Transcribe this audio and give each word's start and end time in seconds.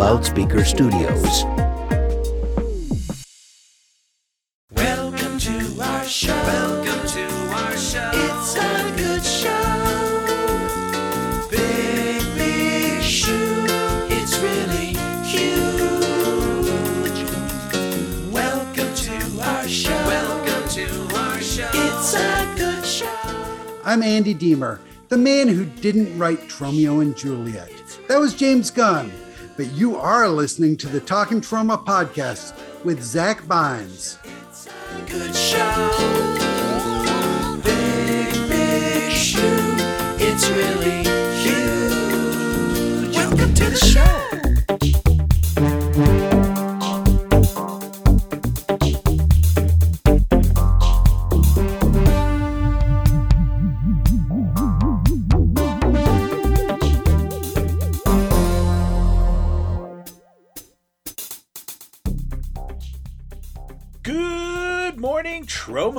Loudspeaker 0.00 0.64
Studios. 0.64 1.44
Welcome 4.74 5.38
to 5.38 5.78
our 5.78 6.04
show. 6.06 6.32
Welcome 6.32 7.06
to 7.06 7.26
our 7.52 7.76
show. 7.76 8.10
It's 8.14 8.56
a 8.56 8.94
good 8.96 9.22
show. 9.22 9.50
Big, 11.50 12.22
big 12.34 13.02
shoe. 13.02 13.66
It's 14.08 14.38
really 14.38 14.96
huge. 15.28 15.68
Welcome 18.32 18.94
to 18.94 19.42
our 19.42 19.68
show. 19.68 19.90
Welcome 19.90 20.68
to 20.70 21.16
our 21.18 21.40
show. 21.42 21.68
It's 21.74 22.14
a 22.14 22.54
good 22.56 22.86
show. 22.86 23.12
I'm 23.84 24.02
Andy 24.02 24.32
Deemer, 24.32 24.80
the 25.10 25.18
man 25.18 25.48
who 25.48 25.66
didn't 25.66 26.16
write 26.18 26.48
Tromeo 26.48 27.02
and 27.02 27.14
Juliet. 27.14 27.70
That 28.08 28.18
was 28.18 28.32
James 28.32 28.70
Gunn. 28.70 29.12
But 29.60 29.72
you 29.72 29.96
are 29.96 30.26
listening 30.26 30.78
to 30.78 30.88
the 30.88 31.00
Talking 31.00 31.42
Troma 31.42 31.84
podcast 31.84 32.54
with 32.82 33.02
Zach 33.02 33.42
Bynes. 33.42 34.16
It's 34.48 34.66
a 34.66 34.70
good 35.06 35.34
show. 35.36 36.00
Big, 37.62 38.32
big 38.48 39.12
shoe. 39.12 39.76
It's 40.18 40.48
really 40.48 41.04
huge. 41.42 43.14
Welcome 43.14 43.52
to 43.52 43.64
the 43.68 43.76
show. 43.76 44.09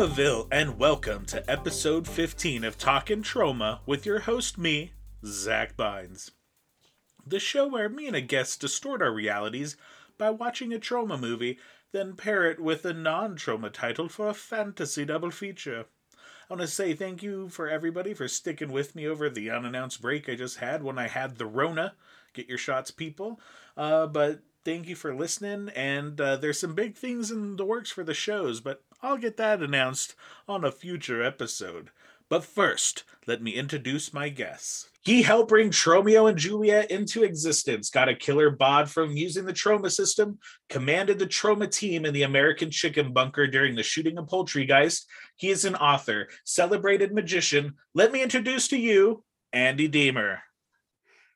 Tromaville, 0.01 0.47
and 0.51 0.79
welcome 0.79 1.25
to 1.27 1.47
episode 1.47 2.07
15 2.07 2.63
of 2.63 2.75
Talkin' 2.75 3.21
Troma 3.21 3.81
with 3.85 4.03
your 4.03 4.21
host, 4.21 4.57
me, 4.57 4.93
Zach 5.23 5.77
Bynes. 5.77 6.31
The 7.23 7.39
show 7.39 7.67
where 7.67 7.87
me 7.87 8.07
and 8.07 8.15
a 8.15 8.21
guest 8.21 8.61
distort 8.61 9.03
our 9.03 9.13
realities 9.13 9.77
by 10.17 10.31
watching 10.31 10.73
a 10.73 10.79
Troma 10.79 11.19
movie, 11.19 11.59
then 11.91 12.15
pair 12.15 12.49
it 12.49 12.59
with 12.59 12.83
a 12.83 12.93
non 12.93 13.37
Troma 13.37 13.71
title 13.71 14.09
for 14.09 14.27
a 14.27 14.33
fantasy 14.33 15.05
double 15.05 15.29
feature. 15.29 15.85
I 16.15 16.17
want 16.49 16.61
to 16.61 16.67
say 16.67 16.95
thank 16.95 17.21
you 17.21 17.49
for 17.49 17.69
everybody 17.69 18.15
for 18.15 18.27
sticking 18.27 18.71
with 18.71 18.95
me 18.95 19.07
over 19.07 19.29
the 19.29 19.51
unannounced 19.51 20.01
break 20.01 20.27
I 20.27 20.33
just 20.33 20.57
had 20.57 20.81
when 20.81 20.97
I 20.97 21.09
had 21.09 21.37
the 21.37 21.45
Rona. 21.45 21.93
Get 22.33 22.49
your 22.49 22.57
shots, 22.57 22.89
people. 22.89 23.39
Uh, 23.77 24.07
but 24.07 24.39
thank 24.65 24.87
you 24.87 24.95
for 24.95 25.13
listening. 25.13 25.69
And 25.75 26.19
uh, 26.19 26.37
there's 26.37 26.59
some 26.59 26.73
big 26.73 26.95
things 26.95 27.29
in 27.29 27.57
the 27.57 27.65
works 27.65 27.91
for 27.91 28.03
the 28.03 28.15
shows, 28.15 28.61
but 28.61 28.81
I'll 29.03 29.17
get 29.17 29.37
that 29.37 29.61
announced 29.61 30.15
on 30.47 30.63
a 30.63 30.71
future 30.71 31.23
episode. 31.23 31.89
But 32.29 32.45
first, 32.45 33.03
let 33.27 33.41
me 33.41 33.51
introduce 33.51 34.13
my 34.13 34.29
guests. 34.29 34.89
He 35.03 35.23
helped 35.23 35.49
bring 35.49 35.71
Tromeo 35.71 36.29
and 36.29 36.37
Juliet 36.37 36.91
into 36.91 37.23
existence, 37.23 37.89
got 37.89 38.07
a 38.07 38.15
killer 38.15 38.51
bod 38.51 38.89
from 38.89 39.17
using 39.17 39.45
the 39.45 39.53
Troma 39.53 39.91
system, 39.91 40.37
commanded 40.69 41.17
the 41.17 41.25
Troma 41.25 41.69
team 41.69 42.05
in 42.05 42.13
the 42.13 42.21
American 42.23 42.69
chicken 42.69 43.11
bunker 43.11 43.47
during 43.47 43.75
the 43.75 43.83
shooting 43.83 44.19
of 44.19 44.27
Poultrygeist. 44.27 45.05
He 45.35 45.49
is 45.49 45.65
an 45.65 45.75
author, 45.75 46.29
celebrated 46.45 47.13
magician. 47.13 47.73
Let 47.95 48.11
me 48.11 48.21
introduce 48.21 48.67
to 48.67 48.77
you 48.77 49.23
Andy 49.51 49.87
Deemer. 49.87 50.43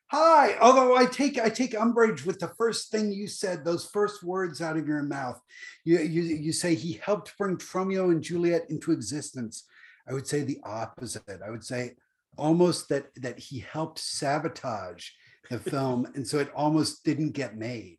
Hi, 0.08 0.56
although 0.60 0.96
I 0.96 1.06
take 1.06 1.38
I 1.38 1.48
take 1.48 1.74
umbrage 1.74 2.24
with 2.24 2.38
the 2.38 2.52
first 2.56 2.92
thing 2.92 3.12
you 3.12 3.26
said, 3.26 3.64
those 3.64 3.86
first 3.86 4.22
words 4.22 4.60
out 4.62 4.76
of 4.76 4.86
your 4.86 5.02
mouth. 5.02 5.40
You 5.84 5.98
you, 5.98 6.22
you 6.22 6.52
say 6.52 6.74
he 6.76 7.00
helped 7.04 7.36
bring 7.36 7.56
Tromeo 7.56 8.12
and 8.12 8.22
Juliet 8.22 8.66
into 8.70 8.92
existence. 8.92 9.64
I 10.08 10.12
would 10.12 10.28
say 10.28 10.42
the 10.42 10.60
opposite. 10.64 11.40
I 11.44 11.50
would 11.50 11.64
say 11.64 11.96
almost 12.38 12.88
that 12.90 13.06
that 13.16 13.38
he 13.40 13.58
helped 13.58 13.98
sabotage 13.98 15.08
the 15.50 15.58
film, 15.72 16.06
and 16.14 16.26
so 16.26 16.38
it 16.38 16.52
almost 16.54 17.02
didn't 17.04 17.32
get 17.32 17.56
made. 17.56 17.98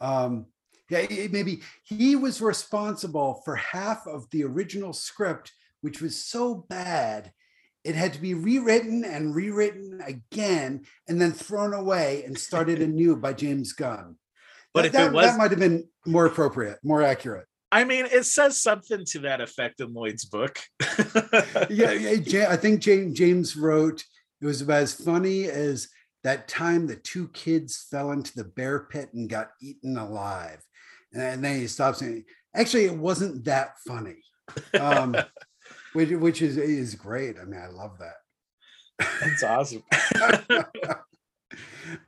Um, 0.00 0.46
yeah, 0.90 1.06
it- 1.08 1.32
maybe 1.32 1.62
he 1.84 2.16
was 2.16 2.40
responsible 2.42 3.40
for 3.44 3.54
half 3.54 4.04
of 4.08 4.28
the 4.30 4.42
original 4.42 4.92
script, 4.92 5.52
which 5.80 6.00
was 6.02 6.16
so 6.24 6.66
bad 6.68 7.32
it 7.86 7.94
had 7.94 8.12
to 8.14 8.20
be 8.20 8.34
rewritten 8.34 9.04
and 9.04 9.34
rewritten 9.34 10.00
again 10.04 10.84
and 11.08 11.20
then 11.20 11.32
thrown 11.32 11.72
away 11.72 12.24
and 12.24 12.36
started 12.36 12.80
anew 12.82 13.16
by 13.16 13.32
James 13.32 13.72
Gunn. 13.72 14.16
But 14.74 14.82
that, 14.82 14.86
if 14.88 14.94
it 14.94 14.98
that- 14.98 15.12
was- 15.12 15.26
that 15.26 15.38
might 15.38 15.50
have 15.50 15.60
been 15.60 15.88
more 16.06 16.26
appropriate, 16.26 16.78
more 16.82 17.02
accurate. 17.02 17.46
I 17.72 17.84
mean, 17.84 18.06
it 18.06 18.24
says 18.24 18.60
something 18.62 19.04
to 19.06 19.18
that 19.20 19.40
effect 19.40 19.80
in 19.80 19.92
Lloyd's 19.92 20.24
book. 20.24 20.58
Yeah, 21.68 21.92
yeah, 22.24 22.46
I 22.48 22.56
think 22.56 22.80
James, 22.80 23.18
James 23.18 23.56
wrote 23.56 24.04
it 24.40 24.46
was 24.46 24.60
about 24.62 24.82
as 24.82 24.92
funny 24.94 25.46
as 25.46 25.88
that 26.22 26.46
time 26.46 26.86
the 26.86 26.96
two 26.96 27.28
kids 27.28 27.86
fell 27.90 28.12
into 28.12 28.32
the 28.36 28.44
bear 28.44 28.80
pit 28.90 29.10
and 29.14 29.28
got 29.28 29.50
eaten 29.60 29.96
alive. 29.96 30.62
And 31.12 31.42
then 31.44 31.58
he 31.58 31.66
stops 31.66 31.98
saying, 31.98 32.24
actually, 32.54 32.84
it 32.84 32.96
wasn't 32.96 33.44
that 33.46 33.72
funny. 33.86 34.22
Um, 34.78 35.16
which, 35.96 36.10
which 36.10 36.42
is 36.42 36.56
is 36.56 36.94
great. 36.94 37.36
I 37.40 37.44
mean, 37.44 37.60
I 37.60 37.68
love 37.68 37.98
that. 37.98 39.08
That's 39.20 39.42
awesome. 39.42 39.82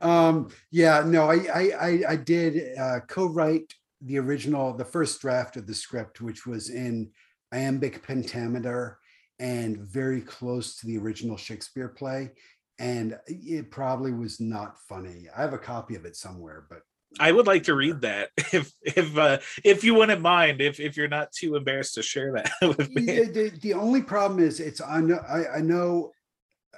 um 0.01 0.49
yeah 0.71 1.03
no 1.05 1.29
i 1.29 1.35
i 1.53 1.71
i, 1.79 2.03
I 2.09 2.15
did 2.17 2.77
uh 2.77 2.99
co-write 3.07 3.73
the 4.01 4.17
original 4.17 4.73
the 4.73 4.85
first 4.85 5.21
draft 5.21 5.55
of 5.55 5.67
the 5.67 5.73
script 5.73 6.19
which 6.19 6.45
was 6.45 6.69
in 6.69 7.09
iambic 7.53 8.05
pentameter 8.05 8.99
and 9.39 9.77
very 9.77 10.21
close 10.21 10.75
to 10.77 10.87
the 10.87 10.97
original 10.97 11.37
shakespeare 11.37 11.87
play 11.87 12.31
and 12.77 13.17
it 13.27 13.71
probably 13.71 14.11
was 14.11 14.39
not 14.39 14.77
funny 14.87 15.27
i 15.35 15.41
have 15.41 15.53
a 15.53 15.57
copy 15.57 15.95
of 15.95 16.05
it 16.05 16.15
somewhere 16.15 16.65
but 16.69 16.81
I 17.19 17.31
would 17.31 17.47
like 17.47 17.63
to 17.63 17.75
read 17.75 18.01
that 18.01 18.29
if 18.37 18.71
if 18.83 19.17
uh, 19.17 19.39
if 19.63 19.83
you 19.83 19.95
wouldn't 19.95 20.21
mind 20.21 20.61
if 20.61 20.79
if 20.79 20.97
you're 20.97 21.07
not 21.07 21.31
too 21.31 21.55
embarrassed 21.55 21.95
to 21.95 22.03
share 22.03 22.33
that 22.33 22.51
with 22.61 22.89
me. 22.91 23.03
Yeah, 23.03 23.23
the, 23.23 23.51
the 23.61 23.73
only 23.73 24.01
problem 24.01 24.39
is 24.39 24.59
it's 24.59 24.81
on 24.81 25.13
I, 25.13 25.57
I 25.57 25.61
know 25.61 26.11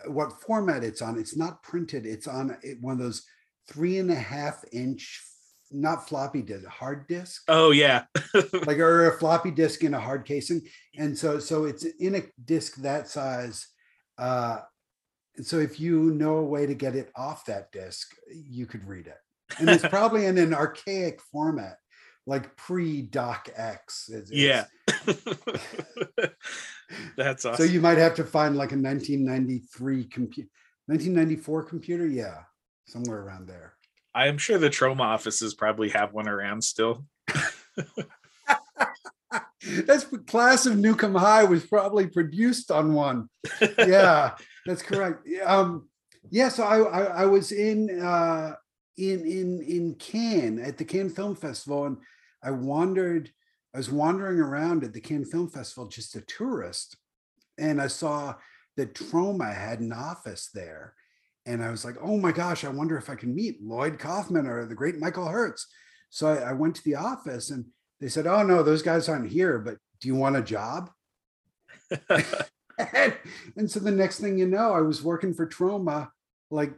what 0.07 0.41
format 0.41 0.83
it's 0.83 1.01
on. 1.01 1.19
It's 1.19 1.35
not 1.35 1.63
printed. 1.63 2.05
It's 2.05 2.27
on 2.27 2.57
one 2.79 2.93
of 2.93 2.99
those 2.99 3.23
three 3.67 3.97
and 3.99 4.11
a 4.11 4.15
half 4.15 4.63
inch 4.71 5.21
not 5.73 6.07
floppy 6.07 6.41
disk 6.41 6.67
hard 6.67 7.07
disk? 7.07 7.43
Oh 7.47 7.71
yeah. 7.71 8.03
like 8.65 8.77
or 8.77 9.09
a 9.09 9.17
floppy 9.17 9.51
disk 9.51 9.83
in 9.83 9.93
a 9.93 9.99
hard 9.99 10.25
casing. 10.25 10.61
And 10.97 11.17
so 11.17 11.39
so 11.39 11.65
it's 11.65 11.85
in 11.85 12.15
a 12.15 12.23
disk 12.43 12.75
that 12.77 13.07
size 13.07 13.67
uh 14.17 14.59
and 15.37 15.45
so 15.45 15.59
if 15.59 15.79
you 15.79 16.11
know 16.11 16.37
a 16.37 16.45
way 16.45 16.65
to 16.65 16.73
get 16.73 16.95
it 16.95 17.09
off 17.15 17.45
that 17.45 17.71
disk 17.71 18.13
you 18.29 18.65
could 18.65 18.85
read 18.85 19.07
it 19.07 19.17
and 19.59 19.69
it's 19.69 19.87
probably 19.89 20.25
in 20.25 20.37
an 20.37 20.53
archaic 20.53 21.21
format 21.31 21.77
like 22.27 22.55
pre 22.55 23.01
doc 23.01 23.49
x 23.55 24.09
It's- 24.09 24.31
Yeah. 24.31 24.65
That's 27.17 27.45
awesome. 27.45 27.65
so 27.65 27.71
you 27.71 27.79
might 27.81 27.97
have 27.97 28.15
to 28.15 28.23
find 28.23 28.55
like 28.57 28.71
a 28.73 28.75
1993 28.77 30.05
computer 30.05 30.49
1994 30.87 31.63
computer 31.63 32.05
yeah 32.05 32.39
somewhere 32.85 33.21
around 33.21 33.47
there 33.47 33.73
I 34.13 34.27
am 34.27 34.37
sure 34.37 34.57
the 34.57 34.69
Troma 34.69 34.99
offices 35.01 35.53
probably 35.53 35.87
have 35.89 36.11
one 36.13 36.27
around 36.27 36.61
still. 36.65 37.05
that's 39.85 40.03
class 40.27 40.65
of 40.65 40.73
Nuke 40.73 41.03
'Em 41.03 41.15
high 41.15 41.43
was 41.45 41.65
probably 41.65 42.07
produced 42.07 42.71
on 42.71 42.93
one 42.93 43.29
yeah 43.77 44.31
that's 44.65 44.81
correct 44.81 45.21
Yeah, 45.25 45.43
um 45.43 45.87
yeah 46.29 46.49
so 46.49 46.63
I, 46.63 46.79
I 46.81 47.03
i 47.21 47.25
was 47.25 47.51
in 47.51 48.01
uh 48.01 48.55
in 48.97 49.25
in 49.25 49.61
in 49.61 49.95
cannes 49.95 50.59
at 50.59 50.77
the 50.77 50.85
cannes 50.85 51.13
film 51.13 51.35
festival 51.35 51.85
and 51.85 51.97
i 52.43 52.51
wandered 52.51 53.31
i 53.73 53.77
was 53.77 53.89
wandering 53.89 54.39
around 54.39 54.83
at 54.83 54.93
the 54.93 55.01
cannes 55.01 55.31
film 55.31 55.49
festival 55.49 55.87
just 55.87 56.15
a 56.15 56.21
tourist 56.21 56.97
and 57.57 57.81
i 57.81 57.87
saw 57.87 58.33
that 58.77 58.93
troma 58.93 59.53
had 59.53 59.79
an 59.79 59.93
office 59.93 60.49
there 60.53 60.93
and 61.45 61.63
i 61.63 61.71
was 61.71 61.85
like 61.85 61.95
oh 62.01 62.17
my 62.17 62.31
gosh 62.31 62.63
i 62.63 62.69
wonder 62.69 62.97
if 62.97 63.09
i 63.09 63.15
can 63.15 63.33
meet 63.33 63.63
lloyd 63.63 63.97
kaufman 63.97 64.47
or 64.47 64.65
the 64.65 64.75
great 64.75 64.97
michael 64.97 65.27
herz. 65.27 65.67
So 66.13 66.27
I, 66.27 66.49
I 66.49 66.53
went 66.53 66.75
to 66.75 66.83
the 66.83 66.95
office 66.95 67.51
and 67.51 67.65
they 68.01 68.09
said 68.09 68.27
oh 68.27 68.43
no 68.43 68.63
those 68.63 68.81
guys 68.81 69.07
aren't 69.07 69.31
here 69.31 69.57
but 69.59 69.77
do 70.01 70.07
you 70.07 70.15
want 70.15 70.35
a 70.35 70.41
job? 70.41 70.89
And, 72.09 72.25
and 73.55 73.69
so 73.69 73.79
the 73.79 73.91
next 73.91 74.19
thing 74.19 74.37
you 74.37 74.47
know, 74.47 74.73
I 74.73 74.81
was 74.81 75.03
working 75.03 75.33
for 75.33 75.47
Troma 75.47 76.09
like 76.49 76.73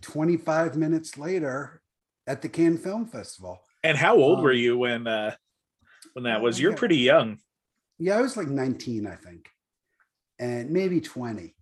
25 0.00 0.76
minutes 0.76 1.16
later 1.18 1.80
at 2.26 2.42
the 2.42 2.48
Cannes 2.48 2.78
Film 2.78 3.06
Festival. 3.06 3.60
And 3.82 3.96
how 3.98 4.16
old 4.16 4.42
were 4.42 4.52
Um, 4.52 4.56
you 4.58 4.78
when 4.78 5.06
uh 5.06 5.34
when 6.14 6.24
that 6.24 6.40
was? 6.40 6.58
uh, 6.58 6.62
You're 6.62 6.70
yeah. 6.72 6.76
pretty 6.76 6.96
young. 6.98 7.38
Yeah, 7.98 8.18
I 8.18 8.22
was 8.22 8.36
like 8.36 8.48
19, 8.48 9.06
I 9.06 9.14
think, 9.16 9.48
and 10.38 10.70
maybe 10.70 11.00
20. 11.00 11.54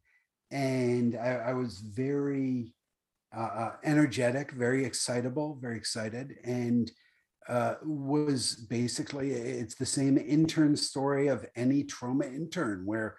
And 0.51 1.17
I, 1.17 1.51
I 1.51 1.53
was 1.55 1.79
very 1.81 2.75
uh, 3.35 3.71
energetic, 3.85 4.53
very 4.53 4.85
excitable, 4.85 5.59
very 5.61 5.77
excited, 5.77 6.35
and 6.45 6.91
uh, 7.49 7.75
was 7.83 8.55
basically 8.69 9.33
it's 9.33 9.75
the 9.75 9.87
same 9.87 10.17
intern 10.19 10.77
story 10.77 11.29
of 11.29 11.45
any 11.57 11.83
Troma 11.85 12.27
intern 12.27 12.85
where 12.87 13.17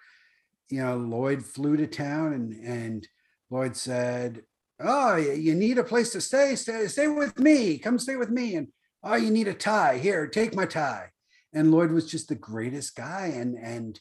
you 0.70 0.82
know 0.82 0.98
Lloyd 0.98 1.44
flew 1.44 1.76
to 1.78 1.88
town 1.88 2.34
and 2.34 2.54
and 2.54 3.08
Lloyd 3.50 3.76
said, 3.76 4.44
"Oh, 4.80 5.16
you 5.16 5.56
need 5.56 5.78
a 5.78 5.84
place 5.84 6.12
to 6.12 6.22
stay. 6.22 6.56
Stay 6.56 6.88
stay 6.88 7.08
with 7.08 7.40
me. 7.40 7.78
Come 7.78 8.00
stay 8.00 8.16
with 8.16 8.30
me." 8.30 8.56
And 8.56 8.68
oh, 9.04 9.16
you 9.16 9.32
need 9.32 9.48
a 9.48 9.54
tie. 9.54 9.98
Here, 9.98 10.28
take 10.28 10.56
my 10.56 10.66
tie. 10.66 11.10
And 11.54 11.72
Lloyd 11.72 11.92
was 11.92 12.10
just 12.10 12.30
the 12.30 12.36
greatest 12.36 12.96
guy. 12.96 13.34
And 13.36 13.58
and 13.58 14.00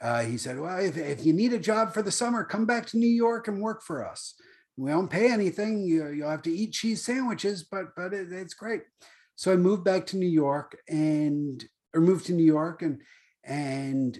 uh, 0.00 0.22
he 0.22 0.38
said, 0.38 0.58
"Well, 0.58 0.78
if 0.78 0.96
if 0.96 1.24
you 1.24 1.32
need 1.32 1.52
a 1.52 1.58
job 1.58 1.92
for 1.92 2.02
the 2.02 2.12
summer, 2.12 2.44
come 2.44 2.66
back 2.66 2.86
to 2.86 2.98
New 2.98 3.06
York 3.06 3.48
and 3.48 3.60
work 3.60 3.82
for 3.82 4.06
us. 4.06 4.34
We 4.76 4.90
don't 4.90 5.10
pay 5.10 5.30
anything. 5.32 5.82
You 5.82 6.08
you'll 6.08 6.30
have 6.30 6.42
to 6.42 6.52
eat 6.52 6.72
cheese 6.72 7.04
sandwiches, 7.04 7.64
but 7.64 7.94
but 7.96 8.12
it, 8.12 8.32
it's 8.32 8.54
great." 8.54 8.82
So 9.36 9.52
I 9.52 9.56
moved 9.56 9.84
back 9.84 10.06
to 10.06 10.16
New 10.16 10.28
York 10.28 10.76
and 10.88 11.64
or 11.94 12.00
moved 12.00 12.26
to 12.26 12.32
New 12.32 12.44
York 12.44 12.82
and 12.82 13.00
and 13.44 14.18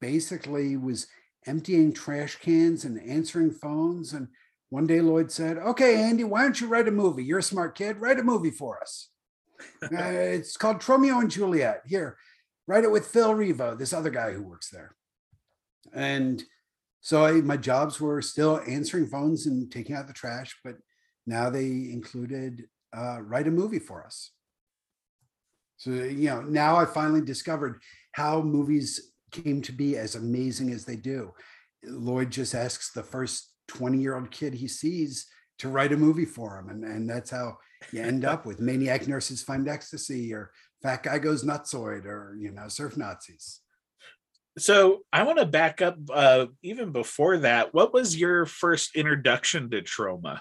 basically 0.00 0.76
was 0.76 1.06
emptying 1.46 1.92
trash 1.92 2.36
cans 2.36 2.84
and 2.84 3.00
answering 3.00 3.50
phones. 3.50 4.12
And 4.12 4.28
one 4.70 4.86
day 4.86 5.00
Lloyd 5.00 5.30
said, 5.30 5.58
Okay, 5.58 6.00
Andy, 6.02 6.24
why 6.24 6.42
don't 6.42 6.60
you 6.60 6.68
write 6.68 6.88
a 6.88 6.92
movie? 6.92 7.24
You're 7.24 7.40
a 7.40 7.42
smart 7.42 7.74
kid. 7.74 8.00
Write 8.00 8.18
a 8.18 8.24
movie 8.24 8.52
for 8.52 8.80
us. 8.80 9.10
uh, 9.82 9.88
it's 9.90 10.56
called 10.56 10.78
Tromeo 10.78 11.20
and 11.20 11.30
Juliet. 11.30 11.82
Here, 11.86 12.16
write 12.66 12.84
it 12.84 12.90
with 12.90 13.06
Phil 13.06 13.34
Rivo, 13.34 13.76
this 13.76 13.92
other 13.92 14.10
guy 14.10 14.32
who 14.32 14.42
works 14.42 14.70
there. 14.70 14.94
And 15.92 16.42
so 17.00 17.24
I, 17.24 17.32
my 17.32 17.56
jobs 17.56 18.00
were 18.00 18.22
still 18.22 18.60
answering 18.66 19.06
phones 19.06 19.46
and 19.46 19.70
taking 19.70 19.96
out 19.96 20.06
the 20.06 20.12
trash, 20.12 20.56
but 20.62 20.76
now 21.26 21.50
they 21.50 21.66
included 21.66 22.66
uh, 22.96 23.20
write 23.20 23.48
a 23.48 23.52
movie 23.52 23.78
for 23.78 24.04
us. 24.04 24.30
So, 25.76 25.90
you 25.90 26.28
know, 26.28 26.42
now 26.42 26.76
I 26.76 26.84
finally 26.84 27.22
discovered 27.22 27.80
how 28.12 28.42
movies 28.42 29.12
came 29.30 29.62
to 29.62 29.72
be 29.72 29.96
as 29.96 30.14
amazing 30.14 30.72
as 30.72 30.84
they 30.84 30.96
do. 30.96 31.32
Lloyd 31.84 32.30
just 32.30 32.54
asks 32.54 32.92
the 32.92 33.02
first 33.02 33.49
20 33.70 33.98
year 33.98 34.16
old 34.16 34.30
kid 34.32 34.52
he 34.52 34.66
sees 34.66 35.26
to 35.58 35.68
write 35.68 35.92
a 35.92 35.96
movie 35.96 36.24
for 36.24 36.58
him. 36.58 36.68
And, 36.70 36.84
and 36.84 37.08
that's 37.08 37.30
how 37.30 37.58
you 37.92 38.02
end 38.02 38.24
up 38.24 38.44
with 38.44 38.60
Maniac 38.60 39.06
Nurses 39.06 39.42
Find 39.42 39.68
Ecstasy 39.68 40.34
or 40.34 40.50
Fat 40.82 41.04
Guy 41.04 41.18
Goes 41.18 41.44
Nutsoid 41.44 42.04
or, 42.04 42.36
you 42.38 42.50
know, 42.50 42.66
Surf 42.66 42.96
Nazis. 42.96 43.60
So 44.58 45.02
I 45.12 45.22
want 45.22 45.38
to 45.38 45.46
back 45.46 45.80
up 45.80 45.96
uh, 46.12 46.46
even 46.62 46.90
before 46.90 47.38
that. 47.38 47.72
What 47.72 47.92
was 47.92 48.18
your 48.18 48.44
first 48.44 48.96
introduction 48.96 49.70
to 49.70 49.82
Troma? 49.82 50.40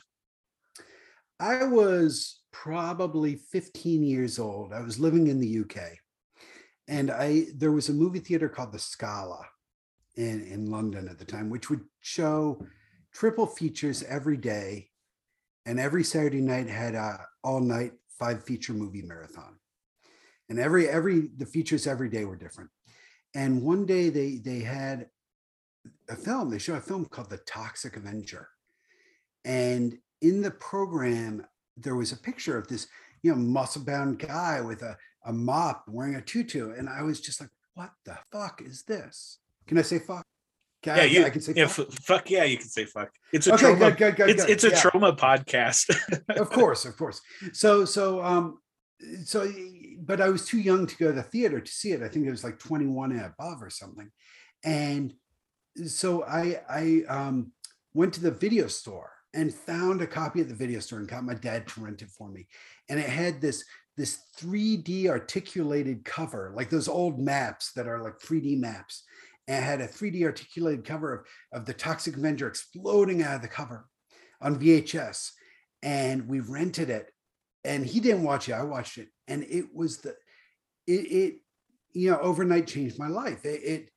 I 1.39 1.65
was 1.65 2.39
probably 2.51 3.35
15 3.35 4.03
years 4.03 4.39
old. 4.39 4.73
I 4.73 4.81
was 4.81 4.99
living 4.99 5.27
in 5.27 5.39
the 5.39 5.59
UK. 5.59 5.99
And 6.87 7.11
I 7.11 7.45
there 7.55 7.71
was 7.71 7.89
a 7.89 7.93
movie 7.93 8.19
theater 8.19 8.49
called 8.49 8.71
the 8.71 8.79
Scala 8.79 9.45
in, 10.15 10.41
in 10.47 10.71
London 10.71 11.07
at 11.07 11.19
the 11.19 11.25
time, 11.25 11.51
which 11.51 11.69
would 11.69 11.81
show 12.01 12.65
triple 13.13 13.45
features 13.45 14.03
every 14.03 14.37
day. 14.37 14.89
And 15.65 15.79
every 15.79 16.03
Saturday 16.03 16.41
night 16.41 16.67
had 16.67 16.95
a 16.95 17.27
all 17.43 17.59
night 17.59 17.93
five 18.17 18.43
feature 18.43 18.73
movie 18.73 19.01
marathon. 19.01 19.57
And 20.49 20.59
every 20.59 20.89
every 20.89 21.29
the 21.37 21.45
features 21.45 21.85
every 21.85 22.09
day 22.09 22.25
were 22.25 22.35
different. 22.35 22.69
And 23.35 23.61
one 23.61 23.85
day 23.85 24.09
they 24.09 24.37
they 24.37 24.59
had 24.59 25.07
a 26.09 26.15
film, 26.15 26.49
they 26.49 26.57
showed 26.57 26.77
a 26.77 26.81
film 26.81 27.05
called 27.05 27.29
The 27.29 27.37
Toxic 27.37 27.95
Avenger. 27.95 28.49
And 29.45 29.97
in 30.21 30.41
the 30.41 30.51
program, 30.51 31.45
there 31.77 31.95
was 31.95 32.11
a 32.11 32.17
picture 32.17 32.57
of 32.57 32.67
this, 32.67 32.87
you 33.21 33.31
know, 33.31 33.37
muscle 33.37 33.83
bound 33.83 34.19
guy 34.19 34.59
with 34.61 34.81
a, 34.81 34.97
a 35.25 35.31
mop 35.31 35.85
wearing 35.87 36.15
a 36.15 36.21
tutu. 36.21 36.71
And 36.71 36.89
I 36.89 37.03
was 37.03 37.21
just 37.21 37.39
like, 37.39 37.49
what 37.75 37.91
the 38.05 38.17
fuck 38.31 38.61
is 38.61 38.83
this? 38.83 39.39
Can 39.67 39.77
I 39.77 39.83
say 39.83 39.99
fuck? 39.99 40.25
Can 40.81 40.95
yeah, 40.95 41.03
I, 41.03 41.05
you, 41.05 41.25
I 41.25 41.29
can 41.29 41.41
say 41.41 41.53
yeah, 41.55 41.67
fuck? 41.67 41.91
Fuck. 41.91 42.29
Yeah, 42.29 42.45
you 42.45 42.57
can 42.57 42.67
say 42.67 42.85
fuck. 42.85 43.11
It's 43.33 43.47
a 43.47 43.53
okay, 43.53 43.65
Troma, 43.65 43.79
good, 43.79 43.97
good, 43.97 44.15
good, 44.15 44.29
it's, 44.29 44.45
good. 44.45 44.51
it's 44.51 44.63
a 44.63 44.69
yeah. 44.69 44.79
Troma 44.79 45.17
podcast. 45.17 45.89
of 46.37 46.49
course, 46.51 46.85
of 46.85 46.95
course. 46.97 47.21
So, 47.51 47.83
so, 47.83 48.23
um, 48.23 48.59
so, 49.25 49.51
but 49.99 50.21
I 50.21 50.29
was 50.29 50.45
too 50.45 50.59
young 50.59 50.87
to 50.87 50.97
go 50.97 51.07
to 51.07 51.13
the 51.13 51.23
theater 51.23 51.59
to 51.59 51.71
see 51.71 51.91
it. 51.91 52.01
I 52.01 52.07
think 52.07 52.25
it 52.25 52.31
was 52.31 52.43
like 52.43 52.59
21 52.59 53.11
and 53.11 53.21
above 53.21 53.61
or 53.61 53.69
something. 53.69 54.09
And 54.63 55.13
so 55.85 56.23
I, 56.23 56.61
I, 56.69 57.03
um, 57.09 57.51
went 57.93 58.13
to 58.13 58.21
the 58.21 58.31
video 58.31 58.67
store 58.67 59.11
and 59.33 59.53
found 59.53 60.01
a 60.01 60.07
copy 60.07 60.41
at 60.41 60.47
the 60.47 60.55
video 60.55 60.79
store 60.79 60.99
and 60.99 61.07
got 61.07 61.23
my 61.23 61.33
dad 61.33 61.67
to 61.67 61.81
rent 61.81 62.01
it 62.01 62.09
for 62.09 62.29
me. 62.29 62.47
And 62.89 62.99
it 62.99 63.09
had 63.09 63.41
this 63.41 63.63
this 63.97 64.19
3D 64.39 65.07
articulated 65.07 66.05
cover, 66.05 66.53
like 66.55 66.69
those 66.69 66.87
old 66.87 67.19
maps 67.19 67.73
that 67.73 67.85
are 67.85 68.01
like 68.01 68.17
3D 68.19 68.57
maps. 68.57 69.03
And 69.49 69.65
had 69.65 69.81
a 69.81 69.87
3D 69.87 70.23
articulated 70.23 70.85
cover 70.85 71.13
of, 71.13 71.25
of 71.51 71.65
the 71.65 71.73
Toxic 71.73 72.15
Avenger 72.15 72.47
exploding 72.47 73.21
out 73.21 73.35
of 73.35 73.41
the 73.41 73.49
cover 73.49 73.87
on 74.41 74.59
VHS. 74.59 75.31
And 75.83 76.29
we 76.29 76.39
rented 76.39 76.89
it. 76.89 77.11
And 77.65 77.85
he 77.85 77.99
didn't 77.99 78.23
watch 78.23 78.47
it. 78.47 78.53
I 78.53 78.63
watched 78.63 78.97
it. 78.97 79.09
And 79.27 79.43
it 79.43 79.65
was 79.73 79.97
the 79.97 80.15
it, 80.87 80.91
it 80.91 81.35
you 81.93 82.11
know, 82.11 82.19
overnight 82.19 82.67
changed 82.67 82.99
my 82.99 83.07
life. 83.07 83.45
It, 83.45 83.61
it 83.63 83.89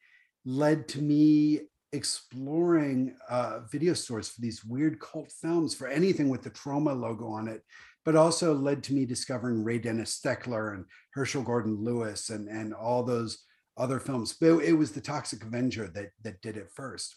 led 0.45 0.89
to 0.89 1.03
me 1.03 1.61
exploring 1.93 3.15
uh, 3.29 3.61
video 3.71 3.93
stores 3.93 4.29
for 4.29 4.41
these 4.41 4.65
weird 4.65 4.99
cult 4.99 5.31
films 5.31 5.75
for 5.75 5.87
anything 5.89 6.29
with 6.29 6.43
the 6.43 6.51
Troma 6.51 6.99
logo 6.99 7.27
on 7.27 7.49
it, 7.49 7.63
but 8.05 8.17
also 8.17 8.55
led 8.55 8.83
to 8.85 8.95
me 8.95 9.05
discovering 9.05 9.63
Ray 9.63 9.79
Dennis 9.79 10.19
Steckler 10.19 10.75
and 10.75 10.87
Herschell 11.13 11.43
Gordon 11.43 11.77
Lewis 11.77 12.31
and, 12.31 12.49
and 12.49 12.73
all 12.73 13.03
those 13.03 13.45
other 13.77 13.99
films. 13.99 14.35
But 14.39 14.59
it 14.59 14.73
was 14.73 14.93
the 14.93 15.01
Toxic 15.01 15.43
Avenger 15.43 15.89
that, 15.95 16.11
that 16.23 16.43
did 16.43 16.57
it 16.57 16.71
first. 16.75 17.17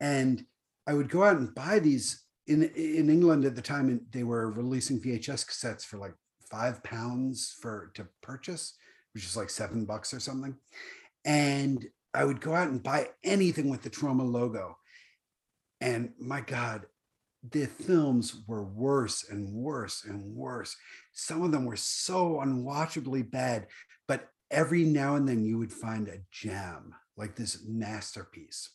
And 0.00 0.44
I 0.86 0.94
would 0.94 1.08
go 1.08 1.24
out 1.24 1.36
and 1.36 1.54
buy 1.54 1.78
these 1.78 2.24
in, 2.46 2.62
in 2.62 3.10
England 3.10 3.44
at 3.44 3.54
the 3.54 3.62
time, 3.62 3.88
and 3.88 4.00
they 4.10 4.24
were 4.24 4.50
releasing 4.50 5.00
VHS 5.00 5.46
cassettes 5.46 5.84
for 5.84 5.98
like 5.98 6.14
five 6.50 6.82
pounds 6.82 7.56
for 7.60 7.92
to 7.94 8.08
purchase, 8.22 8.74
which 9.14 9.24
is 9.24 9.36
like 9.36 9.50
seven 9.50 9.84
bucks 9.84 10.12
or 10.12 10.20
something. 10.20 10.56
And 11.24 11.86
I 12.12 12.24
would 12.24 12.40
go 12.40 12.54
out 12.54 12.68
and 12.68 12.82
buy 12.82 13.10
anything 13.22 13.68
with 13.68 13.82
the 13.82 13.90
Troma 13.90 14.28
logo. 14.30 14.76
And 15.80 16.12
my 16.18 16.40
God, 16.40 16.86
the 17.48 17.66
films 17.66 18.42
were 18.46 18.64
worse 18.64 19.24
and 19.30 19.50
worse 19.52 20.04
and 20.04 20.34
worse. 20.34 20.76
Some 21.12 21.42
of 21.42 21.52
them 21.52 21.64
were 21.64 21.76
so 21.76 22.40
unwatchably 22.40 23.30
bad, 23.30 23.68
but 24.08 24.28
every 24.50 24.84
now 24.84 25.16
and 25.16 25.28
then 25.28 25.44
you 25.44 25.58
would 25.58 25.72
find 25.72 26.08
a 26.08 26.18
gem 26.30 26.94
like 27.16 27.36
this 27.36 27.64
masterpiece. 27.66 28.70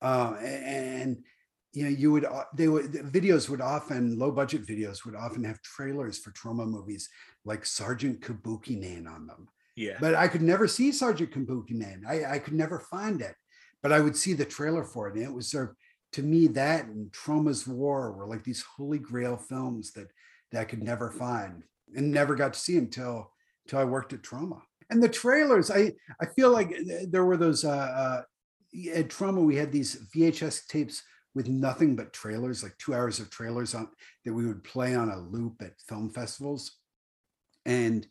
Uh, 0.00 0.34
and 0.40 1.24
you 1.72 1.84
know, 1.84 1.90
you 1.90 2.10
would 2.12 2.26
they 2.54 2.68
would 2.68 2.92
videos 2.92 3.48
would 3.48 3.60
often 3.60 4.18
low 4.18 4.30
budget 4.30 4.66
videos 4.66 5.04
would 5.04 5.14
often 5.14 5.44
have 5.44 5.60
trailers 5.62 6.18
for 6.18 6.30
Troma 6.30 6.66
movies 6.66 7.08
like 7.44 7.66
Sergeant 7.66 8.20
Kabuki 8.20 8.80
Man 8.80 9.06
on 9.06 9.26
them. 9.26 9.48
Yeah. 9.76 9.96
But 10.00 10.14
I 10.14 10.28
could 10.28 10.42
never 10.42 10.66
see 10.66 10.90
Sergeant 10.92 11.30
Kabuki 11.30 11.72
Man. 11.72 12.02
I, 12.08 12.24
I 12.24 12.38
could 12.38 12.54
never 12.54 12.80
find 12.80 13.20
it. 13.20 13.34
But 13.82 13.92
I 13.92 14.00
would 14.00 14.16
see 14.16 14.32
the 14.32 14.44
trailer 14.44 14.84
for 14.84 15.08
it. 15.08 15.14
And 15.14 15.22
it 15.22 15.32
was 15.32 15.50
sort 15.50 15.70
of 15.70 15.76
to 16.12 16.22
me 16.22 16.46
that 16.48 16.86
and 16.86 17.12
Troma's 17.12 17.66
War 17.66 18.12
were 18.12 18.26
like 18.26 18.44
these 18.44 18.64
holy 18.76 18.98
grail 18.98 19.36
films 19.36 19.92
that 19.92 20.08
that 20.50 20.60
I 20.60 20.64
could 20.64 20.82
never 20.82 21.10
find 21.10 21.62
and 21.94 22.10
never 22.10 22.34
got 22.34 22.54
to 22.54 22.58
see 22.58 22.78
until 22.78 23.32
until 23.66 23.80
I 23.80 23.84
worked 23.84 24.12
at 24.12 24.22
Troma. 24.22 24.62
And 24.90 25.02
the 25.02 25.08
trailers, 25.08 25.70
I 25.70 25.92
I 26.20 26.26
feel 26.26 26.50
like 26.50 26.74
there 27.08 27.24
were 27.24 27.36
those 27.36 27.64
uh, 27.64 27.70
uh 27.70 28.22
at 28.94 29.08
Troma. 29.08 29.44
we 29.44 29.56
had 29.56 29.72
these 29.72 30.06
VHS 30.14 30.66
tapes 30.66 31.02
with 31.34 31.48
nothing 31.48 31.94
but 31.96 32.12
trailers, 32.12 32.62
like 32.62 32.76
two 32.78 32.94
hours 32.94 33.20
of 33.20 33.30
trailers 33.30 33.74
on 33.74 33.88
that 34.24 34.32
we 34.32 34.46
would 34.46 34.64
play 34.64 34.94
on 34.94 35.10
a 35.10 35.20
loop 35.20 35.62
at 35.62 35.80
film 35.88 36.10
festivals. 36.10 36.76
And 37.64 38.06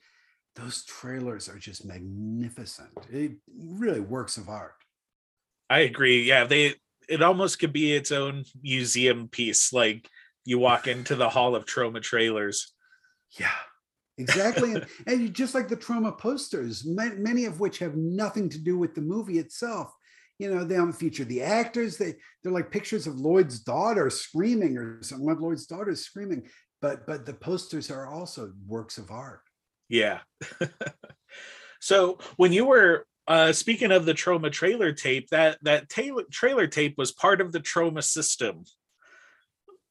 those 0.56 0.86
trailers 0.86 1.50
are 1.50 1.60
just 1.60 1.86
magnificent. 1.86 2.90
It 3.12 3.34
really 3.56 4.00
works 4.00 4.38
of 4.38 4.50
art. 4.50 4.76
I 5.70 5.80
agree. 5.80 6.24
Yeah, 6.24 6.46
they 6.46 6.76
it 7.08 7.22
almost 7.22 7.60
could 7.60 7.74
be 7.74 7.94
its 7.94 8.12
own 8.12 8.44
museum 8.62 9.28
piece. 9.28 9.72
Like 9.74 10.10
you 10.46 10.60
walk 10.60 10.88
into 10.88 11.16
the 11.16 11.30
Hall 11.30 11.56
of 11.56 11.66
Troma 11.66 12.02
trailers. 12.02 12.74
Yeah, 13.38 13.52
exactly. 14.18 14.74
and, 14.74 14.86
and, 15.08 15.34
just 15.34 15.54
like 15.56 15.68
the 15.68 15.78
Troma 15.78 16.18
posters, 16.18 16.86
many 16.86 17.46
of 17.46 17.60
which 17.60 17.80
have 17.80 17.96
nothing 17.96 18.50
to 18.50 18.60
do 18.60 18.78
with 18.78 18.96
the 18.96 19.02
movie 19.02 19.40
itself. 19.40 19.94
You 20.40 20.54
know, 20.54 20.64
they 20.64 20.76
don't 20.76 20.94
feature 20.94 21.26
the 21.26 21.42
actors. 21.42 21.98
They 21.98 22.16
they're 22.44 22.52
like 22.52 22.70
pictures 22.70 23.08
of 23.08 23.20
Lloyd's 23.20 23.60
daughter 23.60 24.10
screaming 24.10 24.78
or 24.78 25.02
some 25.02 25.28
of 25.28 25.40
Lloyd's 25.40 25.66
daughter 25.66 25.96
screaming. 25.96 26.48
But 26.80 27.08
but 27.08 27.26
the 27.26 27.34
posters 27.34 27.90
are 27.90 28.08
also 28.08 28.54
works 28.68 29.00
of 29.00 29.10
art. 29.10 29.42
Yeah. 29.90 30.20
so 31.82 32.20
when 32.36 32.54
you 32.54 32.66
were 32.66 33.08
uh, 33.28 33.52
speaking 33.52 33.92
of 33.92 34.06
the 34.06 34.14
Troma 34.14 34.52
trailer 34.52 34.94
tape, 34.94 35.30
that 35.30 35.58
that 35.64 35.90
ta- 35.90 36.22
trailer 36.32 36.68
tape 36.68 36.96
was 36.98 37.12
part 37.12 37.42
of 37.42 37.52
the 37.52 37.60
Troma 37.60 38.04
system. 38.04 38.64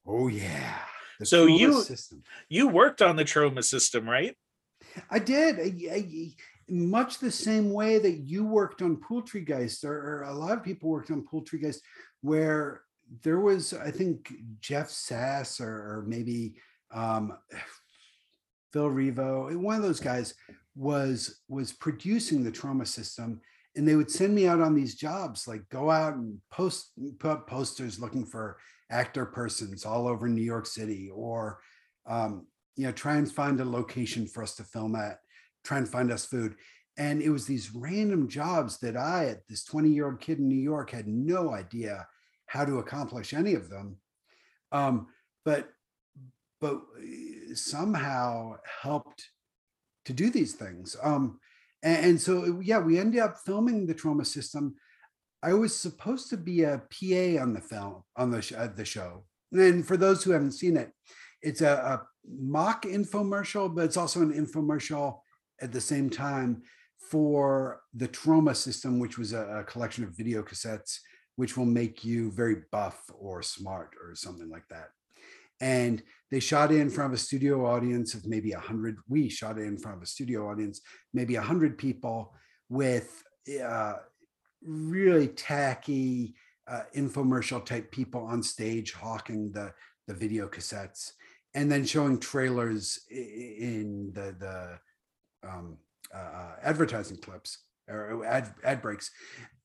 Oh 0.05 0.27
yeah. 0.27 0.79
The 1.19 1.25
So 1.25 1.45
you- 1.45 1.81
system. 1.83 2.23
You 2.49 2.67
worked 2.67 3.01
on 3.01 3.15
the 3.15 3.23
Troma 3.25 3.63
system, 3.63 4.07
right? 4.09 4.35
I 5.09 5.19
did. 5.19 5.59
I, 5.59 5.93
I- 5.93 6.35
much 6.69 7.19
the 7.19 7.31
same 7.31 7.71
way 7.71 7.97
that 7.97 8.17
you 8.25 8.43
worked 8.43 8.81
on 8.81 8.97
Poultrygeist, 8.97 9.85
or, 9.85 9.93
or 9.93 10.21
a 10.23 10.33
lot 10.33 10.57
of 10.57 10.63
people 10.65 10.89
worked 10.89 11.11
on 11.11 11.25
Poultrygeist, 11.25 11.79
where 12.21 12.81
there 13.23 13.39
was, 13.39 13.73
I 13.73 13.89
think, 13.89 14.33
Jeff 14.59 14.89
Sass 14.89 15.61
or, 15.61 15.69
or 15.69 16.03
maybe 16.05 16.55
um, 16.93 17.37
Phil 18.73 18.89
Rivo, 18.89 19.55
one 19.57 19.77
of 19.77 19.81
those 19.81 20.01
guys 20.01 20.33
was 20.75 21.39
was 21.47 21.71
producing 21.71 22.43
the 22.43 22.51
Troma 22.51 22.85
system, 22.85 23.39
and 23.75 23.87
they 23.87 23.95
would 23.95 24.11
send 24.11 24.35
me 24.35 24.45
out 24.45 24.59
on 24.59 24.75
these 24.75 24.95
jobs, 24.95 25.47
like 25.47 25.67
go 25.69 25.89
out 25.89 26.15
and 26.15 26.37
post 26.51 26.91
put 27.19 27.31
up 27.31 27.47
posters 27.47 27.97
looking 27.99 28.25
for 28.25 28.57
actor 28.89 29.25
persons 29.25 29.85
all 29.85 30.07
over 30.07 30.27
New 30.27 30.43
York 30.43 30.65
City, 30.65 31.09
or 31.13 31.59
um, 32.05 32.47
you 32.75 32.85
know, 32.85 32.91
try 32.91 33.17
and 33.17 33.31
find 33.31 33.59
a 33.59 33.65
location 33.65 34.27
for 34.27 34.43
us 34.43 34.55
to 34.55 34.63
film 34.63 34.95
at, 34.95 35.19
try 35.63 35.77
and 35.77 35.89
find 35.89 36.11
us 36.11 36.25
food. 36.25 36.55
And 36.97 37.21
it 37.21 37.29
was 37.29 37.45
these 37.45 37.73
random 37.75 38.27
jobs 38.27 38.79
that 38.79 38.97
I, 38.97 39.25
at 39.25 39.47
this 39.47 39.63
20 39.65 39.89
year 39.89 40.07
old 40.07 40.19
kid 40.19 40.39
in 40.39 40.47
New 40.47 40.55
York, 40.55 40.91
had 40.91 41.07
no 41.07 41.51
idea 41.53 42.07
how 42.45 42.65
to 42.65 42.79
accomplish 42.79 43.33
any 43.33 43.53
of 43.53 43.69
them. 43.69 43.97
Um, 44.71 45.07
but 45.45 45.69
but 46.59 46.75
uh, 46.75 47.53
somehow 47.53 48.55
helped 48.81 49.29
to 50.05 50.13
do 50.13 50.29
these 50.29 50.53
things. 50.53 50.95
Um, 51.03 51.39
and, 51.83 52.05
and 52.05 52.21
so 52.21 52.59
yeah, 52.61 52.79
we 52.79 52.97
ended 52.97 53.21
up 53.21 53.37
filming 53.45 53.85
the 53.85 53.93
Troma 53.93 54.25
system. 54.25 54.75
I 55.47 55.53
was 55.53 55.73
supposed 55.73 56.29
to 56.31 56.37
be 56.37 56.63
a 56.63 56.81
PA 56.91 57.41
on 57.41 57.53
the 57.53 57.61
film 57.61 58.03
on 58.17 58.31
the 58.31 58.41
sh- 58.41 58.51
uh, 58.51 58.67
the 58.67 58.83
show. 58.83 59.23
And 59.53 59.87
for 59.87 59.95
those 59.95 60.21
who 60.21 60.31
haven't 60.31 60.51
seen 60.51 60.75
it, 60.75 60.91
it's 61.41 61.61
a, 61.61 61.73
a 61.93 62.07
mock 62.29 62.83
infomercial, 62.83 63.73
but 63.73 63.85
it's 63.85 63.95
also 63.95 64.21
an 64.21 64.33
infomercial 64.33 65.19
at 65.61 65.71
the 65.71 65.79
same 65.79 66.09
time 66.09 66.63
for 67.09 67.79
the 67.93 68.09
Troma 68.09 68.57
system, 68.57 68.99
which 68.99 69.17
was 69.17 69.31
a, 69.31 69.59
a 69.59 69.63
collection 69.63 70.03
of 70.03 70.17
video 70.17 70.43
cassettes, 70.43 70.97
which 71.37 71.55
will 71.55 71.71
make 71.81 72.03
you 72.03 72.29
very 72.31 72.57
buff 72.69 72.99
or 73.17 73.41
smart 73.41 73.91
or 74.03 74.15
something 74.15 74.49
like 74.49 74.67
that. 74.69 74.89
And 75.61 76.03
they 76.29 76.41
shot 76.41 76.73
in 76.73 76.89
front 76.89 77.13
of 77.13 77.19
a 77.19 77.23
studio 77.23 77.65
audience 77.65 78.13
of 78.15 78.27
maybe 78.27 78.51
a 78.51 78.59
hundred. 78.59 78.97
We 79.07 79.29
shot 79.29 79.57
in 79.59 79.77
front 79.77 79.95
of 79.95 80.03
a 80.03 80.07
studio 80.07 80.49
audience, 80.51 80.81
maybe 81.13 81.35
a 81.35 81.41
hundred 81.41 81.77
people 81.77 82.33
with 82.67 83.23
uh, 83.63 83.93
really 84.63 85.27
tacky 85.27 86.35
uh, 86.67 86.83
infomercial 86.95 87.65
type 87.65 87.91
people 87.91 88.21
on 88.21 88.43
stage 88.43 88.93
hawking 88.93 89.51
the 89.51 89.73
the 90.07 90.13
video 90.13 90.47
cassettes 90.47 91.11
and 91.53 91.71
then 91.71 91.85
showing 91.85 92.19
trailers 92.19 92.99
in 93.09 94.11
the 94.13 94.35
the 94.39 95.49
um, 95.49 95.77
uh, 96.13 96.55
advertising 96.61 97.17
clips 97.17 97.59
or 97.89 98.25
ad, 98.25 98.53
ad 98.63 98.81
breaks. 98.81 99.11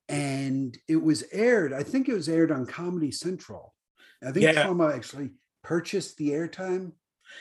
And 0.08 0.76
it 0.88 1.02
was 1.02 1.24
aired 1.32 1.72
i 1.72 1.82
think 1.82 2.08
it 2.08 2.14
was 2.14 2.28
aired 2.28 2.52
on 2.52 2.66
comedy 2.66 3.10
central. 3.10 3.74
I 4.24 4.30
think 4.32 4.44
Yeah. 4.44 4.64
Troma 4.64 4.94
actually 4.94 5.30
purchased 5.62 6.16
the 6.16 6.30
airtime 6.30 6.92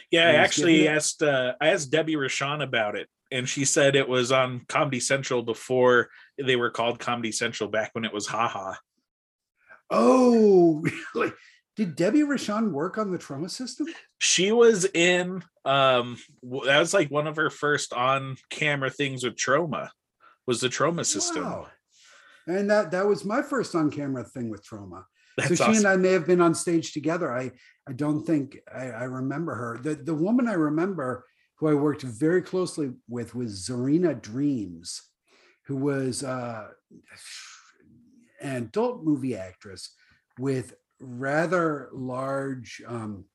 Yeah, 0.10 0.28
I 0.28 0.34
actually 0.34 0.88
asked 0.88 1.22
uh, 1.22 1.54
I 1.62 1.70
asked 1.70 1.92
Debbie 1.92 2.16
Rochon 2.16 2.64
about 2.64 2.96
it, 2.96 3.10
and 3.32 3.48
she 3.48 3.66
said 3.66 3.96
it 3.96 4.10
was 4.10 4.32
on 4.32 4.66
Comedy 4.68 5.00
Central 5.00 5.42
before 5.44 6.10
they 6.38 6.56
were 6.56 6.70
called 6.72 7.00
Comedy 7.00 7.32
Central 7.32 7.70
back 7.70 7.92
when 7.94 8.06
it 8.06 8.14
was 8.14 8.28
haha. 8.28 8.74
oh 9.90 10.84
really 11.16 11.32
did 11.76 11.96
debbie 11.96 12.22
rochon 12.22 12.72
work 12.72 12.98
on 12.98 13.12
the 13.12 13.18
Troma 13.18 13.50
system 13.50 13.88
She 14.20 14.52
was 14.52 14.86
in 14.86 15.44
um 15.66 16.18
that 16.66 16.80
was 16.80 16.94
like 16.94 17.10
one 17.10 17.28
of 17.28 17.36
her 17.38 17.50
first 17.50 17.94
on 17.94 18.36
camera 18.50 18.90
things 18.90 19.24
with 19.24 19.36
Troma 19.36 19.90
was 20.48 20.60
the 20.62 20.68
Troma 20.70 21.06
system. 21.06 21.44
Wow. 21.44 21.68
and 22.48 22.70
that 22.70 22.92
that 22.92 23.08
was 23.08 23.24
my 23.26 23.42
first 23.42 23.76
on 23.76 23.90
camera 23.92 24.24
thing 24.24 24.50
with 24.50 24.66
Troma 24.66 25.04
That's 25.38 25.50
so 25.50 25.56
she 25.56 25.64
awesome. 25.64 25.76
and 25.78 25.88
I 25.88 25.96
may 25.98 26.12
have 26.12 26.28
been 26.28 26.42
on 26.42 26.54
stage 26.56 26.94
together. 26.94 27.32
I 27.32 27.52
I 27.88 27.94
don't 27.94 28.24
think 28.26 28.58
I, 28.74 28.88
I 28.90 29.04
remember 29.04 29.56
her. 29.56 29.80
The 29.82 29.96
the 29.96 30.14
woman 30.16 30.48
I 30.48 30.54
remember 30.54 31.26
who 31.62 31.70
I 31.70 31.74
worked 31.76 32.02
very 32.02 32.42
closely 32.42 32.92
with 33.08 33.34
was 33.34 33.70
Zarina 33.70 34.20
Dreams, 34.20 35.02
who 35.68 35.78
was 35.78 36.24
uh, 36.24 36.68
an 38.42 38.64
adult 38.64 39.04
movie 39.04 39.38
actress 39.38 39.96
with 40.38 40.74
rather 41.00 41.88
large, 41.94 42.82
um, 42.86 43.26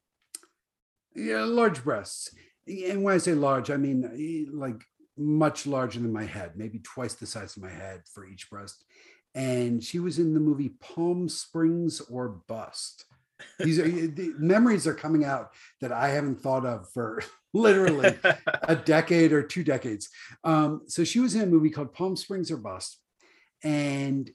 yeah, 1.14 1.45
large 1.45 1.83
breasts. 1.83 2.35
And 2.66 3.02
when 3.02 3.14
I 3.14 3.18
say 3.18 3.33
large, 3.35 3.71
I 3.71 3.76
mean 3.76 4.04
eh, 4.04 4.50
like 4.52 4.83
much 5.16 5.64
larger 5.66 6.00
than 6.00 6.12
my 6.12 6.25
head, 6.25 6.52
maybe 6.56 6.80
twice 6.80 7.14
the 7.14 7.26
size 7.26 7.56
of 7.56 7.62
my 7.62 7.71
head 7.71 8.02
for 8.12 8.26
each 8.26 8.50
breast 8.50 8.85
and 9.37 9.85
she 9.85 9.99
was 9.99 10.18
in 10.18 10.33
the 10.33 10.40
movie 10.40 10.71
Palm 10.80 11.28
Springs 11.28 12.00
or 12.00 12.40
Bust. 12.49 13.04
These 13.61 13.78
are 13.78 13.87
the 13.87 14.33
memories 14.38 14.87
are 14.87 14.95
coming 14.95 15.25
out 15.25 15.50
that 15.83 15.92
I 15.92 16.09
haven't 16.09 16.40
thought 16.40 16.64
of 16.64 16.90
for 16.92 17.23
literally 17.57 18.17
a 18.63 18.77
decade 18.77 19.33
or 19.33 19.43
two 19.43 19.65
decades. 19.65 20.09
Um, 20.45 20.83
so 20.87 21.05
she 21.05 21.21
was 21.21 21.35
in 21.35 21.43
a 21.43 21.47
movie 21.47 21.71
called 21.71 21.93
Palm 21.93 22.17
Springs 22.17 22.51
or 22.51 22.57
Bust, 22.57 23.01
and 23.63 24.31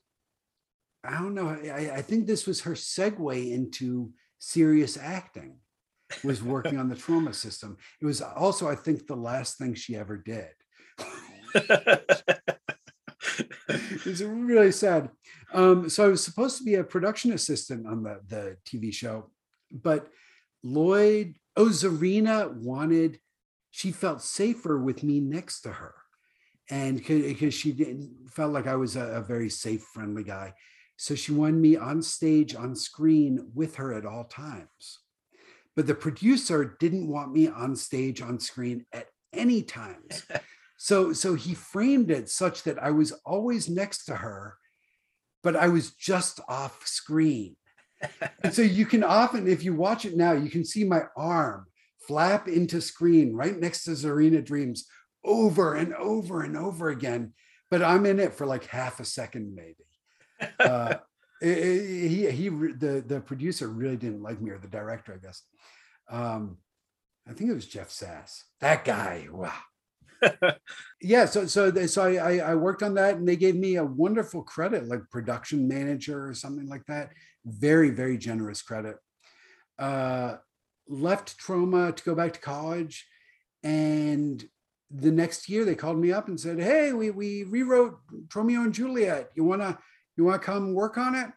I 1.04 1.20
don't 1.20 1.34
know. 1.34 1.48
I, 1.50 1.98
I 1.98 2.02
think 2.02 2.28
this 2.28 2.46
was 2.46 2.62
her 2.62 2.74
segue 2.74 3.52
into 3.52 4.12
serious 4.40 4.98
acting. 4.98 5.58
Was 6.26 6.44
working 6.44 6.78
on 6.78 6.90
the 6.90 6.96
Troma 6.96 7.34
system. 7.34 7.78
It 8.02 8.06
was 8.06 8.22
also, 8.22 8.68
I 8.68 8.76
think, 8.76 9.08
the 9.08 9.16
last 9.16 9.58
thing 9.58 9.74
she 9.74 9.96
ever 9.96 10.18
did. 10.18 10.50
it's 14.06 14.22
really 14.22 14.74
sad. 14.74 15.10
Um, 15.54 15.90
so 15.90 16.06
I 16.06 16.10
was 16.10 16.24
supposed 16.24 16.58
to 16.58 16.64
be 16.64 16.76
a 16.76 16.84
production 16.84 17.32
assistant 17.32 17.88
on 17.88 18.04
the, 18.04 18.20
the 18.28 18.58
TV 18.66 18.94
show, 18.94 19.32
but 19.72 20.08
Lloyd, 20.64 21.36
oh, 21.62 21.70
Zarina 21.70 22.52
wanted, 22.54 23.20
she 23.70 23.92
felt 23.92 24.22
safer 24.22 24.80
with 24.80 25.04
me 25.04 25.20
next 25.20 25.62
to 25.62 25.72
her. 25.72 25.94
And 26.70 26.98
because 27.06 27.54
she 27.54 27.72
didn't 27.72 28.30
felt 28.32 28.54
like 28.54 28.66
I 28.66 28.76
was 28.76 28.96
a, 28.96 29.06
a 29.18 29.22
very 29.22 29.50
safe, 29.50 29.84
friendly 29.94 30.24
guy. 30.24 30.54
So 30.98 31.14
she 31.16 31.32
wanted 31.32 31.60
me 31.60 31.76
on 31.76 32.02
stage, 32.02 32.56
on 32.56 32.76
screen 32.76 33.52
with 33.54 33.76
her 33.76 33.94
at 33.94 34.06
all 34.06 34.24
times. 34.24 35.00
But 35.76 35.86
the 35.88 35.96
producer 35.96 36.78
didn't 36.80 37.08
want 37.08 37.32
me 37.32 37.48
on 37.48 37.76
stage, 37.76 38.22
on 38.22 38.40
screen 38.40 38.86
at 38.92 39.08
any 39.34 39.64
times. 39.64 40.26
So 40.84 41.14
so 41.14 41.36
he 41.36 41.54
framed 41.54 42.10
it 42.10 42.28
such 42.28 42.64
that 42.64 42.82
I 42.82 42.90
was 42.90 43.12
always 43.24 43.70
next 43.70 44.06
to 44.06 44.16
her, 44.16 44.58
but 45.44 45.56
I 45.56 45.68
was 45.68 45.92
just 45.92 46.40
off 46.50 46.88
screen. 46.88 47.56
And 48.44 48.54
so 48.54 48.62
you 48.62 48.86
can 48.86 49.04
often, 49.04 49.48
if 49.48 49.64
you 49.64 49.74
watch 49.76 50.06
it 50.06 50.16
now, 50.16 50.32
you 50.34 50.50
can 50.50 50.66
see 50.66 50.84
my 50.84 51.04
arm 51.16 51.66
flap 52.08 52.48
into 52.48 52.82
screen 52.82 53.34
right 53.34 53.58
next 53.58 53.84
to 53.84 53.92
Zarina 53.92 54.44
Dreams 54.44 54.88
over 55.24 55.76
and 55.76 55.94
over 55.96 56.42
and 56.44 56.58
over 56.58 56.90
again. 56.90 57.34
But 57.70 57.82
I'm 57.84 58.06
in 58.06 58.20
it 58.20 58.34
for 58.34 58.46
like 58.46 58.66
half 58.66 59.00
a 59.00 59.06
second, 59.06 59.56
maybe. 59.56 59.76
Uh, 60.60 60.96
it- 61.42 61.58
it- 61.58 62.08
he 62.10 62.30
he 62.32 62.50
the 62.50 63.04
the 63.06 63.22
producer 63.22 63.68
really 63.68 63.98
didn't 63.98 64.22
like 64.24 64.42
me 64.42 64.50
or 64.52 64.58
the 64.60 64.68
director, 64.68 65.14
I 65.14 65.18
guess. 65.18 65.44
Um, 66.10 66.58
I 67.28 67.34
think 67.34 67.50
it 67.52 67.54
was 67.54 67.68
Jeff 67.68 67.92
Sass. 67.92 68.44
That 68.60 68.84
guy. 68.86 69.28
Wow 69.32 69.54
yeah 71.02 71.26
so 71.26 71.46
so 71.48 71.72
they, 71.72 71.88
so 71.88 72.04
I, 72.04 72.16
I 72.16 72.52
i 72.52 72.56
worked 72.56 72.84
on 72.84 72.94
that 72.96 73.16
and 73.16 73.28
they 73.28 73.36
gave 73.36 73.56
me 73.56 73.76
a 73.78 73.84
wonderful 73.84 74.44
credit 74.44 74.88
like 74.88 75.02
production 75.10 75.68
manager 75.68 76.28
or 76.28 76.34
something 76.34 76.68
like 76.68 76.86
that 76.88 77.10
very 77.46 77.90
very 77.90 78.18
generous 78.18 78.62
credit. 78.62 78.98
Uh 79.80 80.38
left 80.88 81.40
Troma 81.40 81.96
to 81.96 82.04
go 82.04 82.16
back 82.16 82.34
to 82.34 82.40
college 82.40 83.08
and 83.64 84.44
the 84.90 85.12
next 85.12 85.48
year 85.48 85.64
they 85.64 85.76
called 85.76 85.98
me 85.98 86.12
up 86.12 86.28
and 86.28 86.40
said 86.40 86.60
hey 86.60 86.92
we 86.92 87.12
we 87.12 87.44
rewrote 87.44 87.98
tromeo 88.28 88.64
and 88.64 88.74
juliet. 88.74 89.32
You 89.36 89.44
want 89.44 89.62
to 89.62 89.78
you 90.18 90.26
want 90.26 90.42
to 90.42 90.46
come 90.46 90.74
work 90.74 90.98
on 90.98 91.16
it? 91.16 91.28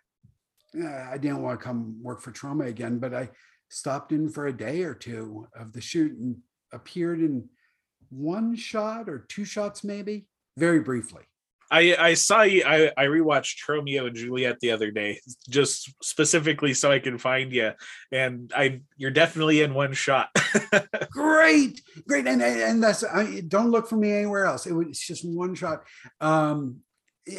Uh, 0.76 1.06
i 1.11 1.16
didn't 1.16 1.42
want 1.42 1.58
to 1.58 1.64
come 1.64 1.96
work 2.02 2.20
for 2.20 2.32
Troma 2.32 2.66
again 2.66 2.99
but 2.99 3.14
i 3.14 3.28
stopped 3.68 4.11
in 4.11 4.28
for 4.28 4.46
a 4.46 4.52
day 4.52 4.82
or 4.82 4.94
two 4.94 5.46
of 5.54 5.73
the 5.73 5.80
shoot 5.80 6.12
and 6.18 6.37
appeared 6.73 7.20
in 7.20 7.49
one 8.11 8.56
shot 8.56 9.08
or 9.08 9.20
two 9.28 9.44
shots 9.44 9.84
maybe 9.84 10.26
very 10.56 10.80
briefly 10.80 11.23
I 11.75 11.97
I 11.99 12.14
saw 12.14 12.43
you. 12.43 12.62
I 12.64 12.93
I 12.97 13.07
rewatched 13.07 13.57
Tromeo 13.59 14.07
and 14.07 14.14
Juliet 14.14 14.61
the 14.61 14.71
other 14.71 14.90
day, 14.90 15.21
just 15.49 15.93
specifically 16.02 16.73
so 16.73 16.93
I 16.93 17.00
can 17.00 17.19
find 17.19 17.52
you. 17.52 17.73
And 18.12 18.52
I, 18.54 18.83
you're 18.97 19.11
definitely 19.11 19.62
in 19.62 19.75
one 19.75 19.93
shot. 19.93 20.28
great 21.11 21.81
great 22.07 22.26
and 22.26 22.43
and 22.43 22.83
that's 22.83 23.04
i 23.04 23.43
don't 23.49 23.71
look 23.71 23.88
for 23.88 23.97
me 23.97 24.12
anywhere 24.12 24.45
else 24.45 24.66
it 24.66 24.73
was 24.73 24.88
it's 24.88 25.07
just 25.07 25.25
one 25.25 25.54
shot 25.54 25.83
um 26.21 26.76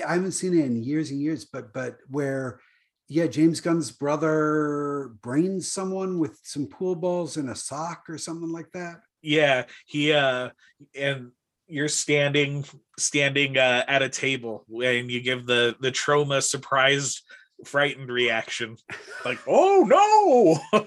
i 0.08 0.14
haven't 0.14 0.32
seen 0.32 0.58
it 0.58 0.66
in 0.66 0.84
years 0.84 1.12
and 1.12 1.22
years 1.22 1.46
but 1.46 1.74
but 1.74 1.98
where 2.10 2.60
yeah, 3.08 3.28
James 3.28 3.62
Gunn's 3.62 3.92
brother 3.92 5.12
brains 5.22 5.72
someone 5.72 6.18
with 6.18 6.40
some 6.44 6.66
pool 6.68 6.96
balls 6.96 7.38
in 7.38 7.50
a 7.50 7.56
sock 7.56 8.10
or 8.10 8.18
something 8.18 8.52
like 8.52 8.72
that. 8.74 9.02
Yeah, 9.22 9.66
he 9.86 10.12
uh 10.12 10.50
and 10.96 11.32
you're 11.68 11.88
standing 11.88 12.64
standing 12.98 13.58
uh 13.58 13.84
at 13.88 14.02
a 14.02 14.10
table 14.10 14.66
and 14.84 15.10
you 15.10 15.22
give 15.22 15.46
the 15.46 15.76
the 15.80 15.92
Troma 15.92 16.42
surprised 16.42 17.22
frightened 17.64 18.10
reaction. 18.10 18.78
Like 19.24 19.40
oh 19.48 20.60
no! 20.74 20.82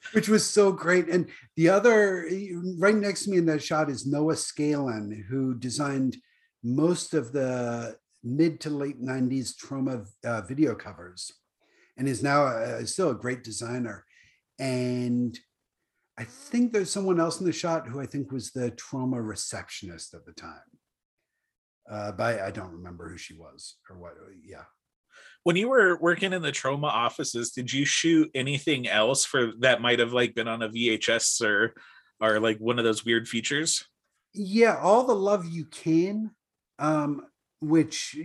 Which 0.12 0.28
was 0.28 0.48
so 0.48 0.72
great. 0.72 1.08
And 1.08 1.28
the 1.56 1.68
other 1.68 2.28
right 2.78 2.94
next 2.94 3.24
to 3.24 3.30
me 3.30 3.38
in 3.38 3.46
that 3.46 3.62
shot 3.62 3.90
is 3.90 4.06
noah 4.06 4.34
scalin 4.34 5.24
who 5.28 5.54
designed 5.54 6.16
most 6.62 7.14
of 7.14 7.32
the 7.32 7.96
mid 8.22 8.60
to 8.60 8.70
late 8.70 9.02
90s 9.02 9.54
Troma 9.56 10.06
uh, 10.24 10.42
video 10.42 10.74
covers 10.74 11.32
and 11.96 12.08
is 12.08 12.22
now 12.22 12.46
a, 12.46 12.86
still 12.86 13.10
a 13.10 13.14
great 13.14 13.42
designer. 13.42 14.04
And 14.58 15.38
i 16.18 16.24
think 16.24 16.72
there's 16.72 16.90
someone 16.90 17.20
else 17.20 17.40
in 17.40 17.46
the 17.46 17.52
shot 17.52 17.86
who 17.86 18.00
i 18.00 18.06
think 18.06 18.30
was 18.30 18.50
the 18.50 18.70
Troma 18.72 19.26
receptionist 19.26 20.14
at 20.14 20.24
the 20.24 20.32
time. 20.32 20.60
Uh, 21.90 22.12
but 22.12 22.40
I, 22.40 22.46
I 22.46 22.50
don't 22.50 22.72
remember 22.72 23.08
who 23.08 23.18
she 23.18 23.34
was 23.34 23.76
or 23.90 23.98
what 23.98 24.14
yeah. 24.44 24.64
When 25.42 25.56
you 25.56 25.68
were 25.68 25.98
working 26.00 26.32
in 26.32 26.42
the 26.42 26.52
Troma 26.52 26.84
offices 26.84 27.50
did 27.50 27.72
you 27.72 27.84
shoot 27.84 28.30
anything 28.34 28.88
else 28.88 29.24
for 29.24 29.52
that 29.60 29.80
might 29.80 29.98
have 29.98 30.12
like 30.12 30.34
been 30.34 30.48
on 30.48 30.62
a 30.62 30.68
vhs 30.68 31.42
or 31.42 31.74
or 32.20 32.38
like 32.38 32.58
one 32.58 32.78
of 32.78 32.84
those 32.84 33.04
weird 33.04 33.28
features? 33.28 33.84
Yeah 34.32 34.78
all 34.80 35.04
the 35.04 35.14
love 35.14 35.46
you 35.46 35.64
can 35.64 36.30
um 36.78 37.26
which 37.60 38.16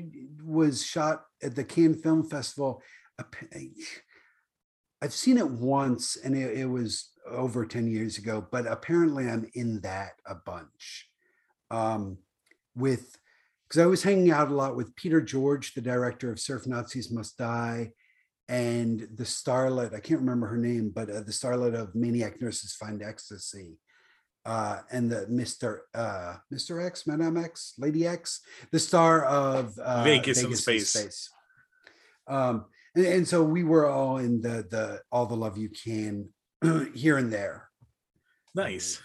was 0.44 0.84
shot 0.84 1.24
at 1.44 1.56
the 1.56 1.64
cannes 1.64 2.02
film 2.02 2.24
festival. 2.24 2.82
I've 5.02 5.14
seen 5.14 5.38
it 5.38 5.50
once 5.50 6.16
and 6.16 6.36
it, 6.36 6.58
it 6.60 6.66
was 6.66 7.10
over 7.30 7.66
10 7.66 7.88
years 7.88 8.18
ago 8.18 8.46
but 8.52 8.66
apparently 8.68 9.28
i'm 9.28 9.50
in 9.54 9.80
that 9.82 10.14
a 10.26 10.36
bunch 10.36 11.10
um 11.72 12.18
with 12.76 13.18
because 13.68 13.82
I 13.82 13.86
was 13.86 14.04
hanging 14.04 14.32
out 14.32 14.50
a 14.50 14.56
lot 14.56 14.78
with 14.78 14.96
Peter 14.96 15.20
George, 15.20 15.74
the 15.74 15.82
director 15.82 16.32
of 16.32 16.40
Surf 16.40 16.66
Nazis 16.68 17.12
Must 17.12 17.38
Die, 17.38 17.92
and 18.48 19.02
the 19.16 19.26
starlet, 19.26 19.94
I 19.94 20.00
can't 20.00 20.22
remember 20.22 20.48
her 20.48 20.58
name, 20.58 20.90
but 20.90 21.10
uh, 21.10 21.22
the 21.22 21.32
starlet 21.32 21.76
of 21.76 21.94
Maniac 21.94 22.42
Nurses 22.42 22.74
Find 22.76 23.04
Ecstasy, 23.04 23.78
uh, 24.46 24.80
and 24.90 25.12
the 25.12 25.26
Mr. 25.26 25.80
Uh, 25.94 26.36
Mr. 26.54 26.86
X, 26.86 27.06
Madame 27.06 27.36
X, 27.36 27.74
Lady 27.78 28.08
X, 28.08 28.40
the 28.72 28.80
star 28.80 29.26
of 29.26 29.78
uh, 29.80 30.04
Vegas, 30.04 30.42
Vegas 30.42 30.52
in 30.52 30.58
Space. 30.58 30.96
In 30.96 31.02
space. 31.02 31.30
Um, 32.28 32.66
and, 32.96 33.06
and, 33.06 33.28
so 33.28 33.44
we 33.44 33.66
were 33.66 33.90
all 33.90 34.18
in 34.18 34.42
the 34.42 34.66
the 34.70 35.02
all 35.12 35.26
the 35.26 35.36
love 35.36 35.58
you 35.58 35.70
can 35.70 36.30
here 36.94 37.18
and 37.18 37.32
there. 37.32 37.70
Nice. 38.56 39.02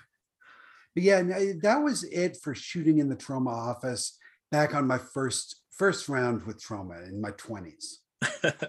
But 0.95 1.05
yeah, 1.05 1.23
that 1.63 1.83
was 1.83 2.05
it 2.05 2.39
for 2.43 2.55
shooting 2.55 2.99
in 2.99 3.09
the 3.09 3.17
Troma 3.17 3.53
office 3.53 4.19
back 4.51 4.75
on 4.75 4.87
my 4.87 4.99
first 4.99 5.63
first 5.71 6.09
round 6.09 6.45
with 6.45 6.63
Troma 6.63 7.09
in 7.09 7.21
my 7.21 7.31
20s. 7.33 7.97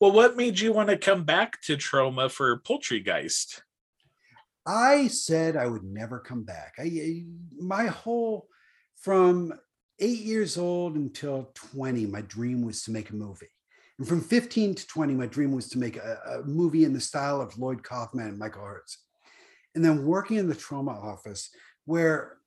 well, 0.00 0.12
what 0.12 0.36
made 0.36 0.58
you 0.60 0.72
want 0.72 0.88
to 0.88 0.96
come 0.96 1.24
back 1.24 1.60
to 1.62 1.76
Troma 1.76 2.30
for 2.30 2.60
Poultrygeist? 2.60 3.60
I 4.66 5.08
said 5.08 5.56
I 5.56 5.66
would 5.66 5.84
never 5.84 6.20
come 6.20 6.44
back. 6.44 6.74
I 6.78 7.24
my 7.58 7.86
whole 7.86 8.46
from 8.96 9.52
eight 10.00 10.20
years 10.20 10.56
old 10.56 10.96
until 10.96 11.50
20, 11.54 12.06
my 12.06 12.22
dream 12.22 12.62
was 12.62 12.82
to 12.84 12.90
make 12.90 13.10
a 13.10 13.14
movie. 13.14 13.53
And 13.98 14.08
from 14.08 14.20
15 14.20 14.74
to 14.74 14.86
20, 14.86 15.14
my 15.14 15.26
dream 15.26 15.52
was 15.52 15.68
to 15.70 15.78
make 15.78 15.96
a, 15.96 16.18
a 16.26 16.42
movie 16.44 16.84
in 16.84 16.92
the 16.92 17.00
style 17.00 17.40
of 17.40 17.56
Lloyd 17.58 17.82
Kaufman 17.82 18.28
and 18.28 18.38
Michael 18.38 18.64
Herz. 18.64 18.98
And 19.74 19.84
then 19.84 20.06
working 20.06 20.36
in 20.36 20.48
the 20.48 20.54
Troma 20.54 20.96
office, 21.02 21.50
where 21.84 22.38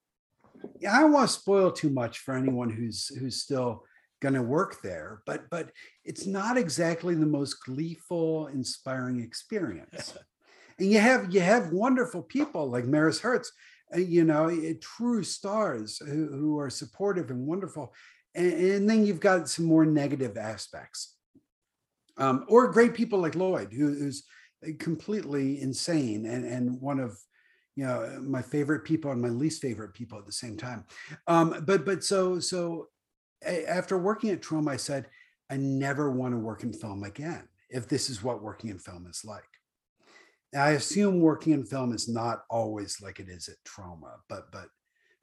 I 0.89 1.01
don't 1.01 1.11
want 1.11 1.29
to 1.29 1.35
spoil 1.35 1.71
too 1.71 1.89
much 1.89 2.19
for 2.19 2.35
anyone 2.35 2.69
who's 2.69 3.07
who's 3.19 3.41
still 3.41 3.83
going 4.21 4.33
to 4.33 4.41
work 4.41 4.81
there, 4.81 5.21
but 5.25 5.49
but 5.49 5.71
it's 6.03 6.25
not 6.25 6.57
exactly 6.57 7.15
the 7.15 7.25
most 7.25 7.63
gleeful, 7.65 8.47
inspiring 8.47 9.21
experience. 9.21 10.17
and 10.79 10.91
you 10.91 10.99
have 10.99 11.33
you 11.33 11.41
have 11.41 11.71
wonderful 11.71 12.23
people 12.23 12.69
like 12.69 12.85
Maris 12.85 13.19
Herz, 13.19 13.51
uh, 13.95 13.99
you 13.99 14.23
know, 14.23 14.47
eh, 14.47 14.73
true 14.81 15.23
stars 15.23 15.99
who, 15.99 16.27
who 16.27 16.59
are 16.59 16.69
supportive 16.69 17.29
and 17.29 17.45
wonderful, 17.45 17.93
and, 18.35 18.53
and, 18.53 18.89
then 18.89 19.05
you've 19.05 19.19
got 19.19 19.49
some 19.49 19.65
more 19.65 19.85
negative 19.85 20.37
aspects, 20.37 21.16
um, 22.17 22.45
or 22.47 22.71
great 22.71 22.93
people 22.93 23.19
like 23.19 23.35
Lloyd, 23.35 23.71
who, 23.73 23.87
who's 23.93 24.23
completely 24.79 25.61
insane 25.61 26.25
and 26.25 26.43
and 26.43 26.81
one 26.81 26.99
of 26.99 27.17
you 27.75 27.85
know 27.85 28.19
my 28.23 28.41
favorite 28.41 28.83
people 28.83 29.11
and 29.11 29.21
my 29.21 29.29
least 29.29 29.61
favorite 29.61 29.93
people 29.93 30.17
at 30.17 30.25
the 30.25 30.31
same 30.31 30.57
time 30.57 30.83
um, 31.27 31.63
but 31.67 31.85
but 31.85 32.03
so 32.03 32.39
so 32.39 32.87
after 33.45 33.97
working 33.97 34.29
at 34.31 34.41
Troma, 34.41 34.71
I 34.71 34.77
said 34.77 35.07
I 35.49 35.57
never 35.57 36.11
want 36.11 36.33
to 36.33 36.39
work 36.39 36.63
in 36.63 36.73
film 36.73 37.03
again 37.03 37.47
if 37.69 37.87
this 37.87 38.09
is 38.09 38.23
what 38.23 38.41
working 38.41 38.69
in 38.69 38.79
film 38.79 39.07
is 39.09 39.23
like. 39.23 39.43
I 40.55 40.71
assume 40.71 41.19
working 41.19 41.53
in 41.53 41.65
film 41.65 41.93
is 41.93 42.07
not 42.07 42.43
always 42.49 43.01
like 43.01 43.19
it 43.19 43.29
is 43.29 43.49
at 43.49 43.57
Troma, 43.65 44.15
but 44.29 44.51
but 44.51 44.67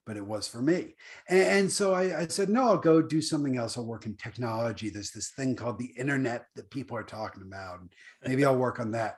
but 0.06 0.16
it 0.16 0.26
was 0.26 0.46
for 0.46 0.60
me. 0.60 0.94
And, 1.28 1.42
and 1.42 1.72
so 1.72 1.94
I, 1.94 2.20
I, 2.20 2.26
said, 2.26 2.48
no, 2.48 2.64
I'll 2.64 2.78
go 2.78 3.00
do 3.00 3.20
something 3.20 3.56
else. 3.56 3.76
I'll 3.76 3.86
work 3.86 4.06
in 4.06 4.16
technology. 4.16 4.90
There's 4.90 5.10
this 5.10 5.30
thing 5.30 5.56
called 5.56 5.78
the 5.78 5.92
internet 5.96 6.46
that 6.56 6.70
people 6.70 6.96
are 6.96 7.04
talking 7.04 7.42
about. 7.42 7.80
Maybe 8.26 8.44
I'll 8.44 8.56
work 8.56 8.80
on 8.80 8.90
that. 8.92 9.16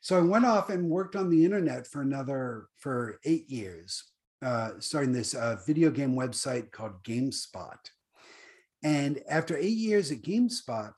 So 0.00 0.16
I 0.16 0.20
went 0.20 0.44
off 0.44 0.70
and 0.70 0.88
worked 0.88 1.16
on 1.16 1.30
the 1.30 1.44
internet 1.44 1.86
for 1.86 2.02
another 2.02 2.68
for 2.78 3.18
eight 3.24 3.50
years, 3.50 4.04
uh, 4.42 4.72
starting 4.78 5.12
this 5.12 5.34
uh, 5.34 5.56
video 5.66 5.90
game 5.90 6.14
website 6.14 6.70
called 6.70 7.02
GameSpot. 7.02 7.78
And 8.84 9.20
after 9.28 9.56
eight 9.56 9.76
years 9.76 10.12
at 10.12 10.22
GameSpot, 10.22 10.92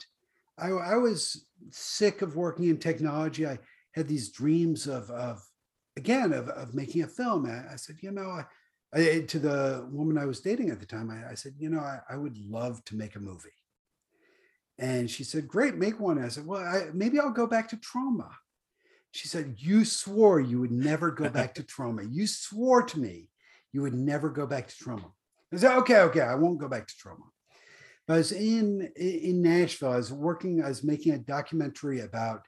I, 0.59 0.70
I 0.70 0.96
was 0.96 1.46
sick 1.70 2.22
of 2.22 2.37
working 2.37 2.66
in 2.66 2.79
technology. 2.79 3.46
I 3.46 3.59
had 3.94 4.09
these 4.09 4.31
dreams 4.31 4.87
of, 4.87 5.11
of 5.11 5.40
again, 5.96 6.33
of, 6.33 6.48
of 6.48 6.74
making 6.74 7.03
a 7.03 7.07
film. 7.07 7.46
I, 7.46 7.72
I 7.72 7.77
said, 7.77 7.96
you 8.01 8.11
know, 8.11 8.29
I, 8.29 8.44
I, 8.94 9.24
to 9.29 9.38
the 9.38 9.87
woman 9.90 10.16
I 10.16 10.24
was 10.24 10.40
dating 10.40 10.70
at 10.70 10.81
the 10.81 10.87
time, 10.87 11.11
I, 11.11 11.33
I 11.33 11.35
said, 11.35 11.55
you 11.59 11.68
know, 11.68 11.81
I, 11.81 12.01
I, 12.09 12.16
would 12.16 12.38
love 12.38 12.83
to 12.87 12.96
make 12.96 13.16
a 13.16 13.20
movie. 13.20 13.51
And 14.79 15.11
she 15.11 15.24
said, 15.24 15.46
great, 15.46 15.77
make 15.77 16.01
one. 16.01 16.22
I 16.22 16.29
said, 16.29 16.46
well, 16.46 16.90
maybe 16.94 17.20
I'll 17.20 17.31
go 17.31 17.46
back 17.46 17.68
to 17.68 17.77
Troma. 17.77 18.31
She 19.12 19.29
said, 19.29 19.57
You 19.59 19.85
swore 19.85 20.40
you 20.40 20.61
would 20.61 20.72
never 20.72 21.11
go 21.11 21.29
back 21.38 21.55
to 21.55 21.62
Troma. 21.62 22.07
You 22.11 22.27
swore 22.27 22.83
to 22.83 22.98
me 22.98 23.29
you 23.72 23.83
would 23.83 23.94
never 23.94 24.31
go 24.31 24.46
back 24.46 24.68
to 24.68 24.74
Troma. 24.74 25.11
I 25.53 25.57
said, 25.57 25.77
Okay, 25.79 26.01
okay, 26.01 26.20
I 26.20 26.35
won't 26.35 26.59
go 26.59 26.68
back 26.68 26.87
to 26.87 26.94
Troma. 26.94 27.29
But 28.07 28.14
I 28.14 28.16
was 28.18 28.33
in, 28.33 28.90
in 28.96 29.42
Nashville. 29.42 29.92
I 29.92 29.96
was 29.96 30.12
working, 30.12 30.62
I 30.62 30.68
was 30.68 30.83
making 30.83 31.12
a 31.12 31.18
documentary 31.18 32.01
about 32.01 32.46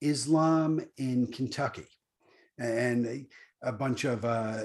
Islam 0.00 0.80
in 0.98 1.26
Kentucky 1.26 1.88
and 2.58 3.06
a, 3.06 3.26
a 3.62 3.72
bunch 3.72 4.04
of 4.04 4.24
uh, 4.24 4.62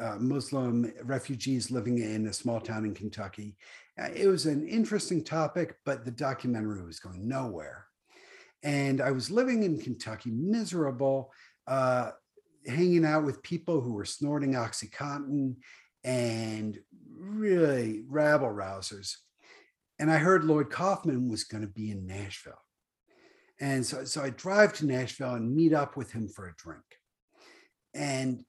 uh, 0.00 0.16
Muslim 0.18 0.92
refugees 1.04 1.70
living 1.70 1.98
in 1.98 2.26
a 2.26 2.32
small 2.32 2.60
town 2.60 2.84
in 2.84 2.94
Kentucky. 2.94 3.56
Uh, 4.00 4.08
it 4.14 4.26
was 4.26 4.46
an 4.46 4.66
interesting 4.66 5.22
topic, 5.22 5.76
but 5.84 6.04
the 6.04 6.10
documentary 6.10 6.82
was 6.82 7.00
going 7.00 7.28
nowhere. 7.28 7.86
And 8.62 9.00
I 9.00 9.10
was 9.10 9.30
living 9.30 9.62
in 9.62 9.80
Kentucky, 9.80 10.30
miserable, 10.30 11.32
uh, 11.66 12.10
hanging 12.66 13.04
out 13.04 13.24
with 13.24 13.42
people 13.42 13.80
who 13.80 13.92
were 13.92 14.04
snorting 14.04 14.52
Oxycontin 14.52 15.56
and 16.04 16.78
really 17.16 18.02
rabble 18.06 18.48
rousers. 18.48 19.16
And 19.98 20.10
I 20.10 20.18
heard 20.18 20.44
Lloyd 20.44 20.70
Kaufman 20.70 21.28
was 21.28 21.44
going 21.44 21.62
to 21.62 21.68
be 21.68 21.90
in 21.90 22.06
Nashville. 22.06 22.62
And 23.60 23.84
so, 23.84 24.04
so 24.04 24.22
I 24.22 24.30
drive 24.30 24.72
to 24.74 24.86
Nashville 24.86 25.34
and 25.34 25.54
meet 25.54 25.74
up 25.74 25.96
with 25.96 26.10
him 26.12 26.28
for 26.28 26.48
a 26.48 26.54
drink. 26.56 26.84
And 27.94 28.44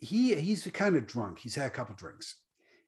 he 0.00 0.34
he's 0.36 0.66
kind 0.72 0.96
of 0.96 1.06
drunk. 1.06 1.38
He's 1.38 1.54
had 1.54 1.66
a 1.66 1.70
couple 1.70 1.94
drinks. 1.94 2.36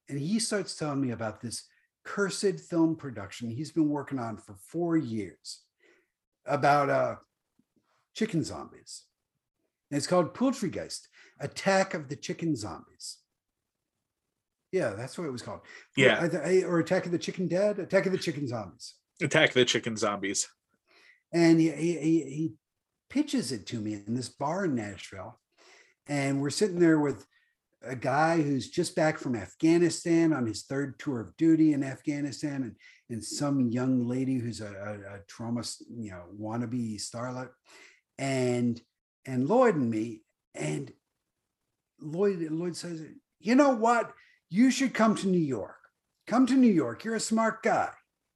And 0.08 0.18
he 0.18 0.38
starts 0.40 0.74
telling 0.74 1.00
me 1.00 1.12
about 1.12 1.40
this 1.40 1.68
cursed 2.04 2.58
film 2.60 2.96
production 2.96 3.50
he's 3.50 3.70
been 3.70 3.88
working 3.88 4.18
on 4.18 4.38
for 4.38 4.56
four 4.56 4.96
years 4.96 5.60
about 6.46 6.90
uh, 6.90 7.16
chicken 8.14 8.42
zombies. 8.42 9.04
And 9.90 9.98
it's 9.98 10.06
called 10.06 10.34
Poultrygeist, 10.34 11.08
Attack 11.40 11.94
of 11.94 12.08
the 12.08 12.16
Chicken 12.16 12.54
Zombies. 12.54 13.18
Yeah, 14.72 14.90
that's 14.90 15.18
what 15.18 15.26
it 15.26 15.32
was 15.32 15.42
called. 15.42 15.60
Yeah. 15.96 16.24
Or 16.64 16.78
Attack 16.78 17.06
of 17.06 17.12
the 17.12 17.18
Chicken 17.18 17.48
Dead, 17.48 17.78
Attack 17.80 18.06
of 18.06 18.12
the 18.12 18.18
Chicken 18.18 18.46
Zombies. 18.46 18.94
Attack 19.20 19.52
the 19.52 19.64
Chicken 19.64 19.96
Zombies. 19.96 20.48
And 21.32 21.60
he, 21.60 21.70
he, 21.70 21.98
he 21.98 22.52
pitches 23.08 23.50
it 23.50 23.66
to 23.66 23.80
me 23.80 23.94
in 23.94 24.14
this 24.14 24.28
bar 24.28 24.64
in 24.64 24.76
Nashville. 24.76 25.40
And 26.10 26.42
we're 26.42 26.50
sitting 26.50 26.80
there 26.80 26.98
with 26.98 27.24
a 27.86 27.94
guy 27.94 28.42
who's 28.42 28.68
just 28.68 28.96
back 28.96 29.16
from 29.16 29.36
Afghanistan 29.36 30.32
on 30.32 30.44
his 30.44 30.64
third 30.64 30.98
tour 30.98 31.20
of 31.20 31.36
duty 31.36 31.72
in 31.72 31.84
Afghanistan, 31.84 32.62
and, 32.64 32.76
and 33.08 33.24
some 33.24 33.70
young 33.70 34.08
lady 34.08 34.36
who's 34.36 34.60
a, 34.60 34.66
a, 34.66 35.14
a 35.14 35.20
Troma, 35.30 35.64
you 35.88 36.10
know, 36.10 36.24
wannabe 36.38 36.96
starlet, 37.00 37.50
and 38.18 38.82
and 39.24 39.48
Lloyd 39.48 39.76
and 39.76 39.88
me, 39.88 40.22
and 40.52 40.92
Lloyd 42.00 42.40
Lloyd 42.50 42.74
says, 42.76 43.04
you 43.38 43.54
know 43.54 43.70
what, 43.70 44.12
you 44.48 44.72
should 44.72 44.94
come 44.94 45.14
to 45.14 45.28
New 45.28 45.38
York. 45.38 45.76
Come 46.26 46.44
to 46.46 46.54
New 46.54 46.72
York. 46.72 47.04
You're 47.04 47.14
a 47.14 47.20
smart 47.20 47.62
guy. 47.62 47.90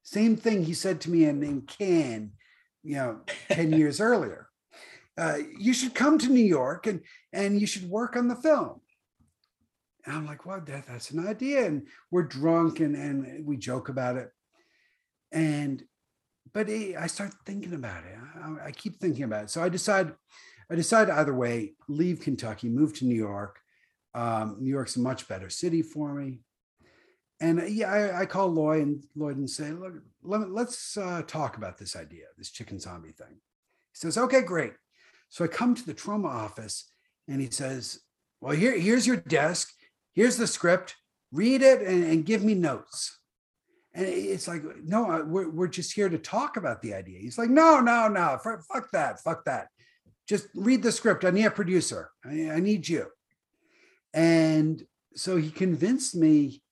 Same 0.04 0.36
thing 0.36 0.64
he 0.64 0.74
said 0.74 1.00
to 1.02 1.10
me 1.10 1.24
in, 1.24 1.42
in 1.42 1.62
Cannes, 1.62 2.34
you 2.84 2.94
know, 2.94 3.20
10 3.50 3.72
years 3.78 4.00
earlier. 4.00 4.43
Uh, 5.16 5.38
you 5.58 5.72
should 5.72 5.94
come 5.94 6.18
to 6.18 6.28
New 6.28 6.44
York 6.44 6.86
and 6.86 7.00
and 7.32 7.60
you 7.60 7.66
should 7.66 7.88
work 7.88 8.16
on 8.16 8.28
the 8.28 8.36
film. 8.36 8.80
And 10.06 10.16
I'm 10.16 10.26
like, 10.26 10.44
well, 10.44 10.60
that, 10.66 10.86
that's 10.86 11.10
an 11.10 11.26
idea. 11.26 11.66
And 11.66 11.86
we're 12.10 12.24
drunk 12.24 12.80
and, 12.80 12.94
and 12.94 13.46
we 13.46 13.56
joke 13.56 13.88
about 13.88 14.16
it. 14.16 14.30
And, 15.32 15.82
but 16.52 16.68
it, 16.68 16.96
I 16.96 17.06
start 17.06 17.32
thinking 17.46 17.74
about 17.74 18.04
it. 18.04 18.16
I, 18.42 18.66
I, 18.66 18.70
keep 18.70 19.00
thinking 19.00 19.24
about 19.24 19.44
it. 19.44 19.50
So 19.50 19.62
I 19.62 19.68
decide, 19.68 20.12
I 20.70 20.74
decide 20.74 21.10
either 21.10 21.34
way, 21.34 21.72
leave 21.88 22.20
Kentucky, 22.20 22.68
move 22.68 22.94
to 22.98 23.06
New 23.06 23.16
York. 23.16 23.58
Um, 24.14 24.58
New 24.60 24.70
York's 24.70 24.96
a 24.96 25.00
much 25.00 25.26
better 25.26 25.50
city 25.50 25.82
for 25.82 26.14
me. 26.14 26.40
And 27.40 27.60
uh, 27.60 27.64
yeah, 27.64 27.90
I, 27.90 28.20
I 28.20 28.26
call 28.26 28.48
Lloyd 28.48 28.82
and 28.82 29.04
Lloyd 29.16 29.38
and 29.38 29.50
say, 29.50 29.70
look, 29.72 29.94
let, 30.22 30.68
us 30.68 30.96
uh, 30.96 31.22
talk 31.26 31.56
about 31.56 31.78
this 31.78 31.96
idea, 31.96 32.26
this 32.36 32.50
chicken 32.50 32.78
zombie 32.78 33.12
thing. 33.12 33.26
He 33.30 33.94
says, 33.94 34.18
okay, 34.18 34.42
great. 34.42 34.74
So 35.34 35.44
I 35.44 35.48
come 35.48 35.74
to 35.74 35.84
the 35.84 35.94
Troma 35.94 36.28
office 36.28 36.88
and 37.26 37.40
he 37.40 37.50
says, 37.50 37.98
well, 38.40 38.54
here, 38.54 38.78
here's 38.78 39.04
your 39.04 39.16
desk 39.16 39.68
here's 40.14 40.36
the 40.36 40.46
script, 40.46 40.94
read 41.32 41.60
it 41.60 41.82
and, 41.82 42.04
and 42.04 42.24
give 42.24 42.44
me 42.44 42.54
notes. 42.54 43.18
And 43.94 44.06
it's 44.06 44.46
like, 44.46 44.62
no, 44.84 45.24
we're, 45.26 45.50
we're 45.50 45.66
just 45.66 45.92
here 45.92 46.08
to 46.08 46.18
talk 46.18 46.56
about 46.56 46.82
the 46.82 46.94
idea. 46.94 47.18
He's 47.18 47.36
like, 47.36 47.50
no, 47.50 47.80
no, 47.80 48.06
no, 48.06 48.38
fuck 48.38 48.92
that, 48.92 49.18
fuck 49.24 49.44
that. 49.46 49.70
Just 50.28 50.46
read 50.54 50.84
the 50.84 50.92
script. 50.92 51.24
I 51.24 51.30
need 51.30 51.46
a 51.46 51.50
producer. 51.50 52.12
I, 52.24 52.52
I 52.52 52.60
need 52.60 52.88
you. 52.88 53.06
And 54.12 54.80
so 55.16 55.36
he 55.36 55.50
convinced 55.50 56.14
me 56.14 56.62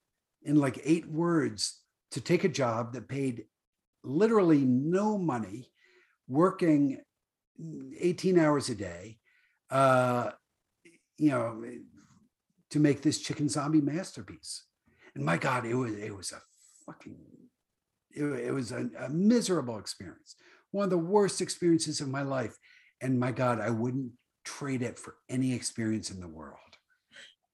in 0.44 0.54
like 0.54 0.80
eight 0.84 1.08
words 1.08 1.80
to 2.12 2.20
take 2.20 2.44
a 2.44 2.48
job 2.48 2.92
that 2.92 3.08
paid 3.08 3.46
literally 4.04 4.60
no 4.64 5.18
money, 5.18 5.72
working 6.28 7.00
18 7.98 8.38
hours 8.38 8.68
a 8.68 8.74
day, 8.74 9.18
uh, 9.70 10.30
you 11.18 11.30
know, 11.30 11.62
to 12.70 12.78
make 12.80 13.02
this 13.02 13.20
chicken 13.20 13.48
zombie 13.48 13.80
masterpiece. 13.80 14.64
And 15.14 15.24
my 15.24 15.36
God, 15.36 15.66
it 15.66 15.74
was 15.74 15.94
it 15.94 16.16
was 16.16 16.32
a 16.32 16.40
fucking 16.86 17.16
it, 18.10 18.24
it 18.24 18.52
was 18.52 18.72
a, 18.72 18.88
a 18.98 19.08
miserable 19.08 19.78
experience, 19.78 20.36
one 20.70 20.84
of 20.84 20.90
the 20.90 20.98
worst 20.98 21.40
experiences 21.40 22.00
of 22.00 22.08
my 22.08 22.22
life. 22.22 22.56
And 23.00 23.18
my 23.18 23.32
God, 23.32 23.60
I 23.60 23.70
wouldn't 23.70 24.12
trade 24.44 24.82
it 24.82 24.98
for 24.98 25.16
any 25.28 25.52
experience 25.54 26.10
in 26.10 26.20
the 26.20 26.28
world. 26.28 26.58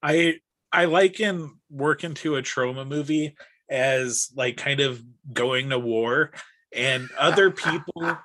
I 0.03 0.39
I 0.73 0.85
liken 0.85 1.59
working 1.71 2.15
to 2.15 2.37
a 2.37 2.43
Troma 2.43 2.87
movie 2.87 3.37
as 3.71 4.31
like 4.35 4.57
kind 4.57 4.81
of 4.81 5.03
going 5.33 5.71
to 5.71 5.79
war 5.79 6.33
and 6.75 7.09
other 7.19 7.51
people 7.51 8.19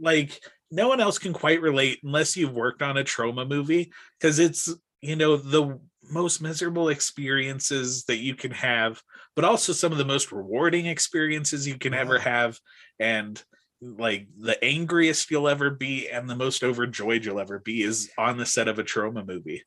like 0.00 0.40
no 0.74 0.88
one 0.88 1.00
else 1.00 1.18
can 1.18 1.32
quite 1.32 1.62
relate 1.62 2.00
unless 2.02 2.36
you've 2.36 2.52
worked 2.52 2.82
on 2.82 2.96
a 2.96 3.04
Troma 3.04 3.48
movie 3.48 3.92
because 4.18 4.38
it's 4.38 4.74
you 5.00 5.14
know 5.14 5.36
the 5.36 5.78
most 6.10 6.42
miserable 6.42 6.88
experiences 6.88 8.04
that 8.04 8.18
you 8.18 8.34
can 8.34 8.50
have, 8.50 9.00
but 9.36 9.44
also 9.44 9.72
some 9.72 9.92
of 9.92 9.98
the 9.98 10.04
most 10.04 10.32
rewarding 10.32 10.86
experiences 10.86 11.66
you 11.66 11.78
can 11.78 11.92
yeah. 11.92 12.00
ever 12.00 12.18
have. 12.18 12.58
And 12.98 13.42
like 13.80 14.26
the 14.38 14.62
angriest 14.64 15.30
you'll 15.30 15.48
ever 15.48 15.70
be 15.70 16.08
and 16.08 16.28
the 16.28 16.36
most 16.36 16.64
overjoyed 16.64 17.24
you'll 17.24 17.40
ever 17.40 17.58
be 17.58 17.82
is 17.82 18.10
on 18.18 18.36
the 18.36 18.46
set 18.46 18.68
of 18.68 18.78
a 18.78 18.84
Troma 18.84 19.26
movie. 19.26 19.62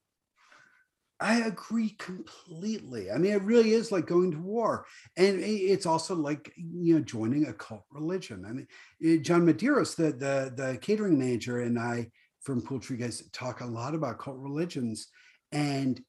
I 1.20 1.42
agree 1.42 1.96
completely. 1.98 3.10
I 3.10 3.18
mean, 3.18 3.34
it 3.34 3.42
really 3.42 3.72
is 3.72 3.92
like 3.92 4.06
going 4.06 4.32
to 4.32 4.40
war, 4.40 4.86
and 5.16 5.40
it's 5.40 5.88
also 5.88 6.16
like 6.16 6.54
you 6.56 6.96
know 6.96 7.02
joining 7.02 7.48
a 7.48 7.54
cult 7.54 7.86
religion. 7.92 8.46
I 8.46 8.52
mean, 8.52 9.24
John 9.24 9.46
Medeiros, 9.46 9.96
the 9.96 10.12
the 10.12 10.54
the 10.56 10.78
catering 10.78 11.18
manager, 11.18 11.62
and 11.62 11.80
I 11.80 12.12
from 12.42 12.62
Poultrygeist 12.62 13.32
talk 13.34 13.62
a 13.62 13.66
lot 13.66 13.96
about 13.96 14.20
cult 14.20 14.38
religions, 14.38 15.08
and 15.52 16.00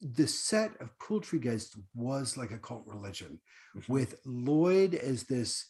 the 0.00 0.28
set 0.28 0.72
of 0.80 0.96
Poultrygeist 0.98 1.76
was 1.94 2.36
like 2.36 2.52
a 2.52 2.58
cult 2.58 2.84
religion 2.86 3.40
mm-hmm. 3.76 3.92
with 3.92 4.16
Lloyd 4.24 4.94
as 4.94 5.24
this, 5.24 5.66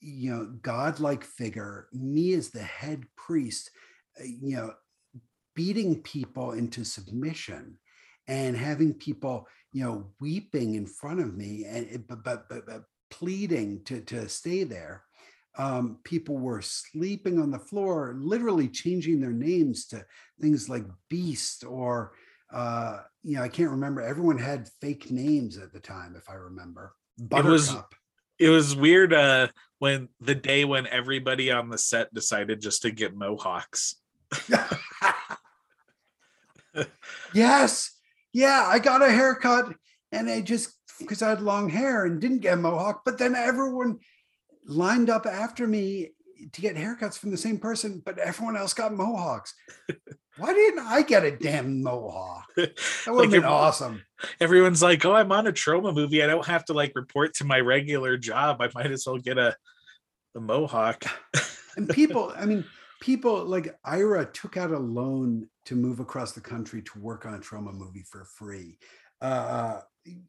you 0.00 0.30
know, 0.30 0.52
godlike 0.60 1.24
figure, 1.24 1.88
me 1.92 2.34
as 2.34 2.50
the 2.50 2.62
head 2.62 3.04
priest, 3.16 3.70
uh, 4.20 4.24
you 4.24 4.56
know, 4.56 4.74
beating 5.54 6.02
people 6.02 6.52
into 6.52 6.84
submission 6.84 7.78
and 8.28 8.56
having 8.56 8.94
people, 8.94 9.46
you 9.72 9.84
know, 9.84 10.06
weeping 10.20 10.74
in 10.74 10.86
front 10.86 11.20
of 11.20 11.34
me 11.36 11.64
and 11.64 12.04
but, 12.06 12.24
but, 12.24 12.48
but, 12.48 12.66
but 12.66 12.84
pleading 13.10 13.82
to, 13.84 14.00
to 14.00 14.28
stay 14.28 14.64
there. 14.64 15.04
Um, 15.58 15.98
people 16.04 16.38
were 16.38 16.62
sleeping 16.62 17.38
on 17.38 17.50
the 17.50 17.58
floor, 17.58 18.14
literally 18.18 18.68
changing 18.68 19.20
their 19.20 19.32
names 19.32 19.86
to 19.88 20.04
things 20.40 20.68
like 20.68 20.84
beast 21.10 21.64
or 21.64 22.12
uh, 22.52 22.98
you 23.22 23.36
know, 23.36 23.42
I 23.42 23.48
can't 23.48 23.70
remember. 23.70 24.02
Everyone 24.02 24.38
had 24.38 24.68
fake 24.80 25.10
names 25.10 25.56
at 25.56 25.72
the 25.72 25.80
time, 25.80 26.14
if 26.16 26.28
I 26.28 26.34
remember. 26.34 26.94
Buttercup. 27.18 27.48
It 27.48 27.52
was 27.52 27.76
it 28.38 28.48
was 28.48 28.76
weird 28.76 29.12
uh 29.12 29.48
when 29.78 30.08
the 30.20 30.34
day 30.34 30.64
when 30.64 30.86
everybody 30.86 31.50
on 31.50 31.68
the 31.68 31.78
set 31.78 32.12
decided 32.12 32.60
just 32.60 32.82
to 32.82 32.90
get 32.90 33.16
mohawks. 33.16 33.96
yes. 37.34 37.90
Yeah, 38.32 38.64
I 38.66 38.78
got 38.78 39.02
a 39.02 39.10
haircut 39.10 39.74
and 40.10 40.28
I 40.28 40.40
just 40.40 40.74
because 40.98 41.22
I 41.22 41.30
had 41.30 41.40
long 41.40 41.68
hair 41.68 42.04
and 42.04 42.20
didn't 42.20 42.40
get 42.40 42.54
a 42.54 42.56
mohawk, 42.56 43.02
but 43.04 43.18
then 43.18 43.34
everyone 43.34 43.98
lined 44.66 45.10
up 45.10 45.26
after 45.26 45.66
me 45.66 46.10
to 46.52 46.60
get 46.60 46.76
haircuts 46.76 47.18
from 47.18 47.30
the 47.30 47.36
same 47.36 47.58
person, 47.58 48.02
but 48.04 48.18
everyone 48.18 48.56
else 48.56 48.74
got 48.74 48.92
mohawks. 48.92 49.54
Why 50.38 50.54
didn't 50.54 50.86
I 50.86 51.02
get 51.02 51.24
a 51.24 51.30
damn 51.30 51.82
mohawk? 51.82 52.46
That 52.56 53.14
would 53.14 53.16
like 53.16 53.24
have 53.24 53.42
been 53.42 53.44
awesome. 53.44 54.02
Everyone's 54.40 54.82
like, 54.82 55.04
"Oh, 55.04 55.14
I'm 55.14 55.32
on 55.32 55.46
a 55.46 55.52
Troma 55.52 55.94
movie. 55.94 56.22
I 56.22 56.26
don't 56.26 56.46
have 56.46 56.64
to 56.66 56.72
like 56.72 56.92
report 56.94 57.34
to 57.34 57.44
my 57.44 57.60
regular 57.60 58.16
job. 58.16 58.60
I 58.60 58.70
might 58.74 58.90
as 58.90 59.04
well 59.06 59.18
get 59.18 59.38
a 59.38 59.56
a 60.34 60.40
mohawk." 60.40 61.04
and 61.76 61.88
people, 61.88 62.32
I 62.38 62.46
mean, 62.46 62.64
people 63.00 63.44
like 63.44 63.76
Ira 63.84 64.24
took 64.26 64.56
out 64.56 64.70
a 64.70 64.78
loan 64.78 65.48
to 65.66 65.76
move 65.76 66.00
across 66.00 66.32
the 66.32 66.40
country 66.40 66.82
to 66.82 66.98
work 66.98 67.26
on 67.26 67.34
a 67.34 67.38
Troma 67.38 67.72
movie 67.72 68.04
for 68.10 68.24
free. 68.24 68.78
Uh, 69.20 69.80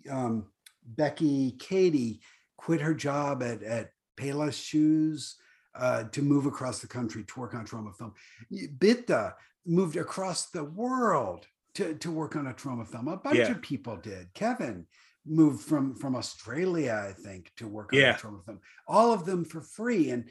um, 0.09 0.45
Becky 0.85 1.51
Katie 1.59 2.21
quit 2.57 2.81
her 2.81 2.93
job 2.93 3.41
at 3.41 3.63
at 3.63 3.91
Payless 4.17 4.61
Shoes 4.61 5.35
uh, 5.75 6.03
to 6.11 6.21
move 6.21 6.45
across 6.45 6.79
the 6.79 6.87
country 6.87 7.23
to 7.23 7.39
work 7.39 7.53
on 7.53 7.61
a 7.61 7.63
Troma 7.63 7.95
film. 7.95 8.13
Bitta 8.51 9.33
moved 9.65 9.97
across 9.97 10.49
the 10.49 10.63
world 10.63 11.47
to, 11.75 11.95
to 11.95 12.11
work 12.11 12.35
on 12.35 12.47
a 12.47 12.53
Troma 12.53 12.87
film. 12.87 13.07
A 13.07 13.17
bunch 13.17 13.37
yeah. 13.37 13.51
of 13.51 13.61
people 13.61 13.97
did. 13.97 14.33
Kevin 14.33 14.85
moved 15.25 15.63
from 15.63 15.95
from 15.95 16.15
Australia, 16.15 17.07
I 17.09 17.13
think, 17.13 17.51
to 17.57 17.67
work 17.67 17.93
on 17.93 17.99
yeah. 17.99 18.15
a 18.15 18.17
Troma 18.17 18.45
film. 18.45 18.59
All 18.87 19.13
of 19.13 19.25
them 19.25 19.45
for 19.45 19.61
free, 19.61 20.11
and 20.11 20.25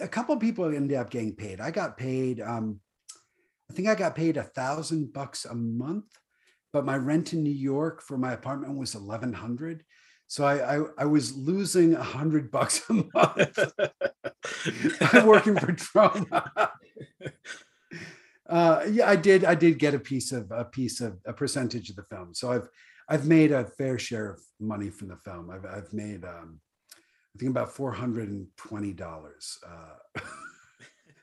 a 0.00 0.08
couple 0.08 0.34
of 0.34 0.40
people 0.40 0.64
ended 0.64 0.96
up 0.96 1.10
getting 1.10 1.36
paid. 1.36 1.60
I 1.60 1.70
got 1.70 1.96
paid. 1.96 2.40
Um, 2.40 2.80
I 3.70 3.74
think 3.74 3.88
I 3.88 3.94
got 3.94 4.14
paid 4.14 4.36
a 4.36 4.42
thousand 4.42 5.12
bucks 5.12 5.44
a 5.44 5.54
month, 5.54 6.06
but 6.72 6.84
my 6.84 6.96
rent 6.96 7.32
in 7.32 7.42
New 7.42 7.50
York 7.50 8.02
for 8.02 8.16
my 8.16 8.32
apartment 8.32 8.76
was 8.76 8.94
eleven 8.94 9.32
hundred. 9.32 9.84
So 10.28 10.44
I, 10.44 10.76
I, 10.76 10.84
I 10.98 11.04
was 11.04 11.36
losing 11.36 11.94
a 11.94 12.02
hundred 12.02 12.50
bucks 12.50 12.82
a 12.90 12.94
month 12.94 13.58
I'm 15.12 15.24
working 15.24 15.56
for 15.56 15.72
Troma 15.72 16.70
uh, 18.48 18.84
yeah, 18.90 19.08
I 19.08 19.16
did. 19.16 19.44
I 19.44 19.54
did 19.54 19.78
get 19.78 19.94
a 19.94 19.98
piece 19.98 20.32
of 20.32 20.50
a 20.50 20.64
piece 20.64 21.00
of 21.00 21.18
a 21.26 21.32
percentage 21.32 21.90
of 21.90 21.96
the 21.96 22.04
film. 22.04 22.34
So 22.34 22.52
I've 22.52 22.68
I've 23.08 23.26
made 23.26 23.52
a 23.52 23.64
fair 23.64 23.98
share 23.98 24.30
of 24.30 24.40
money 24.60 24.90
from 24.90 25.08
the 25.08 25.16
film. 25.16 25.50
I've 25.50 25.66
I've 25.66 25.92
made 25.92 26.24
um, 26.24 26.60
I 27.34 27.38
think 27.38 27.50
about 27.50 27.72
four 27.72 27.92
hundred 27.92 28.28
and 28.28 28.46
twenty 28.56 28.92
dollars 28.92 29.58
uh, 29.66 30.20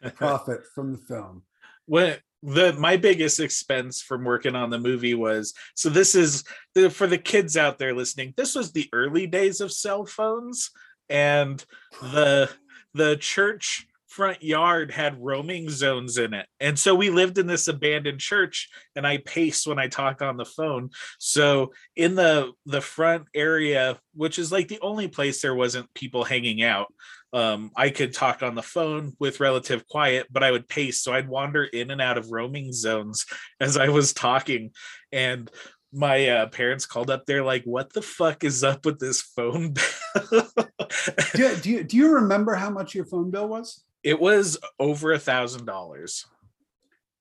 profit 0.15 0.62
from 0.73 0.91
the 0.93 0.97
film. 0.97 1.43
What 1.86 2.21
the 2.43 2.73
my 2.73 2.97
biggest 2.97 3.39
expense 3.39 4.01
from 4.01 4.25
working 4.25 4.56
on 4.56 4.69
the 4.69 4.77
movie 4.77 5.13
was 5.13 5.53
so 5.75 5.89
this 5.89 6.13
is 6.13 6.43
the 6.75 6.89
for 6.89 7.08
the 7.08 7.17
kids 7.17 7.56
out 7.56 7.79
there 7.79 7.93
listening. 7.93 8.34
This 8.36 8.53
was 8.53 8.71
the 8.71 8.89
early 8.91 9.27
days 9.27 9.62
of 9.62 9.71
cell 9.71 10.06
phones 10.06 10.69
and 11.10 11.63
the 12.01 12.49
the 12.93 13.15
church 13.15 13.88
front 14.13 14.43
yard 14.43 14.91
had 14.91 15.19
roaming 15.19 15.71
zones 15.71 16.19
in 16.19 16.36
it. 16.36 16.45
And 16.60 16.78
so 16.78 16.93
we 16.93 17.10
lived 17.10 17.39
in 17.39 17.47
this 17.47 17.67
abandoned 17.67 18.19
church 18.19 18.69
and 18.95 19.08
I 19.08 19.17
pace 19.17 19.65
when 19.65 19.80
I 19.80 19.88
talk 19.88 20.21
on 20.21 20.38
the 20.38 20.45
phone. 20.45 20.91
So 21.17 21.73
in 21.95 22.13
the 22.13 22.52
the 22.67 22.82
front 22.82 23.26
area, 23.34 23.97
which 24.13 24.38
is 24.38 24.52
like 24.52 24.67
the 24.67 24.80
only 24.82 25.08
place 25.08 25.41
there 25.41 25.56
wasn't 25.56 25.91
people 25.95 26.23
hanging 26.23 26.62
out, 26.62 26.93
um, 27.34 27.71
I 27.76 27.89
could 27.89 28.13
talk 28.13 28.43
on 28.43 28.54
the 28.54 28.62
phone 28.62 29.13
with 29.19 29.39
relative 29.39 29.88
quiet, 29.88 30.28
but 30.32 30.43
I 30.43 30.52
would 30.52 30.69
pace. 30.69 31.02
So 31.02 31.12
I'd 31.12 31.28
wander 31.28 31.63
in 31.63 31.89
and 31.89 31.99
out 31.99 32.19
of 32.19 32.32
roaming 32.32 32.71
zones 32.71 33.26
as 33.60 33.78
I 33.78 33.89
was 33.89 34.13
talking. 34.13 34.71
And 35.12 35.49
my 35.91 36.28
uh, 36.30 36.47
parents 36.47 36.86
called 36.86 37.10
up 37.10 37.26
there 37.26 37.43
like, 37.43 37.63
what 37.63 37.91
the 37.93 38.04
fuck 38.04 38.43
is 38.43 38.63
up 38.63 38.86
with 38.86 38.99
this 38.99 39.23
phone 39.23 39.73
bill? 39.73 40.47
do, 41.34 41.56
do, 41.56 41.69
you, 41.71 41.84
do 41.84 41.97
you 41.97 42.13
remember 42.13 42.54
how 42.54 42.69
much 42.69 42.93
your 42.93 43.06
phone 43.06 43.32
bill 43.32 43.47
was? 43.47 43.84
It 44.03 44.19
was 44.19 44.57
over 44.79 45.13
a 45.13 45.19
thousand 45.19 45.65
dollars. 45.65 46.25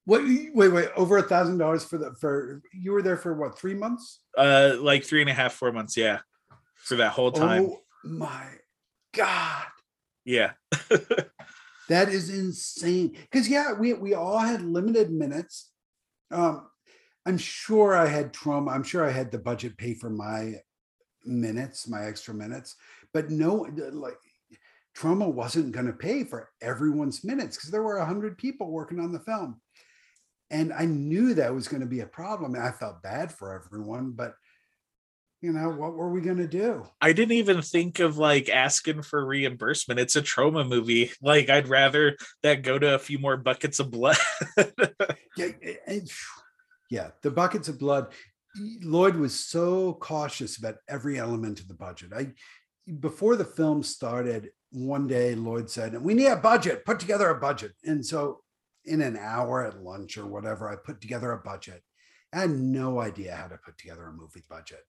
What 0.05 0.23
wait, 0.25 0.73
wait, 0.73 0.89
over 0.97 1.19
a 1.19 1.23
thousand 1.23 1.59
dollars 1.59 1.85
for 1.85 1.97
the 1.97 2.15
for 2.21 2.61
you 2.73 2.93
were 2.93 3.03
there 3.03 3.17
for 3.17 3.35
what 3.35 3.57
three 3.57 3.75
months? 3.75 4.21
Uh 4.37 4.75
like 4.79 5.05
three 5.05 5.21
and 5.21 5.31
a 5.31 5.35
half, 5.35 5.53
four 5.53 5.73
months, 5.73 5.97
yeah. 5.97 6.21
For 6.75 6.97
that 6.97 7.13
whole 7.13 7.31
time. 7.31 7.67
Oh 7.67 7.81
my 8.03 8.47
god. 9.15 9.67
Yeah. 10.25 10.53
that 11.89 12.09
is 12.09 12.31
insane. 12.31 13.17
Because 13.31 13.49
yeah, 13.49 13.73
we 13.73 13.93
we 13.93 14.15
all 14.15 14.39
had 14.39 14.63
limited 14.63 15.13
minutes. 15.13 15.71
Um, 16.33 16.69
I'm 17.25 17.39
sure 17.39 17.95
I 17.95 18.07
had 18.07 18.33
Troma. 18.33 18.73
I'm 18.73 18.83
sure 18.83 19.07
I 19.07 19.13
had 19.13 19.31
the 19.31 19.39
budget 19.39 19.77
pay 19.77 19.95
for 19.95 20.11
my 20.11 20.55
minutes, 21.25 21.89
my 21.89 22.05
extra 22.07 22.35
minutes, 22.35 22.75
but 23.13 23.31
no, 23.31 23.69
like 23.93 24.19
Troma 24.97 25.33
wasn't 25.33 25.73
going 25.73 25.87
to 25.87 25.93
pay 25.93 26.25
for 26.25 26.51
everyone's 26.61 27.25
minutes 27.25 27.57
because 27.57 27.71
there 27.71 27.83
were 27.83 27.99
100 27.99 28.37
people 28.37 28.71
working 28.71 29.01
on 29.01 29.13
the 29.13 29.21
film. 29.21 29.61
And 30.51 30.73
I 30.73 30.85
knew 30.85 31.35
that 31.35 31.55
was 31.55 31.69
going 31.69 31.81
to 31.81 31.87
be 31.87 32.01
a 32.01 32.07
problem. 32.07 32.55
And 32.55 32.63
I 32.63 32.73
felt 32.73 33.03
bad 33.03 33.33
for 33.33 33.55
everyone, 33.55 34.13
but 34.13 34.35
you 35.43 35.53
know, 35.53 35.71
what 35.71 35.95
were 35.95 36.11
we 36.11 36.21
going 36.21 36.37
to 36.37 36.47
do? 36.47 36.87
I 37.01 37.13
didn't 37.13 37.37
even 37.37 37.63
think 37.63 37.99
of 37.99 38.17
like 38.17 38.49
asking 38.49 39.03
for 39.03 39.27
reimbursement. 39.27 39.99
It's 39.99 40.15
a 40.15 40.23
Troma 40.23 40.67
movie. 40.67 41.11
Like, 41.21 41.51
I'd 41.51 41.69
rather 41.69 42.17
that 42.45 42.63
go 42.63 42.79
to 42.79 42.95
a 42.95 42.99
few 42.99 43.19
more 43.19 43.37
buckets 43.37 43.81
of 43.81 43.91
blood. 43.91 44.17
yeah, 45.37 45.49
eh, 45.63 45.75
eh, 45.87 46.01
yeah, 46.91 47.11
the 47.23 47.31
buckets 47.33 47.69
of 47.69 47.81
blood. 47.81 48.13
Lloyd 48.83 49.17
was 49.17 49.35
so 49.35 49.95
cautious 49.95 50.59
about 50.59 50.77
every 50.89 51.19
element 51.19 51.59
of 51.59 51.67
the 51.67 51.75
budget. 51.75 52.13
I 52.15 52.33
before 53.01 53.35
the 53.35 53.45
film 53.45 53.83
started, 53.83 54.51
one 54.73 55.07
day 55.07 55.35
Lloyd 55.35 55.71
said, 55.71 56.01
We 56.03 56.15
need 56.15 56.27
a 56.27 56.37
budget, 56.37 56.85
put 56.85 56.99
together 56.99 57.29
a 57.29 57.39
budget. 57.39 57.73
And 57.85 58.05
so 58.05 58.41
in 58.85 59.01
an 59.01 59.17
hour 59.17 59.67
at 59.67 59.83
lunch 59.83 60.19
or 60.19 60.27
whatever, 60.27 60.69
I 60.69 60.77
put 60.77 61.01
together 61.01 61.33
a 61.33 61.39
budget. 61.39 61.83
I 62.33 62.41
had 62.41 62.51
no 62.51 63.01
idea 63.01 63.35
how 63.35 63.49
to 63.49 63.59
put 63.59 63.79
together 63.79 64.07
a 64.07 64.13
movie 64.13 64.43
budget. 64.49 64.81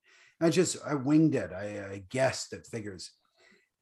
I 0.42 0.50
just 0.50 0.78
I 0.86 0.96
winged 0.96 1.36
it. 1.36 1.52
I, 1.54 1.94
I 1.94 2.04
guessed 2.10 2.54
at 2.54 2.68
figures. 2.68 3.12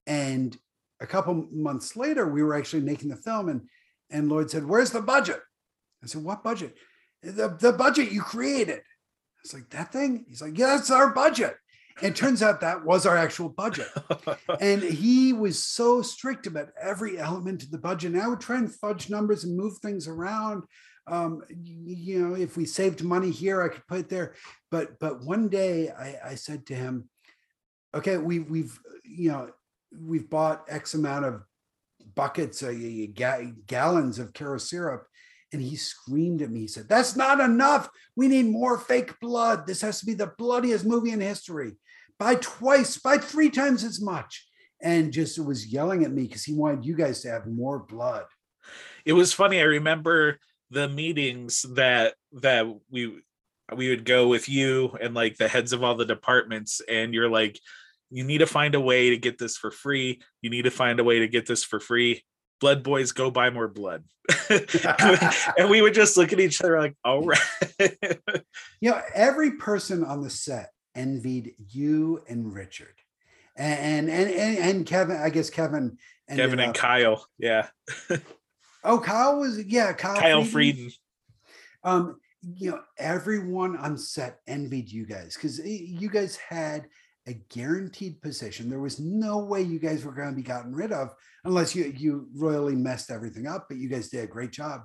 And 0.08 0.56
a 1.00 1.08
couple 1.08 1.48
months 1.52 1.96
later, 1.96 2.28
we 2.28 2.44
were 2.44 2.56
actually 2.56 2.84
making 2.84 3.10
the 3.10 3.16
film, 3.16 3.50
and 3.50 3.62
and 4.10 4.30
Lloyd 4.30 4.52
said, 4.52 4.66
"Where's 4.66 4.92
the 4.92 5.02
budget?" 5.02 5.40
I 6.04 6.08
said, 6.08 6.24
"What 6.24 6.44
budget?" 6.44 6.76
The 7.24 7.56
the 7.60 7.74
budget 7.74 8.12
you 8.12 8.22
created. 8.22 8.80
I 8.80 9.42
was 9.44 9.54
like, 9.54 9.70
"That 9.70 9.92
thing?" 9.92 10.26
He's 10.28 10.42
like, 10.42 10.58
"Yeah, 10.58 10.76
that's 10.76 10.92
our 10.92 11.14
budget." 11.14 11.56
It 12.02 12.16
turns 12.16 12.42
out 12.42 12.62
that 12.62 12.86
was 12.86 13.06
our 13.06 13.18
actual 13.18 13.50
budget. 13.50 13.88
and 14.60 14.82
he 14.82 15.34
was 15.34 15.62
so 15.62 16.02
strict 16.02 16.48
about 16.48 16.70
every 16.82 17.18
element 17.18 17.64
of 17.64 17.72
the 17.72 17.78
budget. 17.78 18.14
And 18.14 18.22
I 18.22 18.28
would 18.28 18.40
try 18.40 18.58
and 18.58 18.74
fudge 18.74 19.10
numbers 19.10 19.44
and 19.44 19.58
move 19.58 19.78
things 19.78 20.08
around. 20.08 20.64
Um, 21.08 21.42
you 21.50 22.20
know, 22.20 22.36
if 22.36 22.58
we 22.58 22.66
saved 22.66 23.04
money 23.04 23.32
here, 23.32 23.62
I 23.62 23.70
could 23.70 23.88
put 23.88 24.00
it 24.00 24.10
there. 24.10 24.36
But 24.70 25.00
but 25.00 25.24
one 25.24 25.50
day 25.50 25.90
I, 25.90 26.32
I 26.32 26.36
said 26.36 26.66
to 26.68 26.76
him, 26.76 27.10
okay, 27.94 28.18
we, 28.18 28.40
we've, 28.40 28.80
you 29.04 29.32
know, 29.32 29.50
we've 30.00 30.30
bought 30.30 30.66
X 30.70 30.94
amount 30.94 31.26
of 31.26 31.44
buckets, 32.16 32.64
uh, 32.64 32.72
ga- 33.14 33.54
gallons 33.66 34.20
of 34.20 34.34
Karo 34.34 34.58
syrup. 34.58 35.08
And 35.54 35.62
he 35.62 35.76
screamed 35.76 36.42
at 36.42 36.50
me. 36.50 36.62
He 36.62 36.68
said, 36.68 36.88
That's 36.88 37.16
not 37.16 37.40
enough. 37.40 37.90
We 38.16 38.28
need 38.28 38.46
more 38.46 38.78
fake 38.78 39.20
blood. 39.20 39.68
This 39.68 39.82
has 39.82 40.00
to 40.00 40.06
be 40.06 40.14
the 40.14 40.34
bloodiest 40.38 40.86
movie 40.86 41.12
in 41.12 41.22
history 41.22 41.74
by 42.18 42.36
twice, 42.36 42.98
by 42.98 43.18
three 43.18 43.50
times 43.50 43.84
as 43.84 44.02
much. 44.02 44.48
And 44.82 45.14
just 45.14 45.38
was 45.38 45.68
yelling 45.68 46.04
at 46.04 46.12
me 46.12 46.24
because 46.24 46.44
he 46.44 46.54
wanted 46.54 46.86
you 46.86 46.96
guys 46.96 47.22
to 47.22 47.30
have 47.30 47.46
more 47.46 47.80
blood. 47.80 48.26
It 49.06 49.14
was 49.14 49.34
funny. 49.34 49.60
I 49.60 49.64
remember 49.64 50.40
the 50.72 50.88
meetings 50.88 51.66
that 51.76 52.16
that 52.42 52.66
we 52.90 53.22
we 53.76 53.90
would 53.90 54.06
go 54.06 54.28
with 54.28 54.50
you 54.50 54.98
and 55.02 55.14
like 55.14 55.38
the 55.38 55.48
heads 55.48 55.74
of 55.74 55.84
all 55.84 55.96
the 55.96 56.06
departments, 56.06 56.82
and 56.90 57.14
you're 57.14 57.30
like, 57.30 57.60
you 58.10 58.24
need 58.24 58.40
to 58.40 58.46
find 58.46 58.76
a 58.76 58.80
way 58.80 59.10
to 59.12 59.18
get 59.18 59.38
this 59.38 59.58
for 59.58 59.72
free. 59.72 60.22
You 60.42 60.50
need 60.50 60.64
to 60.64 60.72
find 60.72 61.00
a 61.00 61.04
way 61.04 61.20
to 61.20 61.28
get 61.28 61.46
this 61.46 61.64
for 61.64 61.80
free. 61.80 62.24
Blood 62.62 62.84
boys, 62.84 63.12
go 63.12 63.32
buy 63.32 63.50
more 63.50 63.68
blood. 63.68 64.04
and 65.58 65.70
we 65.70 65.82
would 65.82 65.94
just 65.94 66.16
look 66.16 66.32
at 66.32 66.40
each 66.40 66.62
other 66.62 66.80
like, 66.80 66.96
all 67.04 67.26
right. 67.26 67.40
you 68.80 68.92
know, 68.92 69.02
every 69.14 69.54
person 69.58 70.04
on 70.04 70.22
the 70.22 70.30
set 70.30 70.72
envied 70.96 71.56
you 71.70 72.22
and 72.30 72.54
Richard. 72.54 72.94
And 73.58 74.10
and 74.10 74.30
and, 74.32 74.58
and 74.58 74.86
Kevin, 74.86 75.18
I 75.18 75.30
guess 75.30 75.50
Kevin 75.50 75.98
Kevin 76.30 76.60
and 76.60 76.70
up, 76.70 76.76
Kyle. 76.76 77.26
Yeah. 77.38 77.68
oh, 78.84 79.00
Kyle 79.00 79.40
was 79.40 79.64
yeah, 79.66 79.92
Kyle, 79.94 80.16
Kyle 80.16 80.44
Frieden. 80.44 80.84
Frieden. 80.86 80.92
Um, 81.84 82.20
you 82.42 82.72
know, 82.72 82.80
everyone 82.98 83.76
on 83.78 83.98
set 83.98 84.40
envied 84.48 84.90
you 84.90 85.06
guys 85.06 85.36
because 85.36 85.60
you 85.60 86.10
guys 86.10 86.38
had 86.38 86.88
a 87.28 87.34
guaranteed 87.34 88.22
position. 88.22 88.70
There 88.70 88.80
was 88.80 89.00
no 89.00 89.40
way 89.40 89.62
you 89.62 89.80
guys 89.80 90.04
were 90.04 90.14
going 90.14 90.30
to 90.30 90.36
be 90.36 90.42
gotten 90.42 90.74
rid 90.74 90.92
of 90.92 91.14
unless 91.44 91.76
you 91.76 91.94
you 91.98 92.28
royally 92.36 92.76
messed 92.76 93.12
everything 93.12 93.48
up. 93.48 93.68
But 93.68 93.78
you 93.78 93.90
guys 93.90 94.10
did 94.10 94.24
a 94.24 94.28
great 94.28 94.52
job, 94.52 94.84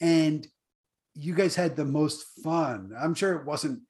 and 0.00 0.46
you 1.14 1.34
guys 1.34 1.54
had 1.54 1.76
the 1.76 1.84
most 1.84 2.24
fun. 2.42 2.92
I'm 2.98 3.14
sure 3.14 3.34
it 3.34 3.46
wasn't 3.46 3.80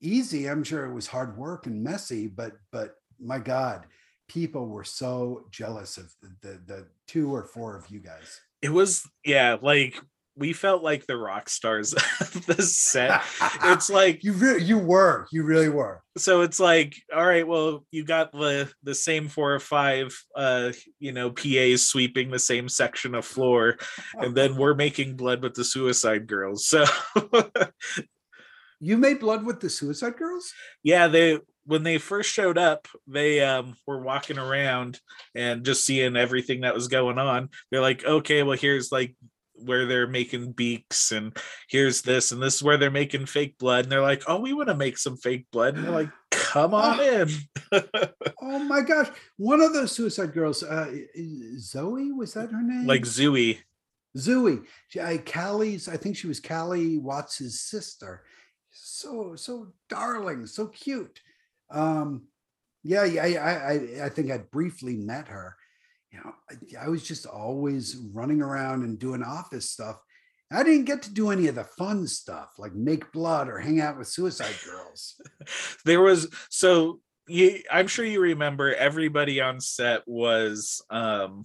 easy. 0.00 0.46
I'm 0.48 0.64
sure 0.64 0.86
it 0.86 0.94
was 0.94 1.06
hard 1.06 1.36
work 1.36 1.66
and 1.66 1.82
messy, 1.82 2.26
but 2.26 2.52
but 2.72 2.96
my 3.20 3.38
God, 3.38 3.86
people 4.28 4.66
were 4.66 4.84
so 4.84 5.46
jealous 5.50 5.96
of 5.96 6.12
the, 6.20 6.28
the, 6.42 6.60
the 6.66 6.86
two 7.06 7.34
or 7.34 7.44
four 7.44 7.76
of 7.76 7.88
you 7.90 8.00
guys. 8.00 8.40
It 8.62 8.70
was 8.70 9.08
yeah, 9.24 9.56
like 9.60 10.00
we 10.36 10.52
felt 10.52 10.82
like 10.82 11.06
the 11.06 11.16
rock 11.16 11.48
stars 11.48 11.92
of 12.20 12.46
the 12.46 12.62
set. 12.62 13.22
It's 13.62 13.90
like 13.90 14.22
you 14.22 14.32
really 14.32 14.62
you 14.62 14.78
were, 14.78 15.26
you 15.32 15.42
really 15.42 15.68
were. 15.68 16.02
So 16.18 16.42
it's 16.42 16.60
like, 16.60 16.94
all 17.14 17.26
right, 17.26 17.46
well, 17.46 17.84
you 17.90 18.04
got 18.04 18.32
the 18.32 18.70
the 18.82 18.94
same 18.94 19.28
four 19.28 19.54
or 19.54 19.60
five 19.60 20.16
uh, 20.34 20.72
you 20.98 21.12
know, 21.12 21.30
PAs 21.30 21.86
sweeping 21.86 22.30
the 22.30 22.38
same 22.38 22.68
section 22.68 23.14
of 23.14 23.24
floor, 23.24 23.76
and 24.14 24.34
then 24.34 24.56
we're 24.56 24.74
making 24.74 25.16
blood 25.16 25.42
with 25.42 25.54
the 25.54 25.64
suicide 25.64 26.26
girls. 26.26 26.66
So 26.66 26.84
you 28.80 28.96
made 28.96 29.20
blood 29.20 29.44
with 29.44 29.60
the 29.60 29.70
Suicide 29.70 30.16
Girls? 30.16 30.52
Yeah, 30.82 31.08
they 31.08 31.38
when 31.64 31.82
they 31.82 31.98
first 31.98 32.30
showed 32.30 32.58
up, 32.58 32.86
they 33.06 33.42
um, 33.42 33.74
were 33.86 34.00
walking 34.00 34.38
around 34.38 35.00
and 35.34 35.64
just 35.64 35.84
seeing 35.84 36.16
everything 36.16 36.60
that 36.60 36.74
was 36.74 36.86
going 36.86 37.18
on. 37.18 37.48
They're 37.70 37.80
like, 37.80 38.04
okay, 38.04 38.44
well, 38.44 38.56
here's 38.56 38.92
like 38.92 39.16
where 39.58 39.86
they're 39.86 40.06
making 40.06 40.52
beaks, 40.52 41.12
and 41.12 41.36
here's 41.68 42.02
this, 42.02 42.32
and 42.32 42.42
this 42.42 42.56
is 42.56 42.62
where 42.62 42.76
they're 42.76 42.90
making 42.90 43.26
fake 43.26 43.58
blood. 43.58 43.84
And 43.84 43.92
they're 43.92 44.00
like, 44.00 44.22
oh, 44.26 44.40
we 44.40 44.52
want 44.52 44.68
to 44.68 44.74
make 44.74 44.98
some 44.98 45.16
fake 45.16 45.46
blood. 45.52 45.76
And 45.76 45.84
they're 45.84 45.92
like, 45.92 46.10
come 46.30 46.74
on 46.74 47.00
in. 47.00 47.28
oh 48.42 48.58
my 48.60 48.80
gosh. 48.80 49.08
One 49.36 49.60
of 49.60 49.72
those 49.72 49.92
Suicide 49.92 50.32
Girls, 50.32 50.62
uh, 50.62 50.92
Zoe, 51.58 52.12
was 52.12 52.34
that 52.34 52.50
her 52.50 52.62
name? 52.62 52.86
Like 52.86 53.02
Zooey. 53.02 53.58
Zooey. 54.16 54.64
She, 54.88 55.00
I, 55.00 55.18
Callie's, 55.18 55.88
I 55.88 55.96
think 55.96 56.16
she 56.16 56.26
was 56.26 56.40
Callie 56.40 56.98
watts's 56.98 57.60
sister 57.60 58.22
so 58.76 59.34
so 59.36 59.68
darling, 59.88 60.46
so 60.46 60.68
cute. 60.68 61.20
Um, 61.70 62.24
yeah, 62.82 63.04
yeah, 63.04 63.22
I, 63.22 63.50
I 63.50 64.04
I 64.06 64.08
think 64.08 64.30
I 64.30 64.38
briefly 64.38 64.96
met 64.96 65.28
her. 65.28 65.56
Know, 66.16 66.32
I, 66.50 66.86
I 66.86 66.88
was 66.88 67.02
just 67.02 67.26
always 67.26 67.96
running 68.12 68.42
around 68.42 68.82
and 68.82 68.98
doing 68.98 69.22
office 69.22 69.70
stuff. 69.70 69.96
I 70.52 70.62
didn't 70.62 70.84
get 70.84 71.02
to 71.02 71.12
do 71.12 71.30
any 71.30 71.48
of 71.48 71.56
the 71.56 71.64
fun 71.64 72.06
stuff 72.06 72.50
like 72.58 72.72
make 72.72 73.10
blood 73.10 73.48
or 73.48 73.58
hang 73.58 73.80
out 73.80 73.98
with 73.98 74.06
suicide 74.06 74.54
girls. 74.64 75.20
there 75.84 76.00
was 76.00 76.28
so 76.50 77.00
you, 77.26 77.60
I'm 77.70 77.88
sure 77.88 78.04
you 78.04 78.20
remember 78.20 78.74
everybody 78.74 79.40
on 79.40 79.60
set 79.60 80.02
was 80.06 80.82
um, 80.90 81.42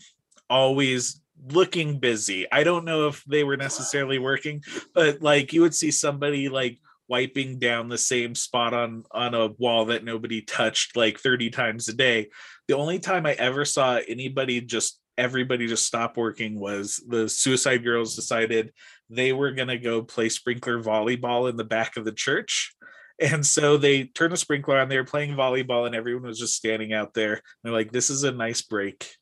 always 0.49 1.21
looking 1.49 1.99
busy. 1.99 2.45
I 2.51 2.63
don't 2.63 2.85
know 2.85 3.07
if 3.07 3.23
they 3.25 3.43
were 3.43 3.57
necessarily 3.57 4.19
working, 4.19 4.63
but 4.93 5.21
like 5.21 5.53
you 5.53 5.61
would 5.61 5.73
see 5.73 5.91
somebody 5.91 6.49
like 6.49 6.77
wiping 7.11 7.59
down 7.59 7.89
the 7.89 7.97
same 7.97 8.33
spot 8.33 8.73
on 8.73 9.03
on 9.11 9.35
a 9.35 9.47
wall 9.59 9.85
that 9.85 10.03
nobody 10.03 10.41
touched 10.41 10.95
like 10.95 11.19
30 11.19 11.49
times 11.49 11.89
a 11.89 11.93
day 11.93 12.29
the 12.67 12.77
only 12.77 12.99
time 12.99 13.25
i 13.25 13.33
ever 13.33 13.65
saw 13.65 13.99
anybody 14.07 14.61
just 14.61 15.01
everybody 15.17 15.67
just 15.67 15.85
stop 15.85 16.17
working 16.17 16.59
was 16.59 17.03
the 17.07 17.29
Suicide 17.29 17.83
Girls 17.83 18.15
decided 18.15 18.73
they 19.09 19.33
were 19.33 19.51
going 19.51 19.67
to 19.67 19.77
go 19.77 20.01
play 20.01 20.29
sprinkler 20.29 20.81
volleyball 20.81 21.49
in 21.49 21.57
the 21.57 21.63
back 21.63 21.97
of 21.97 22.05
the 22.05 22.11
church. 22.11 22.73
And 23.19 23.45
so 23.45 23.77
they 23.77 24.05
turned 24.05 24.33
the 24.33 24.37
sprinkler 24.37 24.79
on. 24.79 24.89
They 24.89 24.97
were 24.97 25.03
playing 25.03 25.35
volleyball, 25.35 25.85
and 25.85 25.93
everyone 25.93 26.23
was 26.23 26.39
just 26.39 26.55
standing 26.55 26.91
out 26.91 27.13
there. 27.13 27.41
They're 27.61 27.71
like, 27.71 27.91
"This 27.91 28.09
is 28.09 28.23
a 28.23 28.31
nice 28.31 28.63
break." 28.63 29.15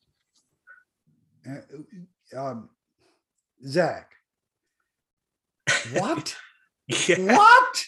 Uh, 1.46 2.38
um, 2.38 2.70
Zach, 3.66 4.10
what? 5.92 6.34
Yeah. 7.08 7.36
What? 7.36 7.84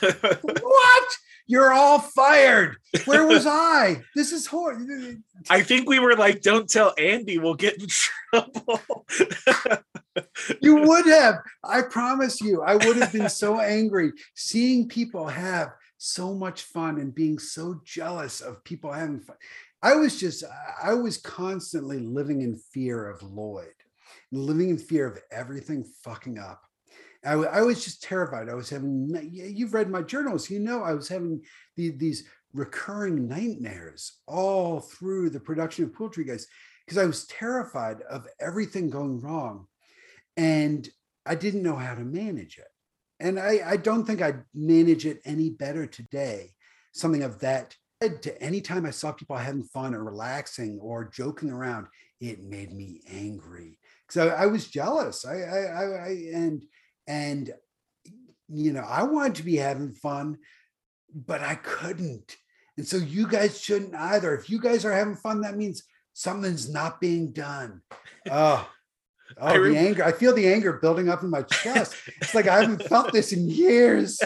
what? 0.62 1.08
You're 1.46 1.72
all 1.72 1.98
fired. 1.98 2.76
Where 3.06 3.26
was 3.26 3.46
I? 3.48 4.02
This 4.14 4.32
is 4.32 4.46
horrible. 4.46 5.14
I 5.48 5.62
think 5.62 5.88
we 5.88 5.98
were 5.98 6.14
like, 6.14 6.42
"Don't 6.42 6.68
tell 6.68 6.94
Andy, 6.98 7.38
we'll 7.38 7.54
get 7.54 7.80
in 7.80 7.88
trouble." 7.88 8.80
You 10.60 10.76
would 10.76 11.06
have. 11.06 11.36
I 11.62 11.82
promise 11.82 12.40
you, 12.40 12.62
I 12.62 12.74
would 12.74 12.96
have 12.96 13.12
been 13.12 13.28
so 13.28 13.60
angry 13.60 14.12
seeing 14.34 14.88
people 14.88 15.26
have 15.28 15.72
so 15.96 16.34
much 16.34 16.62
fun 16.62 16.98
and 16.98 17.14
being 17.14 17.38
so 17.38 17.80
jealous 17.84 18.40
of 18.40 18.64
people 18.64 18.92
having 18.92 19.20
fun. 19.20 19.36
I 19.82 19.94
was 19.94 20.18
just, 20.18 20.44
I 20.82 20.94
was 20.94 21.18
constantly 21.18 22.00
living 22.00 22.42
in 22.42 22.56
fear 22.72 23.08
of 23.08 23.22
Lloyd, 23.22 23.74
living 24.32 24.70
in 24.70 24.78
fear 24.78 25.06
of 25.06 25.18
everything 25.30 25.84
fucking 26.02 26.38
up. 26.38 26.62
I, 27.24 27.62
was 27.62 27.84
just 27.84 28.02
terrified. 28.02 28.48
I 28.48 28.54
was 28.54 28.70
having, 28.70 29.10
you've 29.30 29.74
read 29.74 29.90
my 29.90 30.02
journals, 30.02 30.48
you 30.48 30.60
know, 30.60 30.82
I 30.82 30.92
was 30.92 31.08
having 31.08 31.42
the, 31.76 31.90
these 31.90 32.28
recurring 32.52 33.28
nightmares 33.28 34.18
all 34.26 34.80
through 34.80 35.30
the 35.30 35.40
production 35.40 35.84
of 35.84 35.92
Poultrygeist 35.92 36.46
because 36.86 36.98
I 36.98 37.06
was 37.06 37.26
terrified 37.26 38.02
of 38.08 38.26
everything 38.40 38.88
going 38.88 39.20
wrong. 39.20 39.66
And 40.36 40.88
I 41.26 41.34
didn't 41.34 41.62
know 41.62 41.76
how 41.76 41.94
to 41.94 42.00
manage 42.00 42.58
it. 42.58 42.68
And 43.20 43.38
I, 43.38 43.60
I 43.66 43.76
don't 43.76 44.04
think 44.04 44.22
I'd 44.22 44.44
manage 44.54 45.04
it 45.04 45.20
any 45.24 45.50
better 45.50 45.86
today. 45.86 46.52
Something 46.92 47.24
of 47.24 47.40
that 47.40 47.74
eh, 48.00 48.10
to 48.22 48.42
any 48.42 48.60
time 48.60 48.86
I 48.86 48.90
saw 48.90 49.12
people 49.12 49.36
having 49.36 49.64
fun 49.64 49.94
or 49.94 50.04
relaxing 50.04 50.78
or 50.80 51.10
joking 51.12 51.50
around, 51.50 51.88
it 52.20 52.42
made 52.42 52.72
me 52.72 53.02
angry. 53.08 53.78
So 54.08 54.28
I, 54.28 54.46
was 54.46 54.68
jealous. 54.68 55.26
I, 55.26 55.34
I, 55.34 55.58
I, 55.58 55.84
I 55.84 56.08
and 56.32 56.62
and 57.08 57.52
you 58.48 58.72
know, 58.72 58.84
I 58.88 59.02
wanted 59.02 59.34
to 59.36 59.42
be 59.42 59.56
having 59.56 59.92
fun, 59.92 60.38
but 61.14 61.40
I 61.42 61.56
couldn't. 61.56 62.36
And 62.76 62.86
so 62.86 62.96
you 62.96 63.26
guys 63.26 63.60
shouldn't 63.60 63.94
either. 63.94 64.34
If 64.34 64.48
you 64.48 64.60
guys 64.60 64.84
are 64.84 64.92
having 64.92 65.16
fun, 65.16 65.40
that 65.40 65.56
means 65.56 65.82
something's 66.14 66.72
not 66.72 67.00
being 67.00 67.32
done. 67.32 67.82
Oh, 68.30 68.68
oh, 69.38 69.46
I 69.46 69.56
rem- 69.56 69.72
the 69.72 69.78
anger. 69.78 70.04
I 70.04 70.12
feel 70.12 70.34
the 70.34 70.46
anger 70.46 70.74
building 70.74 71.08
up 71.08 71.22
in 71.22 71.30
my 71.30 71.42
chest. 71.42 71.96
It's 72.20 72.34
like 72.34 72.46
I 72.46 72.60
haven't 72.60 72.84
felt 72.84 73.12
this 73.12 73.32
in 73.32 73.48
years. 73.50 74.20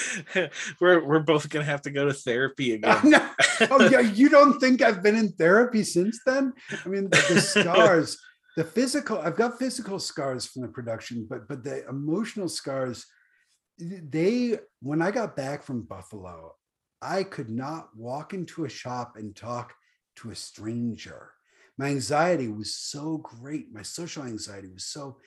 we're 0.80 1.04
we're 1.06 1.20
both 1.20 1.48
gonna 1.48 1.64
have 1.64 1.82
to 1.82 1.90
go 1.90 2.04
to 2.06 2.12
therapy 2.12 2.72
Oh, 2.84 2.98
again. 2.98 3.10
no. 3.10 3.30
oh 3.70 3.88
yeah, 3.88 4.00
you 4.00 4.28
don't 4.28 4.58
think 4.60 4.82
I've 4.82 5.02
been 5.02 5.16
in 5.16 5.32
therapy 5.32 5.84
since 5.84 6.20
then? 6.26 6.52
I 6.84 6.88
mean, 6.88 7.04
the, 7.04 7.24
the 7.32 7.40
scars, 7.40 8.18
the 8.56 8.64
physical. 8.64 9.18
I've 9.18 9.36
got 9.36 9.58
physical 9.58 9.98
scars 9.98 10.46
from 10.46 10.62
the 10.62 10.68
production, 10.68 11.26
but 11.28 11.48
but 11.48 11.64
the 11.64 11.86
emotional 11.88 12.48
scars. 12.48 13.06
They 13.78 14.58
when 14.80 15.02
I 15.02 15.10
got 15.10 15.34
back 15.36 15.64
from 15.64 15.82
Buffalo, 15.82 16.54
I 17.02 17.24
could 17.24 17.50
not 17.50 17.88
walk 17.96 18.32
into 18.32 18.64
a 18.64 18.68
shop 18.68 19.14
and 19.16 19.34
talk 19.34 19.74
to 20.16 20.30
a 20.30 20.34
stranger. 20.36 21.32
My 21.76 21.88
anxiety 21.88 22.46
was 22.46 22.76
so 22.76 23.18
great. 23.18 23.72
My 23.74 23.82
social 23.82 24.22
anxiety 24.22 24.68
was 24.72 24.86
so 24.86 25.18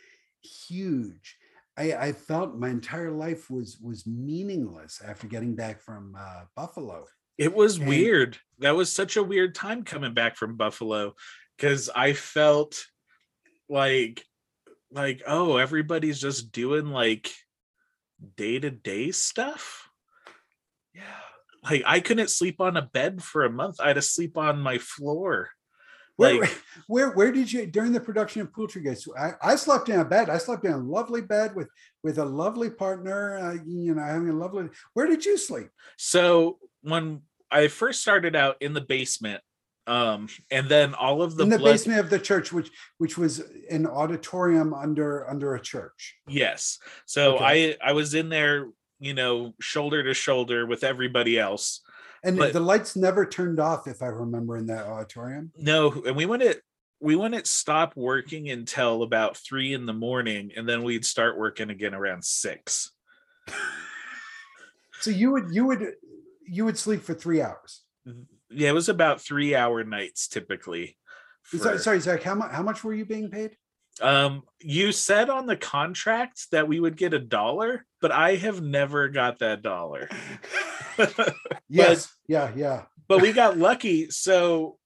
huge. 0.42 1.36
I, 1.78 1.94
I 1.94 2.12
felt 2.14 2.58
my 2.58 2.70
entire 2.70 3.12
life 3.12 3.50
was 3.50 3.78
was 3.84 4.08
meaningless 4.08 5.02
after 5.06 5.28
getting 5.28 5.56
back 5.56 5.82
from 5.82 6.16
uh, 6.18 6.44
Buffalo. 6.56 7.06
It 7.38 7.54
was 7.54 7.78
And- 7.78 7.88
weird. 7.90 8.38
That 8.60 8.76
was 8.76 8.92
such 8.92 9.18
a 9.18 9.24
weird 9.24 9.54
time 9.54 9.84
coming 9.84 10.14
back 10.14 10.38
from 10.38 10.56
Buffalo 10.56 11.14
because 11.58 11.90
I 11.94 12.14
felt 12.14 12.84
like 13.70 14.24
like 14.92 15.22
oh 15.28 15.58
everybody's 15.58 16.20
just 16.20 16.52
doing 16.52 16.88
like 16.88 17.32
day-to-day 18.36 19.12
stuff. 19.12 19.90
Yeah. 20.94 21.02
Like 21.64 21.84
I 21.86 22.00
couldn't 22.00 22.30
sleep 22.30 22.62
on 22.62 22.78
a 22.78 22.82
bed 22.82 23.22
for 23.22 23.44
a 23.44 23.52
month. 23.52 23.80
I 23.80 23.88
had 23.88 23.96
to 23.96 24.02
sleep 24.02 24.38
on 24.38 24.60
my 24.60 24.78
floor. 24.78 25.50
Where, 26.16 26.42
Like 26.42 26.58
where 26.88 27.12
where 27.12 27.32
did 27.32 27.52
you 27.52 27.68
during 27.68 27.92
the 27.92 28.00
production 28.00 28.42
of 28.42 28.52
Poultrygeist? 28.52 29.08
I, 29.18 29.34
I 29.42 29.56
slept 29.56 29.90
in 29.90 30.00
a 30.00 30.06
bed. 30.06 30.30
I 30.30 30.38
slept 30.38 30.66
in 30.66 30.72
a 30.72 30.78
lovely 30.78 31.22
bed 31.22 31.56
with 31.56 31.70
with 32.04 32.18
a 32.18 32.26
lovely 32.26 32.70
partner. 32.70 33.38
Uh, 33.38 33.58
you 33.66 33.94
know, 33.94 34.02
having 34.02 34.30
a 34.30 34.34
lovely. 34.34 34.70
Where 34.94 35.08
did 35.08 35.26
you 35.26 35.38
sleep? 35.38 35.68
so 35.98 36.58
when 36.82 37.22
I 37.52 37.68
first 37.68 38.02
started 38.02 38.36
out 38.36 38.58
in 38.62 38.74
the 38.74 38.82
basement, 38.82 39.42
um, 39.88 40.28
and 40.52 40.68
then 40.70 40.94
all 40.94 41.22
of 41.22 41.36
the, 41.36 41.44
in 41.44 41.50
the 41.50 41.58
blood- 41.58 41.72
basement 41.74 42.00
of 42.00 42.10
the 42.10 42.20
church, 42.20 42.52
which 42.52 42.70
which 42.98 43.18
was 43.18 43.42
an 43.70 43.88
auditorium 43.88 44.74
under 44.74 45.28
under 45.30 45.56
a 45.56 45.62
church. 45.62 46.16
Yes. 46.28 46.78
So 47.06 47.36
Okay. 47.36 47.78
I 47.84 47.90
I 47.90 47.94
was 47.94 48.14
in 48.14 48.30
there, 48.30 48.70
you 49.00 49.14
know, 49.14 49.54
shoulder 49.62 50.04
to 50.04 50.14
shoulder 50.14 50.66
with 50.66 50.84
everybody 50.84 51.40
else. 51.40 51.82
And 52.24 52.38
But- 52.38 52.52
the 52.54 52.60
lights 52.60 52.96
never 52.96 53.26
turned 53.26 53.60
off, 53.60 53.88
if 53.88 54.02
I 54.02 54.08
remember, 54.08 54.58
in 54.58 54.66
that 54.68 54.86
auditorium. 54.88 55.52
No, 55.58 55.92
and 56.06 56.16
we 56.16 56.26
wouldn't 56.26 56.58
we 57.00 57.16
wouldn't 57.16 57.46
stop 57.48 57.96
working 57.96 58.50
until 58.50 59.04
about 59.04 59.38
three 59.38 59.74
in 59.74 59.86
the 59.86 59.94
morning, 59.94 60.52
and 60.58 60.68
then 60.68 60.82
we'd 60.84 61.06
start 61.06 61.38
working 61.38 61.70
again 61.70 61.94
around 61.96 62.24
six. 62.26 62.92
So 65.00 65.12
you 65.12 65.32
would 65.32 65.50
you 65.52 65.66
would 65.68 65.94
you 66.50 66.66
would 66.66 66.78
sleep 66.78 67.04
for 67.04 67.14
three 67.14 67.40
hours. 67.40 67.84
Yeah, 68.50 68.70
it 68.70 68.74
was 68.74 68.90
about 68.90 69.22
three 69.22 69.56
hour 69.56 69.84
nights 69.84 70.28
typically. 70.28 70.98
For- 71.44 71.78
sorry, 71.78 72.00
Zach. 72.00 72.24
How 72.24 72.36
much 72.36 72.52
how 72.52 72.64
much 72.64 72.84
were 72.84 72.94
you 72.94 73.06
being 73.06 73.30
paid? 73.30 73.58
Um, 74.00 74.44
you 74.60 74.92
said 74.92 75.30
on 75.30 75.48
the 75.48 75.58
contract 75.58 76.52
that 76.52 76.68
we 76.68 76.80
would 76.80 76.98
get 76.98 77.14
a 77.16 77.20
dollar, 77.20 77.84
but 78.00 78.12
I 78.12 78.36
have 78.36 78.62
never 78.62 79.10
got 79.10 79.40
that 79.40 79.62
dollar. 79.62 80.10
Yes. 81.70 82.12
yeah. 82.28 82.52
Yeah. 82.56 82.84
but 83.08 83.22
we 83.22 83.32
got 83.34 83.58
lucky 83.58 84.10
so 84.10 84.78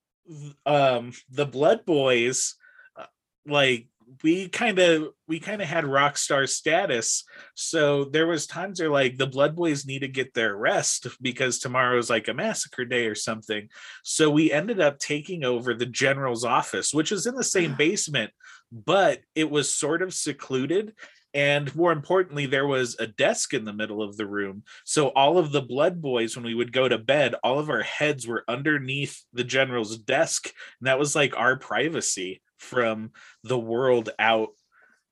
um 0.65 1.13
the 1.29 1.45
blood 1.45 1.85
boys 1.85 2.55
uh, 2.97 3.05
like 3.45 3.87
we 4.23 4.49
kind 4.49 4.79
of 4.79 5.09
we 5.27 5.39
kind 5.39 5.61
of 5.61 5.67
had 5.67 5.85
rock 5.85 6.17
star 6.17 6.45
status. 6.47 7.23
So 7.55 8.05
there 8.05 8.27
was 8.27 8.47
times 8.47 8.79
where 8.79 8.89
like 8.89 9.17
the 9.17 9.27
blood 9.27 9.55
boys 9.55 9.85
need 9.85 9.99
to 9.99 10.07
get 10.07 10.33
their 10.33 10.55
rest 10.55 11.07
because 11.21 11.59
tomorrow's 11.59 12.09
like 12.09 12.27
a 12.27 12.33
massacre 12.33 12.85
day 12.85 13.07
or 13.07 13.15
something. 13.15 13.69
So 14.03 14.29
we 14.29 14.51
ended 14.51 14.79
up 14.79 14.99
taking 14.99 15.43
over 15.43 15.73
the 15.73 15.85
general's 15.85 16.45
office 16.45 16.93
which 16.93 17.11
is 17.11 17.25
in 17.25 17.35
the 17.35 17.43
same 17.43 17.73
ah. 17.73 17.77
basement 17.77 18.31
but 18.71 19.19
it 19.35 19.49
was 19.49 19.73
sort 19.73 20.01
of 20.01 20.13
secluded. 20.13 20.93
And 21.33 21.73
more 21.75 21.93
importantly 21.93 22.45
there 22.45 22.67
was 22.67 22.97
a 22.99 23.07
desk 23.07 23.53
in 23.53 23.63
the 23.63 23.73
middle 23.73 24.01
of 24.01 24.17
the 24.17 24.27
room. 24.27 24.63
So 24.83 25.09
all 25.09 25.37
of 25.37 25.51
the 25.51 25.61
blood 25.61 26.01
boys 26.01 26.35
when 26.35 26.45
we 26.45 26.55
would 26.55 26.73
go 26.73 26.89
to 26.89 26.97
bed 26.97 27.35
all 27.43 27.59
of 27.59 27.69
our 27.69 27.83
heads 27.83 28.27
were 28.27 28.43
underneath 28.47 29.23
the 29.33 29.45
general's 29.45 29.97
desk. 29.97 30.51
And 30.79 30.87
that 30.87 30.99
was 30.99 31.15
like 31.15 31.37
our 31.37 31.57
privacy 31.57 32.41
from 32.61 33.11
the 33.43 33.59
world 33.59 34.09
out 34.19 34.49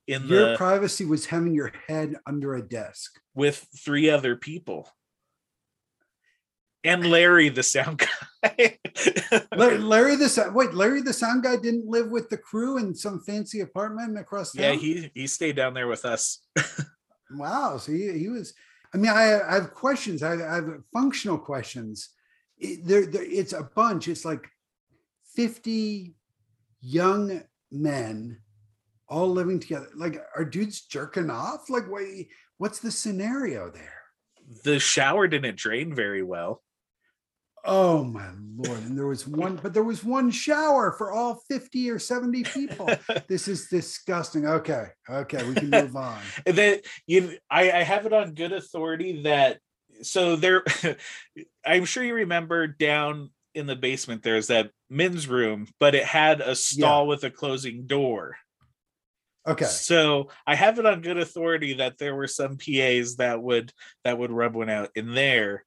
in 0.07 0.27
Your 0.27 0.51
the 0.51 0.57
privacy 0.57 1.05
was 1.05 1.25
having 1.25 1.53
your 1.53 1.71
head 1.87 2.15
under 2.25 2.55
a 2.55 2.61
desk. 2.61 3.19
with 3.35 3.67
three 3.77 4.09
other 4.09 4.35
people 4.35 4.89
and 6.83 7.05
larry 7.09 7.49
the 7.49 7.61
sound 7.63 7.97
guy 7.99 8.77
Larry, 9.55 9.77
Larry 9.93 10.15
the 10.15 10.51
wait, 10.53 10.73
Larry 10.73 11.01
the 11.01 11.11
sound 11.13 11.43
guy 11.43 11.57
didn't 11.57 11.85
live 11.85 12.09
with 12.09 12.29
the 12.29 12.37
crew 12.37 12.77
in 12.77 12.95
some 12.95 13.19
fancy 13.19 13.59
apartment 13.59 14.17
across 14.17 14.53
town. 14.53 14.63
yeah 14.63 14.71
he 14.73 15.11
he 15.13 15.27
stayed 15.27 15.57
down 15.57 15.73
there 15.73 15.87
with 15.87 16.05
us 16.05 16.39
Wow. 17.31 17.77
So 17.77 17.91
he, 17.91 18.17
he 18.17 18.29
was. 18.29 18.53
I 18.93 18.97
mean, 18.97 19.11
I, 19.11 19.39
I 19.41 19.53
have 19.53 19.73
questions. 19.73 20.23
I, 20.23 20.33
I 20.33 20.55
have 20.55 20.79
functional 20.91 21.37
questions. 21.37 22.09
It, 22.57 22.85
there, 22.87 23.05
there, 23.05 23.23
it's 23.23 23.53
a 23.53 23.69
bunch. 23.75 24.07
It's 24.07 24.25
like 24.25 24.49
fifty 25.35 26.15
young 26.81 27.43
men 27.71 28.39
all 29.07 29.29
living 29.29 29.59
together. 29.59 29.89
Like, 29.95 30.21
are 30.35 30.45
dudes 30.45 30.81
jerking 30.81 31.29
off? 31.29 31.69
Like, 31.69 31.89
what, 31.89 32.03
what's 32.57 32.79
the 32.79 32.91
scenario 32.91 33.69
there? 33.69 33.99
the 34.63 34.79
shower 34.79 35.27
didn't 35.27 35.57
drain 35.57 35.93
very 35.93 36.23
well 36.23 36.61
Oh 37.65 38.05
my 38.05 38.29
lord! 38.55 38.79
And 38.83 38.97
there 38.97 39.05
was 39.05 39.27
one, 39.27 39.59
but 39.61 39.73
there 39.73 39.83
was 39.83 40.01
one 40.01 40.31
shower 40.31 40.93
for 40.93 41.11
all 41.11 41.41
fifty 41.49 41.91
or 41.91 41.99
seventy 41.99 42.41
people. 42.41 42.89
this 43.27 43.49
is 43.49 43.67
disgusting. 43.67 44.47
Okay, 44.47 44.87
okay, 45.09 45.45
we 45.45 45.55
can 45.55 45.69
move 45.69 45.93
on. 45.93 46.21
And 46.45 46.55
then 46.55 46.79
you 47.05 47.37
I, 47.51 47.69
I 47.69 47.83
have 47.83 48.05
it 48.05 48.13
on 48.13 48.33
good 48.33 48.53
authority 48.53 49.23
that 49.23 49.59
so 50.01 50.37
there 50.37 50.63
i'm 51.65 51.83
sure 51.83 52.01
you 52.01 52.13
remember 52.13 52.65
down 52.65 53.29
in 53.55 53.65
the 53.65 53.75
basement 53.75 54.23
there's 54.23 54.47
that 54.47 54.71
men's 54.89 55.27
room, 55.27 55.67
but 55.79 55.95
it 55.95 56.05
had 56.05 56.41
a 56.41 56.55
stall 56.55 57.07
with 57.07 57.23
a 57.23 57.31
closing 57.31 57.85
door. 57.87 58.37
Okay. 59.47 59.65
So 59.65 60.29
I 60.45 60.53
have 60.55 60.77
it 60.77 60.85
on 60.85 61.01
good 61.01 61.17
authority 61.17 61.75
that 61.75 61.97
there 61.97 62.13
were 62.13 62.27
some 62.27 62.57
PAs 62.57 63.15
that 63.15 63.41
would 63.41 63.71
that 64.03 64.17
would 64.17 64.31
rub 64.31 64.53
one 64.55 64.69
out 64.69 64.89
in 64.95 65.13
there 65.15 65.65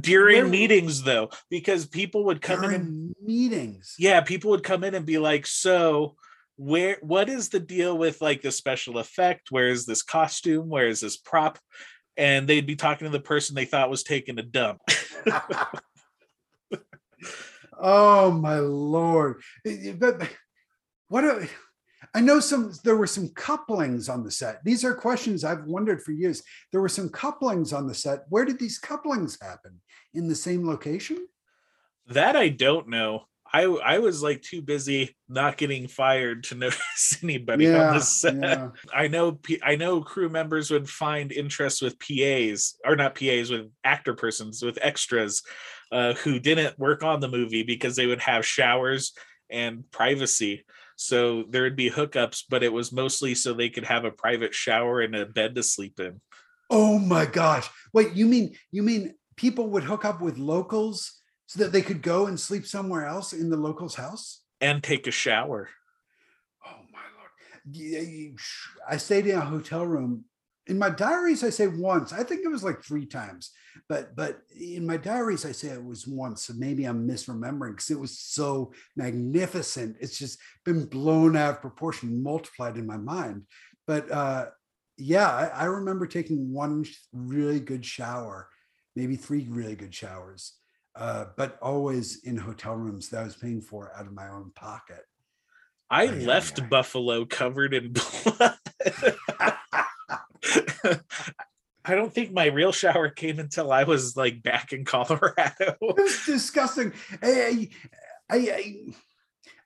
during 0.00 0.42
Where- 0.42 0.46
meetings 0.46 1.02
though, 1.02 1.30
because 1.50 1.86
people 1.86 2.24
would 2.24 2.42
come 2.42 2.64
in 2.64 2.74
and 2.74 3.14
meetings. 3.22 3.94
yeah, 3.98 4.20
people 4.20 4.50
would 4.50 4.64
come 4.64 4.84
in 4.84 4.94
and 4.94 5.06
be 5.06 5.18
like, 5.18 5.46
so 5.46 6.16
where 6.56 6.98
what 7.00 7.28
is 7.28 7.48
the 7.48 7.60
deal 7.60 7.96
with 7.96 8.20
like 8.20 8.42
the 8.42 8.52
special 8.52 8.98
effect? 8.98 9.50
Where 9.50 9.68
is 9.68 9.86
this 9.86 10.02
costume? 10.02 10.68
Where 10.68 10.88
is 10.88 11.00
this 11.00 11.16
prop? 11.16 11.58
And 12.16 12.46
they'd 12.46 12.66
be 12.66 12.76
talking 12.76 13.06
to 13.06 13.10
the 13.10 13.18
person 13.20 13.54
they 13.54 13.64
thought 13.64 13.90
was 13.90 14.02
taking 14.02 14.38
a 14.38 14.42
dump. 14.42 14.80
oh 17.78 18.30
my 18.30 18.58
lord! 18.58 19.42
Eh, 19.66 19.92
But 19.92 20.28
what? 21.08 21.24
A, 21.24 21.48
I 22.14 22.20
know 22.20 22.38
some. 22.40 22.72
There 22.84 22.96
were 22.96 23.06
some 23.06 23.28
couplings 23.30 24.08
on 24.08 24.24
the 24.24 24.30
set. 24.30 24.64
These 24.64 24.84
are 24.84 24.94
questions 24.94 25.42
I've 25.44 25.64
wondered 25.64 26.02
for 26.02 26.12
years. 26.12 26.42
There 26.70 26.80
were 26.80 26.88
some 26.88 27.08
couplings 27.08 27.72
on 27.72 27.86
the 27.86 27.94
set. 27.94 28.20
Where 28.28 28.44
did 28.44 28.58
these 28.58 28.78
couplings 28.78 29.38
happen? 29.40 29.80
In 30.12 30.28
the 30.28 30.34
same 30.34 30.66
location? 30.66 31.26
That 32.08 32.36
I 32.36 32.50
don't 32.50 32.88
know. 32.88 33.24
I 33.52 33.62
I 33.64 33.98
was 34.00 34.22
like 34.22 34.42
too 34.42 34.62
busy 34.62 35.16
not 35.28 35.56
getting 35.56 35.86
fired 35.86 36.44
to 36.44 36.54
notice 36.56 37.18
anybody 37.22 37.72
on 37.72 37.94
the 37.94 38.00
set. 38.00 38.34
yeah. 38.36 38.68
I 38.92 39.08
know 39.08 39.38
I 39.62 39.76
know 39.76 40.02
crew 40.02 40.28
members 40.28 40.70
would 40.70 40.88
find 40.90 41.30
interest 41.32 41.80
with 41.80 41.98
PAs 41.98 42.74
or 42.84 42.96
not 42.96 43.14
PAs 43.14 43.50
with 43.50 43.70
actor 43.84 44.14
persons 44.14 44.62
with 44.62 44.78
extras 44.82 45.42
uh, 45.94 46.14
who 46.14 46.40
didn't 46.40 46.78
work 46.78 47.04
on 47.04 47.20
the 47.20 47.28
movie 47.28 47.62
because 47.62 47.94
they 47.94 48.06
would 48.06 48.20
have 48.20 48.44
showers 48.44 49.12
and 49.48 49.88
privacy. 49.90 50.64
So 50.96 51.44
there 51.48 51.62
would 51.62 51.76
be 51.76 51.90
hookups, 51.90 52.44
but 52.50 52.62
it 52.62 52.72
was 52.72 52.92
mostly 52.92 53.34
so 53.34 53.52
they 53.52 53.70
could 53.70 53.84
have 53.84 54.04
a 54.04 54.10
private 54.10 54.54
shower 54.54 55.00
and 55.00 55.14
a 55.14 55.24
bed 55.24 55.54
to 55.54 55.62
sleep 55.62 56.00
in. 56.00 56.20
Oh 56.68 56.98
my 56.98 57.26
gosh! 57.26 57.68
Wait, 57.92 58.14
you 58.14 58.26
mean 58.26 58.56
you 58.72 58.82
mean 58.82 59.14
people 59.36 59.68
would 59.68 59.84
hook 59.84 60.04
up 60.04 60.20
with 60.20 60.38
locals 60.38 61.20
so 61.46 61.60
that 61.60 61.72
they 61.72 61.82
could 61.82 62.02
go 62.02 62.26
and 62.26 62.38
sleep 62.38 62.66
somewhere 62.66 63.06
else 63.06 63.32
in 63.32 63.50
the 63.50 63.56
locals' 63.56 63.94
house? 63.94 64.40
and 64.64 64.82
take 64.82 65.06
a 65.06 65.10
shower. 65.10 65.68
Oh 66.66 66.80
my 66.90 67.00
lord! 67.18 68.38
I 68.88 68.96
stayed 68.96 69.26
in 69.26 69.36
a 69.36 69.44
hotel 69.44 69.84
room. 69.84 70.24
In 70.66 70.78
my 70.78 70.88
diaries, 70.88 71.44
I 71.44 71.50
say 71.50 71.66
once. 71.66 72.12
I 72.12 72.22
think 72.22 72.44
it 72.44 72.48
was 72.48 72.64
like 72.64 72.82
three 72.82 73.04
times, 73.04 73.50
but 73.88 74.16
but 74.16 74.40
in 74.58 74.86
my 74.86 74.96
diaries, 74.96 75.44
I 75.44 75.52
say 75.52 75.68
it 75.68 75.84
was 75.84 76.06
once. 76.06 76.44
So 76.44 76.54
maybe 76.54 76.84
I'm 76.84 77.06
misremembering 77.06 77.72
because 77.72 77.90
it 77.90 78.00
was 78.00 78.18
so 78.18 78.72
magnificent. 78.96 79.96
It's 80.00 80.18
just 80.18 80.38
been 80.64 80.86
blown 80.86 81.36
out 81.36 81.54
of 81.56 81.60
proportion, 81.60 82.22
multiplied 82.22 82.78
in 82.78 82.86
my 82.86 82.96
mind. 82.96 83.42
But 83.86 84.10
uh, 84.10 84.46
yeah, 84.96 85.28
I, 85.28 85.46
I 85.46 85.64
remember 85.64 86.06
taking 86.06 86.52
one 86.52 86.84
really 87.12 87.60
good 87.60 87.84
shower, 87.84 88.48
maybe 88.96 89.16
three 89.16 89.46
really 89.50 89.76
good 89.76 89.94
showers, 89.94 90.54
uh, 90.96 91.26
but 91.36 91.58
always 91.60 92.24
in 92.24 92.36
hotel 92.36 92.74
rooms 92.74 93.08
that 93.10 93.20
I 93.20 93.24
was 93.24 93.36
paying 93.36 93.60
for 93.60 93.92
out 93.96 94.06
of 94.06 94.12
my 94.12 94.28
own 94.28 94.52
pocket. 94.54 95.02
I 95.90 96.04
ay, 96.04 96.10
left 96.10 96.60
ay. 96.60 96.66
Buffalo 96.66 97.24
covered 97.24 97.74
in 97.74 97.92
blood. 98.24 98.54
I 101.84 101.94
don't 101.94 102.12
think 102.12 102.32
my 102.32 102.46
real 102.46 102.72
shower 102.72 103.10
came 103.10 103.38
until 103.38 103.70
I 103.70 103.84
was 103.84 104.16
like 104.16 104.42
back 104.42 104.72
in 104.72 104.84
Colorado. 104.84 105.52
it 105.58 105.78
was 105.80 106.22
disgusting. 106.24 106.92
I, 107.22 107.68
I, 108.30 108.36
I, 108.36 108.76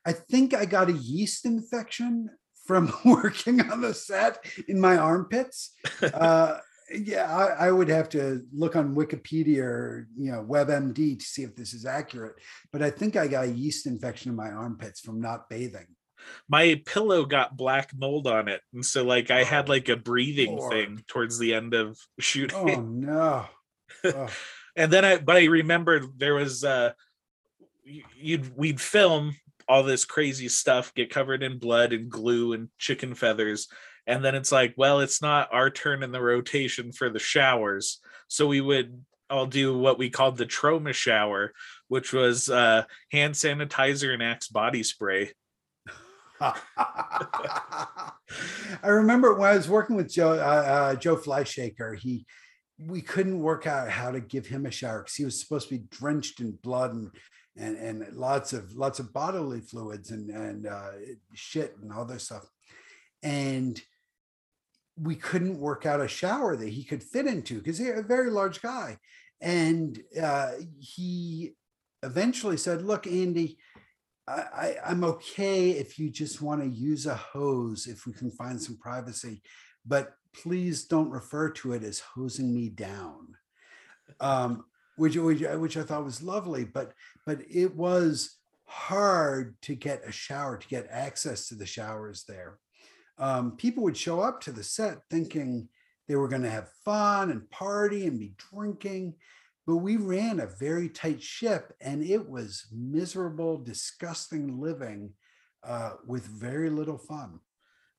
I 0.05 0.11
think 0.11 0.53
I 0.53 0.65
got 0.65 0.89
a 0.89 0.93
yeast 0.93 1.45
infection 1.45 2.29
from 2.65 2.93
working 3.05 3.61
on 3.61 3.81
the 3.81 3.93
set 3.93 4.45
in 4.67 4.81
my 4.81 4.97
armpits. 4.97 5.73
Uh, 6.01 6.57
yeah, 6.91 7.33
I, 7.33 7.67
I 7.67 7.71
would 7.71 7.89
have 7.89 8.09
to 8.09 8.43
look 8.53 8.75
on 8.75 8.95
Wikipedia 8.95 9.63
or 9.63 10.07
you 10.17 10.31
know 10.31 10.43
WebMD 10.43 11.19
to 11.19 11.25
see 11.25 11.43
if 11.43 11.55
this 11.55 11.73
is 11.73 11.85
accurate. 11.85 12.35
But 12.73 12.81
I 12.81 12.89
think 12.89 13.15
I 13.15 13.27
got 13.27 13.45
a 13.45 13.51
yeast 13.51 13.85
infection 13.85 14.31
in 14.31 14.35
my 14.35 14.49
armpits 14.49 14.99
from 14.99 15.21
not 15.21 15.49
bathing. 15.49 15.87
My 16.47 16.81
pillow 16.85 17.25
got 17.25 17.55
black 17.57 17.91
mold 17.95 18.27
on 18.27 18.47
it. 18.47 18.61
And 18.73 18.85
so 18.85 19.03
like 19.03 19.31
I 19.31 19.43
had 19.43 19.67
Oh, 19.69 19.73
like 19.73 19.89
a 19.89 19.95
breathing 19.95 20.55
Lord. 20.57 20.71
thing 20.71 21.03
towards 21.07 21.37
the 21.39 21.53
end 21.53 21.73
of 21.73 21.97
shooting. 22.19 22.57
Oh 22.57 22.81
no! 22.81 23.45
Oh, 24.03 24.29
and 24.75 24.93
then 24.93 25.03
I 25.03 25.17
but 25.17 25.35
I 25.35 25.45
remembered 25.45 26.17
there 26.19 26.35
was 26.35 26.63
uh 26.63 26.91
you'd 27.83 28.55
we'd 28.55 28.79
film 28.79 29.35
all 29.67 29.83
this 29.83 30.05
crazy 30.05 30.47
stuff, 30.49 30.93
get 30.95 31.11
covered 31.11 31.43
in 31.43 31.59
blood 31.59 31.93
and 31.93 32.09
glue 32.09 32.53
and 32.53 32.69
chicken 32.77 33.13
feathers. 33.13 33.67
And 34.07 34.25
then 34.25 34.33
it's 34.33 34.51
like, 34.51 34.73
well, 34.77 34.99
it's 35.01 35.21
not 35.21 35.49
our 35.53 35.69
turn 35.69 36.01
in 36.01 36.11
the 36.11 36.21
rotation 36.21 36.91
for 36.91 37.09
the 37.09 37.19
showers. 37.19 37.99
So 38.27 38.47
we 38.47 38.61
would 38.61 39.03
all 39.29 39.45
do 39.45 39.77
what 39.77 39.99
we 39.99 40.09
called 40.09 40.37
the 40.37 40.45
Troma 40.47 40.93
shower, 40.93 41.53
which 41.87 42.13
was 42.13 42.49
uh 42.49 42.83
hand 43.11 43.35
sanitizer 43.35 44.13
and 44.13 44.23
axe 44.23 44.47
body 44.47 44.81
spray. 44.83 45.31
I 46.77 48.11
remember 48.83 49.33
when 49.33 49.49
I 49.49 49.55
was 49.55 49.67
working 49.67 49.95
with 49.95 50.11
Joe 50.11 50.33
uh, 50.33 50.35
uh, 50.93 50.95
Joe 50.95 51.17
Fleishaker, 51.17 51.97
he 51.97 52.25
we 52.77 53.01
couldn't 53.01 53.39
work 53.39 53.67
out 53.67 53.89
how 53.89 54.11
to 54.11 54.21
give 54.21 54.47
him 54.47 54.65
a 54.65 54.71
shower 54.71 54.99
because 54.99 55.15
he 55.15 55.25
was 55.25 55.39
supposed 55.39 55.67
to 55.69 55.77
be 55.77 55.85
drenched 55.89 56.39
in 56.39 56.57
blood 56.63 56.93
and 56.93 57.11
and 57.57 57.77
and 57.77 58.15
lots 58.15 58.53
of 58.53 58.73
lots 58.73 58.99
of 58.99 59.11
bodily 59.13 59.59
fluids 59.59 60.11
and 60.11 60.29
and 60.29 60.65
uh, 60.67 60.91
shit 61.33 61.75
and 61.81 61.91
all 61.91 62.05
this 62.05 62.23
stuff, 62.23 62.45
and 63.21 63.81
we 64.97 65.15
couldn't 65.15 65.59
work 65.59 65.85
out 65.85 66.01
a 66.01 66.07
shower 66.07 66.55
that 66.55 66.69
he 66.69 66.83
could 66.83 67.03
fit 67.03 67.25
into 67.25 67.55
because 67.55 67.77
he's 67.77 67.89
a 67.89 68.01
very 68.01 68.29
large 68.29 68.61
guy, 68.61 68.97
and 69.41 70.01
uh, 70.21 70.51
he 70.79 71.51
eventually 72.03 72.57
said, 72.57 72.81
"Look, 72.81 73.07
Andy." 73.07 73.57
I, 74.29 74.75
I'm 74.85 75.03
okay 75.03 75.71
if 75.71 75.97
you 75.97 76.09
just 76.09 76.41
want 76.41 76.61
to 76.61 76.69
use 76.69 77.05
a 77.05 77.15
hose, 77.15 77.87
if 77.87 78.05
we 78.05 78.13
can 78.13 78.31
find 78.31 78.61
some 78.61 78.77
privacy, 78.77 79.41
but 79.85 80.13
please 80.33 80.85
don't 80.85 81.09
refer 81.09 81.49
to 81.49 81.73
it 81.73 81.83
as 81.83 81.99
hosing 81.99 82.53
me 82.53 82.69
down. 82.69 83.35
Um, 84.19 84.65
which, 84.97 85.15
which, 85.15 85.41
which 85.41 85.77
I 85.77 85.83
thought 85.83 86.03
was 86.03 86.21
lovely, 86.21 86.65
but 86.65 86.93
but 87.25 87.39
it 87.49 87.75
was 87.75 88.37
hard 88.65 89.55
to 89.63 89.73
get 89.73 90.07
a 90.07 90.11
shower, 90.11 90.57
to 90.57 90.67
get 90.67 90.87
access 90.91 91.47
to 91.47 91.55
the 91.55 91.65
showers 91.65 92.25
there. 92.27 92.59
Um, 93.17 93.55
people 93.57 93.83
would 93.83 93.97
show 93.97 94.19
up 94.21 94.41
to 94.41 94.51
the 94.51 94.63
set 94.63 94.99
thinking 95.09 95.69
they 96.07 96.15
were 96.15 96.27
going 96.27 96.43
to 96.43 96.49
have 96.49 96.71
fun 96.85 97.31
and 97.31 97.49
party 97.49 98.07
and 98.07 98.19
be 98.19 98.33
drinking, 98.51 99.15
but 99.69 99.77
we 99.77 99.97
ran 99.97 100.39
a 100.39 100.47
very 100.47 100.89
tight 100.89 101.21
ship 101.21 101.75
and 101.79 102.03
it 102.03 102.27
was 102.27 102.65
miserable 102.71 103.55
disgusting 103.55 104.59
living 104.59 105.13
uh, 105.63 105.91
with 106.07 106.25
very 106.25 106.71
little 106.71 106.97
fun 106.97 107.39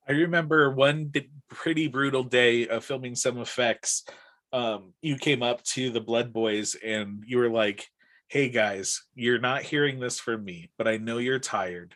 I 0.09 0.15
remember 0.15 0.73
one 0.73 1.13
pretty 1.49 1.87
brutal 1.87 2.25
day 2.25 2.67
of 2.67 2.85
filming 2.85 3.15
some 3.15 3.39
effects. 3.39 4.05
Um, 4.53 4.95
you 5.03 5.17
came 5.17 5.45
up 5.45 5.63
to 5.75 5.91
the 5.91 6.01
Blood 6.01 6.33
Boys 6.33 6.75
and 6.75 7.23
you 7.25 7.39
were 7.39 7.51
like, 7.51 7.87
"Hey 8.27 8.49
guys, 8.49 9.05
you're 9.15 9.39
not 9.39 9.63
hearing 9.63 10.01
this 10.01 10.19
from 10.19 10.45
me, 10.45 10.73
but 10.77 10.89
I 10.89 10.97
know 10.97 11.19
you're 11.19 11.39
tired. 11.39 11.95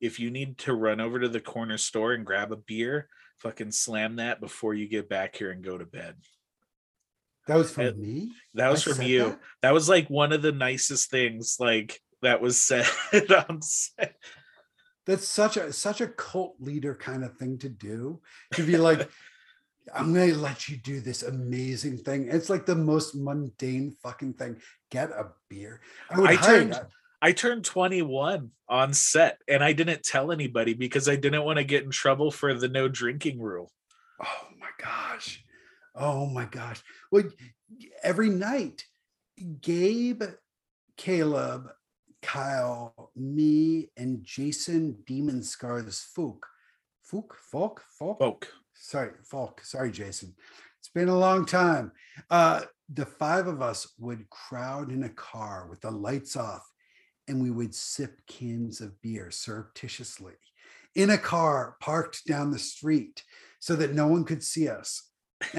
If 0.00 0.18
you 0.18 0.30
need 0.30 0.56
to 0.58 0.72
run 0.72 1.02
over 1.02 1.20
to 1.20 1.28
the 1.28 1.40
corner 1.40 1.76
store 1.76 2.14
and 2.14 2.24
grab 2.24 2.50
a 2.50 2.56
beer, 2.56 3.10
fucking 3.40 3.72
slam 3.72 4.16
that 4.16 4.40
before 4.40 4.72
you 4.72 4.88
get 4.88 5.10
back 5.10 5.36
here 5.36 5.50
and 5.50 5.62
go 5.62 5.76
to 5.76 5.84
bed." 5.84 6.14
That 7.50 7.56
was 7.58 7.70
from 7.72 8.00
me 8.00 8.30
That 8.54 8.70
was 8.70 8.86
I 8.86 8.92
from 8.92 9.02
you. 9.04 9.24
that? 9.24 9.40
That 9.62 9.74
was 9.74 9.88
like 9.88 10.08
one 10.08 10.32
of 10.32 10.40
the 10.42 10.52
nicest 10.52 11.10
things 11.10 11.56
like 11.58 12.00
that 12.22 12.40
was 12.40 12.60
said 12.60 12.86
on 13.48 13.60
set. 13.62 14.14
that's 15.06 15.26
such 15.26 15.56
a 15.56 15.72
such 15.72 16.00
a 16.00 16.06
cult 16.08 16.54
leader 16.60 16.94
kind 16.94 17.24
of 17.24 17.36
thing 17.36 17.58
to 17.58 17.68
do 17.68 18.20
to 18.54 18.62
be 18.62 18.76
like 18.76 19.10
i'm 19.94 20.12
going 20.14 20.30
to 20.30 20.36
let 20.36 20.68
you 20.68 20.76
do 20.76 21.00
this 21.00 21.22
amazing 21.22 21.96
thing 21.98 22.28
it's 22.28 22.50
like 22.50 22.66
the 22.66 22.76
most 22.76 23.14
mundane 23.16 23.90
fucking 24.02 24.34
thing 24.34 24.56
get 24.90 25.10
a 25.10 25.26
beer 25.48 25.80
i 26.10 26.18
would 26.20 26.30
I 26.30 26.36
turned- 26.36 26.80
I 27.22 27.32
turned 27.32 27.66
21 27.66 28.50
on 28.66 28.94
set 28.94 29.42
and 29.46 29.62
I 29.62 29.74
didn't 29.74 30.02
tell 30.02 30.32
anybody 30.32 30.72
because 30.72 31.06
I 31.06 31.16
didn't 31.16 31.44
want 31.44 31.58
to 31.58 31.64
get 31.64 31.84
in 31.84 31.90
trouble 31.90 32.30
for 32.30 32.54
the 32.54 32.66
no 32.66 32.88
drinking 32.88 33.38
rule. 33.42 33.70
Oh 34.24 34.46
my 34.58 34.70
gosh. 34.82 35.44
Oh 35.94 36.26
my 36.26 36.44
gosh. 36.44 36.82
Well, 37.10 37.24
every 38.02 38.30
night, 38.30 38.84
Gabe, 39.60 40.22
Caleb, 40.96 41.68
Kyle, 42.22 43.10
me, 43.16 43.90
and 43.96 44.22
Jason 44.22 44.98
Demon 45.06 45.42
Scars 45.42 46.06
Fook. 46.16 46.42
Fook? 47.10 47.34
Falk? 47.50 47.82
Falk? 47.98 48.18
Folk. 48.18 48.48
Sorry, 48.74 49.12
Falk. 49.24 49.64
Sorry, 49.64 49.90
Jason. 49.90 50.34
It's 50.78 50.88
been 50.88 51.08
a 51.08 51.18
long 51.18 51.44
time. 51.44 51.92
Uh, 52.30 52.62
the 52.92 53.06
five 53.06 53.46
of 53.46 53.62
us 53.62 53.92
would 53.98 54.30
crowd 54.30 54.90
in 54.90 55.04
a 55.04 55.08
car 55.10 55.66
with 55.68 55.80
the 55.80 55.90
lights 55.90 56.36
off 56.36 56.66
and 57.28 57.42
we 57.42 57.50
would 57.50 57.74
sip 57.74 58.20
cans 58.26 58.80
of 58.80 59.00
beer 59.02 59.30
surreptitiously 59.30 60.34
in 60.94 61.10
a 61.10 61.18
car 61.18 61.76
parked 61.80 62.26
down 62.26 62.50
the 62.50 62.58
street 62.58 63.22
so 63.60 63.76
that 63.76 63.94
no 63.94 64.08
one 64.08 64.24
could 64.24 64.42
see 64.42 64.68
us. 64.68 65.09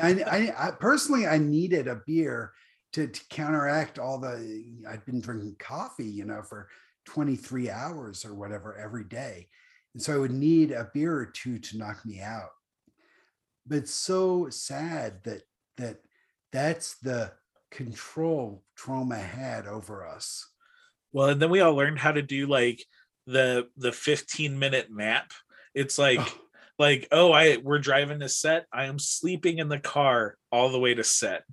I, 0.01 0.23
I, 0.27 0.67
I 0.67 0.71
personally, 0.71 1.27
I 1.27 1.37
needed 1.37 1.87
a 1.87 2.01
beer 2.05 2.53
to, 2.93 3.07
to 3.07 3.21
counteract 3.29 3.99
all 3.99 4.19
the, 4.19 4.65
I'd 4.87 5.05
been 5.05 5.21
drinking 5.21 5.55
coffee, 5.59 6.05
you 6.05 6.25
know, 6.25 6.41
for 6.43 6.67
23 7.05 7.69
hours 7.69 8.25
or 8.25 8.35
whatever 8.35 8.77
every 8.77 9.03
day. 9.03 9.47
And 9.93 10.01
so 10.01 10.13
I 10.13 10.17
would 10.17 10.31
need 10.31 10.71
a 10.71 10.89
beer 10.93 11.13
or 11.13 11.25
two 11.25 11.59
to 11.59 11.77
knock 11.77 12.05
me 12.05 12.21
out. 12.21 12.49
But 13.67 13.79
it's 13.79 13.93
so 13.93 14.49
sad 14.49 15.23
that 15.23 15.43
that 15.77 15.97
that's 16.51 16.95
the 16.95 17.31
control 17.69 18.63
Troma 18.77 19.19
had 19.19 19.67
over 19.67 20.05
us. 20.05 20.47
Well, 21.13 21.29
and 21.29 21.41
then 21.41 21.49
we 21.49 21.61
all 21.61 21.75
learned 21.75 21.99
how 21.99 22.11
to 22.11 22.21
do 22.21 22.47
like 22.47 22.83
the 23.27 23.67
the 23.77 23.91
15 23.91 24.57
minute 24.57 24.87
nap. 24.91 25.31
It's 25.73 25.97
like 25.97 26.19
Oh. 26.19 26.37
Like 26.81 27.07
oh 27.11 27.31
I 27.31 27.57
we're 27.63 27.79
driving 27.79 28.19
to 28.19 28.27
set. 28.29 28.65
I 28.73 28.85
am 28.85 28.99
sleeping 28.99 29.59
in 29.59 29.69
the 29.69 29.79
car 29.79 30.35
all 30.51 30.69
the 30.69 30.79
way 30.79 30.93
to 30.93 31.03
set. 31.03 31.43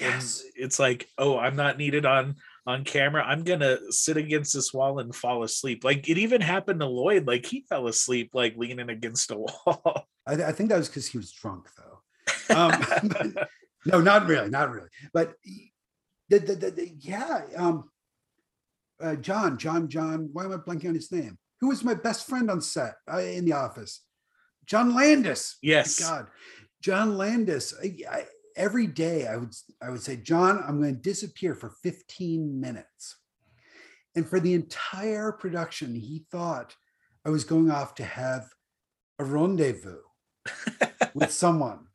And 0.00 0.22
it's 0.54 0.78
like 0.78 1.08
oh 1.18 1.38
I'm 1.38 1.56
not 1.56 1.78
needed 1.78 2.04
on 2.04 2.36
on 2.66 2.84
camera. 2.84 3.24
I'm 3.24 3.42
gonna 3.42 3.78
sit 3.90 4.16
against 4.16 4.52
this 4.52 4.74
wall 4.74 4.98
and 4.98 5.14
fall 5.14 5.42
asleep. 5.42 5.82
Like 5.84 6.08
it 6.08 6.18
even 6.18 6.40
happened 6.40 6.80
to 6.80 6.86
Lloyd. 6.86 7.26
Like 7.26 7.46
he 7.46 7.64
fell 7.68 7.86
asleep 7.86 8.30
like 8.34 8.56
leaning 8.56 8.90
against 8.90 9.30
a 9.30 9.36
wall. 9.38 10.06
I, 10.26 10.34
I 10.34 10.52
think 10.52 10.68
that 10.68 10.78
was 10.78 10.88
because 10.88 11.06
he 11.06 11.18
was 11.18 11.32
drunk, 11.32 11.68
though. 11.76 12.00
Um, 12.54 12.70
but- 13.08 13.48
no, 13.86 14.00
not 14.00 14.26
really, 14.26 14.50
not 14.50 14.70
really. 14.70 14.88
But 15.12 15.34
the, 16.28 16.38
the, 16.38 16.54
the, 16.54 16.70
the- 16.70 16.94
yeah, 17.00 17.42
um, 17.56 17.90
uh, 19.00 19.16
John, 19.16 19.58
John, 19.58 19.88
John. 19.88 20.28
Why 20.32 20.44
am 20.44 20.52
I 20.52 20.56
blanking 20.56 20.88
on 20.88 20.94
his 20.94 21.10
name? 21.10 21.38
Who 21.60 21.68
was 21.68 21.82
my 21.84 21.94
best 21.94 22.26
friend 22.28 22.50
on 22.50 22.60
set 22.60 22.94
uh, 23.12 23.18
in 23.18 23.44
the 23.44 23.52
office? 23.52 24.02
John 24.66 24.94
Landis. 24.94 25.56
Yes. 25.62 26.00
God, 26.00 26.26
John 26.82 27.16
Landis. 27.16 27.74
I, 27.82 27.96
I, 28.10 28.24
every 28.56 28.86
day 28.86 29.26
I 29.26 29.36
would 29.36 29.54
I 29.82 29.90
would 29.90 30.02
say, 30.02 30.16
John, 30.16 30.62
I'm 30.66 30.80
going 30.80 30.94
to 30.94 31.00
disappear 31.00 31.54
for 31.54 31.70
15 31.82 32.60
minutes. 32.60 33.16
And 34.14 34.26
for 34.28 34.40
the 34.40 34.54
entire 34.54 35.32
production, 35.32 35.94
he 35.94 36.24
thought 36.30 36.74
I 37.24 37.30
was 37.30 37.44
going 37.44 37.70
off 37.70 37.94
to 37.96 38.04
have 38.04 38.48
a 39.18 39.24
rendezvous 39.24 40.00
with 41.14 41.32
someone. 41.32 41.86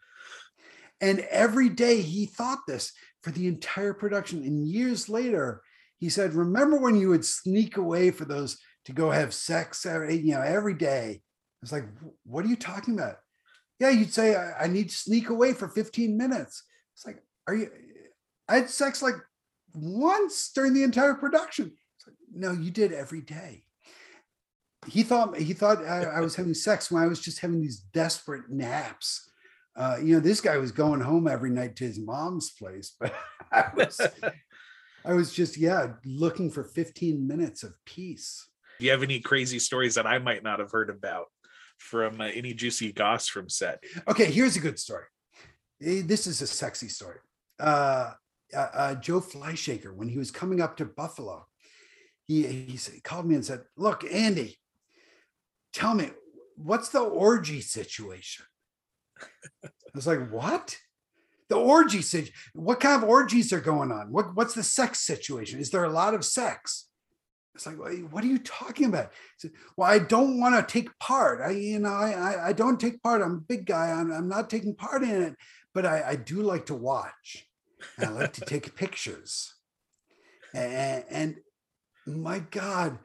And 0.99 1.21
every 1.31 1.69
day 1.69 2.01
he 2.01 2.27
thought 2.27 2.59
this 2.67 2.93
for 3.23 3.31
the 3.31 3.47
entire 3.47 3.93
production. 3.93 4.43
And 4.43 4.67
years 4.67 5.09
later, 5.09 5.63
he 5.97 6.09
said, 6.09 6.33
Remember 6.33 6.77
when 6.77 6.95
you 6.95 7.09
would 7.09 7.25
sneak 7.25 7.77
away 7.77 8.11
for 8.11 8.25
those 8.25 8.59
to 8.85 8.93
go 8.93 9.09
have 9.09 9.33
sex 9.33 9.85
every, 9.85 10.17
you 10.17 10.33
know, 10.33 10.41
every 10.41 10.75
day? 10.75 11.21
I 11.61 11.63
was 11.63 11.71
like, 11.71 11.85
What 12.23 12.45
are 12.45 12.49
you 12.49 12.55
talking 12.55 12.95
about? 12.95 13.17
Yeah, 13.79 13.89
you'd 13.89 14.13
say, 14.13 14.35
I, 14.35 14.63
I 14.63 14.67
need 14.67 14.89
to 14.89 14.95
sneak 14.95 15.29
away 15.29 15.53
for 15.53 15.67
15 15.67 16.17
minutes. 16.17 16.63
It's 16.95 17.05
like, 17.05 17.23
Are 17.47 17.55
you? 17.55 17.69
I 18.47 18.55
had 18.55 18.69
sex 18.69 19.01
like 19.01 19.15
once 19.73 20.51
during 20.53 20.73
the 20.73 20.83
entire 20.83 21.13
production. 21.13 21.71
It's 21.97 22.07
like, 22.07 22.17
no, 22.33 22.51
you 22.51 22.71
did 22.71 22.91
every 22.91 23.21
day. 23.21 23.63
He 24.87 25.03
thought 25.03 25.37
he 25.37 25.53
thought 25.53 25.85
I, 25.85 26.03
I 26.03 26.19
was 26.21 26.35
having 26.35 26.55
sex 26.55 26.89
when 26.89 27.03
I 27.03 27.07
was 27.07 27.19
just 27.19 27.39
having 27.39 27.61
these 27.61 27.79
desperate 27.93 28.49
naps. 28.49 29.29
Uh, 29.75 29.97
you 30.03 30.15
know, 30.15 30.19
this 30.19 30.41
guy 30.41 30.57
was 30.57 30.71
going 30.71 31.01
home 31.01 31.27
every 31.27 31.51
night 31.51 31.75
to 31.77 31.85
his 31.85 31.99
mom's 31.99 32.51
place, 32.51 32.95
but 32.99 33.13
I 33.51 33.69
was 33.75 34.01
I 35.05 35.13
was 35.13 35.33
just 35.33 35.55
yeah 35.55 35.93
looking 36.03 36.49
for 36.49 36.63
15 36.63 37.27
minutes 37.27 37.63
of 37.63 37.73
peace. 37.85 38.47
Do 38.79 38.85
you 38.85 38.91
have 38.91 39.03
any 39.03 39.19
crazy 39.19 39.59
stories 39.59 39.95
that 39.95 40.07
I 40.07 40.17
might 40.17 40.43
not 40.43 40.59
have 40.59 40.71
heard 40.71 40.89
about 40.89 41.27
from 41.81 42.21
uh, 42.21 42.25
any 42.25 42.53
juicy 42.53 42.93
goss 42.93 43.27
from 43.27 43.49
set? 43.49 43.83
Okay, 44.07 44.25
here's 44.25 44.55
a 44.55 44.59
good 44.59 44.79
story. 44.79 45.05
Eh, 45.81 46.03
This 46.05 46.27
is 46.27 46.41
a 46.41 46.47
sexy 46.47 46.87
story. 46.87 47.17
Uh, 47.59 48.11
uh, 48.55 48.67
uh, 48.73 48.95
Joe 48.95 49.19
Fleishaker, 49.21 49.93
when 49.93 50.07
he 50.07 50.17
was 50.17 50.31
coming 50.31 50.61
up 50.61 50.77
to 50.77 50.85
Buffalo, 50.85 51.45
he, 52.27 52.45
he 52.47 52.79
called 53.01 53.25
me 53.25 53.35
and 53.35 53.45
said, 53.45 53.61
Look, 53.75 54.03
Andy, 54.09 54.57
tell 55.73 55.93
me, 55.93 56.11
what's 56.55 56.89
the 56.89 57.01
orgy 57.01 57.61
situation? 57.61 58.45
I 59.63 59.69
was 59.93 60.07
like, 60.07 60.29
What? 60.29 60.77
The 61.49 61.57
orgy 61.57 62.01
situation. 62.01 62.33
What 62.53 62.79
kind 62.79 63.03
of 63.03 63.09
orgies 63.09 63.51
are 63.51 63.59
going 63.59 63.91
on? 63.91 64.11
What, 64.11 64.35
what's 64.35 64.53
the 64.53 64.63
sex 64.63 64.99
situation? 64.99 65.59
Is 65.59 65.71
there 65.71 65.83
a 65.83 65.89
lot 65.89 66.13
of 66.13 66.23
sex? 66.23 66.87
It's 67.55 67.65
like, 67.65 67.77
what 68.09 68.23
are 68.23 68.27
you 68.27 68.39
talking 68.39 68.85
about? 68.85 69.11
He 69.37 69.47
said, 69.47 69.51
well, 69.75 69.89
I 69.89 69.99
don't 69.99 70.39
want 70.39 70.55
to 70.55 70.73
take 70.73 70.97
part. 70.99 71.41
I, 71.41 71.51
you 71.51 71.79
know, 71.79 71.89
I, 71.89 72.11
I, 72.11 72.47
I 72.47 72.53
don't 72.53 72.79
take 72.79 73.03
part. 73.03 73.21
I'm 73.21 73.35
a 73.35 73.41
big 73.41 73.65
guy. 73.65 73.91
I'm, 73.91 74.11
I'm 74.11 74.29
not 74.29 74.49
taking 74.49 74.73
part 74.73 75.03
in 75.03 75.21
it, 75.21 75.35
but 75.73 75.85
I, 75.85 76.03
I 76.09 76.15
do 76.15 76.41
like 76.41 76.67
to 76.67 76.75
watch. 76.75 77.45
I 77.99 78.07
like 78.07 78.33
to 78.33 78.41
take 78.41 78.75
pictures. 78.77 79.53
And, 80.53 81.03
and 81.09 81.35
my 82.05 82.39
God, 82.39 82.99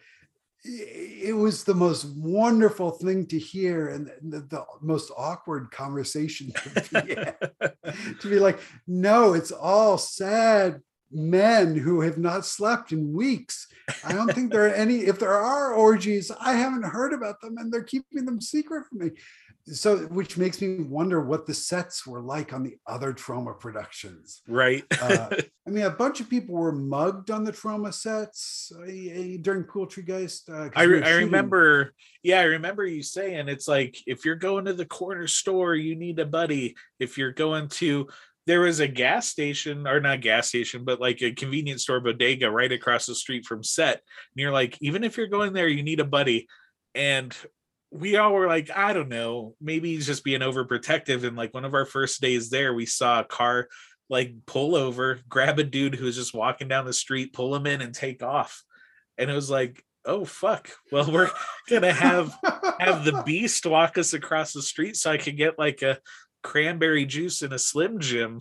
it 0.64 1.36
was 1.36 1.64
the 1.64 1.74
most 1.74 2.04
wonderful 2.16 2.90
thing 2.90 3.26
to 3.26 3.38
hear 3.38 3.88
and 3.88 4.10
the, 4.22 4.40
the 4.40 4.64
most 4.80 5.12
awkward 5.16 5.70
conversation 5.70 6.52
to 6.52 7.02
be, 7.02 7.90
to 8.20 8.28
be 8.28 8.38
like, 8.38 8.58
no, 8.86 9.34
it's 9.34 9.52
all 9.52 9.98
sad 9.98 10.80
men 11.10 11.76
who 11.76 12.00
have 12.00 12.18
not 12.18 12.44
slept 12.44 12.92
in 12.92 13.12
weeks. 13.12 13.66
I 14.04 14.12
don't 14.12 14.32
think 14.32 14.52
there 14.52 14.66
are 14.66 14.74
any, 14.74 14.98
if 15.06 15.18
there 15.18 15.32
are 15.32 15.74
orgies, 15.74 16.30
I 16.40 16.54
haven't 16.54 16.84
heard 16.84 17.12
about 17.12 17.40
them 17.40 17.56
and 17.58 17.72
they're 17.72 17.84
keeping 17.84 18.24
them 18.24 18.40
secret 18.40 18.84
from 18.88 18.98
me. 18.98 19.10
So, 19.68 19.98
which 20.06 20.38
makes 20.38 20.60
me 20.60 20.84
wonder 20.84 21.20
what 21.20 21.44
the 21.44 21.54
sets 21.54 22.06
were 22.06 22.20
like 22.20 22.52
on 22.52 22.62
the 22.62 22.76
other 22.86 23.12
Troma 23.12 23.58
productions. 23.58 24.42
Right. 24.46 24.84
Uh, 25.00 25.28
I 25.66 25.70
mean, 25.70 25.82
a 25.82 25.90
bunch 25.90 26.20
of 26.20 26.30
people 26.30 26.54
were 26.54 26.70
mugged 26.70 27.32
on 27.32 27.42
the 27.42 27.50
Troma 27.52 27.92
sets 27.92 28.70
uh, 28.78 28.82
eh, 28.82 29.38
during 29.40 29.64
Poultrygeist. 29.64 30.48
Uh, 30.48 30.70
I, 30.76 30.84
re- 30.84 31.02
I 31.02 31.14
remember, 31.16 31.94
yeah, 32.22 32.40
I 32.40 32.44
remember 32.44 32.86
you 32.86 33.02
saying 33.02 33.48
it's 33.48 33.66
like 33.66 33.98
if 34.06 34.24
you're 34.24 34.36
going 34.36 34.66
to 34.66 34.72
the 34.72 34.86
corner 34.86 35.26
store, 35.26 35.74
you 35.74 35.96
need 35.96 36.20
a 36.20 36.26
buddy. 36.26 36.76
If 37.00 37.18
you're 37.18 37.32
going 37.32 37.68
to, 37.70 38.06
there 38.46 38.60
was 38.60 38.80
a 38.80 38.88
gas 38.88 39.28
station 39.28 39.86
or 39.86 40.00
not 40.00 40.20
gas 40.20 40.48
station, 40.48 40.84
but 40.84 41.00
like 41.00 41.20
a 41.22 41.32
convenience 41.32 41.82
store 41.82 42.00
bodega 42.00 42.50
right 42.50 42.70
across 42.70 43.06
the 43.06 43.14
street 43.14 43.44
from 43.44 43.64
set. 43.64 43.94
And 43.94 44.02
you're 44.36 44.52
like, 44.52 44.78
even 44.80 45.02
if 45.02 45.16
you're 45.16 45.26
going 45.26 45.52
there, 45.52 45.68
you 45.68 45.82
need 45.82 46.00
a 46.00 46.04
buddy. 46.04 46.46
And 46.94 47.36
we 47.90 48.16
all 48.16 48.32
were 48.32 48.46
like, 48.46 48.70
I 48.70 48.92
don't 48.92 49.08
know, 49.08 49.54
maybe 49.60 49.94
he's 49.94 50.06
just 50.06 50.24
being 50.24 50.40
overprotective. 50.40 51.24
And 51.24 51.36
like 51.36 51.54
one 51.54 51.64
of 51.64 51.74
our 51.74 51.86
first 51.86 52.20
days 52.20 52.50
there, 52.50 52.72
we 52.72 52.86
saw 52.86 53.20
a 53.20 53.24
car 53.24 53.68
like 54.08 54.34
pull 54.46 54.76
over, 54.76 55.18
grab 55.28 55.58
a 55.58 55.64
dude 55.64 55.96
who 55.96 56.04
was 56.04 56.16
just 56.16 56.34
walking 56.34 56.68
down 56.68 56.84
the 56.84 56.92
street, 56.92 57.32
pull 57.32 57.54
him 57.54 57.66
in 57.66 57.80
and 57.80 57.94
take 57.94 58.22
off. 58.22 58.62
And 59.18 59.28
it 59.28 59.34
was 59.34 59.50
like, 59.50 59.82
oh 60.04 60.24
fuck. 60.24 60.70
Well, 60.92 61.10
we're 61.10 61.30
gonna 61.68 61.92
have 61.92 62.32
have 62.78 63.04
the 63.04 63.22
beast 63.26 63.66
walk 63.66 63.98
us 63.98 64.14
across 64.14 64.52
the 64.52 64.62
street 64.62 64.96
so 64.96 65.10
I 65.10 65.18
could 65.18 65.36
get 65.36 65.58
like 65.58 65.82
a 65.82 65.98
cranberry 66.46 67.04
juice 67.04 67.42
in 67.42 67.52
a 67.52 67.58
slim 67.58 67.98
jim. 67.98 68.40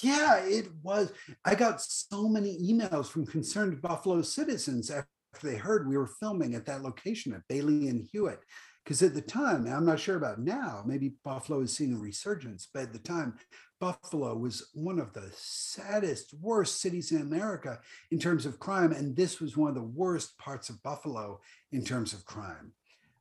Yeah, 0.00 0.36
it 0.38 0.68
was. 0.82 1.12
I 1.44 1.54
got 1.54 1.82
so 1.82 2.28
many 2.28 2.58
emails 2.58 3.06
from 3.08 3.26
concerned 3.26 3.82
Buffalo 3.82 4.22
citizens 4.22 4.90
after 4.90 5.06
they 5.42 5.56
heard 5.56 5.86
we 5.86 5.98
were 5.98 6.06
filming 6.06 6.54
at 6.54 6.64
that 6.66 6.82
location 6.82 7.34
at 7.34 7.46
Bailey 7.46 7.88
and 7.88 8.08
Hewitt. 8.10 8.40
Because 8.82 9.02
at 9.02 9.14
the 9.14 9.20
time, 9.20 9.66
I'm 9.66 9.84
not 9.84 10.00
sure 10.00 10.16
about 10.16 10.40
now, 10.40 10.82
maybe 10.86 11.16
Buffalo 11.24 11.60
is 11.60 11.76
seeing 11.76 11.94
a 11.94 11.98
resurgence, 11.98 12.68
but 12.72 12.84
at 12.84 12.92
the 12.92 13.00
time, 13.00 13.34
Buffalo 13.80 14.34
was 14.36 14.70
one 14.74 14.98
of 14.98 15.12
the 15.12 15.28
saddest, 15.34 16.32
worst 16.40 16.80
cities 16.80 17.12
in 17.12 17.20
America 17.20 17.80
in 18.12 18.18
terms 18.18 18.46
of 18.46 18.60
crime. 18.60 18.92
And 18.92 19.14
this 19.14 19.40
was 19.40 19.56
one 19.56 19.68
of 19.68 19.74
the 19.74 19.82
worst 19.82 20.38
parts 20.38 20.70
of 20.70 20.82
Buffalo 20.82 21.40
in 21.72 21.84
terms 21.84 22.14
of 22.14 22.24
crime. 22.24 22.72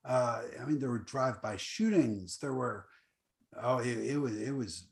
Uh, 0.06 0.44
I 0.62 0.66
mean, 0.66 0.80
there 0.80 0.92
were 0.92 1.00
drive-by 1.00 1.58
shootings. 1.58 2.38
There 2.38 2.54
were, 2.54 2.86
oh, 3.62 3.80
it, 3.80 3.98
it 3.98 4.18
was 4.18 4.40
it 4.40 4.52
was 4.52 4.88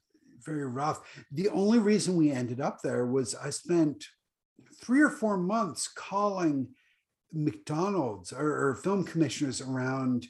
very 0.46 0.66
rough. 0.66 1.02
The 1.32 1.50
only 1.50 1.80
reason 1.80 2.16
we 2.16 2.32
ended 2.32 2.62
up 2.62 2.82
there 2.82 3.06
was 3.06 3.36
I 3.36 3.50
spent 3.50 4.06
three 4.82 5.02
or 5.02 5.10
four 5.10 5.38
months 5.38 5.88
calling 5.88 6.68
McDonald's 7.32 8.32
or, 8.32 8.70
or 8.70 8.76
film 8.76 9.04
commissioners 9.04 9.62
around 9.62 10.28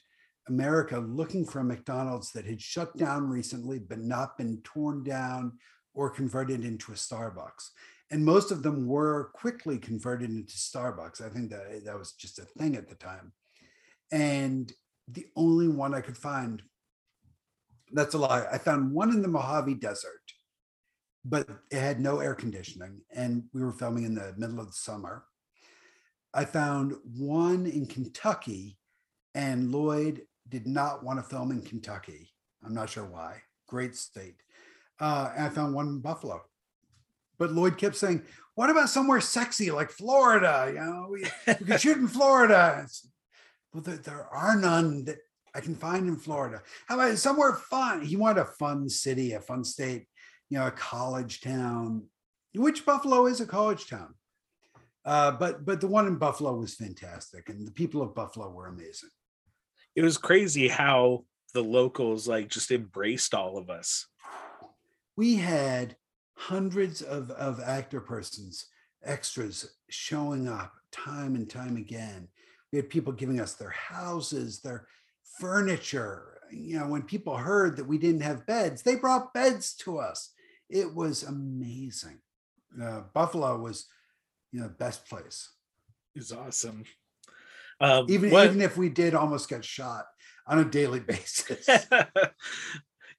America 0.48 1.00
looking 1.00 1.46
for 1.46 1.60
a 1.60 1.64
McDonald's 1.64 2.32
that 2.32 2.46
had 2.46 2.62
shut 2.62 2.96
down 2.98 3.30
recently 3.30 3.80
but 3.80 4.00
not 4.00 4.38
been 4.38 4.62
torn 4.64 5.04
down 5.04 5.54
or 5.94 6.10
converted 6.10 6.64
into 6.64 6.92
a 6.92 6.96
Starbucks. 6.96 7.70
And 8.12 8.26
most 8.26 8.52
of 8.52 8.64
them 8.64 8.88
were 8.88 9.32
quickly 9.34 9.78
converted 9.78 10.30
into 10.30 10.54
Starbucks. 10.54 11.22
I 11.22 11.30
think 11.30 11.50
that 11.50 11.84
that 11.86 11.98
was 11.98 12.14
just 12.14 12.40
a 12.40 12.44
thing 12.44 12.76
at 12.76 12.88
the 12.88 12.96
time. 12.96 13.32
And 14.12 14.72
the 15.08 15.26
only 15.36 15.68
one 15.68 15.94
I 15.94 16.02
could 16.02 16.18
find, 16.18 16.62
that's 17.94 18.16
a 18.16 18.18
lie. 18.18 18.46
I 18.52 18.58
found 18.58 18.92
one 18.92 19.12
in 19.12 19.22
the 19.22 19.28
Mojave 19.28 19.76
Desert 19.76 20.24
but 21.26 21.48
it 21.72 21.80
had 21.80 22.00
no 22.00 22.20
air 22.20 22.36
conditioning, 22.36 23.02
and 23.16 23.44
we 23.54 23.64
were 23.64 23.72
filming 23.72 24.04
in 24.04 24.16
the 24.16 24.34
middle 24.38 24.60
of 24.60 24.68
the 24.68 24.74
summer. 24.74 25.24
I 26.34 26.46
found 26.46 26.96
one 27.18 27.66
in 27.66 27.86
Kentucky, 27.86 28.78
and 29.34 29.72
Lloyd 29.72 30.24
did 30.50 30.68
not 30.68 31.04
want 31.04 31.20
to 31.20 31.24
film 31.24 31.52
in 31.52 31.62
Kentucky. 31.62 32.32
I'm 32.66 32.74
not 32.74 32.90
sure 32.90 33.06
why. 33.06 33.42
Great 33.68 33.96
state. 33.96 34.36
Uh, 35.00 35.32
and 35.36 35.46
I 35.46 35.50
found 35.50 35.74
one 35.74 35.88
in 35.88 36.00
Buffalo. 36.00 36.42
But 37.38 37.52
Lloyd 37.52 37.78
kept 37.78 37.96
saying, 37.96 38.24
"What 38.56 38.70
about 38.70 38.90
somewhere 38.90 39.22
sexy 39.22 39.72
like 39.72 39.92
Florida? 39.92 40.66
You 40.68 40.80
know, 40.80 41.08
we, 41.10 41.26
we 41.48 41.66
could 41.66 41.82
shoot 41.82 41.98
in 41.98 42.08
Florida." 42.20 42.86
Well, 43.74 43.82
there, 43.82 43.98
there 43.98 44.28
are 44.28 44.56
none 44.56 45.06
that 45.06 45.20
I 45.56 45.62
can 45.62 45.76
find 45.76 46.08
in 46.08 46.16
Florida. 46.16 46.62
How 46.88 46.96
about 46.96 47.18
somewhere 47.18 47.54
fun? 47.54 48.02
He 48.02 48.16
wanted 48.16 48.42
a 48.42 48.46
fun 48.46 48.90
city, 48.90 49.34
a 49.34 49.40
fun 49.40 49.64
state, 49.64 50.08
you 50.50 50.58
know, 50.58 50.68
a 50.68 50.72
college 50.72 51.42
town, 51.42 52.04
which 52.56 52.86
Buffalo 52.86 53.28
is 53.28 53.42
a 53.42 53.46
college 53.46 53.88
town. 53.88 54.16
Uh, 55.06 55.32
but 55.32 55.66
but 55.66 55.82
the 55.82 55.88
one 55.88 56.08
in 56.08 56.16
Buffalo 56.16 56.56
was 56.56 56.76
fantastic, 56.76 57.50
and 57.50 57.68
the 57.68 57.72
people 57.72 58.02
of 58.02 58.16
Buffalo 58.16 58.50
were 58.50 58.68
amazing. 58.68 59.10
It 59.96 60.02
was 60.02 60.18
crazy 60.18 60.68
how 60.68 61.26
the 61.54 61.64
locals 61.64 62.28
like 62.28 62.48
just 62.48 62.72
embraced 62.72 63.34
all 63.34 63.58
of 63.58 63.70
us. 63.70 64.08
We 65.16 65.36
had 65.36 65.96
hundreds 66.36 67.02
of, 67.02 67.30
of 67.32 67.60
actor 67.60 68.02
persons, 68.02 68.66
extras 69.04 69.76
showing 69.90 70.48
up 70.48 70.74
time 70.92 71.36
and 71.36 71.50
time 71.50 71.78
again. 71.78 72.28
We 72.72 72.78
had 72.78 72.90
people 72.90 73.14
giving 73.14 73.40
us 73.40 73.54
their 73.54 73.70
houses, 73.70 74.62
their 74.62 74.88
furniture. 75.40 76.40
You 76.52 76.80
know, 76.80 76.88
when 76.88 77.02
people 77.04 77.36
heard 77.38 77.78
that 77.78 77.88
we 77.88 77.98
didn't 77.98 78.22
have 78.22 78.46
beds, 78.46 78.82
they 78.84 78.96
brought 78.96 79.34
beds 79.34 79.74
to 79.78 79.98
us. 79.98 80.32
It 80.70 80.94
was 80.94 81.24
amazing. 81.24 82.20
Uh, 82.82 83.02
Buffalo 83.14 83.58
was, 83.60 83.88
you 84.52 84.60
know, 84.62 84.70
best 84.70 85.08
place. 85.08 85.50
It's 86.16 86.32
awesome. 86.32 86.84
Um, 87.82 88.06
Even 88.10 88.30
what- 88.32 88.46
even 88.46 88.62
if 88.62 88.78
we 88.78 88.90
did 88.90 89.16
almost 89.16 89.50
get 89.50 89.66
shot 89.66 90.06
on 90.48 90.60
a 90.60 90.66
daily 90.66 91.00
basis. 91.08 91.68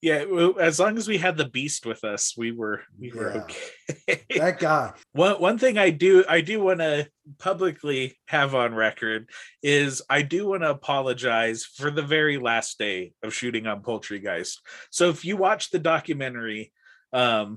yeah, 0.04 0.26
as 0.60 0.78
long 0.78 0.98
as 0.98 1.08
we 1.08 1.16
had 1.16 1.38
the 1.38 1.48
beast 1.48 1.86
with 1.86 2.04
us, 2.04 2.34
we 2.36 2.52
were 2.52 2.82
we 3.00 3.10
were 3.10 3.32
Yeah. 3.32 3.40
okay. 3.40 4.20
that 4.36 4.58
guy. 4.58 4.92
one 5.12 5.40
one 5.40 5.58
thing 5.58 5.78
I 5.78 5.88
do 5.88 6.26
I 6.28 6.42
do 6.42 6.60
want 6.60 6.80
to 6.80 7.08
publicly 7.38 8.18
have 8.26 8.54
on 8.54 8.74
record 8.74 9.30
is 9.62 10.02
I 10.10 10.20
do 10.20 10.46
want 10.46 10.62
to 10.62 10.68
apologize 10.68 11.64
for 11.64 11.90
the 11.90 12.02
very 12.02 12.36
last 12.36 12.78
day 12.78 13.14
of 13.22 13.32
shooting 13.32 13.66
on 13.66 13.82
Poultrygeist. 13.82 14.58
So 14.90 15.08
if 15.08 15.24
you 15.24 15.38
watch 15.38 15.70
the 15.70 15.78
documentary, 15.78 16.70
um, 17.14 17.56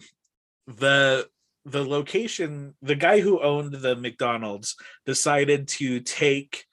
the 0.68 1.28
the 1.66 1.84
location, 1.84 2.76
the 2.82 2.95
guy 2.95 3.20
who 3.20 3.41
owned 3.41 3.74
the 3.74 3.98
McDonald's 3.98 4.78
decided 5.06 5.68
to 5.80 6.00
take 6.00 6.64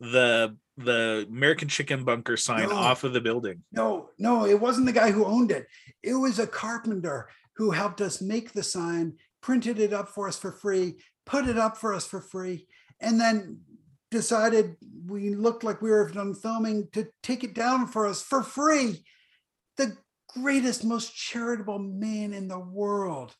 the 0.00 0.56
the 0.84 1.26
American 1.28 1.68
Chicken 1.68 2.04
Bunker 2.04 2.36
sign 2.36 2.68
No. 2.68 2.74
off 2.76 3.04
of 3.04 3.12
the 3.12 3.20
building. 3.20 3.62
No, 3.72 4.10
no, 4.18 4.46
it 4.46 4.60
wasn't 4.60 4.86
the 4.86 4.92
guy 4.92 5.10
who 5.10 5.24
owned 5.24 5.50
it. 5.50 5.66
It 6.02 6.14
was 6.14 6.38
a 6.38 6.46
carpenter 6.46 7.28
who 7.56 7.70
helped 7.70 8.00
us 8.00 8.20
make 8.22 8.52
the 8.52 8.62
sign, 8.62 9.14
printed 9.40 9.78
it 9.78 9.92
up 9.92 10.08
for 10.08 10.28
us 10.28 10.38
for 10.38 10.52
free, 10.52 10.96
put 11.26 11.46
it 11.46 11.58
up 11.58 11.76
for 11.76 11.92
us 11.94 12.06
for 12.06 12.20
free, 12.20 12.66
and 13.00 13.20
then 13.20 13.60
decided 14.10 14.76
we 15.06 15.34
looked 15.34 15.62
like 15.62 15.80
we 15.82 15.90
were 15.90 16.08
done 16.10 16.34
filming 16.34 16.88
to 16.92 17.06
take 17.22 17.44
it 17.44 17.54
down 17.54 17.86
for 17.86 18.06
us 18.06 18.22
for 18.22 18.42
free. 18.42 19.04
The 19.76 19.96
greatest, 20.40 20.84
most 20.84 21.14
charitable 21.14 21.78
man 21.78 22.32
in 22.32 22.48
the 22.48 22.58
world. 22.58 23.34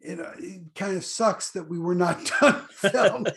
It, 0.00 0.20
uh, 0.20 0.32
it 0.38 0.62
kind 0.74 0.96
of 0.96 1.04
sucks 1.04 1.50
that 1.52 1.68
we 1.68 1.78
were 1.78 1.94
not 1.94 2.30
done 2.40 2.66
filming. 2.70 3.32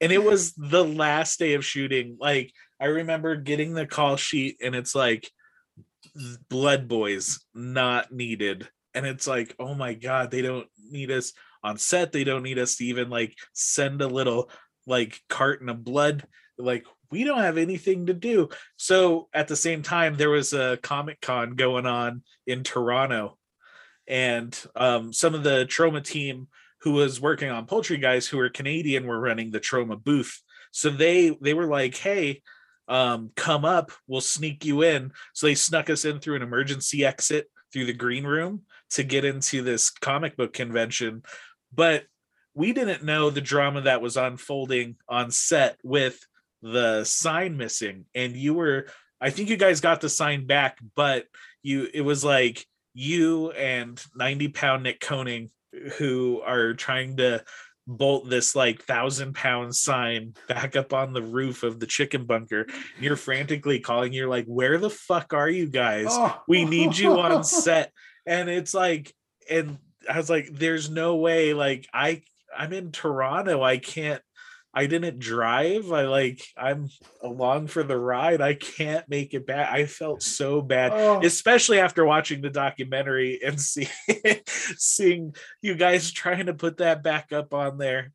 And 0.00 0.12
it 0.12 0.22
was 0.22 0.52
the 0.54 0.84
last 0.84 1.38
day 1.38 1.54
of 1.54 1.64
shooting. 1.64 2.16
Like 2.20 2.52
i 2.78 2.86
remember 2.86 3.36
getting 3.36 3.72
the 3.72 3.86
call 3.86 4.16
sheet 4.16 4.58
and 4.62 4.74
it's 4.74 4.94
like 4.94 5.30
blood 6.48 6.88
boys 6.88 7.40
not 7.54 8.12
needed. 8.12 8.68
And 8.94 9.06
it's 9.06 9.26
like 9.26 9.54
oh 9.58 9.74
my 9.74 9.94
god 9.94 10.30
they 10.30 10.42
don't 10.42 10.68
need 10.90 11.10
us 11.10 11.32
on 11.62 11.78
set. 11.78 12.12
They 12.12 12.24
don't 12.24 12.42
need 12.42 12.58
us 12.58 12.76
to 12.76 12.84
even 12.84 13.10
like 13.10 13.34
send 13.52 14.02
a 14.02 14.06
little 14.06 14.50
like 14.86 15.20
carton 15.28 15.68
of 15.68 15.84
blood. 15.84 16.24
Like 16.58 16.86
we 17.10 17.24
don't 17.24 17.38
have 17.38 17.58
anything 17.58 18.06
to 18.06 18.14
do. 18.14 18.48
So 18.76 19.28
at 19.32 19.48
the 19.48 19.56
same 19.56 19.82
time 19.82 20.16
there 20.16 20.30
was 20.30 20.52
a 20.52 20.78
comic 20.82 21.20
con 21.20 21.54
going 21.54 21.86
on 21.86 22.22
in 22.46 22.62
toronto. 22.62 23.36
And 24.08 24.56
um, 24.76 25.12
some 25.12 25.34
of 25.34 25.42
the 25.42 25.66
Troma 25.66 26.02
team 26.02 26.48
who 26.86 26.92
was 26.92 27.20
working 27.20 27.50
on 27.50 27.66
Poultrygeist 27.66 28.28
who 28.28 28.36
were 28.36 28.48
canadian 28.48 29.08
were 29.08 29.18
running 29.18 29.50
the 29.50 29.58
Troma 29.58 30.00
booth. 30.02 30.40
So 30.70 30.88
they 30.88 31.36
they 31.40 31.52
were 31.52 31.66
like 31.66 31.96
hey 31.96 32.42
um 32.86 33.32
come 33.34 33.64
up 33.64 33.90
we'll 34.06 34.20
sneak 34.20 34.64
you 34.64 34.82
in. 34.82 35.10
So 35.34 35.48
they 35.48 35.56
snuck 35.56 35.90
us 35.90 36.04
in 36.04 36.20
through 36.20 36.36
an 36.36 36.42
emergency 36.42 37.04
exit 37.04 37.50
through 37.72 37.86
the 37.86 37.92
green 37.92 38.22
room 38.22 38.62
to 38.90 39.02
get 39.02 39.24
into 39.24 39.62
this 39.62 39.90
comic 39.90 40.36
book 40.36 40.52
convention. 40.52 41.24
But 41.74 42.04
we 42.54 42.72
didn't 42.72 43.02
know 43.02 43.30
the 43.30 43.40
drama 43.40 43.80
that 43.80 44.00
was 44.00 44.16
unfolding 44.16 44.94
on 45.08 45.32
set 45.32 45.78
with 45.82 46.20
the 46.62 47.02
sign 47.02 47.56
missing. 47.56 48.04
And 48.14 48.36
you 48.36 48.54
were 48.54 48.86
i 49.20 49.30
think 49.30 49.48
you 49.48 49.56
guys 49.56 49.80
got 49.80 50.00
the 50.00 50.08
sign 50.08 50.46
back 50.46 50.78
but 50.94 51.24
you 51.64 51.88
it 51.92 52.02
was 52.02 52.22
like 52.22 52.64
you 52.94 53.50
and 53.50 54.00
90 54.14 54.48
pound 54.48 54.84
nick 54.84 55.00
koning 55.00 55.50
who 55.98 56.40
are 56.44 56.74
trying 56.74 57.16
to 57.18 57.42
bolt 57.86 58.28
this 58.28 58.56
like 58.56 58.82
thousand 58.82 59.34
pound 59.34 59.74
sign 59.74 60.34
back 60.48 60.74
up 60.74 60.92
on 60.92 61.12
the 61.12 61.22
roof 61.22 61.62
of 61.62 61.78
the 61.78 61.86
chicken 61.86 62.24
bunker 62.24 62.62
and 62.62 63.04
you're 63.04 63.14
frantically 63.14 63.78
calling 63.78 64.12
you're 64.12 64.28
like 64.28 64.44
where 64.46 64.76
the 64.78 64.90
fuck 64.90 65.32
are 65.32 65.48
you 65.48 65.66
guys 65.68 66.08
Oh. 66.10 66.40
we 66.48 66.64
need 66.64 66.98
you 66.98 67.20
on 67.20 67.44
set 67.64 67.92
and 68.26 68.48
it's 68.48 68.74
like 68.74 69.14
and 69.48 69.78
i 70.10 70.16
was 70.16 70.28
like 70.28 70.48
there's 70.52 70.90
no 70.90 71.14
way 71.14 71.54
like 71.54 71.86
i 71.94 72.22
i'm 72.56 72.72
in 72.72 72.90
toronto 72.90 73.62
i 73.62 73.78
can't 73.78 74.22
i 74.76 74.86
didn't 74.86 75.18
drive 75.18 75.90
i 75.90 76.02
like 76.04 76.40
i'm 76.56 76.88
along 77.22 77.66
for 77.66 77.82
the 77.82 77.96
ride 77.96 78.40
i 78.40 78.54
can't 78.54 79.08
make 79.08 79.34
it 79.34 79.46
back 79.46 79.72
i 79.72 79.86
felt 79.86 80.22
so 80.22 80.60
bad 80.60 80.92
Oh. 80.94 81.20
especially 81.24 81.80
after 81.80 82.04
watching 82.04 82.42
the 82.42 82.50
documentary 82.50 83.40
and 83.42 83.58
see, 83.70 83.88
seeing 84.76 85.34
you 85.62 85.74
guys 85.74 86.12
trying 86.12 86.46
to 86.46 86.54
put 86.54 86.76
that 86.76 87.02
back 87.02 87.32
up 87.32 87.52
on 87.54 87.78
there. 87.78 88.12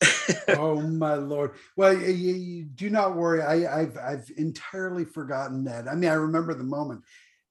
Oh 0.48 0.80
my 0.80 1.14
lord. 1.14 1.52
Well 1.76 1.92
you, 1.94 2.34
you- 2.34 2.64
do 2.64 2.90
not 2.90 3.16
worry 3.16 3.42
I, 3.42 3.80
i've 3.80 3.96
i've 3.98 4.30
entirely 4.36 5.04
forgotten 5.04 5.64
that. 5.64 5.88
I 5.88 5.94
mean 5.94 6.10
i 6.10 6.14
remember 6.14 6.54
the 6.54 6.64
moment. 6.64 7.02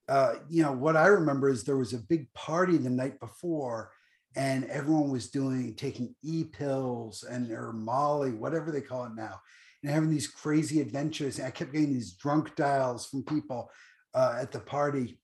Uh 0.08 0.36
you 0.50 0.62
know 0.64 0.72
what 0.72 0.96
i 0.96 1.08
remember 1.08 1.50
is 1.50 1.64
there 1.64 1.76
was 1.78 1.94
a 1.94 1.98
big 1.98 2.32
party 2.34 2.78
the 2.78 2.90
night 2.90 3.20
before 3.20 3.92
and 4.38 4.66
everyone 4.66 5.10
was 5.10 5.30
doing 5.30 5.74
taking 5.74 6.16
e-pills 6.24 7.24
and 7.24 7.52
or 7.52 7.74
molly 7.74 8.32
whatever 8.32 8.72
they 8.72 8.82
call 8.82 9.04
it 9.06 9.16
now 9.16 9.42
and 9.82 9.92
having 9.92 10.10
these 10.10 10.28
crazy 10.28 10.80
adventures. 10.80 11.40
And 11.40 11.48
i 11.48 11.52
kept 11.52 11.74
getting 11.74 11.94
these 11.94 12.14
drunk 12.14 12.56
dials 12.56 13.08
from 13.08 13.24
people 13.24 13.70
uh, 14.14 14.38
at 14.40 14.52
the 14.52 14.60
party. 14.60 15.20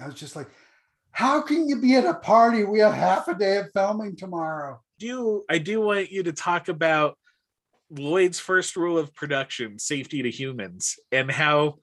I 0.00 0.06
was 0.06 0.14
just 0.14 0.34
like 0.34 0.48
how 1.12 1.40
can 1.40 1.66
you 1.66 1.80
be 1.80 1.94
at 1.94 2.04
a 2.04 2.14
party? 2.14 2.64
We 2.64 2.80
have 2.80 2.92
half 2.92 3.28
a 3.28 3.34
day 3.34 3.56
of 3.56 3.70
filming 3.72 4.16
tomorrow. 4.16 4.80
Do 4.98 5.44
I 5.48 5.58
do 5.58 5.80
want 5.80 6.10
you 6.10 6.22
to 6.24 6.32
talk 6.32 6.68
about 6.68 7.16
Lloyd's 7.90 8.38
first 8.40 8.76
rule 8.76 8.98
of 8.98 9.14
production, 9.14 9.78
safety 9.78 10.22
to 10.22 10.30
humans, 10.30 10.96
and 11.12 11.30
how 11.30 11.76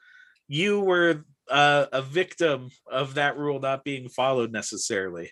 you 0.47 0.81
were 0.81 1.23
uh, 1.49 1.85
a 1.91 2.01
victim 2.01 2.69
of 2.91 3.15
that 3.15 3.37
rule 3.37 3.59
not 3.59 3.83
being 3.83 4.09
followed 4.09 4.51
necessarily. 4.51 5.31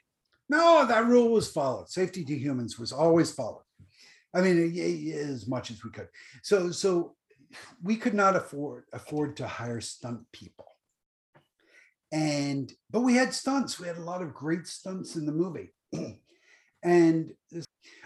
No, 0.51 0.85
that 0.85 1.05
rule 1.05 1.29
was 1.29 1.49
followed. 1.49 1.87
Safety 1.87 2.25
to 2.25 2.37
humans 2.37 2.77
was 2.77 2.91
always 2.91 3.31
followed. 3.31 3.63
I 4.35 4.41
mean, 4.41 4.77
as 5.13 5.47
much 5.47 5.71
as 5.71 5.81
we 5.81 5.91
could. 5.91 6.09
So, 6.43 6.71
so 6.71 7.15
we 7.81 7.95
could 7.95 8.13
not 8.13 8.35
afford 8.35 8.83
afford 8.91 9.37
to 9.37 9.47
hire 9.47 9.79
stunt 9.79 10.19
people, 10.33 10.67
and 12.11 12.71
but 12.89 12.99
we 12.99 13.15
had 13.15 13.33
stunts. 13.33 13.79
We 13.79 13.87
had 13.87 13.97
a 13.97 14.03
lot 14.03 14.21
of 14.21 14.33
great 14.33 14.67
stunts 14.67 15.15
in 15.15 15.25
the 15.25 15.31
movie, 15.31 15.73
and 16.83 17.33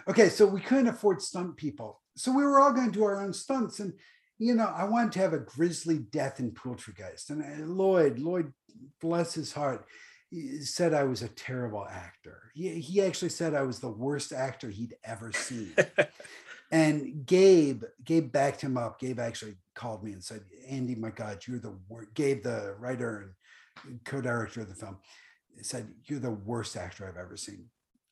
okay, 0.07 0.29
so 0.29 0.45
we 0.45 0.61
couldn't 0.61 0.87
afford 0.87 1.23
stunt 1.23 1.57
people, 1.57 1.99
so 2.15 2.31
we 2.31 2.43
were 2.43 2.59
all 2.59 2.73
going 2.73 2.91
to 2.91 2.97
do 2.97 3.05
our 3.05 3.21
own 3.21 3.33
stunts, 3.33 3.79
and 3.79 3.93
you 4.37 4.53
know, 4.53 4.67
I 4.67 4.83
wanted 4.83 5.13
to 5.13 5.19
have 5.19 5.33
a 5.33 5.39
grisly 5.39 5.97
death 5.97 6.39
in 6.39 6.51
Poultrygeist, 6.51 7.31
and 7.31 7.41
uh, 7.41 7.65
Lloyd, 7.65 8.19
Lloyd, 8.19 8.53
bless 9.01 9.33
his 9.33 9.51
heart, 9.53 9.87
he 9.87 10.14
said 10.61 10.93
I 10.93 11.03
was 11.03 11.21
a 11.21 11.27
terrible 11.29 11.85
actor. 11.89 12.51
He, 12.53 12.79
he 12.79 13.01
actually 13.01 13.29
said 13.29 13.53
I 13.53 13.63
was 13.63 13.79
the 13.79 13.89
worst 13.89 14.33
actor 14.33 14.69
he'd 14.69 14.95
ever 15.03 15.31
seen. 15.31 15.75
and 16.71 17.25
Gabe, 17.25 17.83
Gabe 18.03 18.31
backed 18.31 18.61
him 18.61 18.77
up. 18.77 18.99
Gabe 18.99 19.19
actually 19.19 19.55
called 19.75 20.03
me 20.03 20.13
and 20.13 20.23
said, 20.23 20.41
Andy, 20.67 20.95
my 20.95 21.09
God, 21.09 21.39
you're 21.47 21.59
the 21.59 21.77
worst. 21.87 22.13
Gabe, 22.13 22.43
the 22.43 22.75
writer 22.79 23.35
and 23.83 24.03
co-director 24.03 24.61
of 24.61 24.69
the 24.69 24.75
film, 24.75 24.97
said, 25.61 25.87
"You're 26.05 26.19
the 26.19 26.31
worst 26.31 26.75
actor 26.75 27.07
I've 27.07 27.17
ever 27.17 27.37
seen." 27.37 27.65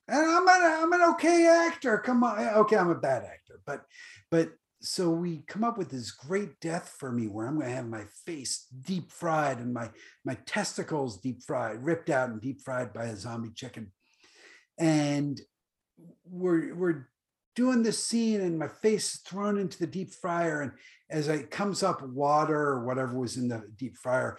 And 0.07 0.19
I'm 0.19 0.47
an 0.47 0.83
I'm 0.83 0.93
an 0.93 1.09
okay 1.13 1.47
actor. 1.47 1.97
Come 1.97 2.23
on, 2.23 2.39
eh, 2.39 2.53
okay, 2.55 2.77
I'm 2.77 2.89
a 2.89 2.95
bad 2.95 3.23
actor, 3.23 3.61
but 3.65 3.85
but 4.29 4.51
so 4.83 5.09
we 5.09 5.43
come 5.47 5.63
up 5.63 5.77
with 5.77 5.89
this 5.89 6.11
great 6.11 6.59
death 6.59 6.93
for 6.99 7.09
me 7.09 7.27
where 7.27 7.47
I'm 7.47 7.55
going 7.55 7.69
to 7.69 7.75
have 7.75 7.87
my 7.87 8.03
face 8.25 8.67
deep 8.85 9.11
fried 9.11 9.59
and 9.59 9.73
my 9.73 9.89
my 10.25 10.37
testicles 10.45 11.21
deep 11.21 11.41
fried, 11.41 11.83
ripped 11.83 12.09
out 12.09 12.29
and 12.29 12.41
deep 12.41 12.61
fried 12.61 12.91
by 12.91 13.05
a 13.05 13.15
zombie 13.15 13.53
chicken. 13.55 13.93
And 14.77 15.39
we're 16.25 16.75
we're 16.75 17.07
doing 17.55 17.81
this 17.81 18.03
scene 18.03 18.41
and 18.41 18.59
my 18.59 18.67
face 18.67 19.15
is 19.15 19.21
thrown 19.21 19.57
into 19.57 19.79
the 19.79 19.87
deep 19.87 20.11
fryer 20.11 20.61
and 20.61 20.71
as 21.09 21.29
it 21.29 21.49
comes 21.49 21.81
up 21.81 22.01
water 22.01 22.59
or 22.59 22.83
whatever 22.83 23.17
was 23.17 23.37
in 23.37 23.47
the 23.47 23.63
deep 23.77 23.95
fryer 23.95 24.37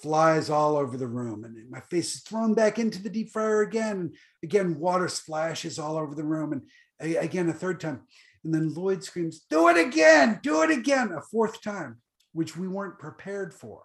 flies 0.00 0.48
all 0.48 0.76
over 0.76 0.96
the 0.96 1.06
room 1.06 1.42
and 1.42 1.68
my 1.68 1.80
face 1.80 2.14
is 2.14 2.22
thrown 2.22 2.54
back 2.54 2.78
into 2.78 3.02
the 3.02 3.10
deep 3.10 3.30
fryer 3.30 3.62
again 3.62 3.96
and 3.98 4.16
again 4.44 4.78
water 4.78 5.08
splashes 5.08 5.76
all 5.76 5.96
over 5.96 6.14
the 6.14 6.22
room 6.22 6.52
and 6.52 7.16
again 7.18 7.48
a 7.48 7.52
third 7.52 7.80
time 7.80 8.02
and 8.44 8.52
then 8.54 8.72
lloyd 8.74 9.02
screams 9.04 9.40
do 9.50 9.68
it 9.68 9.76
again 9.78 10.38
do 10.42 10.62
it 10.62 10.70
again 10.70 11.12
a 11.12 11.20
fourth 11.20 11.60
time 11.62 11.96
which 12.32 12.56
we 12.56 12.66
weren't 12.66 12.98
prepared 12.98 13.52
for. 13.52 13.82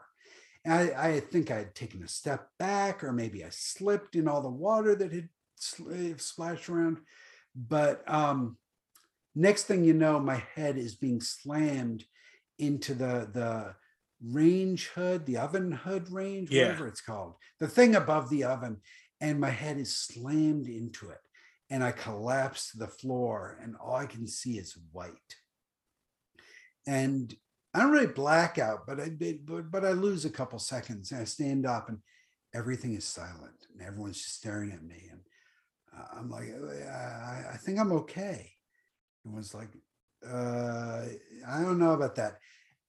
And 0.64 0.74
I, 0.74 1.08
I 1.10 1.20
think 1.20 1.51
i 1.51 1.58
had 1.58 1.76
taken 1.76 2.01
a 2.03 2.08
step 2.08 2.47
back 2.60 3.03
or 3.03 3.12
maybe 3.12 3.43
i 3.43 3.49
slipped 3.51 4.16
in 4.16 4.28
all 4.28 4.41
the 4.41 4.49
water 4.49 4.95
that 4.95 5.12
had 5.12 5.30
splashed 5.58 6.70
around. 6.70 6.97
But 7.55 8.03
um 8.10 8.58
next 9.36 9.64
thing 9.64 9.84
you 9.84 9.93
know 9.93 10.20
my 10.20 10.41
head 10.55 10.78
is 10.78 10.95
being 10.95 11.22
slammed 11.22 12.05
into 12.58 12.93
the 12.93 13.30
the 13.34 13.76
range 14.24 14.88
hood 14.95 15.26
the 15.26 15.38
oven 15.38 15.72
hood 15.72 16.12
range 16.12 16.49
Yeah. 16.49 16.64
whatever 16.64 16.88
it's 16.88 17.01
called 17.01 17.36
the 17.60 17.68
thing 17.68 17.95
above 17.95 18.30
the 18.32 18.45
oven 18.45 18.78
and 19.22 19.39
my 19.39 19.51
head 19.51 19.78
is 19.78 19.95
slammed 19.95 20.68
into 20.68 21.10
it 21.10 21.20
and 21.70 21.84
i 21.84 21.91
collapse 21.91 22.72
to 22.72 22.78
the 22.78 22.88
floor 22.88 23.59
and 23.61 23.76
all 23.78 23.95
i 23.95 24.05
can 24.05 24.28
see 24.28 24.57
is 24.57 24.78
white 24.91 25.36
and 26.86 27.36
i 27.74 27.80
don't 27.80 27.91
really 27.91 28.07
black 28.07 28.57
out 28.57 28.86
but 28.88 28.99
i 28.99 29.09
but, 29.09 29.72
but 29.72 29.86
i 29.86 29.91
lose 29.91 30.26
a 30.26 30.30
couple 30.30 30.59
seconds 30.59 31.11
and 31.11 31.22
i 31.22 31.24
stand 31.24 31.65
up 31.65 31.89
and 31.89 31.99
everything 32.55 32.95
is 32.95 33.05
silent 33.05 33.68
and 33.74 33.86
everyone's 33.86 34.22
just 34.22 34.36
staring 34.36 34.72
at 34.72 34.84
me 34.84 35.09
and 35.11 35.20
uh, 35.97 36.20
i'm 36.20 36.30
like 36.30 36.49
I, 36.89 37.53
I 37.53 37.57
think 37.57 37.80
i'm 37.80 37.91
okay 37.91 38.53
and 39.28 39.36
was 39.36 39.53
like, 39.53 39.70
uh, 40.28 41.03
I 41.47 41.61
don't 41.61 41.80
know 41.80 41.91
about 41.91 42.15
that. 42.15 42.39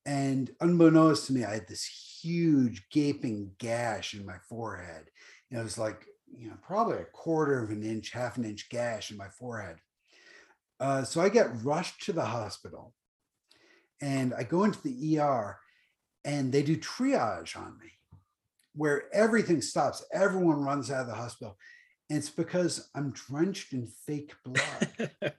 And 0.07 0.51
unbeknownst 0.61 1.27
to 1.27 1.33
me, 1.33 1.45
I 1.45 1.55
had 1.55 1.69
this 1.69 1.85
huge 2.23 2.89
gaping 2.91 3.51
gash 3.59 4.15
in 4.15 4.25
my 4.25 4.37
forehead. 4.49 5.05
And 5.51 5.61
it 5.61 5.63
was 5.63 5.77
like, 5.79 6.07
you 6.37 6.49
know, 6.49 6.57
probably 6.63 6.99
a 6.99 7.05
quarter 7.05 7.63
of 7.63 7.71
an 7.71 7.83
inch, 7.83 8.11
half 8.11 8.37
an 8.37 8.45
inch 8.45 8.69
gash 8.69 9.11
in 9.11 9.17
my 9.17 9.29
forehead. 9.29 9.77
Uh, 10.81 11.03
so 11.03 11.21
I 11.21 11.29
get 11.29 11.65
rushed 11.65 12.03
to 12.05 12.13
the 12.13 12.25
hospital 12.25 12.95
and 14.01 14.33
I 14.35 14.45
go 14.45 14.65
into 14.65 14.81
the 14.83 15.19
ER 15.19 15.59
and 16.25 16.53
they 16.53 16.63
do 16.63 16.77
triage 16.77 17.57
on 17.57 17.77
me 17.79 17.93
where 18.75 19.13
everything 19.13 19.61
stops. 19.61 20.05
Everyone 20.13 20.63
runs 20.63 20.91
out 20.91 21.03
of 21.03 21.07
the 21.09 21.15
hospital. 21.15 21.57
And 22.09 22.19
it's 22.19 22.31
because 22.31 22.89
I'm 22.95 23.11
drenched 23.11 23.73
in 23.73 23.89
fake 24.07 24.35
blood 24.45 25.11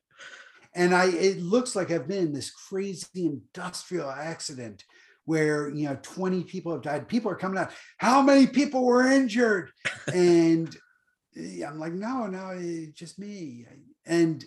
and 0.76 0.94
I 0.94 1.08
it 1.08 1.40
looks 1.40 1.76
like 1.76 1.92
I've 1.92 2.08
been 2.08 2.28
in 2.28 2.34
this 2.34 2.52
crazy 2.52 3.26
industrial 3.26 4.10
accident 4.10 4.84
where 5.30 5.70
you 5.70 5.88
know 5.88 5.96
20 6.02 6.44
people 6.44 6.72
have 6.72 6.82
died. 6.82 7.08
People 7.08 7.30
are 7.30 7.36
coming 7.36 7.60
out. 7.60 7.72
How 8.00 8.20
many 8.24 8.48
people 8.48 8.84
were 8.84 9.06
injured? 9.06 9.72
And 10.12 10.76
eh, 11.38 11.62
I'm 11.64 11.78
like, 11.78 11.94
no, 11.94 12.26
no, 12.26 12.50
eh, 12.50 12.88
just 12.96 13.20
me. 13.20 13.68
And 14.08 14.44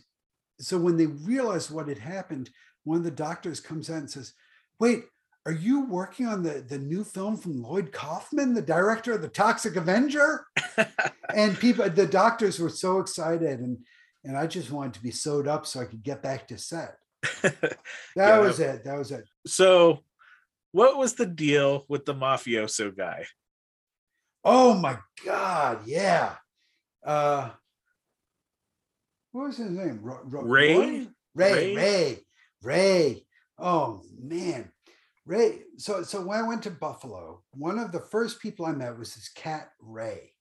so 0.58 0.76
when 0.78 0.96
they 0.96 1.06
realized 1.06 1.70
what 1.70 1.86
had 1.86 1.98
happened, 1.98 2.50
one 2.82 2.98
of 2.98 3.04
the 3.04 3.12
doctors 3.12 3.60
comes 3.60 3.88
out 3.90 3.98
and 3.98 4.10
says, 4.10 4.32
"Wait, 4.80 5.04
are 5.46 5.52
you 5.52 5.84
working 5.86 6.26
on 6.26 6.42
the 6.42 6.64
the 6.72 6.78
new 6.78 7.04
film 7.04 7.36
from 7.36 7.62
Lloyd 7.62 7.92
Kaufman, 7.92 8.54
the 8.54 8.60
director 8.76 9.12
of 9.12 9.22
the 9.22 9.28
Toxic 9.28 9.76
Avenger?" 9.76 10.46
and 11.34 11.56
people, 11.60 11.88
the 11.90 12.06
doctors 12.08 12.58
were 12.58 12.68
so 12.84 12.98
excited, 12.98 13.60
and 13.60 13.78
and 14.24 14.36
I 14.36 14.48
just 14.48 14.72
wanted 14.72 14.94
to 14.94 15.02
be 15.02 15.12
sewed 15.12 15.46
up 15.46 15.64
so 15.64 15.80
I 15.80 15.84
could 15.84 16.02
get 16.02 16.22
back 16.22 16.48
to 16.48 16.58
set. 16.58 16.96
That 18.16 18.38
Yeah, 18.38 18.38
was 18.38 18.58
it. 18.58 18.84
That 18.84 18.98
was 18.98 19.12
it. 19.12 19.24
so, 19.46 20.00
what 20.72 20.96
was 20.96 21.14
the 21.14 21.26
deal 21.26 21.84
with 21.88 22.04
the 22.04 22.14
mafioso 22.14 22.96
guy? 22.96 23.26
Oh 24.44 24.74
my 24.74 24.98
God, 25.24 25.86
yeah. 25.86 26.34
Uh, 27.04 27.50
what 29.30 29.48
was 29.48 29.56
his 29.58 29.70
name? 29.70 30.00
Ro- 30.02 30.20
Ro- 30.24 30.42
Ray? 30.42 30.74
Roy? 30.74 31.06
Ray, 31.34 31.52
Ray? 31.52 31.74
Ray, 31.74 32.18
Ray. 32.62 33.26
Oh 33.58 34.02
man, 34.20 34.70
Ray. 35.24 35.60
So, 35.76 36.02
so 36.02 36.22
when 36.22 36.38
I 36.38 36.48
went 36.48 36.62
to 36.64 36.70
Buffalo, 36.70 37.42
one 37.52 37.78
of 37.78 37.92
the 37.92 38.00
first 38.00 38.40
people 38.40 38.66
I 38.66 38.72
met 38.72 38.98
was 38.98 39.14
this 39.14 39.28
cat 39.28 39.70
Ray, 39.80 40.32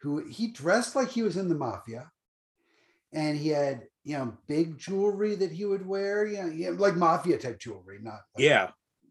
who 0.00 0.26
he 0.26 0.48
dressed 0.48 0.96
like 0.96 1.08
he 1.10 1.22
was 1.22 1.36
in 1.36 1.48
the 1.48 1.54
mafia, 1.54 2.10
and 3.12 3.36
he 3.36 3.48
had 3.48 3.82
you 4.04 4.16
know 4.16 4.36
big 4.48 4.78
jewelry 4.78 5.34
that 5.36 5.52
he 5.52 5.64
would 5.64 5.86
wear, 5.86 6.26
you 6.26 6.42
know, 6.42 6.48
yeah, 6.48 6.70
like 6.70 6.96
mafia 6.96 7.38
type 7.38 7.58
jewelry, 7.60 7.98
not 8.00 8.20
like 8.34 8.44
Yeah, 8.44 8.70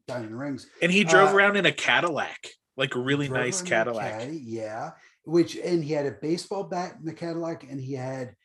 diamond 0.09 0.37
rings. 0.39 0.67
and 0.81 0.91
he 0.91 1.03
drove 1.03 1.29
Uh, 1.29 1.35
around 1.35 1.55
in 1.57 1.65
a 1.65 1.71
Cadillac, 1.71 2.47
like 2.77 2.95
a 2.95 2.99
really 2.99 3.29
nice 3.29 3.61
around 3.61 3.61
in 3.61 3.67
a 3.67 3.69
Cadillac. 3.69 4.19
caddy, 4.19 4.37
yeah. 4.37 4.91
Which 5.23 5.55
and 5.57 5.83
he 5.83 5.93
had 5.93 6.05
a 6.05 6.11
baseball 6.11 6.63
bat 6.63 6.95
in 6.99 7.05
the 7.05 7.13
Cadillac, 7.13 7.63
and 7.63 7.79
he 7.79 7.93
had 7.93 8.35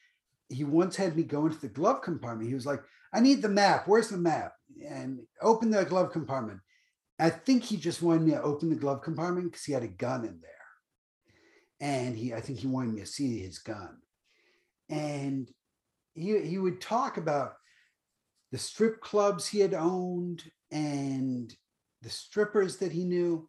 he 0.51 0.63
once 0.65 0.97
had 0.97 1.17
me 1.17 1.23
go 1.23 1.47
into 1.47 1.59
the 1.59 1.69
glove 1.69 2.03
compartment. 2.03 2.49
He 2.49 2.55
was 2.55 2.67
like, 2.67 2.83
"I 3.13 3.21
need 3.21 3.41
the 3.43 3.49
map. 3.49 3.89
Where's 3.89 4.09
the 4.11 4.19
map?" 4.19 4.53
And 4.87 5.21
open 5.41 5.71
the 5.71 5.85
glove 5.85 6.13
compartment. 6.13 6.61
I 7.19 7.31
think 7.31 7.63
he 7.63 7.77
just 7.77 8.03
wanted 8.03 8.23
me 8.23 8.33
to 8.33 8.43
open 8.43 8.69
the 8.69 8.77
glove 8.77 9.01
compartment 9.03 9.47
because 9.51 9.65
he 9.65 9.73
had 9.73 9.83
a 9.85 9.89
gun 9.89 10.25
in 10.25 10.41
there, 10.41 10.67
and 11.81 12.17
he 12.17 12.35
I 12.35 12.41
think 12.41 12.59
he 12.59 12.67
wanted 12.67 12.93
me 12.95 13.01
to 13.01 13.07
see 13.07 13.39
his 13.39 13.59
gun, 13.61 13.99
and 14.91 15.51
he 16.15 16.39
he 16.41 16.59
would 16.59 16.81
talk 16.81 17.17
about 17.17 17.55
the 18.53 18.59
strip 18.59 19.01
clubs 19.01 19.47
he 19.49 19.61
had 19.61 19.75
owned 19.75 20.45
and 20.75 21.55
the 22.03 22.11
strippers 22.11 22.77
that 22.79 22.93
he 22.93 23.05
knew 23.05 23.49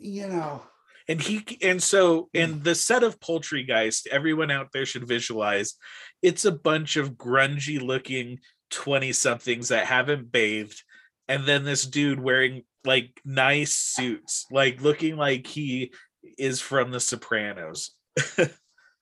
you 0.00 0.26
know. 0.26 0.62
And 1.08 1.20
he 1.20 1.58
and 1.62 1.82
so 1.82 2.28
hmm. 2.32 2.40
in 2.40 2.62
the 2.62 2.74
set 2.74 3.02
of 3.02 3.20
poultry 3.20 3.66
poultrygeist 3.66 4.06
everyone 4.08 4.50
out 4.50 4.68
there 4.72 4.86
should 4.86 5.08
visualize 5.08 5.74
it's 6.22 6.44
a 6.44 6.52
bunch 6.52 6.96
of 6.96 7.12
grungy 7.12 7.80
looking 7.80 8.38
20 8.70 9.12
somethings 9.12 9.68
that 9.68 9.86
haven't 9.86 10.30
bathed 10.30 10.82
and 11.26 11.46
then 11.46 11.64
this 11.64 11.84
dude 11.84 12.20
wearing 12.20 12.62
like 12.84 13.20
nice 13.24 13.72
suits 13.72 14.46
like 14.52 14.80
looking 14.80 15.16
like 15.16 15.46
he 15.46 15.92
is 16.38 16.60
from 16.60 16.90
the 16.90 17.00
sopranos. 17.00 17.92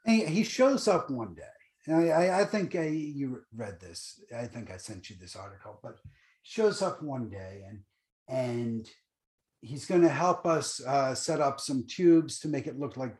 And 0.07 0.31
he 0.31 0.43
shows 0.43 0.89
up 0.89 1.11
one 1.11 1.35
day. 1.35 1.43
And 1.87 2.11
I, 2.11 2.41
I, 2.41 2.45
think 2.47 2.75
I, 2.75 2.87
you 2.87 3.43
read 3.55 3.79
this 3.81 4.21
i 4.35 4.47
think 4.47 4.71
i 4.71 4.77
sent 4.77 5.11
you 5.11 5.17
this 5.21 5.37
article 5.37 5.81
but 5.83 5.97
he 6.03 6.11
shows 6.49 6.81
up 6.81 7.03
one 7.03 7.29
day 7.29 7.63
and 7.69 7.81
and 8.27 8.89
he's 9.61 9.85
going 9.85 10.01
to 10.01 10.09
help 10.09 10.47
us 10.47 10.81
uh, 10.87 11.15
set 11.15 11.41
up 11.41 11.61
some 11.61 11.85
tubes 11.87 12.39
to 12.39 12.49
make 12.49 12.67
it 12.67 12.79
look 12.79 12.97
like 12.97 13.15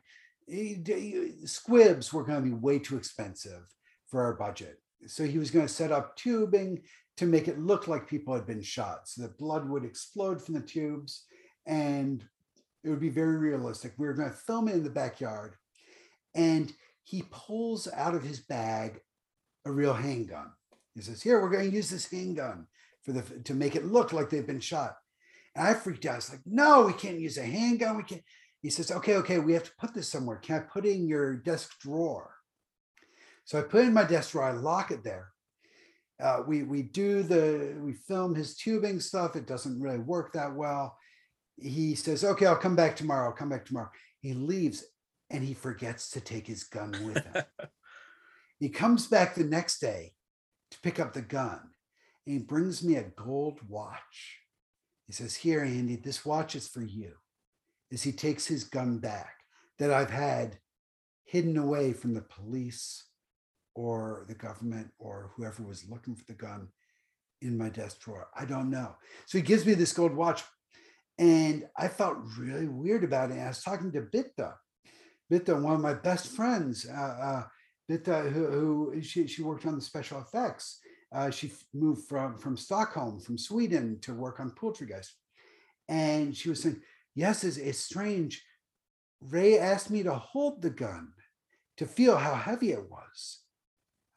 he- 0.47 0.81
he- 0.85 1.45
squibs 1.45 2.11
were 2.11 2.23
going 2.23 2.41
to 2.43 2.49
be 2.49 2.55
way 2.55 2.79
too 2.79 2.97
expensive 2.97 3.63
for 4.07 4.23
our 4.23 4.33
budget. 4.33 4.79
So 5.05 5.25
he 5.25 5.37
was 5.37 5.51
going 5.51 5.67
to 5.67 5.73
set 5.73 5.91
up 5.91 6.15
tubing 6.15 6.81
to 7.17 7.25
make 7.25 7.47
it 7.47 7.59
look 7.59 7.87
like 7.87 8.07
people 8.07 8.33
had 8.33 8.47
been 8.47 8.61
shot 8.61 9.07
so 9.07 9.21
that 9.21 9.37
blood 9.37 9.67
would 9.67 9.83
explode 9.83 10.41
from 10.41 10.55
the 10.55 10.61
tubes 10.61 11.25
and 11.67 12.23
it 12.83 12.89
would 12.89 13.01
be 13.01 13.09
very 13.09 13.37
realistic. 13.37 13.93
We 13.97 14.07
were 14.07 14.13
going 14.13 14.29
to 14.31 14.35
film 14.35 14.69
it 14.69 14.75
in 14.75 14.83
the 14.83 14.89
backyard 14.89 15.55
and 16.33 16.71
he 17.03 17.23
pulls 17.29 17.87
out 17.93 18.15
of 18.15 18.23
his 18.23 18.39
bag 18.39 19.01
a 19.65 19.71
real 19.71 19.93
handgun. 19.93 20.51
He 20.95 21.01
says, 21.01 21.21
"Here, 21.21 21.41
we're 21.41 21.49
going 21.49 21.69
to 21.69 21.75
use 21.75 21.89
this 21.89 22.09
handgun 22.09 22.67
for 23.03 23.11
the 23.11 23.21
to 23.43 23.53
make 23.53 23.75
it 23.75 23.85
look 23.85 24.13
like 24.13 24.29
they've 24.29 24.45
been 24.45 24.59
shot." 24.59 24.95
And 25.55 25.67
I 25.67 25.73
freaked 25.73 26.05
out. 26.05 26.13
I 26.13 26.15
was 26.17 26.29
like, 26.31 26.41
"No, 26.45 26.83
we 26.83 26.93
can't 26.93 27.19
use 27.19 27.37
a 27.37 27.43
handgun. 27.43 27.97
We 27.97 28.03
can't." 28.03 28.23
He 28.61 28.69
says, 28.69 28.91
"Okay, 28.91 29.15
okay, 29.17 29.39
we 29.39 29.53
have 29.53 29.63
to 29.63 29.75
put 29.79 29.93
this 29.93 30.09
somewhere. 30.09 30.37
Can 30.37 30.57
I 30.57 30.59
put 30.59 30.85
it 30.85 30.91
in 30.91 31.07
your 31.07 31.35
desk 31.35 31.79
drawer?" 31.79 32.35
So 33.45 33.59
I 33.59 33.63
put 33.63 33.83
it 33.83 33.87
in 33.87 33.93
my 33.93 34.03
desk 34.03 34.31
drawer. 34.31 34.45
I 34.45 34.51
lock 34.51 34.91
it 34.91 35.03
there. 35.03 35.31
Uh, 36.21 36.43
we 36.45 36.63
we 36.63 36.83
do 36.83 37.23
the 37.23 37.75
we 37.79 37.93
film 37.93 38.35
his 38.35 38.55
tubing 38.55 38.99
stuff. 38.99 39.35
It 39.35 39.47
doesn't 39.47 39.81
really 39.81 39.99
work 39.99 40.33
that 40.33 40.53
well. 40.53 40.97
He 41.57 41.95
says, 41.95 42.23
"Okay, 42.23 42.45
I'll 42.45 42.55
come 42.55 42.75
back 42.75 42.95
tomorrow. 42.95 43.29
I'll 43.29 43.35
come 43.35 43.49
back 43.49 43.65
tomorrow." 43.65 43.89
He 44.21 44.33
leaves 44.33 44.83
and 45.29 45.43
he 45.43 45.53
forgets 45.53 46.09
to 46.11 46.21
take 46.21 46.47
his 46.47 46.63
gun 46.63 46.91
with 47.05 47.23
him. 47.23 47.43
he 48.59 48.69
comes 48.69 49.07
back 49.07 49.35
the 49.35 49.43
next 49.43 49.79
day 49.79 50.13
to 50.71 50.79
pick 50.81 50.99
up 50.99 51.13
the 51.13 51.21
gun 51.21 51.61
he 52.29 52.37
brings 52.37 52.83
me 52.83 52.95
a 52.95 53.03
gold 53.03 53.59
watch. 53.67 54.37
He 55.07 55.13
says, 55.13 55.35
Here, 55.35 55.63
Andy, 55.63 55.95
this 55.95 56.25
watch 56.25 56.55
is 56.55 56.67
for 56.67 56.83
you. 56.83 57.13
As 57.91 58.03
he 58.03 58.11
takes 58.11 58.45
his 58.45 58.63
gun 58.63 58.99
back, 58.99 59.33
that 59.79 59.91
I've 59.91 60.11
had 60.11 60.59
hidden 61.25 61.57
away 61.57 61.93
from 61.93 62.13
the 62.13 62.21
police 62.21 63.03
or 63.73 64.25
the 64.27 64.35
government 64.35 64.89
or 64.99 65.31
whoever 65.35 65.63
was 65.63 65.89
looking 65.89 66.15
for 66.15 66.25
the 66.25 66.33
gun 66.33 66.67
in 67.41 67.57
my 67.57 67.69
desk 67.69 68.01
drawer. 68.01 68.27
I 68.37 68.45
don't 68.45 68.69
know. 68.69 68.95
So 69.25 69.37
he 69.37 69.43
gives 69.43 69.65
me 69.65 69.73
this 69.73 69.93
gold 69.93 70.13
watch, 70.13 70.43
and 71.17 71.67
I 71.77 71.87
felt 71.87 72.17
really 72.37 72.67
weird 72.67 73.03
about 73.03 73.31
it. 73.31 73.39
I 73.39 73.47
was 73.47 73.63
talking 73.63 73.91
to 73.93 74.01
Bitta, 74.01 74.53
Bitta, 75.31 75.59
one 75.59 75.75
of 75.75 75.81
my 75.81 75.93
best 75.93 76.27
friends, 76.27 76.85
uh, 76.87 76.93
uh, 76.93 77.43
Bitta, 77.89 78.31
who, 78.31 78.91
who 78.91 79.01
she, 79.01 79.25
she 79.25 79.41
worked 79.41 79.65
on 79.65 79.75
the 79.75 79.81
special 79.81 80.19
effects. 80.19 80.79
Uh, 81.11 81.29
she 81.29 81.51
moved 81.73 82.07
from 82.07 82.37
from 82.37 82.55
Stockholm, 82.55 83.19
from 83.19 83.37
Sweden, 83.37 83.99
to 84.01 84.13
work 84.13 84.39
on 84.39 84.51
Poultrygeist, 84.51 85.11
and 85.87 86.35
she 86.35 86.49
was 86.49 86.61
saying, 86.61 86.81
"Yes, 87.15 87.43
it's, 87.43 87.57
it's 87.57 87.79
strange. 87.79 88.43
Ray 89.21 89.57
asked 89.57 89.89
me 89.89 90.03
to 90.03 90.13
hold 90.13 90.61
the 90.61 90.69
gun, 90.69 91.13
to 91.77 91.85
feel 91.85 92.15
how 92.15 92.35
heavy 92.35 92.71
it 92.71 92.89
was." 92.89 93.39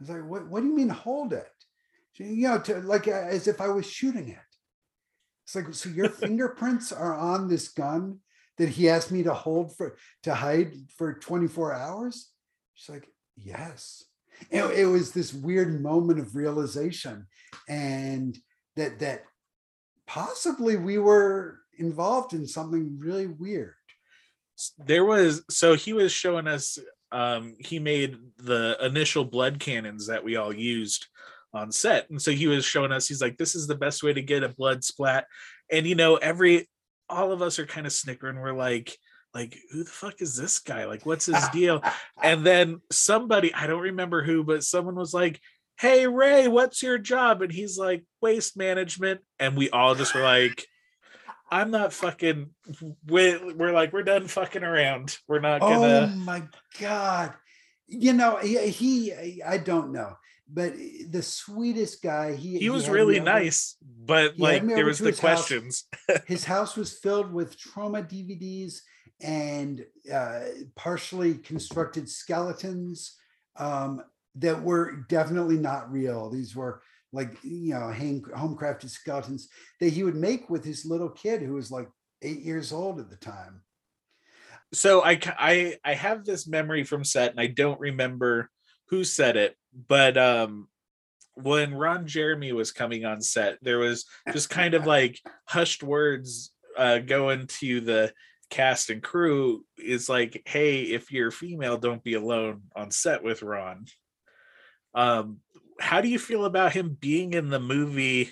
I 0.01 0.03
was 0.03 0.11
like, 0.11 0.24
"What? 0.28 0.49
What 0.49 0.61
do 0.61 0.66
you 0.66 0.76
mean 0.76 0.90
hold 0.90 1.32
it?" 1.32 1.49
She, 2.12 2.24
you 2.24 2.49
know, 2.49 2.59
to 2.59 2.80
like 2.80 3.09
uh, 3.09 3.26
as 3.30 3.49
if 3.49 3.61
I 3.61 3.68
was 3.68 3.90
shooting 3.90 4.28
it. 4.28 4.38
It's 5.45 5.55
like, 5.55 5.74
so 5.74 5.88
your 5.88 6.09
fingerprints 6.22 6.93
are 6.93 7.14
on 7.14 7.49
this 7.49 7.68
gun 7.68 8.20
that 8.59 8.70
he 8.70 8.88
asked 8.88 9.11
me 9.11 9.22
to 9.22 9.34
hold 9.34 9.76
for 9.76 9.97
to 10.24 10.34
hide 10.34 10.74
for 10.97 11.14
24 11.14 11.72
hours? 11.72 12.30
She's 12.74 12.95
like, 12.95 13.09
yes. 13.36 14.05
And 14.51 14.72
it 14.72 14.87
was 14.87 15.12
this 15.12 15.33
weird 15.33 15.80
moment 15.83 16.18
of 16.18 16.35
realization, 16.35 17.26
and 17.68 18.37
that 18.76 18.99
that 19.01 19.24
possibly 20.07 20.76
we 20.76 20.99
were 20.99 21.61
involved 21.78 22.33
in 22.33 22.47
something 22.47 22.99
really 22.99 23.26
weird. 23.26 23.74
There 24.78 25.05
was 25.05 25.43
so 25.51 25.74
he 25.74 25.93
was 25.93 26.12
showing 26.12 26.47
us 26.47 26.78
um 27.11 27.55
he 27.59 27.78
made 27.78 28.16
the 28.39 28.76
initial 28.80 29.24
blood 29.24 29.59
cannons 29.59 30.07
that 30.07 30.24
we 30.24 30.37
all 30.37 30.53
used 30.53 31.07
on 31.55 31.72
set. 31.72 32.09
And 32.11 32.20
so 32.20 32.30
he 32.30 32.47
was 32.47 32.64
showing 32.64 32.93
us 32.93 33.09
he's 33.09 33.22
like 33.22 33.37
this 33.37 33.55
is 33.55 33.66
the 33.66 33.74
best 33.74 34.03
way 34.03 34.12
to 34.12 34.22
get 34.22 34.43
a 34.43 34.49
blood 34.49 34.85
splat. 34.85 35.26
And 35.70 35.87
you 35.87 35.95
know 35.95 36.16
every 36.16 36.68
all 37.09 37.33
of 37.33 37.43
us 37.43 37.59
are 37.59 37.66
kind 37.66 37.87
of 37.87 37.93
snickering. 37.93 38.39
We're 38.39 38.53
like 38.53 38.97
like 39.35 39.57
who 39.70 39.85
the 39.85 39.91
fuck 39.91 40.20
is 40.20 40.37
this 40.37 40.59
guy 40.59 40.85
like 40.87 41.07
what's 41.07 41.26
his 41.26 41.49
deal 41.53 41.83
and 42.22 42.45
then 42.45 42.80
somebody 42.91 43.53
i 43.55 43.66
don't 43.66 43.80
remember 43.83 44.22
who 44.22 44.45
but 44.45 44.62
someone 44.64 44.95
was 44.95 45.14
like 45.14 45.41
hey 45.80 46.07
ray 46.07 46.49
what's 46.49 46.83
your 46.83 46.99
job 46.99 47.43
and 47.43 47.51
he's 47.53 47.78
like 47.78 48.05
waste 48.20 48.57
management 48.57 49.20
and 49.39 49.57
we 49.57 49.70
all 49.70 49.95
just 49.95 50.14
were 50.14 50.22
like 50.22 50.66
i'm 51.51 51.70
not 51.70 51.93
fucking 51.93 52.51
we're, 53.07 53.55
we're 53.55 53.72
like 53.72 53.93
we're 53.93 54.03
done 54.03 54.26
fucking 54.26 54.62
around 54.64 55.16
we're 55.28 55.41
not 55.41 55.62
Oh 55.62 55.68
gonna 55.68 56.11
oh 56.12 56.16
my 56.18 56.43
god! 56.80 57.35
You 57.89 58.12
know 58.14 58.37
he, 58.37 58.68
he 58.68 59.43
I 59.43 59.59
don't 59.59 59.93
know, 59.93 60.14
but 60.51 60.72
the 61.11 61.20
sweetest 61.22 62.03
guy. 62.03 62.35
He 62.35 62.59
he 62.59 62.70
was 62.70 62.87
had 62.87 62.95
really 62.95 63.16
over- 63.20 63.24
nice 63.30 63.76
but 63.83 64.39
like 64.39 64.66
there 64.66 64.87
was 64.87 64.99
the 64.99 65.09
his 65.09 65.20
house. 65.20 65.20
questions 65.20 65.85
his 66.26 66.45
house 66.45 66.74
was 66.76 66.99
filled 66.99 67.33
with 67.33 67.59
Troma 67.59 68.03
DVDs 68.09 68.80
and 69.23 69.85
uh, 70.12 70.41
partially 70.75 71.35
constructed 71.35 72.09
skeletons 72.09 73.16
um, 73.57 74.03
that 74.37 74.62
were 74.62 75.05
definitely 75.09 75.57
not 75.59 75.91
real. 75.93 76.31
These 76.31 76.57
were 76.57 76.83
like 77.12 77.37
you 77.43 77.75
know 77.75 77.91
hand, 77.91 78.25
homecrafted 78.37 78.89
skeletons 78.89 79.49
that 79.81 79.91
he 79.93 80.03
would 80.03 80.16
make 80.16 80.49
with 80.49 80.64
his 80.64 80.85
little 80.85 81.11
kid 81.11 81.43
who 81.43 81.55
was 81.55 81.70
like 81.70 81.89
eight 82.23 82.41
years 82.41 82.73
old 82.73 82.99
at 83.01 83.11
the 83.11 83.16
time. 83.16 83.62
so 84.73 85.03
I, 85.05 85.20
I 85.39 85.77
i 85.85 85.95
have 85.95 86.25
this 86.25 86.47
memory 86.47 86.85
from 86.85 87.05
set 87.05 87.31
and 87.31 87.41
i 87.41 87.47
don't 87.47 87.81
remember 87.81 88.51
who 88.89 89.05
said 89.05 89.37
it 89.37 89.57
but 89.89 90.16
um 90.16 90.68
when 91.35 91.75
ron 91.75 92.07
jeremy 92.07 92.53
was 92.53 92.73
coming 92.73 93.05
on 93.05 93.20
set 93.20 93.59
there 93.62 93.79
was 93.79 94.07
just 94.33 94.49
kind 94.51 94.75
of 94.75 94.87
like 94.97 95.20
hushed 95.47 95.83
words 95.83 96.53
uh 96.79 96.99
going 96.99 97.47
to 97.61 97.81
the 97.81 98.12
cast 98.53 98.91
and 98.91 99.03
crew 99.03 99.65
is 99.79 100.09
like 100.09 100.43
hey 100.45 100.83
if 100.83 101.11
you're 101.11 101.31
female 101.31 101.79
don't 101.79 102.05
be 102.05 102.15
alone 102.15 102.63
on 102.77 102.91
set 102.91 103.23
with 103.23 103.43
ron 103.43 103.87
um 104.95 105.39
how 105.81 106.01
do 106.01 106.09
you 106.09 106.19
feel 106.19 106.45
about 106.45 106.73
him 106.73 106.97
being 107.01 107.33
in 107.33 107.49
the 107.49 107.59
movie 107.59 108.31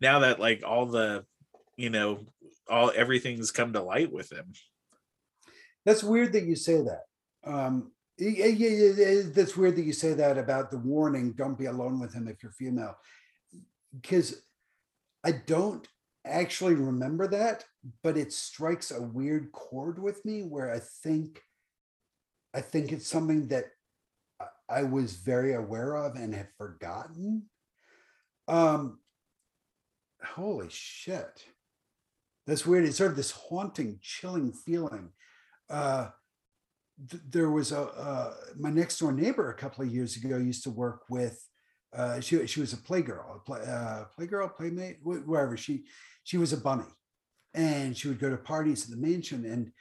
now 0.00 0.20
that 0.20 0.40
like 0.40 0.62
all 0.66 0.86
the 0.86 1.24
you 1.76 1.90
know 1.90 2.24
all 2.68 2.90
everything's 2.94 3.50
come 3.50 3.72
to 3.74 3.82
light 3.82 4.10
with 4.10 4.32
him 4.32 4.52
That's 5.84 6.02
weird 6.02 6.32
that 6.32 6.44
you 6.44 6.56
say 6.56 6.82
that. 6.82 7.04
Um, 7.44 7.92
yeah, 8.18 8.46
yeah, 8.46 8.92
yeah, 8.96 9.22
that's 9.34 9.56
weird 9.56 9.76
that 9.76 9.84
you 9.84 9.94
say 9.94 10.12
that 10.12 10.36
about 10.36 10.70
the 10.70 10.78
warning. 10.78 11.32
Don't 11.32 11.58
be 11.58 11.66
alone 11.66 12.00
with 12.00 12.12
him 12.12 12.28
if 12.28 12.42
you're 12.42 12.52
female, 12.52 12.96
because 13.94 14.42
I 15.24 15.32
don't 15.32 15.86
actually 16.24 16.74
remember 16.74 17.26
that, 17.28 17.64
but 18.02 18.16
it 18.16 18.32
strikes 18.32 18.90
a 18.90 19.00
weird 19.00 19.52
chord 19.52 19.98
with 19.98 20.24
me 20.24 20.42
where 20.42 20.70
I 20.72 20.80
think, 20.80 21.42
I 22.54 22.60
think 22.60 22.92
it's 22.92 23.08
something 23.08 23.48
that 23.48 23.66
I- 24.68 24.82
was 24.82 25.14
very 25.14 25.54
aware 25.54 25.94
of 25.94 26.16
and 26.16 26.34
had 26.34 26.48
forgotten. 26.56 27.48
Um, 28.48 29.00
holy 30.24 30.68
shit, 30.68 31.46
that's 32.46 32.66
weird. 32.66 32.84
It's 32.84 32.98
sort 32.98 33.10
of 33.10 33.16
this 33.16 33.30
haunting, 33.30 33.98
chilling 34.02 34.52
feeling 34.52 35.12
uh, 35.70 36.08
th- 37.08 37.22
there 37.30 37.50
was 37.50 37.72
a 37.72 37.80
uh, 37.80 38.34
my 38.58 38.70
next 38.70 38.98
door 38.98 39.12
neighbor 39.12 39.50
a 39.50 39.54
couple 39.54 39.84
of 39.84 39.94
years 39.94 40.16
ago 40.16 40.36
used 40.36 40.64
to 40.64 40.70
work 40.70 41.02
with. 41.08 41.46
Uh, 41.94 42.20
she 42.20 42.46
she 42.46 42.60
was 42.60 42.72
a 42.72 42.76
playgirl, 42.76 43.44
play, 43.44 43.60
uh, 43.60 44.04
playgirl, 44.18 44.54
playmate, 44.56 44.98
wh- 45.02 45.26
wherever 45.28 45.56
she 45.56 45.84
she 46.24 46.38
was 46.38 46.52
a 46.52 46.56
bunny, 46.56 46.84
and 47.54 47.96
she 47.96 48.08
would 48.08 48.20
go 48.20 48.30
to 48.30 48.36
parties 48.36 48.84
at 48.84 48.90
the 48.90 48.96
mansion. 48.96 49.44
And 49.44 49.72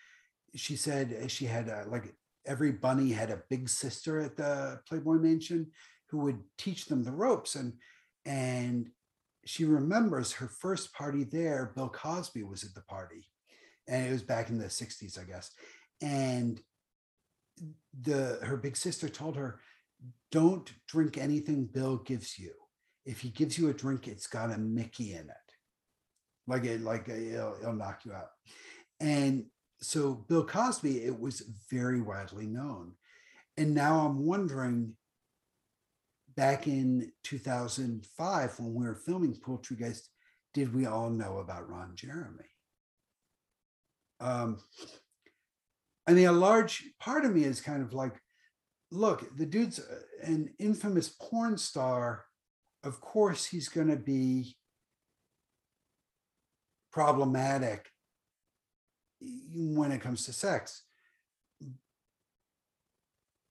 she 0.56 0.76
said 0.76 1.30
she 1.30 1.46
had 1.46 1.68
a, 1.68 1.86
like 1.88 2.16
every 2.46 2.72
bunny 2.72 3.12
had 3.12 3.30
a 3.30 3.44
big 3.50 3.70
sister 3.70 4.20
at 4.20 4.36
the 4.36 4.80
Playboy 4.88 5.16
Mansion 5.16 5.68
who 6.10 6.20
would 6.20 6.40
teach 6.58 6.86
them 6.86 7.04
the 7.04 7.12
ropes. 7.12 7.56
And 7.56 7.74
and 8.26 8.90
she 9.46 9.66
remembers 9.66 10.34
her 10.34 10.48
first 10.48 10.94
party 10.94 11.24
there. 11.24 11.72
Bill 11.76 11.90
Cosby 11.90 12.44
was 12.44 12.64
at 12.64 12.74
the 12.74 12.82
party, 12.82 13.28
and 13.88 14.08
it 14.08 14.12
was 14.12 14.24
back 14.24 14.50
in 14.50 14.58
the 14.58 14.66
'60s, 14.66 15.20
I 15.20 15.26
guess 15.26 15.52
and 16.02 16.62
the 18.02 18.40
her 18.44 18.58
big 18.58 18.78
sister 18.78 19.10
told 19.10 19.36
her 19.36 19.60
don't 20.32 20.72
drink 20.88 21.18
anything 21.18 21.66
bill 21.66 21.98
gives 21.98 22.38
you. 22.38 22.52
If 23.06 23.22
he 23.22 23.30
gives 23.30 23.58
you 23.58 23.70
a 23.70 23.74
drink 23.74 24.08
it's 24.08 24.28
got 24.28 24.52
a 24.52 24.58
mickey 24.58 25.14
in 25.14 25.22
it. 25.22 25.36
Like 26.48 26.66
it 26.66 26.82
like 26.82 27.10
it'll, 27.10 27.58
it'll 27.60 27.74
knock 27.74 28.06
you 28.06 28.14
out. 28.14 28.30
And 29.00 29.46
so 29.82 30.14
bill 30.14 30.46
cosby 30.46 31.04
it 31.04 31.20
was 31.20 31.44
very 31.70 32.02
widely 32.02 32.48
known. 32.48 32.94
And 33.58 33.74
now 33.74 34.06
i'm 34.06 34.26
wondering 34.26 34.94
back 36.36 36.68
in 36.68 37.12
2005 37.24 38.60
when 38.60 38.74
we 38.74 38.86
were 38.86 38.96
filming 38.96 39.36
poultrygeist 39.36 40.08
did 40.54 40.74
we 40.74 40.86
all 40.86 41.10
know 41.10 41.40
about 41.40 41.70
ron 41.70 41.92
jeremy? 41.96 42.46
Um 44.20 44.60
I 46.10 46.14
mean, 46.14 46.26
a 46.26 46.32
large 46.32 46.86
part 47.00 47.24
of 47.24 47.36
me 47.36 47.44
is 47.44 47.62
kind 47.62 47.84
of 47.84 47.94
like, 47.94 48.20
look, 48.92 49.38
the 49.38 49.46
dude's 49.46 49.80
an 50.24 50.54
infamous 50.60 51.10
porn 51.10 51.58
star. 51.58 52.26
Of 52.84 53.02
course, 53.02 53.46
he's 53.46 53.70
going 53.70 53.90
to 53.90 53.98
be 53.98 54.56
problematic 56.92 57.90
when 59.54 59.92
it 59.92 60.02
comes 60.02 60.26
to 60.26 60.34
sex. 60.34 60.84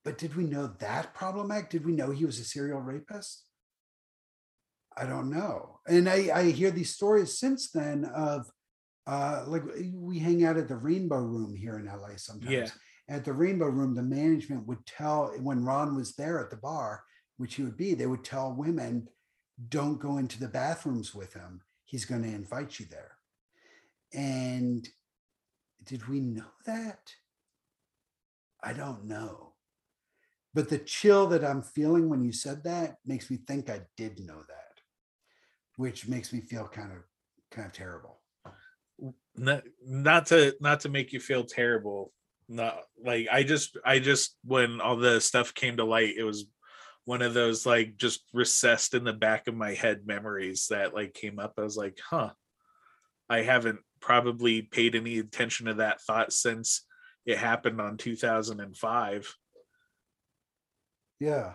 But 0.03 0.17
did 0.17 0.35
we 0.35 0.45
know 0.45 0.67
that 0.79 1.13
problematic? 1.13 1.69
Did 1.69 1.85
we 1.85 1.91
know 1.91 2.11
he 2.11 2.25
was 2.25 2.39
a 2.39 2.43
serial 2.43 2.81
rapist? 2.81 3.43
I 4.97 5.05
don't 5.05 5.29
know. 5.29 5.79
And 5.87 6.09
I, 6.09 6.29
I 6.33 6.43
hear 6.51 6.71
these 6.71 6.93
stories 6.95 7.37
since 7.37 7.69
then 7.71 8.05
of 8.05 8.49
uh, 9.07 9.43
like 9.47 9.63
we 9.93 10.19
hang 10.19 10.43
out 10.43 10.57
at 10.57 10.67
the 10.67 10.75
Rainbow 10.75 11.19
Room 11.19 11.55
here 11.55 11.77
in 11.77 11.85
LA 11.85 12.15
sometimes. 12.17 12.51
Yeah. 12.51 12.67
At 13.09 13.25
the 13.25 13.33
Rainbow 13.33 13.65
Room, 13.65 13.95
the 13.95 14.03
management 14.03 14.67
would 14.67 14.85
tell 14.85 15.33
when 15.41 15.65
Ron 15.65 15.95
was 15.95 16.15
there 16.15 16.39
at 16.39 16.51
the 16.51 16.57
bar, 16.57 17.03
which 17.37 17.55
he 17.55 17.63
would 17.63 17.75
be, 17.75 17.95
they 17.95 18.05
would 18.05 18.23
tell 18.23 18.53
women, 18.53 19.09
don't 19.67 19.99
go 19.99 20.17
into 20.17 20.39
the 20.39 20.47
bathrooms 20.47 21.15
with 21.15 21.33
him. 21.33 21.61
He's 21.85 22.05
going 22.05 22.21
to 22.21 22.29
invite 22.29 22.79
you 22.79 22.85
there. 22.85 23.13
And 24.13 24.87
did 25.83 26.07
we 26.07 26.19
know 26.19 26.51
that? 26.67 27.11
I 28.63 28.73
don't 28.73 29.05
know. 29.05 29.53
But 30.53 30.69
the 30.69 30.77
chill 30.77 31.27
that 31.27 31.43
I'm 31.43 31.63
feeling 31.63 32.09
when 32.09 32.23
you 32.23 32.31
said 32.31 32.63
that 32.63 32.97
makes 33.05 33.31
me 33.31 33.37
think 33.37 33.69
I 33.69 33.81
did 33.97 34.19
know 34.19 34.43
that, 34.47 34.81
which 35.77 36.07
makes 36.07 36.31
me 36.31 36.41
feel 36.41 36.67
kind 36.67 36.91
of 36.91 36.99
kind 37.51 37.67
of 37.67 37.73
terrible. 37.73 38.19
not, 39.35 39.63
not 39.83 40.25
to 40.27 40.55
not 40.59 40.79
to 40.81 40.89
make 40.89 41.13
you 41.13 41.19
feel 41.19 41.43
terrible 41.43 42.11
no 42.49 42.73
like 43.03 43.27
i 43.31 43.43
just 43.43 43.77
i 43.85 43.99
just 43.99 44.35
when 44.43 44.81
all 44.81 44.97
the 44.97 45.21
stuff 45.21 45.53
came 45.53 45.77
to 45.77 45.85
light 45.85 46.15
it 46.17 46.23
was 46.23 46.45
one 47.05 47.21
of 47.21 47.33
those 47.33 47.65
like 47.65 47.95
just 47.95 48.21
recessed 48.33 48.93
in 48.93 49.03
the 49.03 49.13
back 49.13 49.47
of 49.47 49.55
my 49.55 49.73
head 49.73 50.01
memories 50.05 50.67
that 50.69 50.93
like 50.93 51.13
came 51.13 51.39
up 51.39 51.53
i 51.57 51.61
was 51.61 51.77
like 51.77 51.97
huh 52.09 52.29
i 53.29 53.41
haven't 53.41 53.79
probably 54.01 54.61
paid 54.61 54.95
any 54.95 55.19
attention 55.19 55.67
to 55.67 55.75
that 55.75 56.01
thought 56.01 56.33
since 56.33 56.85
it 57.25 57.37
happened 57.37 57.79
on 57.79 57.97
2005 57.97 59.35
Yeah. 61.19 61.53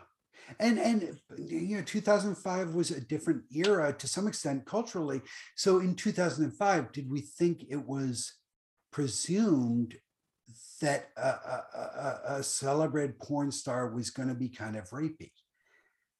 And 0.60 0.78
and 0.78 1.18
you 1.38 1.76
know 1.76 1.82
2005 1.82 2.74
was 2.74 2.90
a 2.90 3.00
different 3.00 3.44
era 3.54 3.92
to 3.94 4.06
some 4.06 4.28
extent 4.28 4.66
culturally. 4.66 5.22
So 5.56 5.80
in 5.80 5.94
2005 5.94 6.92
did 6.92 7.10
we 7.10 7.22
think 7.22 7.64
it 7.70 7.84
was 7.86 8.34
presumed 8.92 9.96
that 10.84 11.10
a, 11.16 11.28
a, 11.28 11.64
a, 11.76 12.34
a 12.36 12.42
celebrated 12.42 13.18
porn 13.18 13.50
star 13.50 13.88
was 13.88 14.10
going 14.10 14.28
to 14.28 14.34
be 14.34 14.48
kind 14.48 14.76
of 14.76 14.90
rapey? 14.90 15.32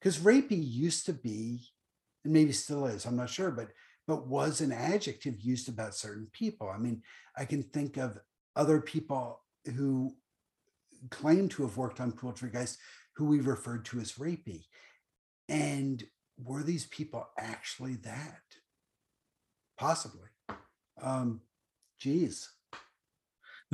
Because 0.01 0.19
rapey 0.19 0.61
used 0.61 1.07
to 1.07 1.13
be 1.13 1.61
and 2.25 2.33
maybe 2.33 2.53
still 2.53 2.87
is, 2.87 3.05
I'm 3.05 3.17
not 3.17 3.31
sure, 3.31 3.51
but 3.51 3.69
but 4.07 4.27
was 4.27 4.61
an 4.61 4.71
adjective 4.71 5.41
used 5.41 5.69
about 5.69 5.95
certain 5.95 6.29
people. 6.33 6.69
I 6.69 6.77
mean, 6.77 7.03
I 7.39 7.47
can 7.47 7.63
think 7.63 7.97
of 7.97 8.19
other 8.55 8.81
people 8.81 9.41
who 9.77 10.15
claim 11.11 11.49
to 11.51 11.63
have 11.63 11.79
worked 11.79 12.01
on 12.01 12.13
Poultrygeist 12.13 12.77
who 13.17 13.25
we 13.27 13.41
referred 13.41 13.85
to 13.87 14.01
as 14.01 14.13
rapey. 14.15 14.65
And 15.49 16.03
were 16.43 16.63
these 16.63 16.87
people 16.87 17.27
actually 17.39 17.97
that? 17.97 18.43
Possibly. 19.79 20.29
Um, 21.01 21.41
geez. 21.99 22.51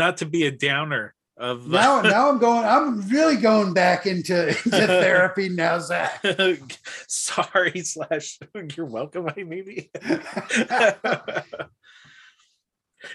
Not 0.01 0.17
to 0.17 0.27
be 0.27 0.47
a 0.47 0.51
downer 0.51 1.15
of 1.37 1.69
Now, 1.69 2.01
now 2.03 2.31
I'm 2.31 2.39
going, 2.39 2.65
I'm 2.65 3.09
really 3.09 3.37
going 3.37 3.75
back 3.75 4.07
into, 4.07 4.49
into 4.49 4.59
therapy 4.71 5.51
now, 5.51 5.79
Zach. 5.79 6.25
sorry 7.07 7.81
slash 7.83 8.39
you're 8.77 8.87
welcome 8.87 9.29
I 9.29 9.45
maybe. 9.45 9.91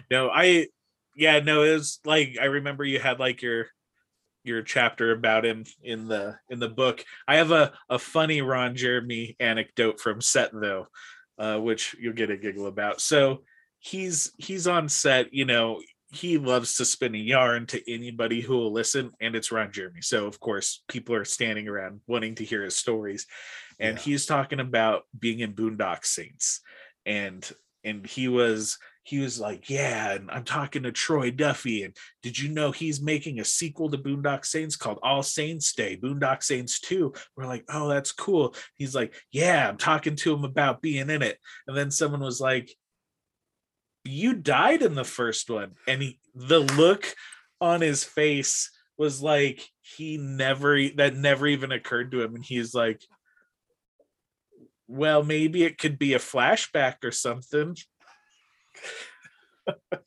No 0.09 0.29
i 0.33 0.67
yeah 1.15 1.39
no 1.39 1.63
it 1.63 1.73
was 1.73 1.99
like 2.03 2.37
i 2.41 2.45
remember 2.45 2.83
you 2.83 2.99
had 2.99 3.19
like 3.19 3.43
your 3.43 3.67
your 4.43 4.61
chapter 4.61 5.11
about 5.11 5.45
him 5.45 5.63
in 5.83 6.07
the 6.07 6.37
in 6.49 6.59
the 6.59 6.69
book. 6.69 7.03
I 7.27 7.37
have 7.37 7.51
a 7.51 7.73
a 7.89 7.99
funny 7.99 8.41
ron 8.41 8.75
jeremy 8.75 9.35
anecdote 9.39 9.99
from 9.99 10.21
set 10.21 10.51
though 10.53 10.87
uh 11.37 11.57
which 11.57 11.95
you'll 11.99 12.13
get 12.13 12.31
a 12.31 12.37
giggle 12.37 12.67
about. 12.67 13.01
So 13.01 13.43
he's 13.79 14.31
he's 14.37 14.67
on 14.67 14.89
set 14.89 15.33
you 15.33 15.45
know 15.45 15.81
he 16.15 16.37
loves 16.37 16.75
to 16.75 16.85
spin 16.85 17.15
a 17.15 17.17
yarn 17.19 17.65
to 17.67 17.91
anybody 17.93 18.41
who 18.41 18.57
will 18.57 18.71
listen 18.71 19.11
and 19.19 19.35
it's 19.35 19.51
ron 19.51 19.71
jeremy. 19.71 20.01
So 20.01 20.25
of 20.27 20.39
course 20.39 20.83
people 20.87 21.15
are 21.15 21.25
standing 21.25 21.67
around 21.67 22.01
wanting 22.07 22.35
to 22.35 22.45
hear 22.45 22.63
his 22.63 22.75
stories. 22.75 23.25
And 23.79 23.97
Yeah. 23.97 24.03
he's 24.03 24.25
talking 24.25 24.59
about 24.59 25.03
being 25.17 25.39
in 25.39 25.53
boondock 25.53 26.05
saints. 26.05 26.61
And 27.05 27.49
and 27.83 28.05
he 28.05 28.27
was 28.27 28.77
he 29.03 29.19
was 29.19 29.39
like 29.39 29.69
yeah 29.69 30.13
and 30.13 30.31
i'm 30.31 30.43
talking 30.43 30.81
to 30.81 30.91
troy 30.91 31.29
duffy 31.29 31.83
and 31.83 31.95
did 32.23 32.39
you 32.39 32.49
know 32.49 32.71
he's 32.71 32.99
making 32.99 33.39
a 33.39 33.45
sequel 33.45 33.87
to 33.91 33.97
boondock 33.99 34.43
saints 34.43 34.75
called 34.75 34.97
all 35.03 35.21
saints 35.21 35.73
day 35.73 35.95
boondock 35.95 36.41
saints 36.41 36.79
2 36.79 37.13
we're 37.37 37.45
like 37.45 37.63
oh 37.69 37.87
that's 37.87 38.11
cool. 38.11 38.55
He's 38.75 38.95
like 38.95 39.13
yeah 39.31 39.69
i'm 39.69 39.77
talking 39.77 40.15
to 40.15 40.33
him 40.33 40.43
about 40.43 40.81
being 40.81 41.09
in 41.11 41.21
it. 41.21 41.37
And 41.67 41.77
then 41.77 41.91
someone 41.91 42.21
was 42.21 42.41
like 42.41 42.75
you 44.05 44.33
died 44.33 44.81
in 44.81 44.95
the 44.95 45.03
first 45.03 45.49
one 45.49 45.71
and 45.87 46.01
he 46.01 46.19
the 46.33 46.59
look 46.59 47.15
on 47.59 47.81
his 47.81 48.03
face 48.03 48.71
was 48.97 49.21
like 49.21 49.67
he 49.81 50.17
never 50.17 50.89
that 50.95 51.15
never 51.15 51.47
even 51.47 51.71
occurred 51.71 52.11
to 52.11 52.21
him 52.21 52.35
and 52.35 52.45
he's 52.45 52.73
like 52.73 53.01
well 54.87 55.23
maybe 55.23 55.63
it 55.63 55.77
could 55.77 55.97
be 55.97 56.13
a 56.13 56.19
flashback 56.19 57.03
or 57.03 57.11
something 57.11 57.75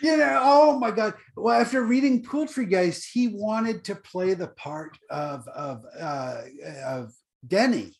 You 0.00 0.16
know, 0.16 0.40
oh 0.42 0.78
my 0.78 0.90
God. 0.90 1.14
Well, 1.36 1.60
after 1.60 1.82
reading 1.82 2.22
Poultrygeist, 2.22 3.10
he 3.12 3.28
wanted 3.28 3.84
to 3.84 3.94
play 3.94 4.34
the 4.34 4.48
part 4.48 4.96
of, 5.10 5.46
of, 5.48 5.84
uh, 5.98 6.40
of 6.86 7.12
Denny, 7.46 7.94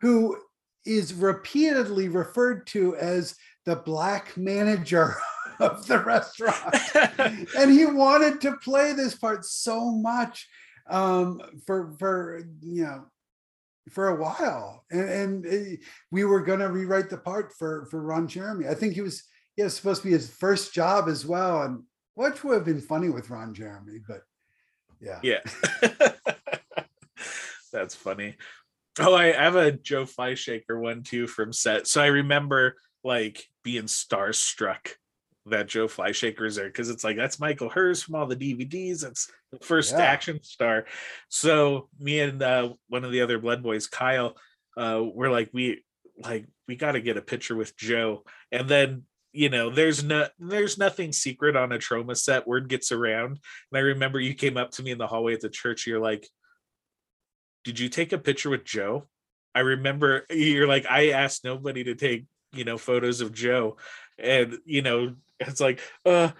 who 0.00 0.36
is 0.84 1.14
repeatedly 1.14 2.08
referred 2.08 2.66
to 2.68 2.96
as 2.96 3.36
the 3.64 3.76
black 3.76 4.36
manager 4.36 5.16
of 5.60 5.86
the 5.86 5.98
restaurant. 5.98 6.74
and 7.58 7.70
he 7.70 7.86
wanted 7.86 8.40
to 8.42 8.56
play 8.56 8.92
this 8.92 9.14
part 9.14 9.44
so 9.44 9.90
much 9.90 10.48
um, 10.88 11.40
for, 11.66 11.94
for, 11.98 12.42
you 12.60 12.84
know, 12.84 13.04
for 13.90 14.08
a 14.08 14.16
while. 14.16 14.84
And, 14.90 15.08
and 15.08 15.46
uh, 15.46 15.76
we 16.10 16.24
were 16.24 16.40
going 16.40 16.60
to 16.60 16.70
rewrite 16.70 17.10
the 17.10 17.18
part 17.18 17.52
for, 17.58 17.86
for 17.86 18.02
Ron 18.02 18.28
Jeremy. 18.28 18.68
I 18.68 18.74
think 18.74 18.94
he 18.94 19.00
was, 19.00 19.24
yeah, 19.56 19.66
it's 19.66 19.74
supposed 19.74 20.02
to 20.02 20.08
be 20.08 20.12
his 20.12 20.30
first 20.30 20.72
job 20.72 21.08
as 21.08 21.26
well, 21.26 21.62
and 21.62 21.82
which 22.14 22.44
would 22.44 22.54
have 22.54 22.64
been 22.64 22.80
funny 22.80 23.08
with 23.08 23.30
Ron 23.30 23.54
Jeremy, 23.54 23.98
but 24.06 24.22
yeah, 25.02 25.18
yeah 25.22 25.40
that's 27.72 27.94
funny 27.94 28.36
oh 29.00 29.14
I, 29.14 29.28
I 29.28 29.42
have 29.42 29.56
a 29.56 29.72
joe 29.72 30.04
Fleishaker 30.04 30.80
one 30.80 31.02
too 31.02 31.26
from 31.26 31.52
set 31.52 31.88
so 31.88 32.00
i 32.00 32.06
remember 32.06 32.76
like 33.04 33.48
being 33.64 33.84
starstruck 33.84 34.94
that 35.46 35.66
joe 35.66 35.88
Fleishaker's 35.88 36.54
there 36.56 36.68
because 36.68 36.88
it's 36.88 37.02
like 37.02 37.16
that's 37.16 37.40
Michael 37.40 37.68
Herz 37.68 38.02
from 38.02 38.14
all 38.14 38.26
the 38.26 38.36
dvds 38.36 39.00
that's 39.00 39.30
the 39.50 39.58
first 39.58 39.92
Yeah. 39.92 39.98
action 40.02 40.42
star. 40.42 40.86
So 41.28 41.88
me 41.98 42.20
and 42.20 42.40
uh, 42.42 42.74
one 42.88 43.04
of 43.04 43.10
the 43.12 43.22
other 43.22 43.38
blood 43.38 43.62
boys 43.62 43.86
kyle 43.88 44.36
uh, 44.76 45.02
we're 45.02 45.30
like 45.30 45.50
we 45.52 45.82
like 46.22 46.46
we 46.68 46.76
got 46.76 46.92
to 46.92 47.00
get 47.00 47.16
a 47.16 47.22
picture 47.22 47.56
with 47.56 47.76
joe. 47.76 48.22
And 48.52 48.68
then 48.68 49.02
you 49.32 49.48
know 49.48 49.70
there's 49.70 50.04
no 50.04 50.28
there's 50.38 50.78
nothing 50.78 51.12
secret 51.12 51.56
on 51.56 51.72
a 51.72 51.78
Troma 51.78 52.16
set 52.16 52.46
word 52.46 52.68
gets 52.68 52.92
around. 52.92 53.30
And 53.72 53.78
i 53.78 53.80
remember 53.80 54.20
you 54.20 54.34
came 54.34 54.56
up 54.56 54.70
to 54.72 54.82
me 54.82 54.92
in 54.92 54.98
the 54.98 55.06
hallway 55.08 55.34
at 55.34 55.40
the 55.40 55.48
church 55.48 55.86
you're 55.86 56.00
like 56.00 56.28
did 57.64 57.78
you 57.78 57.88
take 57.88 58.12
a 58.12 58.18
picture 58.18 58.50
with 58.50 58.64
joe? 58.64 59.06
I 59.54 59.60
remember 59.60 60.24
you're 60.30 60.66
like 60.68 60.86
i 60.88 61.10
asked 61.10 61.44
nobody 61.44 61.84
to 61.84 61.94
take 61.94 62.26
you 62.52 62.64
know 62.64 62.78
photos 62.78 63.20
of 63.20 63.32
joe 63.32 63.76
and 64.18 64.58
you 64.64 64.82
know 64.82 65.14
it's 65.40 65.60
like 65.60 65.80
uh 66.06 66.30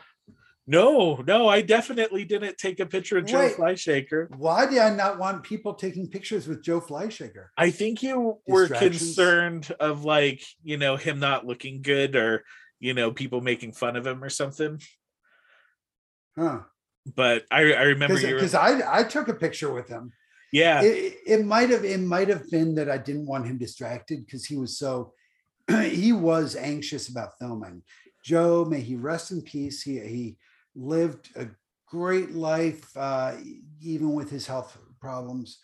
no 0.66 1.16
no 1.26 1.48
i 1.48 1.60
definitely 1.60 2.24
didn't 2.24 2.56
take 2.56 2.78
a 2.80 2.86
picture 2.86 3.18
of 3.18 3.26
joe 3.26 3.40
Wait. 3.40 3.56
Fleishaker 3.56 4.28
Why 4.36 4.66
did 4.66 4.78
I 4.78 4.94
not 4.94 5.18
want 5.18 5.42
people 5.42 5.74
taking 5.74 6.08
pictures 6.08 6.46
with 6.46 6.62
Joe 6.62 6.80
Fleishaker? 6.80 7.46
I 7.56 7.70
think 7.70 8.02
you 8.02 8.38
were 8.46 8.68
concerned 8.68 9.70
of 9.80 10.04
like, 10.04 10.42
you 10.62 10.76
know, 10.76 10.96
him 10.96 11.18
not 11.18 11.46
looking 11.46 11.82
good 11.82 12.14
or, 12.16 12.44
you 12.78 12.94
know, 12.94 13.10
people 13.10 13.40
making 13.40 13.72
fun 13.72 13.96
of 13.96 14.06
him 14.06 14.22
or 14.22 14.30
something. 14.30 14.80
Huh? 16.38 16.60
But 17.14 17.44
I, 17.50 17.72
I 17.72 17.82
remember 17.82 18.16
Because 18.20 18.54
I 18.54 19.00
I 19.00 19.02
took 19.02 19.28
a 19.28 19.34
picture 19.34 19.72
with 19.72 19.88
him. 19.88 20.12
yeah, 20.52 20.82
It, 20.82 21.18
it 21.26 21.44
might 21.44 21.70
have 21.70 21.84
it 21.84 22.00
might 22.00 22.28
have 22.28 22.48
been 22.50 22.74
that 22.76 22.88
I 22.88 22.98
didn't 22.98 23.26
want 23.26 23.46
him 23.46 23.58
distracted 23.58 24.24
because 24.24 24.44
he 24.44 24.56
was 24.56 24.78
so 24.78 25.12
he 25.82 26.12
was 26.12 26.56
anxious 26.56 27.08
about 27.08 27.38
filming. 27.38 27.82
Joe, 28.24 28.64
may 28.64 28.80
he 28.80 28.96
rest 28.96 29.30
in 29.30 29.42
peace. 29.42 29.82
He 29.82 29.98
he 29.98 30.36
lived 30.74 31.30
a 31.36 31.48
great 31.86 32.32
life, 32.32 32.88
uh, 32.96 33.34
even 33.80 34.14
with 34.14 34.30
his 34.30 34.46
health 34.46 34.76
problems. 35.00 35.58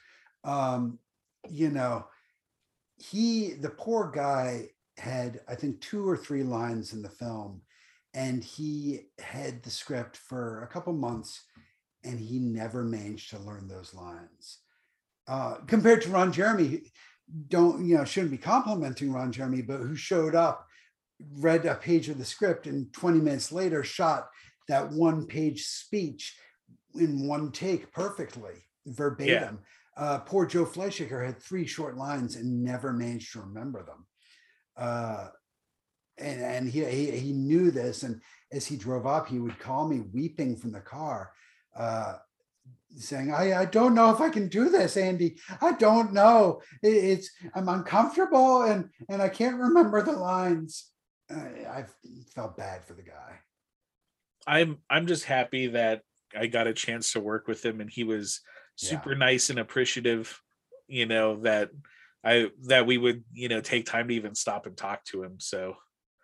Um, 0.45 0.99
you 1.49 1.71
know, 1.71 2.07
he 2.97 3.53
the 3.53 3.71
poor 3.71 4.11
guy 4.15 4.71
had 4.97 5.41
I 5.49 5.55
think 5.55 5.81
two 5.81 6.09
or 6.09 6.17
three 6.17 6.43
lines 6.43 6.93
in 6.93 7.03
the 7.03 7.09
film, 7.09 7.63
and 8.15 8.43
he 8.43 9.07
had 9.19 9.63
the 9.63 9.71
script 9.71 10.17
for 10.17 10.63
a 10.63 10.67
couple 10.67 10.93
months, 10.93 11.45
and 12.05 12.19
he 12.19 12.39
never 12.39 12.83
managed 12.83 13.31
to 13.31 13.39
learn 13.39 13.69
those 13.69 13.95
lines. 13.95 14.59
Uh, 15.29 15.57
compared 15.67 16.03
to 16.03 16.09
Ron 16.09 16.33
Jeremy, 16.33 16.83
don't 17.49 17.85
you 17.87 17.97
know 17.97 18.05
shouldn't 18.05 18.33
be 18.33 18.39
complimenting 18.39 19.13
Ron 19.13 19.33
Jeremy, 19.33 19.63
but 19.63 19.79
who 19.79 19.95
showed 19.95 20.35
up, 20.35 20.67
read 21.37 21.65
a 21.67 21.75
page 21.75 22.09
of 22.09 22.19
the 22.19 22.25
script, 22.25 22.67
and 22.67 22.93
20 22.93 23.19
minutes 23.21 23.53
later 23.53 23.85
shot 23.85 24.29
that 24.69 24.91
one 24.91 25.27
page 25.27 25.65
speech 25.65 26.37
in 26.95 27.27
one 27.27 27.51
take 27.53 27.93
perfectly, 27.93 28.55
verbatim. 28.87 29.61
Uh, 29.97 30.19
poor 30.19 30.47
Joe 30.47 30.65
Fleishaker 30.65 31.25
had 31.25 31.43
three 31.43 31.67
short 31.67 31.97
lines 31.97 32.37
and 32.37 32.63
never 32.63 32.93
managed 32.93 33.33
to 33.33 33.41
remember 33.41 33.83
them. 33.83 34.07
Uh, 34.77 35.29
and 36.19 36.41
and 36.41 36.69
he, 36.69 36.85
he 36.85 37.11
he 37.11 37.33
knew 37.33 37.71
this, 37.71 38.03
and 38.03 38.21
as 38.53 38.67
he 38.67 38.77
drove 38.77 39.07
up, 39.07 39.29
he 39.29 39.39
would 39.39 39.59
call 39.59 39.89
me 39.89 40.01
weeping 40.13 40.57
from 40.57 40.73
the 40.73 40.81
car, 40.81 41.33
uh, 41.77 42.15
saying, 42.97 43.33
"I 43.33 43.61
I 43.63 43.65
don't 43.67 43.95
know 43.95 44.13
if 44.13 44.21
I 44.21 44.31
can 44.31 44.49
do 44.49 44.69
this, 44.69 44.97
Andy. 44.97 45.39
I 45.61 45.73
don't 45.73 46.13
know. 46.13 46.63
It- 46.83 47.05
it's 47.05 47.31
I'm 47.55 47.69
uncomfortable, 47.69 48.63
and 48.63 48.91
and 49.09 49.21
I 49.23 49.29
can't 49.29 49.61
remember 49.61 50.03
the 50.03 50.13
lines." 50.13 50.91
I, 51.31 51.35
I 51.35 51.85
felt 52.35 52.57
bad 52.57 52.85
for 52.85 52.95
the 52.95 53.03
guy. 53.03 53.41
I'm 54.47 54.79
I'm 54.89 55.07
just 55.07 55.25
happy 55.25 55.69
that 55.69 56.03
I 56.37 56.47
got 56.47 56.67
a 56.67 56.73
chance 56.73 57.13
to 57.13 57.21
work 57.21 57.47
with 57.49 57.65
him 57.65 57.81
and 57.81 57.91
he 57.91 58.05
was 58.05 58.41
Yeah. 58.81 58.91
super 58.91 59.15
nice 59.15 59.51
and 59.51 59.59
appreciative, 59.59 60.41
you 60.87 61.05
know, 61.07 61.41
that 61.43 61.71
I 62.25 62.51
that 62.67 62.87
we 62.87 62.97
would, 62.97 63.25
you 63.33 63.49
know, 63.49 63.61
take 63.61 63.85
time 63.87 64.09
to 64.09 64.15
even 64.15 64.35
stop 64.35 64.67
and 64.67 64.77
talk 64.77 65.05
to 65.07 65.23
him. 65.23 65.39
So 65.39 65.77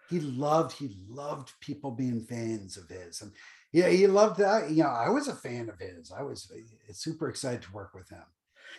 he 0.09 0.21
loved 0.21 0.73
he 0.73 0.97
loved 1.07 1.53
people 1.61 1.91
being 1.91 2.21
fans 2.25 2.77
of 2.79 2.89
his 2.89 3.21
and 3.21 3.33
yeah 3.75 3.89
he 3.89 4.07
loved 4.07 4.39
that 4.39 4.71
you 4.71 4.83
know 4.83 4.89
i 4.89 5.09
was 5.11 5.29
a 5.29 5.35
fan 5.35 5.69
of 5.69 5.79
his 5.79 6.11
i 6.13 6.23
was 6.23 6.51
uh, 6.55 6.93
super 6.93 7.29
excited 7.29 7.61
to 7.61 7.73
work 7.73 7.93
with 7.95 8.09
him. 8.09 8.23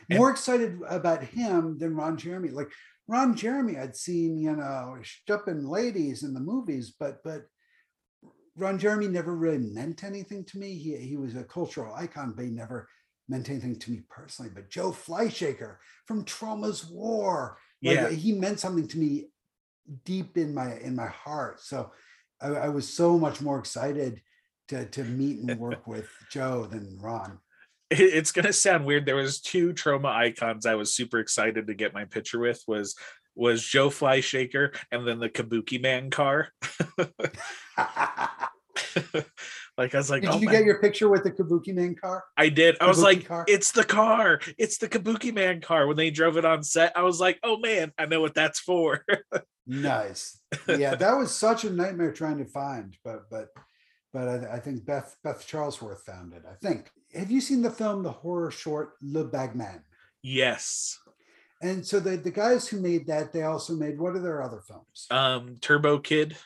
And- 0.09 0.17
more 0.17 0.31
excited 0.31 0.79
about 0.89 1.23
him 1.23 1.77
than 1.77 1.95
ron 1.95 2.17
jeremy 2.17 2.49
like 2.49 2.71
ron 3.07 3.35
jeremy 3.35 3.77
i'd 3.77 3.95
seen 3.95 4.39
you 4.39 4.55
know 4.55 4.97
stupping 5.03 5.67
ladies 5.67 6.23
in 6.23 6.33
the 6.33 6.39
movies 6.39 6.95
but 6.99 7.23
but 7.23 7.43
ron 8.55 8.79
jeremy 8.79 9.07
never 9.07 9.35
really 9.35 9.57
meant 9.57 10.03
anything 10.03 10.43
to 10.45 10.57
me. 10.57 10.73
He, 10.75 10.95
he 10.95 11.17
was 11.17 11.35
a 11.35 11.43
cultural 11.43 11.93
icon 11.93 12.33
but 12.35 12.45
he 12.45 12.51
never 12.51 12.87
meant 13.27 13.49
anything 13.49 13.77
to 13.79 13.91
me 13.91 14.01
personally. 14.09 14.51
But 14.53 14.69
joe 14.69 14.91
Fleishaker 14.91 15.77
from 16.05 16.23
Troma's 16.23 16.85
War 16.85 17.57
like, 17.83 17.97
yeah, 17.97 18.09
he 18.09 18.31
meant 18.31 18.59
something 18.59 18.87
to 18.87 18.97
me 18.97 19.27
deep 20.03 20.37
in 20.37 20.53
my 20.53 20.77
in 20.77 20.95
my 20.95 21.07
heart. 21.07 21.61
So 21.61 21.91
I, 22.41 22.47
I 22.47 22.69
was 22.69 22.91
so 22.91 23.17
much 23.19 23.41
more 23.41 23.59
excited 23.59 24.21
to 24.67 24.85
to 24.85 25.03
meet 25.03 25.39
and 25.39 25.59
work 25.59 25.87
with 25.87 26.09
joe 26.31 26.65
than 26.65 26.97
ron 27.01 27.39
it's 27.91 28.31
gonna 28.31 28.53
sound 28.53 28.85
weird. 28.85 29.05
There 29.05 29.15
was 29.15 29.39
two 29.39 29.73
Troma 29.73 30.07
icons 30.07 30.65
I 30.65 30.75
was 30.75 30.93
super 30.93 31.19
excited 31.19 31.67
to 31.67 31.73
get 31.73 31.93
my 31.93 32.05
picture 32.05 32.39
with 32.39 32.63
was 32.67 32.95
was 33.35 33.63
Joe 33.63 33.89
Fleishaker 33.89 34.75
and 34.91 35.07
then 35.07 35.19
the 35.19 35.29
Kabuki 35.29 35.81
Man 35.81 36.09
car. 36.09 36.49
like 39.77 39.93
I 39.93 39.97
was 39.97 40.09
like, 40.09 40.23
did 40.23 40.31
oh 40.31 40.39
you 40.39 40.47
my 40.47 40.51
get 40.51 40.65
your 40.65 40.81
picture 40.81 41.09
with 41.09 41.23
the 41.23 41.31
kabuki 41.31 41.73
man 41.73 41.95
car 41.95 42.23
I 42.37 42.49
did. 42.49 42.77
I 42.81 42.87
was 42.87 43.01
like, 43.01 43.25
car? 43.25 43.45
it's 43.47 43.71
the 43.71 43.83
car. 43.83 44.39
It's 44.57 44.77
the 44.77 44.87
Kabuki 44.87 45.33
Man 45.33 45.61
car. 45.61 45.87
When 45.87 45.97
they 45.97 46.11
drove 46.11 46.37
it 46.37 46.45
on 46.45 46.63
set, 46.63 46.93
I 46.95 47.03
was 47.03 47.19
like, 47.19 47.39
oh 47.43 47.57
man, 47.57 47.91
I 47.97 48.05
know 48.05 48.21
what 48.21 48.33
that's 48.33 48.59
for. 48.59 49.03
nice 49.67 50.39
yeah 50.67 50.93
that 50.93 51.17
was 51.17 51.33
such 51.35 51.63
a 51.63 51.69
nightmare 51.71 52.11
trying 52.13 52.37
to 52.37 52.45
find 52.45 52.95
but 53.03 53.21
but 53.31 53.47
but 54.15 54.27
I, 54.29 54.55
I 54.55 54.59
think 54.59 54.85
beth 54.85 55.17
beth 55.23 55.45
charlesworth 55.45 56.01
found 56.05 56.33
it 56.33 56.43
i 56.49 56.55
think 56.65 56.89
have 57.13 57.29
you 57.29 57.41
seen 57.41 57.61
the 57.61 57.69
film 57.69 58.01
the 58.01 58.11
horror 58.11 58.49
short 58.49 58.93
le 59.01 59.25
bagman 59.25 59.83
yes. 60.23 60.97
and 61.61 61.85
so 61.85 61.99
the 61.99 62.15
the 62.17 62.31
guys 62.31 62.67
who 62.67 62.79
made 62.79 63.07
that 63.07 63.33
they 63.33 63.43
also 63.43 63.73
made 63.73 63.99
what 63.99 64.15
are 64.15 64.21
their 64.21 64.41
other 64.41 64.61
films 64.67 65.07
Um, 65.11 65.57
Turbo 65.61 65.99
Kid. 65.99 66.37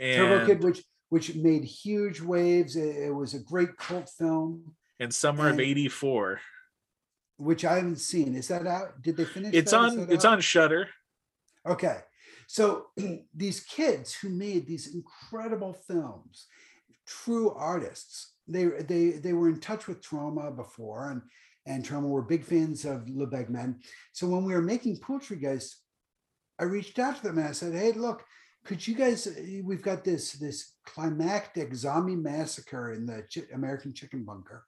And, 0.00 0.16
turbo 0.16 0.46
kid 0.46 0.64
which 0.64 0.82
which 1.10 1.34
made 1.34 1.64
huge 1.64 2.20
waves 2.20 2.74
it, 2.76 2.96
it 3.08 3.14
was 3.14 3.34
a 3.34 3.40
great 3.40 3.76
cult 3.76 4.08
film 4.08 4.74
and 5.00 5.12
Summer 5.14 5.48
of 5.50 5.60
'84. 5.60 6.40
which 7.36 7.64
I 7.64 7.76
haven't 7.76 8.00
seen. 8.00 8.34
Is 8.34 8.48
that 8.48 8.66
out? 8.66 9.00
Did 9.02 9.16
they 9.16 9.24
finish? 9.24 9.54
It's 9.54 9.70
that? 9.70 9.78
On. 9.78 10.10
It's 10.10 10.24
out? 10.24 10.34
on 10.34 10.40
Shutter. 10.40 10.88
Okay, 11.66 11.98
so 12.48 12.86
these 13.34 13.60
kids 13.60 14.14
who 14.14 14.30
made 14.30 14.66
these 14.66 14.94
incredible 14.94 15.74
films, 15.86 16.46
true 17.08 17.50
artists. 17.50 18.34
They 18.46 18.64
they 18.64 19.10
they 19.10 19.32
were 19.32 19.48
in 19.48 19.60
touch 19.60 19.88
with 19.88 20.02
Troma 20.02 20.54
before, 20.54 21.10
and 21.10 21.22
and 21.66 21.84
Troma 21.84 22.08
were 22.08 22.22
big 22.22 22.44
fans 22.44 22.84
of 22.84 23.08
Le 23.08 23.26
Bagman. 23.26 23.80
So 24.12 24.28
when 24.28 24.44
we 24.44 24.54
were 24.54 24.62
making 24.62 24.98
Poultrygeist, 24.98 25.74
I 26.58 26.64
reached 26.64 26.98
out 26.98 27.16
to 27.16 27.22
them 27.22 27.38
and 27.38 27.48
I 27.48 27.52
said, 27.52 27.74
"Hey, 27.74 27.92
look." 27.92 28.24
Could 28.64 28.86
you 28.86 28.96
guys? 28.96 29.26
We've 29.64 29.80
got 29.80 30.04
this 30.04 30.32
this 30.32 30.74
climactic 30.84 31.74
zombie 31.74 32.16
massacre 32.16 32.92
in 32.92 33.06
the 33.06 33.24
Chi- 33.32 33.54
American 33.54 33.94
Chicken 33.94 34.24
Bunker. 34.24 34.66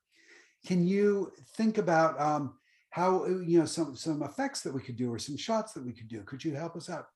Can 0.64 0.86
you 0.86 1.32
think 1.57 1.76
about 1.76 2.18
um, 2.18 2.55
how 2.91 3.24
you 3.26 3.59
know 3.59 3.64
some 3.64 3.97
some 3.97 4.22
effects 4.22 4.61
that 4.61 4.74
we 4.74 4.82
could 4.82 4.97
do 4.97 5.12
or 5.12 5.18
some 5.18 5.36
shots 5.36 5.72
that 5.72 5.84
we 5.84 5.93
could 5.93 6.09
do 6.09 6.22
could 6.22 6.45
you 6.45 6.55
help 6.55 6.76
us 6.76 6.91
out 6.91 7.07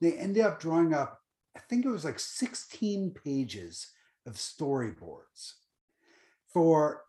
they 0.00 0.12
ended 0.14 0.44
up 0.44 0.58
drawing 0.58 0.94
up 0.94 1.20
i 1.56 1.60
think 1.68 1.84
it 1.84 1.90
was 1.90 2.04
like 2.04 2.18
16 2.18 3.14
pages 3.24 3.92
of 4.26 4.34
storyboards 4.34 5.54
for 6.52 7.02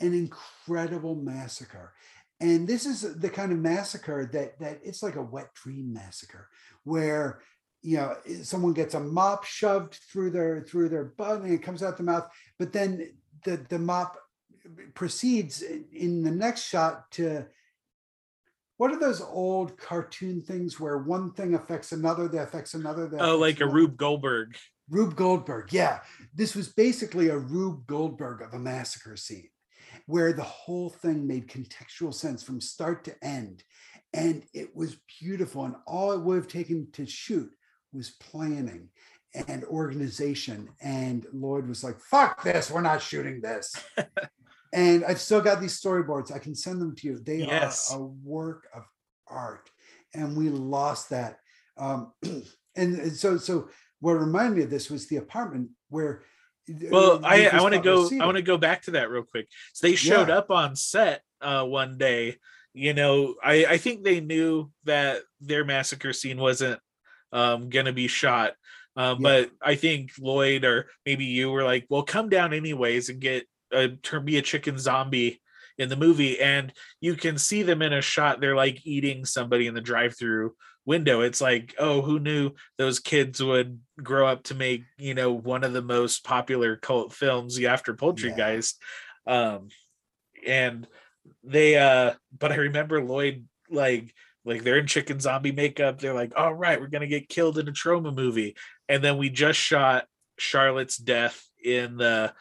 an 0.00 0.14
incredible 0.14 1.14
massacre 1.14 1.92
and 2.40 2.68
this 2.68 2.86
is 2.86 3.18
the 3.18 3.28
kind 3.28 3.50
of 3.52 3.58
massacre 3.58 4.28
that 4.32 4.58
that 4.60 4.78
it's 4.84 5.02
like 5.02 5.16
a 5.16 5.22
wet 5.22 5.52
dream 5.54 5.92
massacre 5.92 6.48
where 6.84 7.40
you 7.82 7.96
know 7.96 8.16
someone 8.42 8.72
gets 8.72 8.94
a 8.94 9.00
mop 9.00 9.44
shoved 9.44 9.94
through 9.94 10.30
their 10.30 10.62
through 10.62 10.88
their 10.88 11.04
butt 11.04 11.42
and 11.42 11.52
it 11.52 11.62
comes 11.62 11.82
out 11.82 11.96
the 11.96 12.02
mouth 12.02 12.28
but 12.58 12.72
then 12.72 13.12
the 13.44 13.56
the 13.68 13.78
mop 13.78 14.16
proceeds 14.94 15.62
in- 15.62 16.22
the 16.22 16.30
next 16.30 16.62
shot 16.68 17.10
to 17.10 17.44
what 18.76 18.92
are 18.92 19.00
those 19.00 19.20
old 19.20 19.76
cartoon 19.76 20.40
things 20.40 20.78
where 20.78 20.98
one 20.98 21.32
thing 21.32 21.54
affects 21.54 21.90
another 21.90 22.28
that 22.28 22.42
affects 22.42 22.74
another 22.74 23.08
that 23.08 23.20
Oh, 23.20 23.36
like 23.36 23.60
a? 23.60 23.66
Rube 23.66 23.96
Goldberg. 23.96 24.56
Rube 24.90 25.16
Goldberg. 25.16 25.72
Yeah. 25.72 26.00
This 26.34 26.54
was 26.54 26.68
basically 26.68 27.28
a 27.28 27.38
Rube 27.38 27.86
Goldberg 27.86 28.42
of 28.42 28.54
a 28.54 28.58
massacre 28.58 29.16
scene 29.16 29.50
where 30.06 30.32
the 30.32 30.42
whole 30.42 30.90
thing 30.90 31.26
made 31.26 31.48
contextual 31.48 32.14
sense 32.14 32.42
from 32.42 32.60
start 32.60 33.04
to 33.04 33.14
end. 33.24 33.62
And 34.14 34.44
it 34.54 34.74
was 34.74 34.96
beautiful. 35.20 35.64
And 35.64 35.74
all 35.86 36.12
it 36.12 36.20
would 36.20 36.36
have 36.36 36.48
taken 36.48 36.88
to 36.92 37.06
shoot 37.06 37.50
was 37.92 38.10
planning 38.10 38.88
and 39.46 39.64
organization. 39.64 40.70
And 40.80 41.26
Lloyd 41.32 41.68
was 41.68 41.84
like, 41.84 42.00
fuck 42.00 42.42
this, 42.42 42.70
we're 42.70 42.80
not 42.80 43.02
shooting 43.02 43.40
this. 43.42 43.74
and 44.72 45.04
I've 45.04 45.20
still 45.20 45.40
got 45.42 45.60
these 45.60 45.78
storyboards. 45.78 46.34
I 46.34 46.38
can 46.38 46.54
send 46.54 46.80
them 46.80 46.94
to 46.96 47.06
you. 47.06 47.18
They 47.18 47.38
Yes. 47.38 47.92
are 47.92 48.00
a 48.00 48.04
work 48.04 48.66
of 48.74 48.84
art. 49.26 49.70
And 50.14 50.36
we 50.36 50.48
lost 50.48 51.10
that. 51.10 51.38
Um, 51.76 52.12
and, 52.22 52.42
and 52.76 53.12
so, 53.12 53.36
so 53.36 53.68
what 54.00 54.12
reminded 54.12 54.56
me 54.56 54.64
of 54.64 54.70
this 54.70 54.90
was 54.90 55.06
the 55.08 55.16
apartment 55.16 55.70
where. 55.88 56.22
Well, 56.90 57.20
I, 57.24 57.48
I 57.48 57.62
want 57.62 57.74
to 57.74 57.80
go. 57.80 58.08
I 58.20 58.26
want 58.26 58.36
to 58.36 58.42
go 58.42 58.58
back 58.58 58.82
to 58.82 58.90
that 58.92 59.08
real 59.08 59.22
quick. 59.22 59.48
So 59.72 59.86
they 59.86 59.94
showed 59.94 60.28
Yeah. 60.28 60.38
up 60.38 60.50
on 60.50 60.76
set 60.76 61.22
uh, 61.40 61.64
one 61.64 61.96
day. 61.96 62.36
You 62.74 62.92
know, 62.92 63.36
I 63.42 63.64
I 63.64 63.78
think 63.78 64.04
they 64.04 64.20
knew 64.20 64.70
that 64.84 65.22
their 65.40 65.64
massacre 65.64 66.12
scene 66.12 66.38
wasn't 66.38 66.78
um, 67.32 67.70
gonna 67.70 67.94
be 67.94 68.06
shot. 68.06 68.52
Um, 68.96 69.18
Yeah. 69.20 69.22
But 69.22 69.50
I 69.62 69.76
think 69.76 70.12
Lloyd 70.20 70.64
or 70.64 70.90
maybe 71.06 71.24
you 71.24 71.50
were 71.50 71.64
like, 71.64 71.86
"Well, 71.88 72.02
come 72.02 72.28
down 72.28 72.52
anyways 72.52 73.08
and 73.08 73.18
get 73.20 73.46
a 73.72 73.88
turn 73.88 74.26
be 74.26 74.36
a 74.36 74.42
chicken 74.42 74.78
zombie 74.78 75.40
in 75.78 75.88
the 75.88 75.96
movie." 75.96 76.38
And 76.38 76.70
you 77.00 77.14
can 77.14 77.38
see 77.38 77.62
them 77.62 77.80
in 77.80 77.94
a 77.94 78.02
shot. 78.02 78.40
They're 78.40 78.56
like 78.56 78.84
eating 78.86 79.24
somebody 79.24 79.66
in 79.68 79.74
the 79.74 79.80
drive-through 79.80 80.54
window. 80.88 81.20
It's 81.20 81.40
like, 81.40 81.74
oh, 81.78 82.00
who 82.00 82.18
knew 82.18 82.52
those 82.78 82.98
kids 82.98 83.42
would 83.42 83.78
grow 84.02 84.26
up 84.26 84.44
to 84.44 84.54
make 84.54 84.84
you 84.96 85.14
know 85.14 85.32
one 85.32 85.62
of 85.62 85.74
the 85.74 85.82
most 85.82 86.24
popular 86.24 86.76
cult 86.76 87.12
films 87.12 87.62
after 87.62 87.94
Poultry 87.94 88.30
Yeah. 88.30 88.36
Guys. 88.36 88.74
Um, 89.26 89.68
and 90.46 90.88
they 91.44 91.76
uh 91.76 92.14
but 92.36 92.52
I 92.52 92.56
remember 92.56 93.04
Lloyd 93.04 93.46
like 93.70 94.14
like 94.46 94.64
they're 94.64 94.78
in 94.78 94.86
chicken 94.86 95.20
zombie 95.20 95.52
makeup. 95.52 96.00
They're 96.00 96.14
like, 96.14 96.32
all 96.34 96.54
right, 96.54 96.80
we're 96.80 96.86
gonna 96.88 97.06
get 97.06 97.28
killed 97.28 97.58
in 97.58 97.68
a 97.68 97.72
Troma 97.72 98.14
movie. 98.14 98.56
And 98.88 99.04
then 99.04 99.18
we 99.18 99.28
just 99.28 99.58
shot 99.58 100.06
Charlotte's 100.38 100.96
death 100.96 101.44
in 101.62 101.98
the 101.98 102.32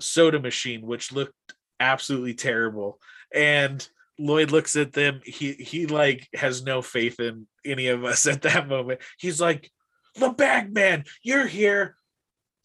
soda 0.00 0.40
machine, 0.40 0.82
which 0.84 1.12
looked 1.12 1.34
absolutely 1.78 2.34
terrible. 2.34 2.98
And 3.32 3.88
Lloyd 4.18 4.50
looks 4.50 4.76
at 4.76 4.92
them. 4.92 5.20
He 5.24 5.52
he 5.52 5.86
like 5.86 6.28
has 6.34 6.62
no 6.62 6.82
faith 6.82 7.20
in 7.20 7.46
any 7.64 7.88
of 7.88 8.04
us 8.04 8.26
at 8.32 8.42
that 8.42 8.68
moment. 8.68 9.00
He's 9.18 9.40
like, 9.40 9.70
the 10.16 10.30
bag 10.30 10.72
man, 10.72 11.04
you're 11.22 11.46
here. 11.46 11.96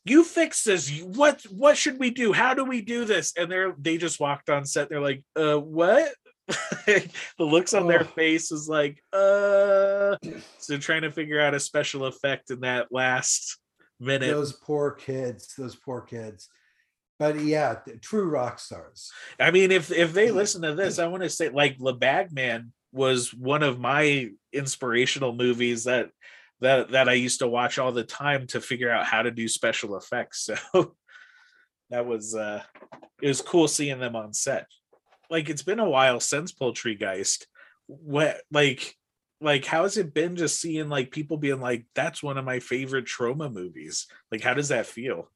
You 0.06 0.24
fix 0.24 0.64
this. 0.64 0.90
What 1.02 1.42
what 1.50 1.78
should 1.78 2.00
we 2.00 2.10
do? 2.12 2.34
How 2.34 2.54
do 2.54 2.64
we 2.64 2.82
do 2.82 3.06
this? 3.06 3.34
And 3.38 3.52
they're 3.52 3.74
they 3.78 3.98
just 3.98 4.20
walked 4.20 4.50
on 4.50 4.66
set. 4.66 4.90
They're 4.90 5.02
like, 5.02 5.24
uh, 5.36 5.58
what? 5.58 6.14
the 6.88 7.10
looks 7.38 7.74
on 7.76 7.88
their 7.88 8.02
Oh. 8.02 8.06
face 8.16 8.52
is 8.52 8.68
like, 8.68 9.02
uh. 9.14 10.16
So 10.60 10.78
trying 10.78 11.02
to 11.02 11.12
figure 11.12 11.40
out 11.40 11.54
a 11.56 11.60
special 11.60 12.06
effect 12.06 12.52
in 12.52 12.60
that 12.62 12.88
last 12.92 13.58
minute. 14.00 14.28
those 14.32 14.54
poor 14.54 14.92
kids, 14.92 15.54
those 15.58 15.76
poor 15.76 16.02
kids. 16.02 16.48
But 17.20 17.42
yeah, 17.42 17.76
true 18.02 18.30
rock 18.30 18.60
stars. 18.60 19.12
I 19.40 19.52
mean, 19.52 19.72
if 19.72 19.92
if 19.92 20.14
they 20.14 20.32
listen 20.32 20.62
to 20.62 20.74
this, 20.74 21.00
I 21.00 21.08
want 21.08 21.24
to 21.24 21.30
say 21.30 21.50
like 21.50 21.76
Le 21.78 21.94
Bagman 21.94 22.72
was 22.94 23.34
one 23.34 23.62
of 23.62 23.78
my 23.78 24.30
inspirational 24.54 25.34
movies 25.36 25.84
that 25.84 26.10
that 26.62 26.92
that 26.92 27.10
I 27.10 27.14
used 27.14 27.40
to 27.40 27.48
watch 27.48 27.78
all 27.78 27.92
the 27.92 28.06
time 28.06 28.48
to 28.48 28.62
figure 28.62 28.90
out 28.90 29.06
how 29.06 29.22
to 29.22 29.32
do 29.32 29.48
special 29.48 29.98
effects. 29.98 30.50
So 30.72 30.96
that 31.90 32.06
was 32.06 32.36
uh 32.36 32.62
it 33.22 33.28
was 33.28 33.42
cool 33.42 33.68
seeing 33.68 34.00
them 34.00 34.16
on 34.16 34.32
set. 34.32 34.68
Like 35.30 35.50
it's 35.50 35.64
been 35.64 35.80
a 35.80 35.90
while 35.90 36.20
since 36.20 36.54
Poultrygeist. 36.54 37.46
What 37.88 38.42
like 38.52 38.96
like 39.42 39.66
how 39.66 39.84
has 39.84 39.98
it 39.98 40.14
been 40.14 40.36
just 40.36 40.62
seeing 40.62 40.88
like 40.88 41.12
people 41.12 41.38
being 41.38 41.60
like 41.60 41.86
that's 41.96 42.22
one 42.22 42.38
of 42.38 42.46
my 42.46 42.60
favorite 42.60 43.06
Troma 43.06 43.52
movies? 43.52 44.08
Like 44.32 44.42
how 44.42 44.54
does 44.54 44.70
that 44.70 44.86
feel? 44.86 45.30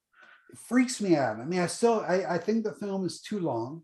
Freaks 0.57 1.01
me 1.01 1.15
out. 1.15 1.39
I 1.39 1.45
mean, 1.45 1.59
I 1.59 1.67
still 1.67 2.05
I, 2.07 2.25
I 2.29 2.37
think 2.37 2.63
the 2.63 2.73
film 2.73 3.05
is 3.05 3.21
too 3.21 3.39
long. 3.39 3.83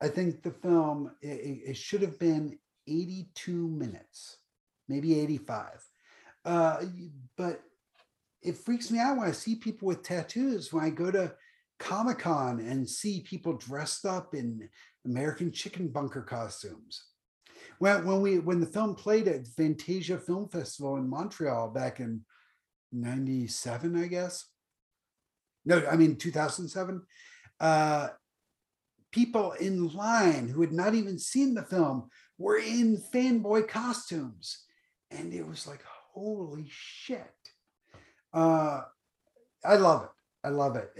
I 0.00 0.08
think 0.08 0.42
the 0.42 0.50
film 0.50 1.12
it, 1.22 1.60
it 1.70 1.76
should 1.76 2.02
have 2.02 2.18
been 2.18 2.58
82 2.86 3.68
minutes, 3.68 4.38
maybe 4.88 5.18
85. 5.18 5.66
Uh, 6.44 6.82
but 7.36 7.62
it 8.42 8.56
freaks 8.56 8.90
me 8.90 8.98
out 8.98 9.18
when 9.18 9.28
I 9.28 9.32
see 9.32 9.56
people 9.56 9.88
with 9.88 10.02
tattoos. 10.02 10.72
When 10.72 10.84
I 10.84 10.90
go 10.90 11.10
to 11.10 11.34
Comic 11.78 12.20
Con 12.20 12.60
and 12.60 12.88
see 12.88 13.20
people 13.22 13.54
dressed 13.54 14.04
up 14.04 14.34
in 14.34 14.68
American 15.04 15.52
chicken 15.52 15.88
bunker 15.88 16.22
costumes. 16.22 17.04
When, 17.78 18.06
when 18.06 18.20
we 18.20 18.38
when 18.38 18.60
the 18.60 18.66
film 18.66 18.94
played 18.94 19.28
at 19.28 19.46
Fantasia 19.48 20.18
Film 20.18 20.48
Festival 20.48 20.96
in 20.96 21.08
Montreal 21.08 21.70
back 21.70 22.00
in 22.00 22.22
97, 22.92 23.96
I 23.96 24.06
guess. 24.06 24.44
No, 25.66 25.84
I 25.90 25.96
mean 25.96 26.16
2007. 26.16 27.02
Uh, 27.60 28.08
people 29.12 29.52
in 29.52 29.88
line 29.88 30.48
who 30.48 30.60
had 30.60 30.72
not 30.72 30.94
even 30.94 31.18
seen 31.18 31.54
the 31.54 31.62
film 31.62 32.08
were 32.38 32.58
in 32.58 33.02
fanboy 33.12 33.68
costumes. 33.68 34.64
And 35.10 35.32
it 35.32 35.46
was 35.46 35.66
like, 35.66 35.82
holy 36.12 36.66
shit. 36.68 37.34
Uh, 38.32 38.82
I 39.64 39.76
love 39.76 40.04
it. 40.04 40.10
I 40.44 40.50
love 40.50 40.76
it. 40.76 40.92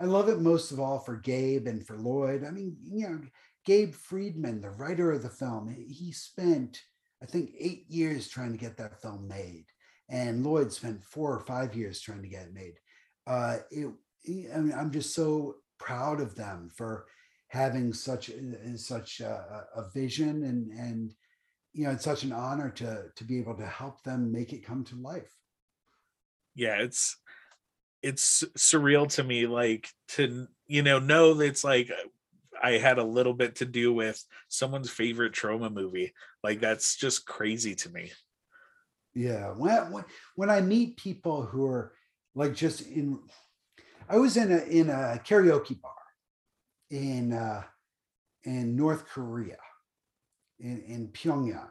I 0.00 0.04
love 0.04 0.28
it 0.28 0.40
most 0.40 0.70
of 0.70 0.80
all 0.80 0.98
for 0.98 1.16
Gabe 1.16 1.66
and 1.66 1.86
for 1.86 1.96
Lloyd. 1.96 2.44
I 2.44 2.50
mean, 2.50 2.76
you 2.82 3.08
know, 3.08 3.20
Gabe 3.64 3.94
Friedman, 3.94 4.60
the 4.60 4.70
writer 4.70 5.10
of 5.12 5.22
the 5.22 5.30
film, 5.30 5.68
he 5.68 6.12
spent, 6.12 6.82
I 7.22 7.26
think, 7.26 7.52
eight 7.58 7.86
years 7.88 8.28
trying 8.28 8.52
to 8.52 8.58
get 8.58 8.76
that 8.76 9.00
film 9.00 9.26
made. 9.26 9.64
And 10.10 10.44
Lloyd 10.44 10.70
spent 10.70 11.02
four 11.02 11.32
or 11.32 11.40
five 11.40 11.74
years 11.74 12.00
trying 12.00 12.22
to 12.22 12.28
get 12.28 12.46
it 12.46 12.52
made. 12.52 12.74
Uh, 13.26 13.58
it, 13.70 13.88
I 14.54 14.58
mean, 14.58 14.72
I'm 14.72 14.90
just 14.90 15.14
so 15.14 15.56
proud 15.78 16.20
of 16.20 16.34
them 16.34 16.70
for 16.74 17.06
having 17.48 17.92
such 17.92 18.30
uh, 18.30 18.34
uh, 18.34 18.76
such 18.76 19.20
uh, 19.20 19.26
a, 19.76 19.80
a 19.80 19.90
vision 19.90 20.44
and 20.44 20.72
and 20.72 21.14
you 21.72 21.84
know 21.84 21.92
it's 21.92 22.04
such 22.04 22.24
an 22.24 22.32
honor 22.32 22.70
to 22.70 23.04
to 23.14 23.24
be 23.24 23.38
able 23.38 23.54
to 23.54 23.66
help 23.66 24.02
them 24.02 24.32
make 24.32 24.52
it 24.52 24.66
come 24.66 24.84
to 24.84 24.96
life. 24.96 25.32
Yeah 26.54 26.76
it's 26.80 27.16
it's 28.02 28.44
surreal 28.56 29.08
to 29.08 29.24
me 29.24 29.46
like 29.46 29.88
to 30.08 30.46
you 30.66 30.82
know 30.82 30.98
know 30.98 31.34
that 31.34 31.46
it's 31.46 31.64
like 31.64 31.90
i 32.62 32.72
had 32.72 32.98
a 32.98 33.04
little 33.04 33.32
bit 33.32 33.56
to 33.56 33.64
do 33.64 33.92
with 33.92 34.22
someone's 34.48 34.90
favorite 34.90 35.32
Troma 35.32 35.72
movie. 35.72 36.12
Like 36.42 36.60
that's 36.60 36.96
just 36.96 37.24
crazy 37.24 37.74
to 37.76 37.90
me. 37.90 38.12
Yeah 39.14 39.48
when, 39.50 39.92
when 39.92 40.04
when 40.34 40.50
i 40.50 40.60
meet 40.60 40.96
people 40.96 41.42
who 41.42 41.66
are 41.66 41.92
like 42.34 42.54
just 42.54 42.82
in 42.82 43.18
i 44.08 44.16
was 44.16 44.36
in 44.36 44.52
a 44.52 44.58
in 44.64 44.90
a 44.90 45.20
karaoke 45.24 45.80
bar 45.80 45.92
in 46.90 47.32
uh, 47.32 47.62
in 48.44 48.76
North 48.76 49.06
Korea, 49.06 49.56
in, 50.60 50.82
in 50.86 51.08
Pyongyang. 51.08 51.68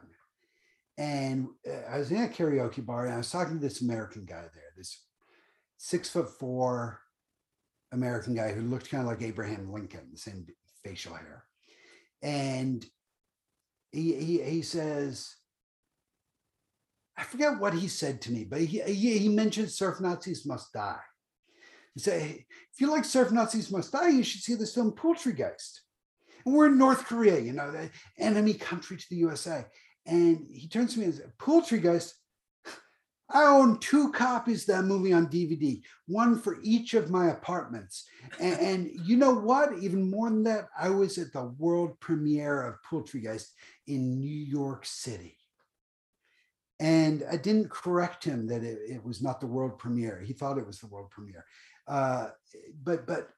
And 0.98 1.48
uh, 1.68 1.91
I 1.91 1.99
was 1.99 2.11
in 2.11 2.23
a 2.23 2.27
karaoke 2.27 2.85
bar 2.85 3.06
and 3.06 3.14
I 3.14 3.18
was 3.18 3.31
talking 3.31 3.56
to 3.56 3.61
this 3.61 3.81
American 3.81 4.26
guy 4.26 4.41
there, 4.41 4.73
this 4.76 5.06
six 5.77 6.10
foot 6.10 6.30
four 6.40 6.99
American 7.91 8.35
guy 8.35 8.52
who 8.52 8.61
looked 8.61 8.90
kind 8.90 9.02
of 9.03 9.10
like 9.10 9.22
Abraham 9.22 9.72
Lincoln, 9.72 10.10
the 10.11 10.18
same 10.18 10.45
facial 10.84 11.14
hair. 11.14 11.45
And 12.22 12.85
he, 13.91 14.15
he, 14.15 14.41
he 14.41 14.61
says, 14.61 15.35
I 17.18 17.23
forget 17.23 17.60
what 17.60 17.73
he 17.73 17.88
said 17.88 18.22
to 18.22 18.31
me, 18.31 18.44
but 18.44 18.61
he, 18.61 18.81
he, 18.81 19.18
he 19.19 19.30
mentioned 19.30 19.69
surf 19.69 20.02
Nazis 20.02 20.45
must 20.45 20.73
die 20.73 20.99
say, 21.98 22.45
if 22.73 22.81
you 22.81 22.90
like 22.90 23.06
Surf 23.06 23.31
Nazis 23.31 23.72
Must 23.72 23.91
Die, 23.91 24.10
you 24.10 24.23
should 24.23 24.41
see 24.41 24.56
this 24.56 24.73
film 24.73 24.94
Poultrygeist. 24.94 25.80
And 26.45 26.56
we're 26.56 26.68
in 26.68 26.77
North 26.77 27.06
Korea, 27.06 27.40
you 27.40 27.53
know, 27.53 27.72
the 27.72 27.90
enemy 28.18 28.53
country 28.53 28.98
to 28.98 29.06
the 29.10 29.18
USA. 29.18 29.65
And 30.06 30.45
he 30.52 30.68
turns 30.68 30.94
to 30.94 30.99
me 30.99 31.06
and 31.06 31.14
says, 31.14 31.27
Poultrygeist, 31.40 32.14
I 33.30 33.45
own 33.45 33.80
two 33.80 34.11
copies 34.11 34.68
of 34.68 34.76
that 34.76 34.84
movie 34.84 35.14
on 35.14 35.27
DVD, 35.27 35.81
one 36.07 36.40
for 36.40 36.57
each 36.61 36.94
of 36.94 37.10
my 37.10 37.27
apartments. 37.27 38.06
And, 38.40 38.60
and, 38.60 38.91
you 39.07 39.18
know 39.18 39.34
what? 39.34 39.77
Even 39.80 40.10
more 40.10 40.30
than 40.30 40.44
that, 40.44 40.68
I 40.77 40.90
was 40.90 41.18
at 41.18 41.31
the 41.31 41.45
world 41.45 41.99
premiere 41.99 42.64
of 42.64 42.76
Poultrygeist 42.84 43.48
in 43.88 44.19
New 44.19 44.27
York 44.27 44.85
City. 44.85 45.38
And 46.80 47.24
I 47.32 47.38
didn't 47.38 47.70
correct 47.70 48.24
him 48.24 48.48
that 48.48 48.64
it, 48.64 48.80
it 48.90 49.04
was 49.04 49.22
not 49.22 49.40
the 49.40 49.48
world 49.48 49.78
premiere. 49.78 50.20
He 50.20 50.34
thought 50.34 50.58
it 50.58 50.68
was 50.68 50.80
the 50.80 50.88
world 50.88 51.12
premiere. 51.12 51.45
Uh, 51.88 52.30
but 52.84 53.06
but 53.06 53.30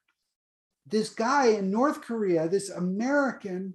this 0.86 1.10
guy 1.10 1.48
in 1.48 1.70
North 1.70 2.00
Korea, 2.00 2.48
this 2.48 2.70
American 2.70 3.74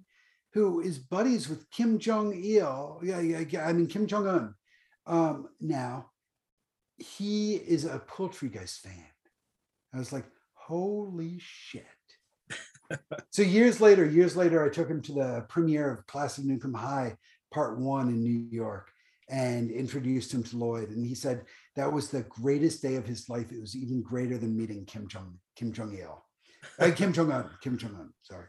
who 0.53 0.81
is 0.81 0.97
buddies 0.97 1.47
with 1.47 1.69
Kim 1.71 1.97
Jong 1.97 2.33
Il, 2.33 2.99
yeah, 3.03 3.19
yeah, 3.19 3.65
I 3.65 3.73
mean 3.73 3.87
Kim 3.87 4.07
Jong 4.07 4.27
Un. 4.27 4.55
Um, 5.05 5.49
now 5.59 6.07
he 6.97 7.55
is 7.55 7.85
a 7.85 7.99
Poultrygeist 7.99 8.79
fan. 8.79 9.05
I 9.93 9.97
was 9.97 10.13
like, 10.13 10.25
holy 10.53 11.37
shit. 11.39 11.85
so 13.29 13.41
years 13.41 13.81
later, 13.81 14.05
years 14.05 14.35
later, 14.35 14.63
I 14.63 14.69
took 14.69 14.89
him 14.89 15.01
to 15.03 15.13
the 15.13 15.45
premiere 15.49 15.91
of 15.91 16.07
Class 16.07 16.37
of 16.37 16.45
Nuke 16.45 16.65
'Em 16.65 16.73
High 16.73 17.17
Part 17.53 17.79
One 17.79 18.09
in 18.09 18.23
New 18.23 18.47
York 18.51 18.91
and 19.29 19.71
introduced 19.71 20.33
him 20.33 20.43
to 20.43 20.57
Lloyd. 20.57 20.89
And 20.89 21.05
he 21.05 21.15
said 21.15 21.45
that 21.75 21.91
was 21.91 22.09
the 22.09 22.23
greatest 22.23 22.81
day 22.81 22.95
of 22.95 23.05
his 23.05 23.29
life. 23.29 23.51
It 23.51 23.61
was 23.61 23.75
even 23.75 24.01
greater 24.01 24.37
than 24.37 24.57
meeting 24.57 24.85
Kim 24.85 25.07
Jong 25.07 25.37
Kim 25.55 25.71
Jong 25.71 25.97
Il, 25.97 26.25
uh, 26.79 26.91
Kim 26.95 27.13
Jong 27.13 27.31
Un, 27.31 27.49
Kim 27.61 27.77
Jong 27.77 27.95
Un. 27.95 28.13
Sorry. 28.21 28.47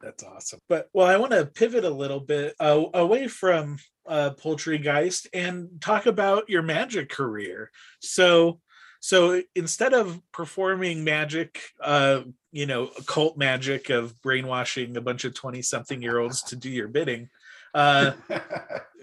That's 0.00 0.22
awesome. 0.22 0.60
But 0.68 0.88
well, 0.92 1.06
I 1.06 1.16
want 1.16 1.32
to 1.32 1.46
pivot 1.46 1.84
a 1.84 1.90
little 1.90 2.20
bit 2.20 2.54
uh, 2.60 2.84
away 2.92 3.26
from 3.26 3.78
uh, 4.06 4.30
Poultrygeist 4.30 5.28
and 5.32 5.80
talk 5.80 6.06
about 6.06 6.50
your 6.50 6.62
magic 6.62 7.08
career. 7.08 7.70
So, 8.00 8.60
so 9.00 9.42
instead 9.54 9.94
of 9.94 10.20
performing 10.32 11.04
magic, 11.04 11.60
uh, 11.80 12.22
you 12.52 12.66
know, 12.66 12.90
occult 12.98 13.38
magic 13.38 13.88
of 13.88 14.20
brainwashing 14.20 14.96
a 14.96 15.00
bunch 15.00 15.24
of 15.24 15.34
twenty-something 15.34 16.02
year 16.02 16.18
olds 16.18 16.42
to 16.44 16.56
do 16.56 16.68
your 16.68 16.88
bidding, 16.88 17.30
uh, 17.74 18.12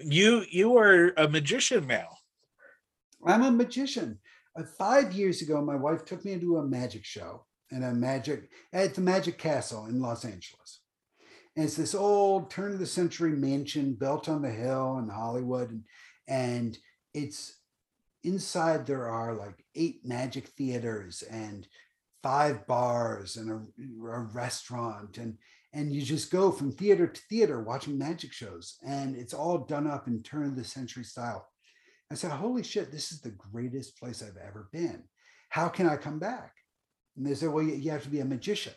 you 0.03 0.45
you 0.49 0.77
are 0.77 1.14
a 1.18 1.27
magician 1.27 1.88
now. 1.88 2.07
I'm 3.26 3.43
a 3.43 3.52
magician. 3.52 4.19
Uh, 4.57 4.64
five 4.77 5.14
years 5.14 5.41
ago, 5.41 5.61
my 5.61 5.76
wife 5.76 6.06
took 6.06 6.26
me 6.26 6.34
into 6.34 6.57
a 6.57 6.68
magic 6.68 7.06
show 7.06 7.45
and 7.72 7.84
a 7.84 7.93
magic 7.93 8.49
at 8.73 8.95
the 8.95 9.02
Magic 9.02 9.38
Castle 9.38 9.85
in 9.85 10.02
Los 10.02 10.26
Angeles. 10.26 10.81
And 11.56 11.65
it's 11.65 11.76
this 11.76 11.95
old 11.95 12.49
turn 12.49 12.73
of 12.73 12.80
the 12.80 12.85
century 12.85 13.31
mansion 13.31 13.93
built 13.93 14.30
on 14.30 14.41
the 14.41 14.52
hill 14.52 14.98
in 14.99 15.10
Hollywood. 15.10 15.69
And, 15.69 15.84
and 16.27 16.77
it's 17.14 17.57
inside 18.23 18.85
there 18.85 19.07
are 19.07 19.34
like 19.34 19.65
eight 19.76 20.02
magic 20.06 20.48
theaters 20.49 21.23
and 21.23 21.68
five 22.23 22.68
bars 22.68 23.38
and 23.38 23.52
a, 23.52 24.07
a 24.07 24.19
restaurant. 24.19 25.18
And 25.18 25.38
and 25.73 25.93
you 25.93 26.02
just 26.02 26.31
go 26.31 26.52
from 26.52 26.72
theater 26.72 27.07
to 27.07 27.22
theater 27.30 27.61
watching 27.61 27.98
magic 27.98 28.34
shows 28.34 28.77
and 28.85 29.15
it's 29.15 29.34
all 29.34 29.60
done 29.60 29.88
up 29.88 30.07
in 30.07 30.22
turn 30.22 30.45
of 30.45 30.56
the 30.56 30.64
century 30.64 31.03
style. 31.03 31.48
I 32.11 32.15
said 32.15 32.31
holy 32.31 32.64
shit 32.64 32.91
this 32.91 33.11
is 33.11 33.22
the 33.22 33.30
greatest 33.31 33.98
place 33.98 34.22
i've 34.22 34.38
ever 34.38 34.69
been. 34.72 35.03
How 35.49 35.69
can 35.69 35.88
i 35.88 35.95
come 35.95 36.19
back? 36.19 36.56
And 37.15 37.26
they 37.26 37.35
said 37.35 37.49
well 37.49 37.64
you 37.64 37.91
have 37.91 38.03
to 38.03 38.10
be 38.10 38.19
a 38.19 38.26
magician. 38.26 38.73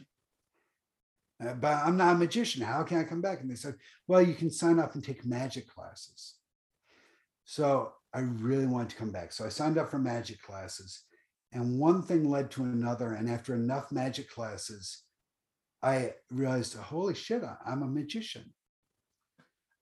Uh, 1.44 1.54
but 1.54 1.78
i'm 1.84 1.96
not 1.96 2.16
a 2.16 2.18
magician. 2.18 2.62
How 2.62 2.82
can 2.84 2.98
i 2.98 3.04
come 3.04 3.20
back? 3.20 3.40
And 3.40 3.50
they 3.50 3.56
said 3.56 3.74
well 4.06 4.22
you 4.22 4.34
can 4.34 4.50
sign 4.50 4.78
up 4.78 4.94
and 4.94 5.02
take 5.02 5.24
magic 5.24 5.68
classes. 5.68 6.34
So 7.44 7.92
i 8.14 8.20
really 8.20 8.66
wanted 8.66 8.90
to 8.90 8.96
come 8.96 9.10
back. 9.10 9.32
So 9.32 9.44
i 9.44 9.48
signed 9.48 9.78
up 9.78 9.90
for 9.90 9.98
magic 9.98 10.40
classes 10.42 11.02
and 11.54 11.78
one 11.78 12.02
thing 12.02 12.28
led 12.28 12.50
to 12.50 12.64
another 12.64 13.14
and 13.14 13.30
after 13.30 13.54
enough 13.54 13.90
magic 13.92 14.28
classes 14.28 15.03
I 15.84 16.14
realized, 16.30 16.76
holy 16.76 17.14
shit, 17.14 17.42
I'm 17.66 17.82
a 17.82 17.86
magician. 17.86 18.52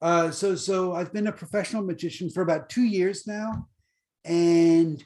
Uh, 0.03 0.33
so, 0.33 0.57
so 0.57 0.95
I've 0.95 1.13
been 1.13 1.29
a 1.29 1.33
professional 1.33 1.85
magician 1.85 2.29
for 2.29 2.43
about 2.43 2.69
two 2.69 2.83
years 2.83 3.25
now, 3.27 3.69
and 4.25 5.03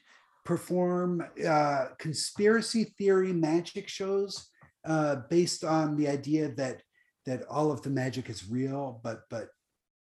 perform 0.46 1.22
uh, 1.46 1.88
conspiracy 1.98 2.84
theory 2.84 3.32
magic 3.32 3.88
shows 3.88 4.48
uh, 4.86 5.16
based 5.28 5.64
on 5.64 5.96
the 5.96 6.08
idea 6.08 6.48
that 6.54 6.82
that 7.26 7.42
all 7.50 7.72
of 7.72 7.82
the 7.82 7.90
magic 7.90 8.30
is 8.30 8.48
real, 8.48 9.00
but 9.02 9.22
but 9.28 9.48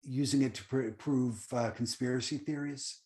using 0.04 0.44
it 0.44 0.54
to 0.54 0.64
pr- 0.66 0.90
prove 0.92 1.44
uh, 1.54 1.72
conspiracy 1.72 2.38
theories, 2.38 3.00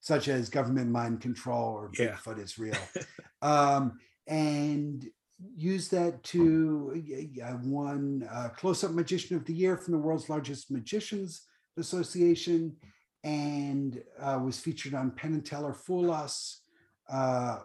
such 0.00 0.28
as 0.28 0.48
government 0.48 0.90
mind 0.90 1.20
control 1.20 1.72
or 1.72 1.90
yeah. 1.98 2.12
Bigfoot 2.12 2.38
is 2.38 2.58
real. 2.58 2.76
um, 3.42 3.98
and 4.28 5.08
use 5.56 5.88
that 5.88 6.22
to 6.24 7.02
I 7.44 7.54
won 7.62 8.28
uh, 8.30 8.48
Close 8.50 8.84
Up 8.84 8.92
Magician 8.92 9.36
of 9.36 9.44
the 9.44 9.54
Year 9.54 9.76
from 9.76 9.92
the 9.92 9.98
World's 9.98 10.28
Largest 10.28 10.70
Magicians 10.70 11.46
Association 11.76 12.76
and 13.24 14.02
uh, 14.20 14.40
was 14.42 14.58
featured 14.58 14.94
on 14.94 15.12
Penn 15.12 15.34
and 15.34 15.46
Teller 15.46 15.74
Fool 15.74 16.10
Us. 16.10 16.62
Uh, 17.10 17.58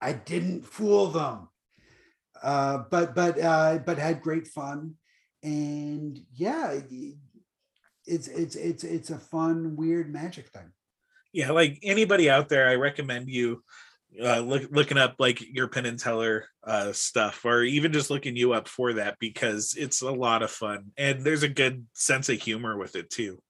I 0.00 0.12
didn't 0.12 0.64
fool 0.64 1.08
them. 1.08 1.48
Uh, 2.42 2.84
but 2.90 3.14
but 3.14 3.40
uh, 3.40 3.78
but 3.86 3.98
had 3.98 4.20
great 4.20 4.48
fun, 4.48 4.94
and 5.44 6.20
yeah, 6.34 6.76
it's 8.04 8.26
it's 8.26 8.56
it's 8.56 8.82
it's 8.82 9.10
a 9.10 9.18
fun 9.18 9.76
weird 9.76 10.12
magic 10.12 10.48
thing. 10.48 10.72
Yeah, 11.32 11.52
like 11.52 11.78
anybody 11.84 12.28
out 12.28 12.48
there, 12.48 12.68
I 12.68 12.74
recommend 12.74 13.28
you 13.28 13.62
uh, 14.20 14.40
look, 14.40 14.64
looking 14.70 14.98
up 14.98 15.16
like 15.18 15.40
your 15.40 15.68
Penn 15.68 15.86
and 15.86 15.98
Teller 15.98 16.46
uh, 16.64 16.92
stuff, 16.92 17.44
or 17.44 17.62
even 17.62 17.92
just 17.92 18.10
looking 18.10 18.36
you 18.36 18.52
up 18.52 18.68
for 18.68 18.94
that 18.94 19.18
because 19.18 19.74
it's 19.78 20.02
a 20.02 20.10
lot 20.10 20.42
of 20.42 20.50
fun 20.50 20.92
and 20.96 21.22
there's 21.22 21.42
a 21.42 21.48
good 21.48 21.86
sense 21.94 22.28
of 22.28 22.40
humor 22.40 22.76
with 22.76 22.96
it 22.96 23.10
too. 23.10 23.42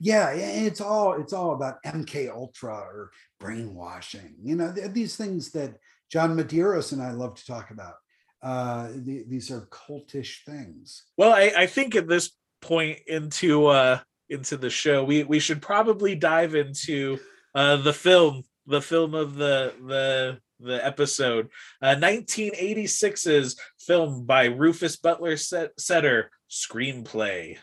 Yeah, 0.00 0.30
it's 0.30 0.80
all 0.80 1.20
it's 1.20 1.32
all 1.32 1.54
about 1.54 1.82
MK 1.84 2.30
Ultra 2.30 2.74
or 2.74 3.10
brainwashing. 3.38 4.34
You 4.42 4.56
know, 4.56 4.72
these 4.72 5.16
things 5.16 5.52
that 5.52 5.76
John 6.10 6.36
Medeiros 6.36 6.92
and 6.92 7.02
I 7.02 7.12
love 7.12 7.34
to 7.36 7.46
talk 7.46 7.70
about. 7.70 7.94
Uh, 8.42 8.88
the, 8.94 9.24
these 9.26 9.50
are 9.50 9.68
cultish 9.72 10.44
things. 10.44 11.04
Well, 11.16 11.32
I, 11.32 11.52
I 11.56 11.66
think 11.66 11.96
at 11.96 12.06
this 12.06 12.30
point 12.60 12.98
into 13.06 13.66
uh 13.66 14.00
into 14.28 14.56
the 14.56 14.70
show, 14.70 15.04
we 15.04 15.24
we 15.24 15.38
should 15.38 15.62
probably 15.62 16.14
dive 16.14 16.54
into 16.54 17.18
uh 17.54 17.76
the 17.76 17.92
film 17.92 18.42
the 18.68 18.82
film 18.82 19.14
of 19.14 19.34
the 19.34 19.74
the 19.84 20.38
the 20.60 20.84
episode. 20.84 21.48
Uh, 21.80 21.94
1986's 21.96 23.56
film 23.78 24.24
by 24.24 24.46
Rufus 24.46 24.96
Butler 24.96 25.36
Seder 25.36 26.30
screenplay. 26.50 27.58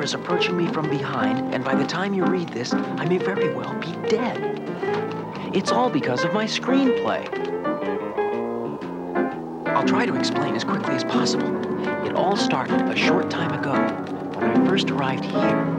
Killer 0.00 0.04
is 0.04 0.14
approaching 0.14 0.56
me 0.56 0.66
from 0.72 0.88
behind, 0.88 1.54
and 1.54 1.62
by 1.64 1.74
the 1.74 1.86
time 1.86 2.14
you 2.14 2.24
read 2.24 2.48
this, 2.48 2.72
I 2.72 3.04
may 3.04 3.18
very 3.18 3.52
well 3.54 3.74
be 3.74 3.92
dead. 4.08 4.38
It's 5.54 5.70
all 5.72 5.90
because 5.90 6.24
of 6.24 6.32
my 6.32 6.46
screenplay. 6.46 7.28
I'll 9.68 9.86
try 9.86 10.06
to 10.06 10.14
explain 10.16 10.54
as 10.54 10.64
quickly 10.64 10.94
as 10.94 11.04
possible. 11.04 11.50
It 12.06 12.14
all 12.14 12.36
started 12.36 12.80
a 12.82 12.96
short 12.96 13.30
time 13.30 13.52
ago 13.52 13.74
when 14.38 14.50
I 14.50 14.66
first 14.66 14.90
arrived 14.90 15.24
here 15.24 15.69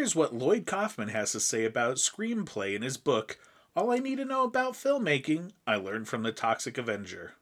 Here's 0.00 0.16
what 0.16 0.34
Lloyd 0.34 0.64
Kaufman 0.64 1.08
has 1.08 1.32
to 1.32 1.40
say 1.40 1.66
about 1.66 1.96
screenplay 1.96 2.74
in 2.74 2.80
his 2.80 2.96
book, 2.96 3.38
All 3.76 3.90
I 3.90 3.98
Need 3.98 4.16
to 4.16 4.24
Know 4.24 4.44
About 4.44 4.72
Filmmaking 4.72 5.52
I 5.66 5.76
Learned 5.76 6.08
from 6.08 6.22
the 6.22 6.32
Toxic 6.32 6.78
Avenger. 6.78 7.34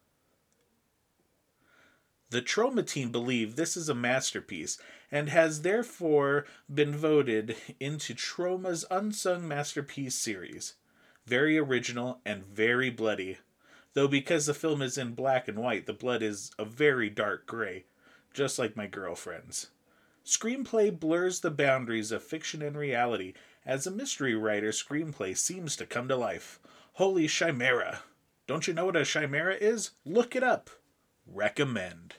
The 2.31 2.43
Troma 2.43 2.85
team 2.85 3.13
believe 3.13 3.55
this 3.55 3.77
is 3.77 3.89
a 3.89 3.95
masterpiece 3.95 4.77
and 5.13 5.29
has 5.29 5.63
therefore 5.63 6.47
been 6.69 6.97
voted 6.97 7.55
into 7.79 8.13
Troma's 8.13 8.85
Unsung 8.91 9.47
Masterpiece 9.47 10.17
series. 10.17 10.75
Very 11.27 11.57
original 11.59 12.21
and 12.27 12.45
very 12.45 12.91
bloody. 12.91 13.39
Though 13.93 14.09
because 14.09 14.47
the 14.47 14.53
film 14.53 14.83
is 14.83 14.99
in 14.99 15.15
black 15.15 15.47
and 15.47 15.59
white, 15.59 15.87
the 15.87 15.93
blood 15.93 16.25
is 16.25 16.51
a 16.59 16.65
very 16.65 17.09
dark 17.09 17.47
gray, 17.47 17.85
just 18.35 18.59
like 18.59 18.77
my 18.77 18.89
girlfriend's. 18.89 19.69
Screenplay 20.29 20.91
blurs 20.91 21.41
the 21.41 21.51
boundaries 21.51 22.13
of 22.13 22.23
fiction 22.23 22.61
and 22.61 22.77
reality 22.77 23.33
as 23.65 23.87
a 23.87 23.91
mystery 23.91 24.35
writer's 24.35 24.83
screenplay 24.83 25.35
seems 25.35 25.75
to 25.77 25.87
come 25.87 26.07
to 26.07 26.17
life. 26.17 26.61
Holy 26.93 27.27
chimera! 27.27 28.01
Don't 28.47 28.69
you 28.69 28.75
know 28.75 28.85
what 28.85 28.97
a 28.97 29.07
chimera 29.07 29.55
is? 29.55 29.93
Look 30.05 30.37
it 30.37 30.43
up. 30.43 30.69
Recommend. 31.27 32.17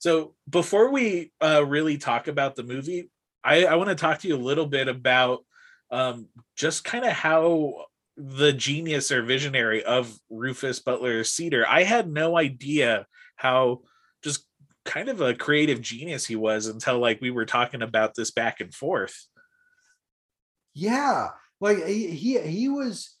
So, 0.00 0.34
before 0.50 0.90
we 0.90 1.30
uh, 1.40 1.64
really 1.64 1.96
talk 1.96 2.26
about 2.26 2.56
the 2.56 2.64
movie, 2.64 3.08
I, 3.44 3.66
I 3.66 3.76
want 3.76 3.90
to 3.90 3.94
talk 3.94 4.18
to 4.18 4.28
you 4.28 4.34
a 4.34 4.36
little 4.36 4.66
bit 4.66 4.88
about 4.88 5.44
um, 5.92 6.26
just 6.56 6.82
kind 6.82 7.04
of 7.04 7.12
how 7.12 7.84
the 8.16 8.52
genius 8.52 9.12
or 9.12 9.22
visionary 9.22 9.84
of 9.84 10.12
Rufus 10.28 10.80
Butler 10.80 11.22
Seder. 11.22 11.64
I 11.68 11.84
had 11.84 12.10
no 12.10 12.36
idea 12.36 13.06
how 13.36 13.82
kind 14.84 15.08
of 15.08 15.20
a 15.20 15.34
creative 15.34 15.80
genius 15.80 16.26
he 16.26 16.36
was 16.36 16.66
until 16.66 16.98
like 16.98 17.20
we 17.20 17.30
were 17.30 17.46
talking 17.46 17.82
about 17.82 18.14
this 18.14 18.30
back 18.30 18.60
and 18.60 18.74
forth. 18.74 19.26
Yeah, 20.74 21.28
like 21.60 21.84
he 21.86 22.08
he, 22.10 22.38
he 22.40 22.68
was 22.68 23.16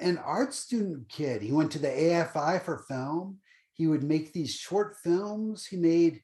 an 0.00 0.18
art 0.18 0.54
student 0.54 1.08
kid. 1.08 1.42
He 1.42 1.52
went 1.52 1.72
to 1.72 1.78
the 1.78 1.88
AFI 1.88 2.62
for 2.62 2.84
film. 2.88 3.38
He 3.72 3.86
would 3.86 4.02
make 4.02 4.32
these 4.32 4.54
short 4.54 4.96
films. 5.02 5.66
He 5.66 5.76
made 5.76 6.20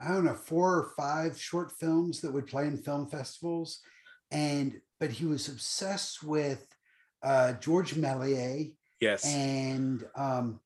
I 0.00 0.08
don't 0.08 0.24
know 0.24 0.34
four 0.34 0.76
or 0.76 0.92
five 0.96 1.38
short 1.38 1.72
films 1.78 2.20
that 2.20 2.32
would 2.32 2.46
play 2.46 2.66
in 2.66 2.76
film 2.78 3.08
festivals, 3.08 3.80
and 4.30 4.80
but 4.98 5.10
he 5.10 5.26
was 5.26 5.48
obsessed 5.48 6.22
with 6.22 6.64
uh, 7.22 7.52
George 7.54 7.94
Méliès. 7.94 8.72
Yes, 9.00 9.26
and 9.26 10.04
um, 10.16 10.60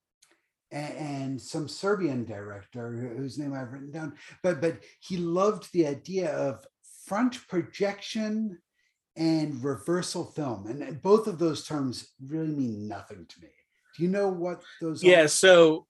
and 0.74 1.40
some 1.40 1.68
Serbian 1.68 2.24
director 2.24 3.14
whose 3.16 3.38
name 3.38 3.54
I've 3.54 3.72
written 3.72 3.92
down. 3.92 4.14
But 4.42 4.60
but 4.60 4.78
he 5.00 5.16
loved 5.16 5.72
the 5.72 5.86
idea 5.86 6.32
of 6.32 6.66
front 7.06 7.46
projection 7.48 8.58
and 9.16 9.62
reversal 9.62 10.24
film, 10.24 10.66
and 10.66 11.00
both 11.00 11.26
of 11.26 11.38
those 11.38 11.66
terms 11.66 12.12
really 12.26 12.48
mean 12.48 12.88
nothing 12.88 13.26
to 13.28 13.40
me. 13.40 13.48
Do 13.96 14.02
you 14.02 14.08
know 14.08 14.28
what 14.28 14.62
those? 14.80 15.04
Are? 15.04 15.06
Yeah. 15.06 15.22
Are? 15.22 15.28
So 15.28 15.86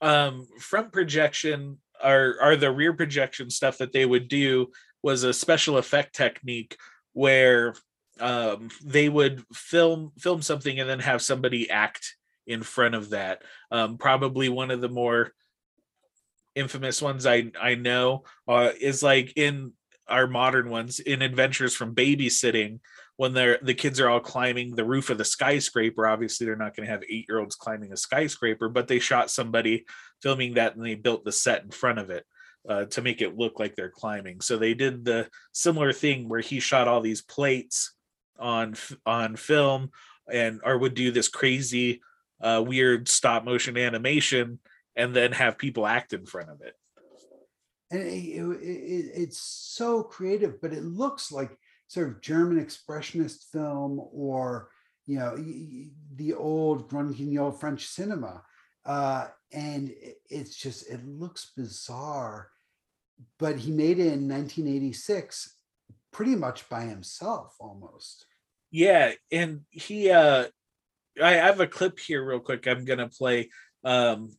um, 0.00 0.46
front 0.58 0.92
projection 0.92 1.78
are 2.02 2.36
are 2.40 2.56
the 2.56 2.72
rear 2.72 2.92
projection 2.92 3.50
stuff 3.50 3.78
that 3.78 3.92
they 3.92 4.06
would 4.06 4.28
do 4.28 4.70
was 5.02 5.24
a 5.24 5.32
special 5.32 5.78
effect 5.78 6.14
technique 6.14 6.76
where 7.12 7.74
um, 8.20 8.70
they 8.84 9.08
would 9.08 9.42
film 9.52 10.12
film 10.18 10.40
something 10.40 10.80
and 10.80 10.88
then 10.88 11.00
have 11.00 11.20
somebody 11.20 11.68
act 11.68 12.16
in 12.46 12.62
front 12.62 12.94
of 12.94 13.10
that. 13.10 13.42
Um, 13.70 13.98
probably 13.98 14.48
one 14.48 14.70
of 14.70 14.80
the 14.80 14.88
more 14.88 15.32
infamous 16.54 17.00
ones 17.00 17.26
I 17.26 17.50
I 17.60 17.74
know 17.74 18.24
uh, 18.46 18.70
is 18.80 19.02
like 19.02 19.32
in 19.36 19.72
our 20.08 20.26
modern 20.26 20.68
ones 20.68 21.00
in 21.00 21.22
Adventures 21.22 21.74
from 21.74 21.94
Babysitting 21.94 22.80
when 23.16 23.32
they're 23.32 23.58
the 23.62 23.74
kids 23.74 24.00
are 24.00 24.08
all 24.08 24.20
climbing 24.20 24.74
the 24.74 24.84
roof 24.84 25.10
of 25.10 25.18
the 25.18 25.24
skyscraper. 25.24 26.06
Obviously, 26.06 26.46
they're 26.46 26.56
not 26.56 26.74
going 26.76 26.86
to 26.86 26.92
have 26.92 27.02
eight 27.08 27.26
year 27.28 27.38
olds 27.38 27.56
climbing 27.56 27.92
a 27.92 27.96
skyscraper, 27.96 28.68
but 28.68 28.88
they 28.88 28.98
shot 28.98 29.30
somebody 29.30 29.84
filming 30.22 30.54
that 30.54 30.76
and 30.76 30.84
they 30.84 30.94
built 30.94 31.24
the 31.24 31.32
set 31.32 31.62
in 31.62 31.70
front 31.70 31.98
of 31.98 32.10
it. 32.10 32.24
Uh, 32.68 32.84
to 32.84 33.02
make 33.02 33.20
it 33.20 33.36
look 33.36 33.58
like 33.58 33.74
they're 33.74 33.90
climbing. 33.90 34.40
So 34.40 34.56
they 34.56 34.72
did 34.72 35.04
the 35.04 35.28
similar 35.50 35.92
thing 35.92 36.28
where 36.28 36.38
he 36.38 36.60
shot 36.60 36.86
all 36.86 37.00
these 37.00 37.20
plates 37.20 37.92
on 38.38 38.76
on 39.04 39.34
film 39.34 39.90
and 40.30 40.60
or 40.64 40.78
would 40.78 40.94
do 40.94 41.10
this 41.10 41.28
crazy 41.28 42.00
uh, 42.42 42.62
weird 42.66 43.08
stop 43.08 43.44
motion 43.44 43.76
animation 43.78 44.58
and 44.96 45.14
then 45.14 45.32
have 45.32 45.58
people 45.58 45.86
act 45.86 46.12
in 46.12 46.26
front 46.26 46.50
of 46.50 46.60
it. 46.60 46.74
And 47.90 48.02
it, 48.02 48.08
it, 48.08 49.10
it's 49.14 49.38
so 49.38 50.02
creative, 50.02 50.60
but 50.60 50.72
it 50.72 50.84
looks 50.84 51.30
like 51.30 51.56
sort 51.88 52.08
of 52.08 52.20
German 52.22 52.64
expressionist 52.64 53.50
film 53.52 54.00
or 54.12 54.70
you 55.06 55.18
know 55.18 55.36
the 56.16 56.32
old 56.34 56.88
grunting 56.88 57.34
the 57.34 57.52
French 57.52 57.86
cinema, 57.86 58.42
uh, 58.86 59.28
and 59.52 59.92
it's 60.30 60.56
just 60.56 60.88
it 60.88 61.06
looks 61.06 61.52
bizarre. 61.56 62.48
But 63.38 63.58
he 63.58 63.70
made 63.70 63.98
it 63.98 64.12
in 64.12 64.28
1986, 64.28 65.56
pretty 66.12 66.34
much 66.34 66.68
by 66.68 66.82
himself, 66.82 67.56
almost. 67.60 68.26
Yeah, 68.70 69.12
and 69.30 69.60
he 69.70 70.10
uh 70.10 70.46
I 71.20 71.32
have 71.32 71.60
a 71.60 71.66
clip 71.66 71.98
here 71.98 72.24
real 72.24 72.40
quick 72.40 72.66
I'm 72.66 72.84
gonna 72.84 73.08
play 73.08 73.50
um 73.84 74.30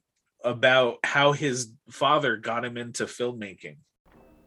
about 0.44 0.98
how 1.04 1.32
his 1.32 1.72
father 1.90 2.38
got 2.38 2.66
him 2.66 2.78
into 2.78 3.06
filmmaking. 3.06 3.78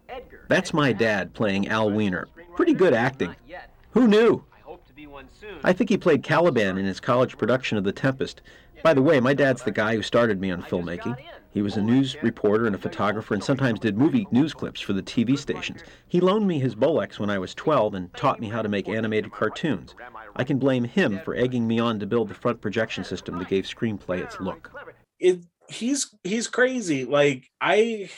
Edgar. 0.09 0.47
That's 0.48 0.74
my 0.74 0.93
dad 0.93 1.35
playing 1.35 1.69
Al 1.69 1.90
Weiner. 1.90 2.28
Pretty 2.55 2.74
good 2.74 2.94
acting. 2.94 3.35
Who 3.90 4.07
knew? 4.07 4.44
I 5.65 5.73
think 5.73 5.90
he 5.90 5.97
played 5.97 6.23
Caliban 6.23 6.78
in 6.78 6.85
his 6.85 7.01
college 7.01 7.36
production 7.39 7.78
of 7.78 7.85
The 7.85 7.93
Tempest. 7.93 8.43
By 8.82 8.94
the 8.94 9.03
way, 9.03 9.20
my 9.20 9.35
dad's 9.35 9.62
the 9.62 9.70
guy 9.70 9.94
who 9.94 10.03
started 10.03 10.40
me 10.40 10.51
on 10.51 10.62
filmmaking. 10.62 11.16
He 11.51 11.62
was 11.62 11.77
a 11.77 11.82
news 11.82 12.16
reporter 12.23 12.66
and 12.66 12.74
a 12.74 12.78
photographer 12.78 13.32
and 13.32 13.43
sometimes 13.43 13.81
did 13.81 13.97
movie 13.97 14.27
news 14.31 14.53
clips 14.53 14.81
for 14.81 14.93
the 14.93 15.03
TV 15.03 15.39
stations. 15.39 15.82
He 16.07 16.20
loaned 16.20 16.47
me 16.47 16.59
his 16.59 16.74
Bolex 16.74 17.19
when 17.19 17.31
I 17.31 17.39
was 17.39 17.55
12 17.55 17.94
and 17.94 18.12
taught 18.15 18.40
me 18.40 18.48
how 18.48 18.61
to 18.61 18.69
make 18.69 18.89
animated 18.89 19.32
cartoons. 19.32 19.94
I 20.36 20.44
can 20.44 20.58
blame 20.58 20.84
him 20.84 21.20
for 21.24 21.34
egging 21.34 21.66
me 21.66 21.78
on 21.78 21.98
to 22.00 22.06
build 22.06 22.28
the 22.28 22.34
front 22.34 22.60
projection 22.60 23.04
system 23.04 23.38
that 23.38 23.48
gave 23.48 23.64
screenplay 23.64 24.22
its 24.22 24.40
look. 24.40 24.70
It 25.18 25.44
he's 25.68 26.14
he's 26.22 26.48
crazy. 26.48 27.04
Like 27.04 27.50
I 27.60 28.10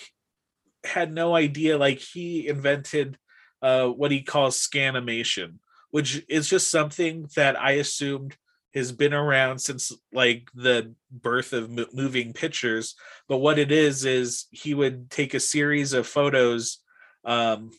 had 0.85 1.13
no 1.13 1.35
idea 1.35 1.79
like 1.79 1.99
he 1.99 2.49
invented 2.49 3.19
uh 3.63 3.87
what 3.87 4.11
he 4.11 4.23
calls 4.23 4.59
scanimation, 4.59 5.59
which 5.91 6.25
is 6.29 6.49
just 6.49 6.71
something 6.71 7.29
that 7.37 7.61
I 7.61 7.73
assumed 7.73 8.37
has 8.75 8.93
been 8.93 9.15
around 9.15 9.59
since 9.59 9.93
like 10.13 10.49
the 10.55 10.95
birth 11.11 11.53
of 11.53 11.71
moving 11.95 12.33
pictures 12.33 12.95
but 13.29 13.39
what 13.39 13.59
it 13.59 13.73
is 13.73 14.05
is 14.05 14.47
he 14.51 14.75
would 14.75 15.11
take 15.11 15.35
a 15.35 15.41
series 15.41 15.93
of 15.95 16.07
photos 16.07 16.79
um 17.25 17.71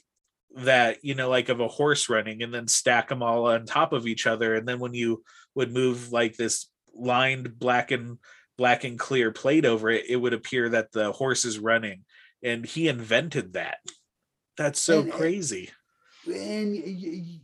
that 0.56 0.98
you 1.04 1.16
know 1.16 1.30
like 1.30 1.50
of 1.50 1.60
a 1.60 1.68
horse 1.68 2.10
running 2.10 2.42
and 2.42 2.54
then 2.54 2.68
stack 2.68 3.10
them 3.10 3.22
all 3.22 3.48
on 3.48 3.66
top 3.66 3.94
of 3.94 4.08
each 4.08 4.28
other. 4.28 4.56
And 4.56 4.68
then 4.68 4.80
when 4.80 4.94
you 4.94 5.24
would 5.56 5.72
move 5.72 6.12
like 6.12 6.36
this 6.36 6.68
lined 6.94 7.60
black 7.60 7.92
and 7.92 8.18
black 8.58 8.84
and 8.84 9.00
clear 9.00 9.32
plate 9.32 9.64
over 9.64 9.90
it 9.90 10.06
it 10.10 10.18
would 10.18 10.34
appear 10.34 10.70
that 10.70 10.92
the 10.92 11.12
horse 11.12 11.46
is 11.46 11.60
running. 11.60 12.04
And 12.44 12.66
he 12.66 12.88
invented 12.88 13.54
that. 13.54 13.78
That's 14.58 14.80
so 14.80 15.02
and, 15.02 15.10
eh, 15.12 15.16
crazy. 15.16 15.70
and 16.26 17.40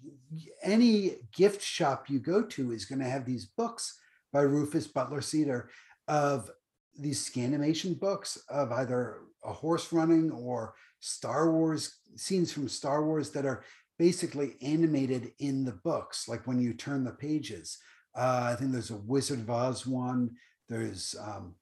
any 0.63 1.15
gift 1.33 1.61
shop 1.61 2.09
you 2.09 2.19
go 2.19 2.43
to 2.43 2.71
is 2.71 2.85
going 2.85 2.99
to 2.99 3.09
have 3.09 3.25
these 3.25 3.45
books 3.45 3.99
by 4.33 4.41
Rufus 4.41 4.87
Butler 4.87 5.21
Seder 5.21 5.69
of 6.07 6.51
these 6.97 7.29
scanimation 7.29 7.99
books 7.99 8.37
of 8.49 8.71
either 8.71 9.19
a 9.43 9.53
horse 9.53 9.91
running 9.93 10.31
or 10.31 10.73
Star 11.05 11.51
Wars 11.51 11.99
scenes 12.15 12.51
from 12.51 12.67
Star 12.67 13.05
Wars 13.05 13.29
that 13.31 13.45
are 13.45 13.63
basically 13.99 14.55
animated 14.63 15.33
in 15.37 15.63
the 15.63 15.79
books, 15.83 16.27
like 16.27 16.47
when 16.47 16.59
you 16.59 16.73
turn 16.73 17.03
the 17.03 17.11
pages. 17.11 17.77
Uh, 18.17 18.49
I 18.51 18.55
think 18.55 18.71
there's 18.71 18.89
a 18.89 18.97
Wizard 18.97 19.41
of 19.41 19.49
Oz 19.49 19.85
one. 19.85 20.31
There's 20.67 21.15
um, 21.21 21.53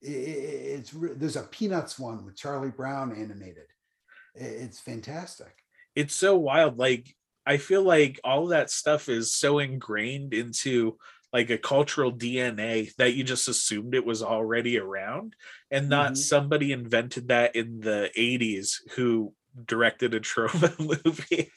it, 0.00 0.08
it's 0.08 0.94
there's 0.94 1.36
a 1.36 1.42
Peanuts 1.42 1.98
one 1.98 2.24
with 2.24 2.36
Charlie 2.36 2.70
Brown 2.70 3.14
animated. 3.14 3.66
It's 4.34 4.80
fantastic. 4.80 5.52
It's 5.94 6.14
so 6.14 6.38
wild. 6.38 6.78
Like 6.78 7.14
I 7.44 7.58
feel 7.58 7.82
like 7.82 8.18
all 8.24 8.46
that 8.46 8.70
stuff 8.70 9.10
is 9.10 9.34
so 9.34 9.58
ingrained 9.58 10.32
into 10.32 10.96
like 11.32 11.50
a 11.50 11.58
cultural 11.58 12.12
DNA 12.12 12.94
that 12.96 13.14
you 13.14 13.24
just 13.24 13.48
assumed 13.48 13.94
it 13.94 14.04
was 14.04 14.22
already 14.22 14.78
around 14.78 15.36
and 15.70 15.88
not 15.88 16.12
mm-hmm. 16.12 16.14
somebody 16.16 16.72
invented 16.72 17.28
that 17.28 17.54
in 17.54 17.80
the 17.80 18.10
80s 18.16 18.76
who 18.96 19.32
directed 19.66 20.14
a 20.14 20.20
Troma 20.20 20.78
movie. 20.78 21.50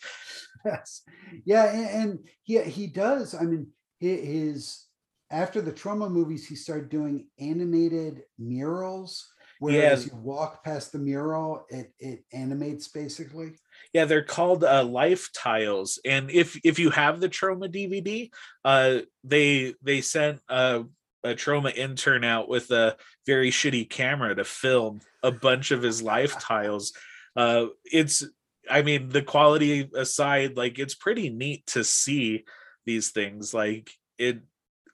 Yes. 0.65 1.01
Yeah, 1.45 1.65
and 1.65 2.19
he 2.43 2.61
he 2.61 2.87
does. 2.87 3.35
I 3.35 3.43
mean, 3.43 3.67
his 3.99 4.85
after 5.29 5.61
the 5.61 5.73
Troma 5.73 6.09
movies, 6.09 6.47
he 6.47 6.55
started 6.55 6.89
doing 6.89 7.27
animated 7.39 8.23
murals 8.37 9.33
whereas 9.63 10.05
yeah. 10.05 10.13
you 10.13 10.19
walk 10.19 10.63
past 10.63 10.91
the 10.91 10.99
mural, 10.99 11.65
it 11.69 11.93
it 11.97 12.25
animates 12.33 12.89
basically 12.89 13.53
yeah 13.91 14.05
they're 14.05 14.23
called 14.23 14.63
uh, 14.63 14.83
life 14.83 15.29
tiles 15.33 15.99
and 16.05 16.29
if 16.31 16.59
if 16.63 16.79
you 16.79 16.89
have 16.89 17.19
the 17.19 17.29
Troma 17.29 17.67
dvd 17.73 18.29
uh 18.63 18.99
they 19.23 19.73
they 19.81 20.01
sent 20.01 20.39
a, 20.49 20.83
a 21.23 21.29
Troma 21.29 21.75
intern 21.75 22.23
out 22.23 22.47
with 22.47 22.71
a 22.71 22.95
very 23.25 23.51
shitty 23.51 23.89
camera 23.89 24.35
to 24.35 24.43
film 24.43 24.99
a 25.21 25.31
bunch 25.31 25.71
of 25.71 25.81
his 25.81 26.01
life 26.01 26.39
tiles. 26.39 26.93
Uh 27.35 27.67
it's 27.85 28.23
i 28.69 28.81
mean 28.81 29.09
the 29.09 29.21
quality 29.21 29.89
aside 29.95 30.57
like 30.57 30.79
it's 30.79 30.95
pretty 30.95 31.29
neat 31.29 31.65
to 31.67 31.83
see 31.83 32.45
these 32.85 33.09
things 33.09 33.53
like 33.53 33.91
it 34.17 34.39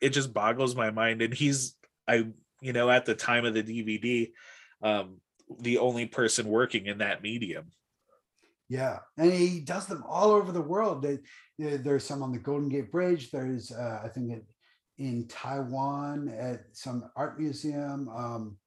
it 0.02 0.10
just 0.10 0.34
boggles 0.34 0.76
my 0.76 0.92
mind 0.92 1.22
and 1.22 1.34
he's 1.34 1.76
i 2.08 2.26
you 2.62 2.74
know 2.74 2.90
at 2.90 3.06
the 3.06 3.16
time 3.16 3.46
of 3.46 3.54
the 3.54 3.64
dvd 3.64 4.32
um 4.82 5.18
the 5.60 5.80
only 5.80 6.06
person 6.06 6.48
working 6.48 6.86
in 6.86 7.00
that 7.00 7.22
medium 7.22 7.72
yeah, 8.70 9.00
and 9.18 9.34
he 9.34 9.60
does 9.60 9.88
them 9.88 10.04
all 10.08 10.30
over 10.30 10.52
the 10.52 10.62
world. 10.62 11.06
There's 11.58 12.06
some 12.06 12.22
on 12.24 12.32
the 12.32 12.38
Golden 12.38 12.70
Gate 12.70 12.92
Bridge. 12.92 13.32
There's, 13.32 13.72
uh, 13.72 14.02
I 14.06 14.10
think, 14.10 14.44
in 15.00 15.28
Taiwan 15.28 16.30
at 16.30 16.62
some 16.74 17.10
art 17.16 17.40
museum. 17.40 18.10
Um, 18.10 18.58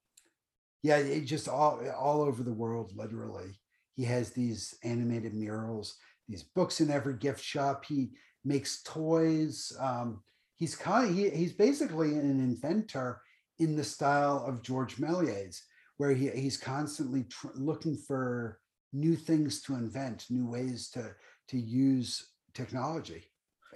yeah, 0.83 0.97
it 0.97 1.25
just 1.27 1.49
all 1.49 1.81
all 1.97 2.23
over 2.23 2.43
the 2.43 2.53
world, 2.53 2.93
literally. 2.97 3.61
He 3.95 4.05
has 4.05 4.31
these 4.31 4.75
animated 4.83 5.35
murals, 5.35 5.97
these 6.29 6.43
books 6.43 6.81
in 6.81 6.91
every 6.91 7.15
gift 7.15 7.45
shop. 7.45 7.85
He 7.85 8.11
makes 8.45 8.83
toys. 8.83 9.71
Um, 9.79 10.23
he's 10.57 10.75
kind 10.75 11.09
of, 11.09 11.15
he, 11.15 11.31
he's 11.31 11.53
basically 11.53 12.15
an 12.15 12.41
inventor 12.41 13.21
in 13.59 13.77
the 13.77 13.85
style 13.85 14.45
of 14.49 14.63
George 14.63 14.97
Méliès, 14.97 15.61
where 15.99 16.13
he, 16.13 16.29
he's 16.31 16.57
constantly 16.57 17.25
tr- 17.25 17.49
looking 17.55 17.97
for 17.97 18.59
new 18.93 19.17
things 19.17 19.63
to 19.63 19.75
invent, 19.75 20.27
new 20.31 20.47
ways 20.47 20.89
to 20.91 21.15
to 21.49 21.59
use 21.59 22.29
technology, 22.55 23.25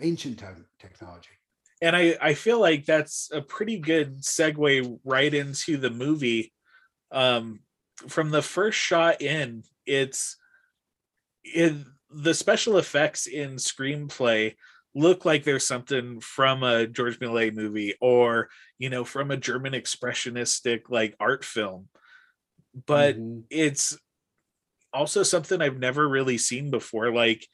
ancient 0.01 0.43
technology. 0.79 1.31
And 1.83 1.95
I 1.95 2.17
I 2.21 2.35
feel 2.35 2.61
like 2.61 2.87
that's 2.87 3.31
a 3.33 3.43
pretty 3.43 3.79
good 3.79 4.23
segue 4.23 4.99
right 5.05 5.35
into 5.35 5.77
the 5.77 5.91
movie. 5.91 6.53
Um, 7.11 7.61
from 8.09 8.31
the 8.31 8.43
first 8.43 8.79
shot 8.79 9.23
in, 9.23 9.63
it's 9.87 10.37
in 11.55 11.87
the 12.11 12.35
special 12.35 12.79
effects 12.79 13.27
in 13.27 13.57
screenplay 13.57 14.55
look 14.95 15.25
like 15.25 15.45
there's 15.45 15.67
something 15.67 16.21
from 16.21 16.63
a 16.63 16.87
George 16.87 17.19
Méliès 17.21 17.55
movie 17.55 17.95
or 18.01 18.49
you 18.79 18.89
know 18.89 19.05
from 19.05 19.31
a 19.31 19.37
German 19.37 19.73
expressionistic 19.73 20.83
like 20.89 21.15
art 21.21 21.45
film. 21.45 21.89
But 22.87 23.17
Mhm. 23.17 23.45
it's 23.51 23.99
also 24.97 25.23
something 25.23 25.61
I've 25.61 25.79
never 25.79 26.09
really 26.09 26.39
seen 26.39 26.71
before. 26.71 27.13
Like 27.13 27.47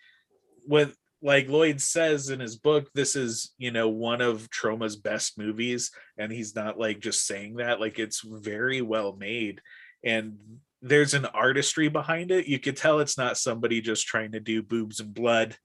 with 0.66 0.97
like 1.20 1.48
Lloyd 1.48 1.81
says 1.81 2.31
in 2.31 2.40
his 2.40 2.56
book, 2.56 2.89
this 2.94 3.14
is 3.16 3.52
you 3.59 3.70
know 3.70 3.89
one 3.89 4.20
of 4.20 4.48
Troma's 4.51 4.97
best 4.97 5.39
movies, 5.39 5.90
and 6.16 6.32
he's 6.32 6.55
not 6.55 6.78
like 6.78 7.01
just 7.01 7.27
saying 7.27 7.56
that. 7.56 7.81
Like 7.81 7.98
it's 7.98 8.23
very 8.24 8.81
well 8.81 9.16
made, 9.19 9.60
and 10.05 10.36
there's 10.81 11.14
an 11.14 11.27
artistry 11.27 11.89
behind 11.89 12.31
it. 12.31 12.47
You 12.47 12.59
could 12.59 12.77
tell 12.77 13.01
it's 13.01 13.19
not 13.19 13.39
somebody 13.39 13.81
just 13.81 14.06
trying 14.06 14.32
to 14.32 14.40
do 14.40 14.62
boobs 14.62 15.01
and 15.01 15.14
blood, 15.14 15.56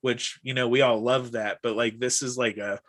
which 0.00 0.38
you 0.42 0.54
know 0.54 0.68
we 0.68 0.80
all 0.80 1.00
love 1.00 1.32
that. 1.32 1.58
But 1.62 1.76
like 1.76 1.98
this 1.98 2.22
is 2.22 2.38
like 2.38 2.56
a 2.58 2.80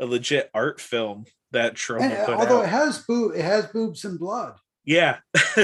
a 0.00 0.06
legit 0.06 0.50
art 0.54 0.80
film 0.80 1.24
that 1.52 1.74
Troma 1.74 2.02
And, 2.02 2.12
uh, 2.12 2.26
put 2.26 2.34
although 2.34 2.58
out. 2.58 2.64
it 2.64 2.70
has 2.70 2.98
boob, 2.98 3.34
it 3.36 3.44
has 3.44 3.66
boobs 3.66 4.04
and 4.04 4.18
blood. 4.18 4.54
Yeah, 4.84 5.18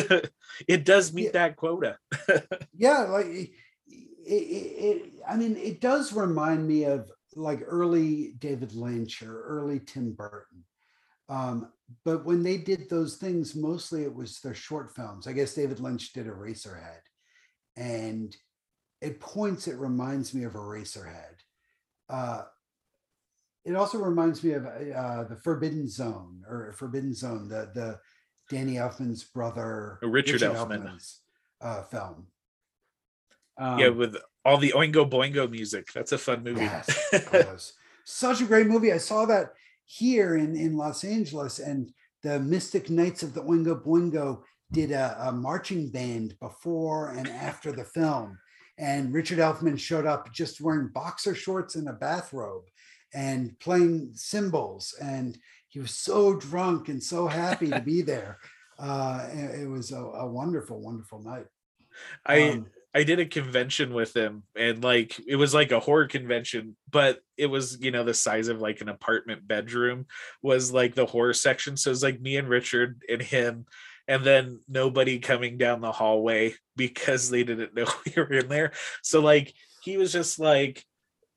it 0.68 0.84
does 0.84 1.12
meet 1.12 1.26
Yeah. 1.26 1.30
that 1.32 1.56
quota. 1.56 1.98
yeah 2.76 2.98
like 3.00 3.26
it, 3.26 3.50
it, 4.26 4.32
it 4.32 5.12
i 5.28 5.36
mean 5.36 5.56
it 5.56 5.80
does 5.80 6.12
remind 6.12 6.66
me 6.66 6.84
of 6.84 7.10
like 7.36 7.60
early 7.66 8.32
david 8.38 8.72
lynch 8.74 9.22
or 9.22 9.42
early 9.44 9.80
tim 9.80 10.12
burton. 10.12 10.64
Um 11.28 11.72
but 12.04 12.24
when 12.24 12.42
they 12.42 12.58
did 12.58 12.88
those 12.90 13.16
things 13.16 13.54
mostly 13.54 14.02
it 14.04 14.14
was 14.14 14.40
their 14.40 14.54
short 14.54 14.94
films. 14.94 15.26
I 15.26 15.32
guess 15.32 15.54
david 15.54 15.80
lynch 15.80 16.12
did 16.12 16.26
eraserhead. 16.26 17.00
And 17.76 18.36
at 19.02 19.20
points 19.20 19.68
it 19.68 19.76
reminds 19.78 20.34
me 20.34 20.44
of 20.44 20.52
eraserhead. 20.54 21.36
Uh 22.08 22.42
it 23.64 23.74
also 23.76 23.98
reminds 23.98 24.42
me 24.42 24.52
of 24.52 24.64
uh, 24.66 25.24
the 25.24 25.36
Forbidden 25.44 25.88
Zone 25.88 26.42
or 26.48 26.72
Forbidden 26.72 27.12
Zone, 27.14 27.48
the 27.48 27.70
the 27.74 27.98
Danny 28.48 28.74
Elfman's 28.74 29.24
brother, 29.24 29.98
Richard 30.02 30.40
Elfman. 30.40 30.82
Elfman's 30.82 31.20
uh, 31.60 31.82
film. 31.84 32.26
yeah, 33.58 33.86
Um, 33.86 33.96
with 33.98 34.16
all 34.44 34.58
the 34.58 34.72
Oingo 34.72 35.08
Boingo 35.08 35.50
music. 35.50 35.92
That's 35.92 36.12
a 36.12 36.18
fun 36.18 36.42
movie. 36.42 36.62
Yes, 36.62 37.72
such 38.04 38.40
a 38.40 38.44
great 38.44 38.66
movie. 38.66 38.92
I 38.92 38.98
saw 38.98 39.26
that 39.26 39.52
here 39.84 40.36
in, 40.36 40.56
in 40.56 40.76
Los 40.76 41.04
Angeles, 41.04 41.58
and 41.58 41.92
the 42.22 42.40
Mystic 42.40 42.90
Knights 42.90 43.22
of 43.22 43.34
the 43.34 43.42
Oingo 43.42 43.82
Boingo 43.82 44.42
did 44.72 44.90
a, 44.92 45.16
a 45.28 45.32
marching 45.32 45.90
band 45.90 46.34
before 46.40 47.10
and 47.12 47.28
after 47.28 47.72
the 47.72 47.84
film. 47.84 48.38
And 48.78 49.12
Richard 49.12 49.38
Elfman 49.38 49.78
showed 49.78 50.06
up 50.06 50.32
just 50.32 50.60
wearing 50.60 50.88
boxer 50.88 51.34
shorts 51.34 51.74
and 51.74 51.88
a 51.88 51.92
bathrobe 51.92 52.64
and 53.14 53.58
playing 53.58 54.10
cymbals. 54.14 54.94
And 55.00 55.38
he 55.68 55.80
was 55.80 55.92
so 55.92 56.34
drunk 56.34 56.88
and 56.88 57.02
so 57.02 57.26
happy 57.26 57.70
to 57.70 57.80
be 57.80 58.02
there. 58.02 58.38
Uh, 58.78 59.26
it, 59.32 59.68
was 59.68 59.92
a, 59.92 59.98
a 59.98 60.26
wonderful, 60.26 60.80
wonderful 60.80 61.22
night. 61.22 61.46
I 62.24 62.50
Um, 62.50 62.66
I 62.94 63.04
did 63.04 63.20
a 63.20 63.26
convention 63.26 63.92
with 63.92 64.16
him 64.16 64.44
and 64.56 64.82
like 64.82 65.20
it 65.26 65.36
was 65.36 65.52
like 65.52 65.72
a 65.72 65.80
horror 65.80 66.06
convention, 66.06 66.76
but 66.90 67.20
it 67.36 67.46
was, 67.46 67.78
you 67.80 67.90
know, 67.90 68.02
the 68.02 68.14
size 68.14 68.48
of 68.48 68.60
like 68.60 68.80
an 68.80 68.88
apartment 68.88 69.46
bedroom 69.46 70.06
was 70.42 70.72
like 70.72 70.94
the 70.94 71.06
horror 71.06 71.34
section. 71.34 71.76
So 71.76 71.90
it 71.90 71.92
was 71.92 72.02
like 72.02 72.20
me 72.20 72.38
and 72.38 72.48
Richard 72.48 73.02
and 73.08 73.20
him, 73.20 73.66
and 74.08 74.24
then 74.24 74.60
nobody 74.68 75.18
coming 75.18 75.58
down 75.58 75.80
the 75.80 75.92
hallway 75.92 76.54
because 76.76 77.28
they 77.28 77.44
didn't 77.44 77.74
know 77.76 77.86
we 78.06 78.12
were 78.16 78.32
in 78.32 78.48
there. 78.48 78.72
So 79.02 79.20
like 79.20 79.52
he 79.82 79.98
was 79.98 80.12
just 80.12 80.38
like 80.38 80.84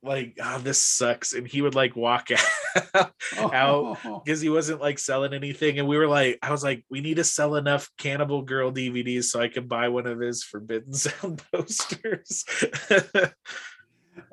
like 0.03 0.37
oh 0.41 0.57
this 0.59 0.81
sucks 0.81 1.33
and 1.33 1.47
he 1.47 1.61
would 1.61 1.75
like 1.75 1.95
walk 1.95 2.31
out 2.31 2.39
out 3.38 3.98
because 4.23 4.41
he 4.41 4.49
wasn't 4.49 4.80
like 4.81 4.99
selling 4.99 5.34
anything 5.34 5.80
and 5.80 5.88
we 5.88 5.98
were 5.98 6.07
like 6.07 6.38
i 6.41 6.52
was 6.52 6.64
like 6.64 6.84
we 6.89 7.02
need 7.02 7.15
to 7.18 7.23
sell 7.23 7.56
enough 7.56 7.89
cannibal 7.98 8.41
girl 8.41 8.72
dvds 8.72 9.26
so 9.26 9.39
i 9.41 9.48
could 9.48 9.68
buy 9.69 9.88
one 9.89 10.07
of 10.07 10.19
his 10.19 10.43
Forbidden 10.43 10.93
Zone 10.93 11.38
posters 11.53 12.45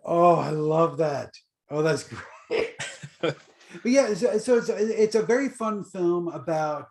Oh, 0.05 0.35
I 0.37 0.51
love 0.51 0.99
that. 0.99 1.35
Oh, 1.71 1.83
that's 1.83 2.05
great. 2.49 2.75
but 3.21 3.37
yeah, 3.85 4.15
so, 4.15 4.39
so 4.39 4.57
it's, 4.57 4.69
a, 4.69 5.03
it's 5.03 5.15
a 5.15 5.23
very 5.23 5.49
fun 5.49 5.85
film 5.85 6.29
about 6.29 6.87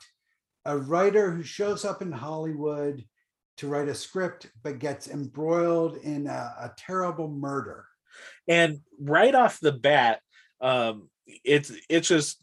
a 0.65 0.77
writer 0.77 1.31
who 1.31 1.43
shows 1.43 1.83
up 1.83 2.01
in 2.01 2.11
Hollywood 2.11 3.03
to 3.57 3.67
write 3.67 3.87
a 3.87 3.95
script, 3.95 4.47
but 4.63 4.79
gets 4.79 5.07
embroiled 5.07 5.97
in 5.97 6.27
a, 6.27 6.53
a 6.59 6.71
terrible 6.77 7.27
murder. 7.27 7.85
and 8.47 8.79
right 8.99 9.35
off 9.35 9.59
the 9.59 9.71
bat 9.71 10.21
um 10.61 11.09
it's 11.43 11.71
it's 11.89 12.07
just 12.07 12.41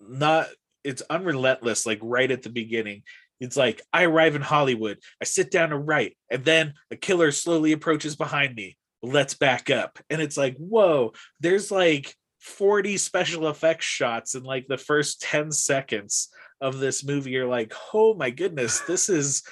not 0.00 0.48
it's 0.84 1.02
unrelentless 1.10 1.86
like 1.86 1.98
right 2.02 2.30
at 2.30 2.42
the 2.42 2.50
beginning. 2.50 3.02
It's 3.40 3.56
like 3.56 3.80
i 3.92 4.04
arrive 4.04 4.36
in 4.36 4.42
hollywood 4.42 4.98
i 5.20 5.24
sit 5.24 5.50
down 5.50 5.70
to 5.70 5.78
write 5.78 6.14
and 6.30 6.44
then 6.44 6.74
a 6.90 6.96
killer 6.96 7.32
slowly 7.32 7.72
approaches 7.72 8.16
behind 8.16 8.54
me. 8.54 8.76
Let's 9.02 9.32
back 9.32 9.70
up. 9.70 9.98
And 10.10 10.20
it's 10.20 10.36
like 10.36 10.56
whoa 10.58 11.12
there's 11.40 11.70
like 11.70 12.14
40 12.40 12.96
special 12.98 13.48
effects 13.48 13.86
shots 13.86 14.34
in 14.34 14.42
like 14.42 14.66
the 14.66 14.78
first 14.78 15.22
10 15.22 15.52
seconds 15.52 16.28
of 16.60 16.78
this 16.78 17.02
movie. 17.02 17.30
You're 17.30 17.46
like 17.46 17.72
oh 17.94 18.14
my 18.14 18.28
goodness 18.30 18.80
this 18.80 19.08
is 19.20 19.42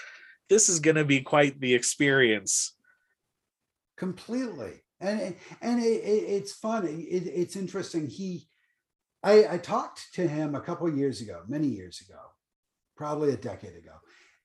this 0.50 0.68
is 0.68 0.80
going 0.80 0.96
to 0.96 1.04
be 1.04 1.20
quite 1.20 1.60
the 1.60 1.74
experience. 1.74 2.74
Completely. 3.96 4.82
And 5.00 5.34
and 5.62 5.82
it, 5.82 6.04
it, 6.04 6.24
it's 6.28 6.52
fun 6.52 6.86
it, 6.86 6.90
it's 6.90 7.56
interesting. 7.56 8.06
He 8.06 8.48
I, 9.22 9.54
I 9.54 9.58
talked 9.58 10.12
to 10.14 10.26
him 10.26 10.54
a 10.54 10.60
couple 10.60 10.86
of 10.86 10.96
years 10.96 11.20
ago 11.20 11.42
many 11.48 11.66
years 11.66 12.00
ago 12.00 12.20
probably 12.96 13.32
a 13.32 13.36
decade 13.36 13.76
ago 13.76 13.94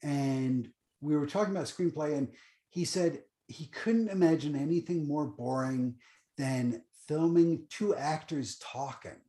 and 0.02 0.70
we 1.02 1.16
were 1.16 1.28
talking 1.28 1.54
about 1.54 1.66
screenplay 1.66 2.18
and 2.18 2.30
he 2.70 2.86
said 2.86 3.22
he 3.48 3.66
couldn't 3.68 4.10
imagine 4.10 4.56
anything 4.56 5.08
more 5.08 5.26
boring 5.26 5.96
than 6.38 6.82
filming 7.08 7.66
two 7.70 7.96
actors 7.96 8.58
talking 8.60 9.22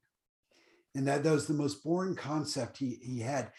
and 0.95 1.09
that, 1.09 1.25
that 1.25 1.33
was 1.33 1.47
the 1.47 1.55
most 1.55 1.83
boring 1.83 2.15
concept 2.15 2.79
he, 2.79 2.99
he 3.03 3.21
had 3.21 3.51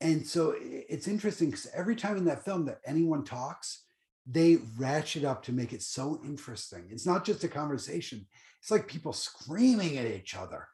and 0.00 0.26
so 0.26 0.54
it's 0.60 1.08
interesting 1.08 1.50
because 1.50 1.68
every 1.74 1.96
time 1.96 2.16
in 2.16 2.24
that 2.24 2.44
film 2.44 2.64
that 2.64 2.80
anyone 2.86 3.24
talks 3.24 3.84
they 4.30 4.58
ratchet 4.76 5.24
up 5.24 5.42
to 5.42 5.52
make 5.52 5.72
it 5.72 5.82
so 5.82 6.20
interesting. 6.22 6.84
It's 6.90 7.06
not 7.06 7.24
just 7.24 7.44
a 7.44 7.48
conversation. 7.48 8.26
It's 8.60 8.70
like 8.70 8.86
people 8.86 9.14
screaming 9.14 9.96
at 9.96 10.06
each 10.06 10.36
other. 10.36 10.68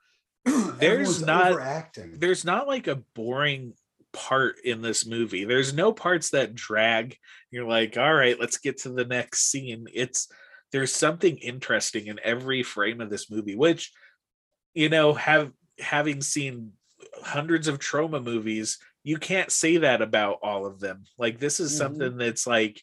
Everyone's 0.81 1.23
not- 1.23 1.53
overacting. 1.53 2.19
there's 2.19 2.45
not 2.45 2.67
like 2.67 2.87
a 2.87 3.03
boring 3.15 3.75
part 4.13 4.57
in 4.65 4.81
this 4.83 5.07
movie. 5.07 5.45
There's 5.45 5.73
no 5.73 5.93
parts 5.93 6.31
that 6.31 6.55
drag. 6.55 7.17
You're 7.51 7.67
like, 7.69 7.97
all 7.97 8.15
right, 8.15 8.39
let's 8.39 8.59
get 8.59 8.79
to 8.83 8.91
the 8.91 9.05
next 9.05 9.51
scene. 9.51 9.87
It's 9.93 10.29
there's 10.73 10.93
something 10.93 11.37
interesting 11.39 12.07
in 12.09 12.19
every 12.23 12.63
frame 12.63 13.01
of 13.01 13.11
this 13.11 13.31
movie, 13.31 13.57
which 13.57 13.93
you 14.75 14.89
know, 14.89 15.15
have 15.15 15.53
having 15.79 16.21
seen 16.21 16.73
hundreds 17.23 17.69
of 17.69 17.79
Troma 17.79 18.23
movies, 18.23 18.79
you 19.05 19.19
can't 19.19 19.53
say 19.53 19.77
that 19.79 20.03
about 20.03 20.39
all 20.43 20.67
of 20.67 20.81
them. 20.81 21.05
Like 21.19 21.39
this 21.39 21.61
is 21.61 21.73
Mhm. 21.73 21.79
something 21.79 22.17
that's 22.17 22.47
like 22.47 22.83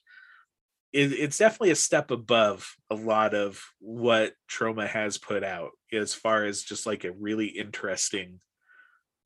it, 0.93 1.13
it's 1.13 1.37
definitely 1.37 1.71
a 1.71 1.75
step 1.75 2.11
above 2.11 2.75
a 2.89 2.95
lot 2.95 3.33
of 3.33 3.63
what 3.79 4.33
Troma 4.49 4.87
has 4.87 5.17
put 5.17 5.43
out 5.43 5.71
as 5.91 6.13
far 6.13 6.45
as 6.45 6.63
just 6.63 6.85
like 6.85 7.03
a 7.03 7.11
really 7.11 7.47
interesting 7.47 8.39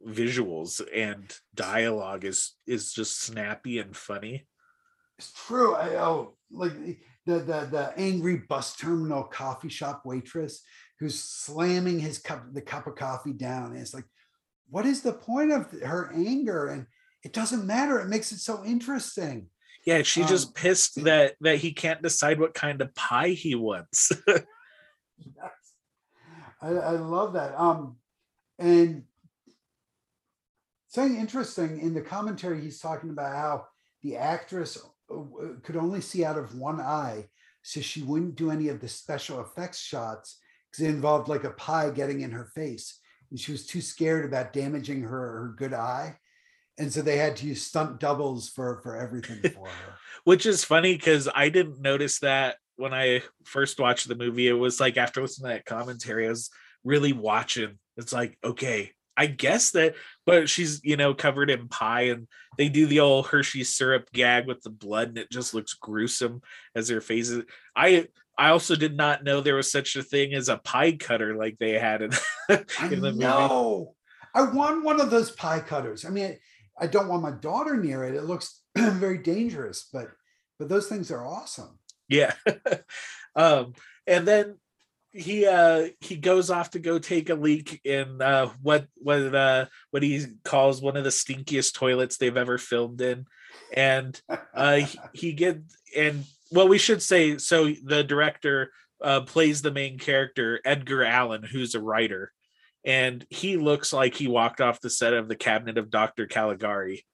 visuals 0.05 0.81
and 0.93 1.35
dialogue 1.55 2.25
is 2.25 2.53
is 2.67 2.93
just 2.93 3.21
snappy 3.21 3.79
and 3.79 3.95
funny 3.95 4.45
It's 5.17 5.31
true. 5.47 5.75
I 5.75 5.95
oh 5.95 6.35
like 6.51 6.73
the 7.25 7.39
the 7.39 7.67
the 7.71 7.93
angry 7.97 8.43
bus 8.49 8.75
terminal 8.75 9.23
coffee 9.23 9.69
shop 9.69 10.03
waitress 10.05 10.61
who's 10.99 11.19
slamming 11.19 11.99
his 11.99 12.19
cup 12.19 12.45
the 12.53 12.61
cup 12.61 12.87
of 12.87 12.95
coffee 12.95 13.33
down. 13.33 13.71
And 13.71 13.79
it's 13.79 13.93
like, 13.93 14.05
what 14.69 14.85
is 14.85 15.01
the 15.01 15.13
point 15.13 15.51
of 15.51 15.71
her 15.81 16.11
anger? 16.13 16.67
And 16.67 16.85
it 17.23 17.33
doesn't 17.33 17.65
matter. 17.65 17.99
It 17.99 18.09
makes 18.09 18.31
it 18.31 18.39
so 18.39 18.63
interesting. 18.63 19.47
Yeah 19.85 20.01
she's 20.01 20.25
Um, 20.25 20.29
just 20.29 20.55
pissed 20.55 21.03
that 21.03 21.35
that 21.41 21.57
he 21.57 21.71
can't 21.73 22.01
decide 22.01 22.39
what 22.39 22.53
kind 22.53 22.81
of 22.81 22.93
pie 22.95 23.29
he 23.29 23.55
wants 23.55 24.11
I, 26.61 26.69
I 26.69 26.91
love 26.91 27.33
that. 27.33 27.59
Um, 27.59 27.97
and 28.57 29.03
something 30.87 31.19
interesting 31.19 31.79
in 31.79 31.93
the 31.93 32.01
commentary, 32.01 32.61
he's 32.61 32.79
talking 32.79 33.09
about 33.09 33.35
how 33.35 33.67
the 34.01 34.15
actress 34.17 34.77
uh, 35.13 35.21
could 35.63 35.75
only 35.75 36.01
see 36.01 36.25
out 36.25 36.37
of 36.37 36.57
one 36.57 36.79
eye, 36.81 37.27
so 37.61 37.81
she 37.81 38.01
wouldn't 38.01 38.35
do 38.35 38.51
any 38.51 38.69
of 38.69 38.79
the 38.79 38.87
special 38.87 39.41
effects 39.41 39.79
shots 39.79 40.39
because 40.71 40.85
it 40.85 40.89
involved 40.89 41.27
like 41.27 41.43
a 41.43 41.51
pie 41.51 41.89
getting 41.89 42.21
in 42.21 42.31
her 42.31 42.45
face, 42.55 42.99
and 43.29 43.39
she 43.39 43.51
was 43.51 43.67
too 43.67 43.81
scared 43.81 44.25
about 44.25 44.53
damaging 44.53 45.01
her 45.01 45.09
her 45.09 45.55
good 45.57 45.73
eye, 45.73 46.17
and 46.77 46.91
so 46.91 47.01
they 47.01 47.17
had 47.17 47.35
to 47.37 47.47
use 47.47 47.65
stunt 47.65 47.99
doubles 47.99 48.49
for 48.49 48.79
for 48.81 48.95
everything 48.95 49.39
for 49.53 49.67
her. 49.67 49.93
which 50.23 50.45
is 50.45 50.63
funny 50.63 50.95
because 50.95 51.29
i 51.33 51.49
didn't 51.49 51.81
notice 51.81 52.19
that 52.19 52.57
when 52.77 52.93
I 52.93 53.21
first 53.43 53.79
watched 53.79 54.07
the 54.07 54.15
movie, 54.15 54.47
it 54.47 54.53
was 54.53 54.79
like 54.79 54.97
after 54.97 55.21
listening 55.21 55.49
to 55.49 55.55
that 55.55 55.65
commentary, 55.65 56.25
I 56.25 56.29
was 56.29 56.49
really 56.83 57.13
watching. 57.13 57.77
It's 57.97 58.13
like, 58.13 58.37
okay, 58.43 58.91
I 59.17 59.27
guess 59.27 59.71
that, 59.71 59.95
but 60.25 60.49
she's 60.49 60.81
you 60.83 60.97
know 60.97 61.13
covered 61.13 61.49
in 61.49 61.69
pie, 61.69 62.07
and 62.07 62.27
they 62.57 62.69
do 62.69 62.85
the 62.85 62.99
old 62.99 63.27
Hershey 63.27 63.63
syrup 63.63 64.09
gag 64.13 64.47
with 64.47 64.61
the 64.61 64.69
blood, 64.69 65.09
and 65.09 65.17
it 65.17 65.31
just 65.31 65.53
looks 65.53 65.73
gruesome 65.73 66.41
as 66.75 66.87
their 66.87 67.01
faces. 67.01 67.43
I 67.75 68.07
I 68.37 68.49
also 68.49 68.75
did 68.75 68.97
not 68.97 69.23
know 69.23 69.39
there 69.39 69.55
was 69.55 69.71
such 69.71 69.95
a 69.95 70.03
thing 70.03 70.33
as 70.33 70.49
a 70.49 70.57
pie 70.57 70.93
cutter 70.93 71.35
like 71.35 71.57
they 71.57 71.79
had 71.79 72.01
in, 72.01 72.11
in 72.49 73.01
the 73.01 73.11
movie. 73.13 73.19
No, 73.19 73.95
I 74.33 74.41
want 74.41 74.83
one 74.83 74.99
of 74.99 75.09
those 75.09 75.31
pie 75.31 75.61
cutters. 75.61 76.03
I 76.03 76.09
mean, 76.09 76.37
I 76.79 76.87
don't 76.87 77.07
want 77.07 77.23
my 77.23 77.31
daughter 77.31 77.77
near 77.77 78.03
it. 78.03 78.15
It 78.15 78.23
looks 78.23 78.61
very 78.77 79.17
dangerous, 79.17 79.87
but 79.91 80.09
but 80.59 80.69
those 80.69 80.87
things 80.87 81.11
are 81.11 81.25
awesome. 81.25 81.79
Yeah. 82.07 82.33
um, 83.35 83.73
and 84.07 84.27
then 84.27 84.57
he 85.15 85.47
uh 85.47 85.87
he 86.01 86.17
goes 86.17 86.49
off 86.49 86.71
to 86.71 86.79
go 86.79 86.99
take 86.99 87.29
a 87.29 87.35
leak 87.35 87.79
in 87.85 88.21
uh 88.21 88.47
what 88.61 88.85
what 88.95 89.33
uh 89.33 89.65
what 89.91 90.03
he 90.03 90.25
calls 90.43 90.81
one 90.81 90.97
of 90.97 91.05
the 91.05 91.09
stinkiest 91.09 91.73
toilets 91.73 92.17
they've 92.17 92.35
ever 92.35 92.57
filmed 92.57 92.99
in 92.99 93.25
and 93.73 94.21
uh 94.53 94.75
he, 94.75 94.99
he 95.13 95.31
get 95.31 95.61
and 95.95 96.25
well 96.51 96.67
we 96.67 96.77
should 96.77 97.01
say 97.01 97.37
so 97.37 97.71
the 97.85 98.03
director 98.03 98.73
uh 99.01 99.21
plays 99.21 99.61
the 99.61 99.71
main 99.71 99.97
character 99.97 100.59
edgar 100.65 101.05
allen 101.05 101.43
who's 101.43 101.75
a 101.75 101.81
writer 101.81 102.33
and 102.85 103.25
he 103.29 103.57
looks 103.57 103.91
like 103.91 104.15
he 104.15 104.27
walked 104.27 104.61
off 104.61 104.81
the 104.81 104.89
set 104.89 105.13
of 105.13 105.27
the 105.27 105.35
cabinet 105.35 105.77
of 105.77 105.89
dr 105.89 106.25
caligari 106.27 107.05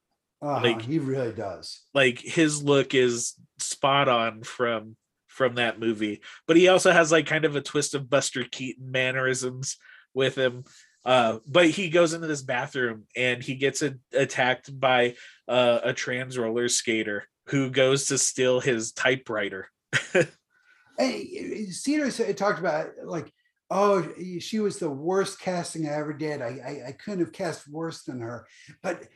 uh-huh, 0.42 0.62
like 0.62 0.82
he 0.82 1.00
really 1.00 1.32
does 1.32 1.82
like 1.94 2.20
his 2.20 2.64
look 2.64 2.94
is 2.94 3.36
spot 3.60 4.08
on 4.08 4.44
from 4.44 4.96
from 5.32 5.56
that 5.56 5.80
movie. 5.80 6.22
But 6.46 6.58
he 6.58 6.68
also 6.68 6.92
has 6.92 7.12
like 7.12 7.26
kind 7.26 7.46
of 7.46 7.56
a 7.56 7.62
twist 7.62 7.96
of 7.96 8.10
Buster 8.10 8.44
Keaton 8.44 8.92
mannerisms 8.92 9.78
with 10.14 10.38
him. 10.38 10.66
Uh, 11.04 11.40
but 11.48 11.70
he 11.70 11.90
goes 11.90 12.14
into 12.14 12.28
this 12.28 12.44
bathroom 12.44 13.06
and 13.16 13.42
he 13.42 13.56
gets 13.56 13.82
a, 13.82 13.96
attacked 14.14 14.78
by 14.80 15.16
uh, 15.48 15.80
a 15.84 15.94
trans 15.94 16.38
roller 16.38 16.68
skater 16.68 17.28
who 17.48 17.72
goes 17.72 18.06
to 18.08 18.18
steal 18.18 18.60
his 18.60 18.92
typewriter. 18.92 19.68
hey, 21.00 21.66
Seder 21.72 22.12
talked 22.34 22.60
about 22.60 22.90
like, 23.04 23.34
oh, 23.72 24.06
she 24.40 24.60
was 24.60 24.78
the 24.78 24.90
worst 24.90 25.40
casting 25.40 25.88
I 25.88 25.94
ever 25.94 26.14
did. 26.14 26.42
I, 26.42 26.48
I, 26.86 26.90
I 26.90 26.92
couldn't 26.92 27.22
have 27.22 27.32
cast 27.32 27.70
worse 27.70 28.04
than 28.04 28.20
her. 28.20 28.46
But 28.84 29.08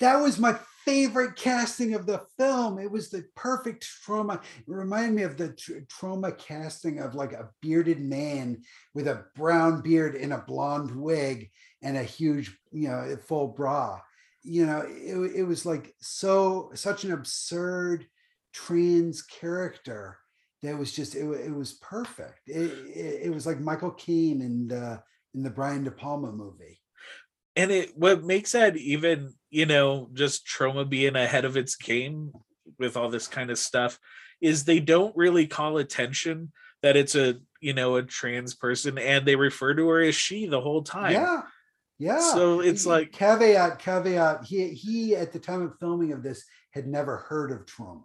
that 0.00 0.16
was 0.16 0.38
my 0.38 0.58
favorite 0.84 1.36
casting 1.36 1.94
of 1.94 2.06
the 2.06 2.22
film. 2.38 2.78
It 2.78 2.90
was 2.90 3.10
the 3.10 3.24
perfect 3.36 3.86
Troma. 4.06 4.36
It 4.36 4.64
reminded 4.66 5.14
me 5.14 5.22
of 5.24 5.36
the 5.36 5.50
tr- 5.50 5.80
Troma 5.86 6.36
casting 6.38 7.00
of 7.00 7.14
like 7.14 7.32
a 7.32 7.50
bearded 7.60 8.00
man 8.00 8.62
with 8.94 9.08
a 9.08 9.26
brown 9.36 9.82
beard 9.82 10.14
and 10.14 10.32
a 10.32 10.44
blonde 10.46 10.90
wig 10.90 11.50
and 11.82 11.96
a 11.96 12.02
huge, 12.02 12.56
you 12.72 12.88
know, 12.88 13.14
full 13.26 13.48
bra. 13.48 14.00
You 14.42 14.64
know, 14.64 14.86
it, 14.88 15.32
it 15.36 15.44
was 15.44 15.66
like 15.66 15.94
so 16.00 16.70
such 16.74 17.04
an 17.04 17.12
absurd 17.12 18.06
trans 18.54 19.20
character 19.20 20.16
that 20.62 20.76
was 20.76 20.92
just 20.92 21.14
it, 21.14 21.24
it 21.24 21.54
was 21.54 21.74
perfect. 21.74 22.48
It, 22.48 22.72
it, 22.88 23.20
it 23.24 23.34
was 23.34 23.46
like 23.46 23.60
Michael 23.60 23.92
Caine 23.92 24.42
in 24.42 24.68
the 24.68 25.02
in 25.34 25.42
the 25.42 25.50
Brian 25.50 25.84
De 25.84 25.90
Palma 25.90 26.32
movie 26.32 26.80
and 27.58 27.72
it 27.72 27.96
what 27.96 28.24
makes 28.24 28.52
that 28.52 28.76
even 28.76 29.34
you 29.50 29.66
know 29.66 30.08
just 30.14 30.46
Troma 30.46 30.88
being 30.88 31.16
ahead 31.16 31.44
of 31.44 31.56
its 31.56 31.74
game 31.74 32.32
with 32.78 32.96
all 32.96 33.10
this 33.10 33.26
kind 33.26 33.50
of 33.50 33.58
stuff 33.58 33.98
is 34.40 34.64
they 34.64 34.78
don't 34.78 35.16
really 35.16 35.46
call 35.46 35.78
attention 35.78 36.52
that 36.82 36.96
it's 36.96 37.16
a 37.16 37.34
you 37.60 37.74
know 37.74 37.96
a 37.96 38.02
trans 38.02 38.54
person 38.54 38.96
and 38.96 39.26
they 39.26 39.34
refer 39.34 39.74
to 39.74 39.88
her 39.88 40.00
as 40.00 40.14
she 40.14 40.46
the 40.46 40.60
whole 40.60 40.82
time 40.82 41.12
yeah 41.12 41.42
yeah 41.98 42.20
so 42.20 42.60
it's 42.60 42.86
like 42.86 43.10
caveat 43.10 43.80
caveat 43.80 44.44
he 44.44 44.68
he 44.68 45.16
at 45.16 45.32
the 45.32 45.40
time 45.40 45.62
of 45.62 45.76
filming 45.80 46.12
of 46.12 46.22
this 46.22 46.44
had 46.70 46.86
never 46.86 47.16
heard 47.16 47.50
of 47.50 47.66
Troma. 47.66 48.02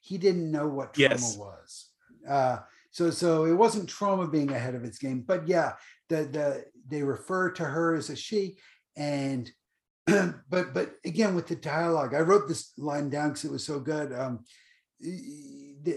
he 0.00 0.16
didn't 0.16 0.50
know 0.50 0.66
what 0.66 0.94
Troma 0.94 0.98
yes. 0.98 1.36
was 1.36 1.90
uh 2.28 2.58
so 2.90 3.10
so 3.10 3.44
it 3.44 3.52
wasn't 3.52 3.88
Troma 3.88 4.30
being 4.30 4.52
ahead 4.52 4.74
of 4.74 4.84
its 4.84 4.98
game 4.98 5.22
but 5.26 5.46
yeah 5.48 5.72
the 6.08 6.24
the 6.24 6.64
they 6.88 7.02
refer 7.02 7.50
to 7.52 7.64
her 7.64 7.94
as 7.94 8.10
a 8.10 8.16
she 8.16 8.56
and 8.96 9.50
but 10.06 10.74
but 10.74 10.94
again 11.04 11.34
with 11.34 11.46
the 11.46 11.56
dialogue 11.56 12.14
i 12.14 12.20
wrote 12.20 12.46
this 12.46 12.72
line 12.76 13.08
down 13.08 13.30
because 13.30 13.44
it 13.44 13.52
was 13.52 13.64
so 13.64 13.80
good. 13.80 14.12
Um 14.12 14.44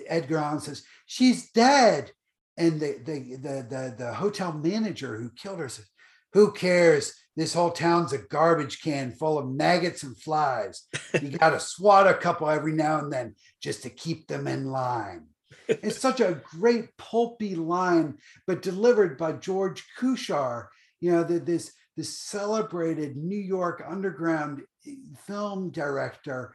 edgar 0.07 0.37
allan 0.37 0.59
says 0.59 0.83
she's 1.05 1.51
dead. 1.51 2.11
And 2.59 2.79
the, 2.79 2.97
the 3.05 3.35
the 3.35 3.67
the 3.69 3.95
the 3.97 4.13
hotel 4.13 4.51
manager 4.51 5.17
who 5.17 5.29
killed 5.29 5.59
her 5.59 5.69
says 5.69 5.85
who 6.33 6.51
cares? 6.51 7.13
This 7.35 7.53
whole 7.53 7.69
town's 7.69 8.13
a 8.13 8.17
garbage 8.17 8.81
can 8.81 9.11
full 9.11 9.37
of 9.37 9.47
maggots 9.47 10.01
and 10.01 10.19
flies. 10.19 10.87
You 11.21 11.29
got 11.37 11.51
to 11.51 11.59
swat 11.59 12.07
a 12.07 12.15
couple 12.15 12.49
every 12.49 12.73
now 12.73 12.97
and 12.99 13.13
then 13.13 13.35
just 13.61 13.83
to 13.83 13.91
keep 13.91 14.27
them 14.27 14.47
in 14.47 14.65
line 14.65 15.27
it's 15.67 15.99
such 15.99 16.19
a 16.19 16.41
great 16.51 16.95
pulpy 16.97 17.55
line 17.55 18.17
but 18.45 18.61
delivered 18.61 19.17
by 19.17 19.31
george 19.33 19.85
kuchar 19.99 20.67
you 20.99 21.11
know 21.11 21.23
this 21.23 21.73
this 21.97 22.17
celebrated 22.19 23.17
New 23.17 23.39
York 23.39 23.83
underground 23.85 24.61
eh, 24.87 24.93
film 25.25 25.71
director 25.71 26.53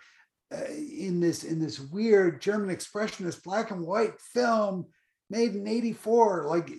uh, 0.55 0.64
in 0.70 1.20
this 1.20 1.44
in 1.44 1.59
this 1.59 1.80
weird 1.80 2.40
German 2.40 2.74
expressionist 2.74 3.43
black 3.43 3.70
and 3.70 3.84
white 3.84 4.18
film 4.20 4.86
made 5.28 5.55
in 5.55 5.66
84 5.66 6.47
like 6.48 6.70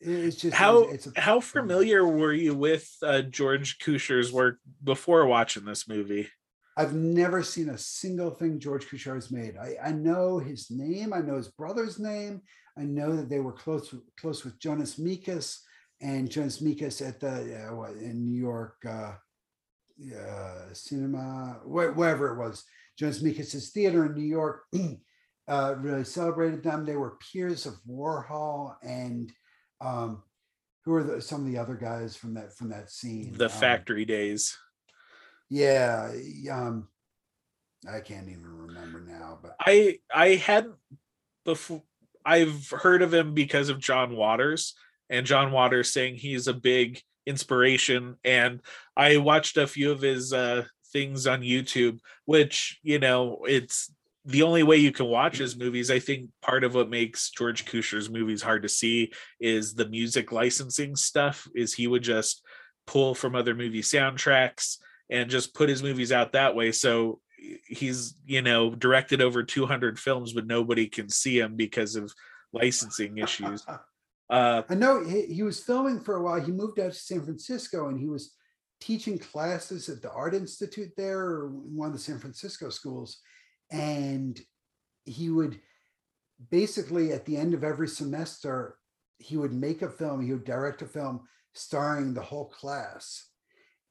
it's 0.00 0.36
just 0.36 0.54
how 0.54 0.82
it's 0.82 1.06
a, 1.06 1.20
how 1.20 1.40
familiar 1.40 2.06
were 2.06 2.32
you 2.32 2.54
with 2.54 2.90
uh, 3.02 3.22
George 3.22 3.78
Kuchar's 3.78 4.32
work 4.32 4.58
before 4.82 5.26
watching 5.26 5.64
this 5.64 5.88
movie 5.88 6.28
I've 6.76 6.94
never 6.94 7.42
seen 7.42 7.68
a 7.68 7.78
single 7.78 8.30
thing 8.30 8.58
George 8.58 8.86
Kuchar 8.86 9.14
has 9.14 9.30
made. 9.30 9.56
I, 9.56 9.76
I 9.84 9.92
know 9.92 10.38
his 10.38 10.70
name. 10.70 11.12
I 11.12 11.20
know 11.20 11.36
his 11.36 11.48
brother's 11.48 11.98
name. 11.98 12.40
I 12.78 12.84
know 12.84 13.14
that 13.14 13.28
they 13.28 13.40
were 13.40 13.52
close 13.52 13.94
close 14.18 14.44
with 14.44 14.58
Jonas 14.58 14.98
Mekas 14.98 15.58
and 16.00 16.30
Jonas 16.30 16.62
Mekas 16.62 17.06
at 17.06 17.20
the 17.20 17.68
uh, 17.68 17.74
what, 17.74 17.90
in 17.92 18.24
New 18.24 18.40
York 18.40 18.76
uh, 18.88 19.12
uh, 20.16 20.72
cinema, 20.72 21.60
wh- 21.64 21.96
wherever 21.96 22.32
it 22.32 22.38
was. 22.38 22.64
Jonas 22.98 23.22
Mekas's 23.22 23.70
theater 23.70 24.06
in 24.06 24.14
New 24.14 24.26
York 24.26 24.64
uh, 25.48 25.74
really 25.78 26.04
celebrated 26.04 26.62
them. 26.62 26.84
They 26.84 26.96
were 26.96 27.18
peers 27.32 27.66
of 27.66 27.74
Warhol 27.88 28.76
and 28.82 29.32
um, 29.80 30.22
who 30.84 30.94
are 30.94 31.02
the, 31.02 31.20
some 31.20 31.40
of 31.40 31.46
the 31.46 31.58
other 31.58 31.74
guys 31.74 32.16
from 32.16 32.34
that 32.34 32.56
from 32.56 32.70
that 32.70 32.90
scene? 32.90 33.32
The 33.34 33.46
um, 33.46 33.50
Factory 33.50 34.04
Days. 34.04 34.56
Yeah, 35.52 36.10
um, 36.50 36.88
I 37.86 38.00
can't 38.00 38.30
even 38.30 38.46
remember 38.46 39.04
now. 39.06 39.38
But 39.42 39.54
I 39.60 39.98
I 40.12 40.28
hadn't 40.36 40.76
before. 41.44 41.82
I've 42.24 42.70
heard 42.70 43.02
of 43.02 43.12
him 43.12 43.34
because 43.34 43.68
of 43.68 43.78
John 43.78 44.16
Waters 44.16 44.74
and 45.10 45.26
John 45.26 45.52
Waters 45.52 45.92
saying 45.92 46.16
he's 46.16 46.46
a 46.48 46.54
big 46.54 47.02
inspiration. 47.26 48.16
And 48.24 48.60
I 48.96 49.18
watched 49.18 49.58
a 49.58 49.66
few 49.66 49.90
of 49.92 50.00
his 50.00 50.32
uh, 50.32 50.64
things 50.90 51.26
on 51.26 51.42
YouTube, 51.42 51.98
which, 52.24 52.78
you 52.82 52.98
know, 52.98 53.40
it's 53.46 53.92
the 54.24 54.44
only 54.44 54.62
way 54.62 54.78
you 54.78 54.92
can 54.92 55.06
watch 55.06 55.36
his 55.36 55.58
movies. 55.58 55.90
I 55.90 55.98
think 55.98 56.30
part 56.40 56.64
of 56.64 56.74
what 56.74 56.88
makes 56.88 57.30
George 57.30 57.66
Kuchar's 57.66 58.08
movies 58.08 58.40
hard 58.40 58.62
to 58.62 58.70
see 58.70 59.12
is 59.38 59.74
the 59.74 59.88
music 59.88 60.32
licensing 60.32 60.96
stuff, 60.96 61.46
is 61.54 61.74
he 61.74 61.88
would 61.88 62.04
just 62.04 62.42
pull 62.86 63.14
from 63.14 63.34
other 63.34 63.54
movie 63.54 63.82
soundtracks 63.82 64.78
and 65.12 65.30
just 65.30 65.54
put 65.54 65.68
his 65.68 65.82
movies 65.82 66.10
out 66.10 66.32
that 66.32 66.56
way. 66.56 66.72
So 66.72 67.20
he's, 67.66 68.14
you 68.24 68.40
know, 68.40 68.74
directed 68.74 69.20
over 69.20 69.42
200 69.42 69.98
films, 69.98 70.32
but 70.32 70.46
nobody 70.46 70.86
can 70.88 71.10
see 71.10 71.38
him 71.38 71.54
because 71.54 71.96
of 71.96 72.12
licensing 72.52 73.18
issues. 73.18 73.64
Uh, 74.30 74.62
I 74.70 74.76
know 74.76 75.04
he, 75.04 75.26
he 75.26 75.42
was 75.42 75.62
filming 75.62 76.00
for 76.00 76.16
a 76.16 76.22
while. 76.22 76.40
He 76.40 76.52
moved 76.52 76.80
out 76.80 76.92
to 76.92 76.98
San 76.98 77.22
Francisco 77.22 77.88
and 77.88 78.00
he 78.00 78.06
was 78.06 78.34
teaching 78.80 79.18
classes 79.18 79.90
at 79.90 80.00
the 80.00 80.10
Art 80.10 80.32
Institute 80.32 80.88
there 80.96 81.20
or 81.20 81.48
one 81.50 81.88
of 81.88 81.92
the 81.92 81.98
San 81.98 82.18
Francisco 82.18 82.70
schools. 82.70 83.18
And 83.70 84.40
he 85.04 85.28
would 85.28 85.60
basically, 86.50 87.12
at 87.12 87.26
the 87.26 87.36
end 87.36 87.52
of 87.52 87.62
every 87.62 87.88
semester, 87.88 88.78
he 89.18 89.36
would 89.36 89.52
make 89.52 89.82
a 89.82 89.90
film, 89.90 90.24
he 90.24 90.32
would 90.32 90.44
direct 90.44 90.80
a 90.80 90.86
film 90.86 91.28
starring 91.52 92.14
the 92.14 92.22
whole 92.22 92.48
class. 92.48 93.31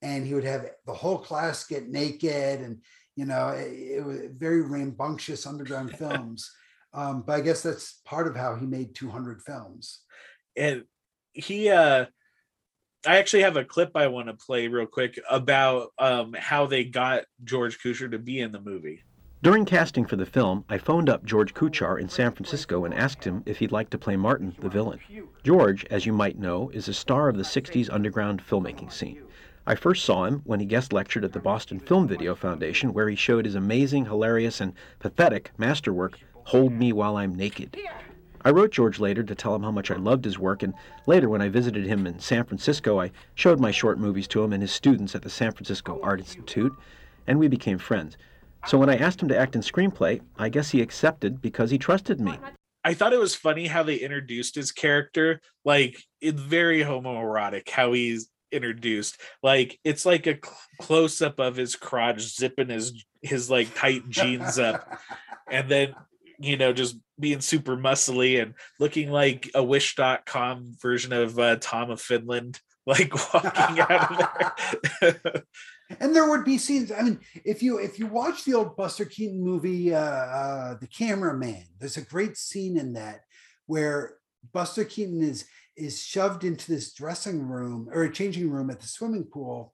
And 0.01 0.25
he 0.25 0.33
would 0.33 0.43
have 0.43 0.69
the 0.85 0.93
whole 0.93 1.19
class 1.19 1.65
get 1.65 1.89
naked 1.89 2.61
and, 2.61 2.81
you 3.15 3.25
know, 3.25 3.49
it, 3.49 3.71
it 3.71 4.05
was 4.05 4.19
very 4.35 4.61
rambunctious 4.61 5.45
underground 5.45 5.91
films. 5.97 6.51
Um, 6.93 7.23
but 7.25 7.33
I 7.33 7.41
guess 7.41 7.61
that's 7.61 8.01
part 8.05 8.27
of 8.27 8.35
how 8.35 8.55
he 8.55 8.65
made 8.65 8.95
200 8.95 9.41
films 9.41 10.01
and 10.55 10.83
he 11.33 11.69
uh 11.69 12.05
I 13.05 13.17
actually 13.17 13.41
have 13.43 13.57
a 13.57 13.65
clip 13.65 13.91
I 13.95 14.07
want 14.07 14.27
to 14.27 14.33
play 14.33 14.67
real 14.67 14.85
quick 14.85 15.19
about 15.29 15.89
um 15.97 16.33
how 16.37 16.65
they 16.65 16.83
got 16.83 17.23
George 17.43 17.79
Kuchar 17.79 18.11
to 18.11 18.19
be 18.19 18.39
in 18.39 18.51
the 18.51 18.61
movie. 18.61 19.03
During 19.43 19.65
casting 19.65 20.05
for 20.05 20.17
the 20.17 20.25
film, 20.25 20.63
I 20.69 20.77
phoned 20.77 21.09
up 21.09 21.25
George 21.25 21.55
Kuchar 21.55 21.99
in 21.99 22.07
San 22.07 22.31
Francisco 22.31 22.85
and 22.85 22.93
asked 22.93 23.23
him 23.23 23.41
if 23.47 23.57
he'd 23.57 23.71
like 23.71 23.89
to 23.89 23.97
play 23.97 24.15
Martin, 24.15 24.55
the 24.59 24.69
villain. 24.69 24.99
George, 25.41 25.83
as 25.85 26.05
you 26.05 26.13
might 26.13 26.37
know, 26.37 26.69
is 26.69 26.87
a 26.87 26.93
star 26.93 27.27
of 27.27 27.37
the 27.37 27.43
60s 27.43 27.91
underground 27.91 28.43
filmmaking 28.47 28.91
scene. 28.91 29.23
I 29.67 29.75
first 29.75 30.05
saw 30.05 30.25
him 30.25 30.41
when 30.43 30.59
he 30.59 30.65
guest 30.65 30.91
lectured 30.91 31.23
at 31.23 31.33
the 31.33 31.39
Boston 31.39 31.79
Film 31.79 32.07
Video 32.07 32.33
Foundation, 32.33 32.93
where 32.93 33.07
he 33.09 33.15
showed 33.15 33.45
his 33.45 33.55
amazing, 33.55 34.05
hilarious, 34.05 34.59
and 34.59 34.73
pathetic 34.99 35.51
masterwork, 35.57 36.17
Hold 36.45 36.73
Me 36.73 36.91
While 36.91 37.17
I'm 37.17 37.35
Naked. 37.35 37.77
I 38.43 38.49
wrote 38.49 38.71
George 38.71 38.99
later 38.99 39.21
to 39.21 39.35
tell 39.35 39.53
him 39.53 39.61
how 39.61 39.69
much 39.69 39.91
I 39.91 39.97
loved 39.97 40.25
his 40.25 40.39
work, 40.39 40.63
and 40.63 40.73
later, 41.05 41.29
when 41.29 41.43
I 41.43 41.49
visited 41.49 41.85
him 41.85 42.07
in 42.07 42.19
San 42.19 42.43
Francisco, 42.43 42.99
I 42.99 43.11
showed 43.35 43.59
my 43.59 43.69
short 43.69 43.99
movies 43.99 44.27
to 44.29 44.43
him 44.43 44.51
and 44.51 44.63
his 44.63 44.71
students 44.71 45.13
at 45.13 45.21
the 45.21 45.29
San 45.29 45.51
Francisco 45.51 45.99
Art 46.01 46.19
Institute, 46.19 46.73
and 47.27 47.37
we 47.37 47.47
became 47.47 47.77
friends. 47.77 48.17
So 48.65 48.79
when 48.79 48.89
I 48.89 48.97
asked 48.97 49.21
him 49.21 49.29
to 49.29 49.37
act 49.37 49.55
in 49.55 49.61
screenplay, 49.61 50.21
I 50.37 50.49
guess 50.49 50.71
he 50.71 50.81
accepted 50.81 51.39
because 51.39 51.69
he 51.69 51.77
trusted 51.77 52.19
me. 52.19 52.37
I 52.83 52.95
thought 52.95 53.13
it 53.13 53.19
was 53.19 53.35
funny 53.35 53.67
how 53.67 53.83
they 53.83 53.97
introduced 53.97 54.55
his 54.55 54.71
character. 54.71 55.39
Like 55.63 56.03
it's 56.19 56.41
very 56.41 56.81
homoerotic 56.81 57.69
how 57.69 57.93
he's 57.93 58.29
introduced. 58.51 59.19
Like 59.41 59.79
it's 59.83 60.05
like 60.05 60.27
a 60.27 60.37
cl- 60.43 60.57
close 60.79 61.21
up 61.21 61.39
of 61.39 61.55
his 61.55 61.75
crotch 61.75 62.21
zipping 62.21 62.69
his 62.69 63.03
his 63.21 63.49
like 63.49 63.73
tight 63.75 64.09
jeans 64.09 64.59
up, 64.59 64.99
and 65.49 65.69
then 65.69 65.95
you 66.39 66.57
know 66.57 66.73
just 66.73 66.97
being 67.19 67.41
super 67.41 67.77
muscly 67.77 68.41
and 68.41 68.53
looking 68.79 69.11
like 69.11 69.49
a 69.53 69.63
Wish.com 69.63 70.73
version 70.81 71.13
of 71.13 71.37
uh, 71.37 71.57
Tom 71.61 71.91
of 71.91 72.01
Finland, 72.01 72.59
like 72.85 73.13
walking 73.33 73.79
out 73.79 74.11
of 74.11 74.29
there. 75.01 75.21
and 75.99 76.15
there 76.15 76.29
would 76.29 76.45
be 76.45 76.57
scenes 76.57 76.91
i 76.91 77.01
mean 77.01 77.19
if 77.43 77.61
you 77.61 77.77
if 77.77 77.99
you 77.99 78.07
watch 78.07 78.45
the 78.45 78.53
old 78.53 78.75
buster 78.77 79.05
keaton 79.05 79.41
movie 79.41 79.93
uh, 79.93 79.99
uh 79.99 80.73
the 80.79 80.87
cameraman 80.87 81.63
there's 81.79 81.97
a 81.97 82.01
great 82.01 82.37
scene 82.37 82.77
in 82.77 82.93
that 82.93 83.21
where 83.65 84.15
buster 84.53 84.83
keaton 84.83 85.21
is 85.21 85.45
is 85.83 86.01
shoved 86.01 86.43
into 86.43 86.71
this 86.71 86.93
dressing 86.93 87.47
room 87.47 87.89
or 87.91 88.03
a 88.03 88.13
changing 88.13 88.49
room 88.49 88.69
at 88.69 88.79
the 88.79 88.87
swimming 88.87 89.23
pool 89.23 89.73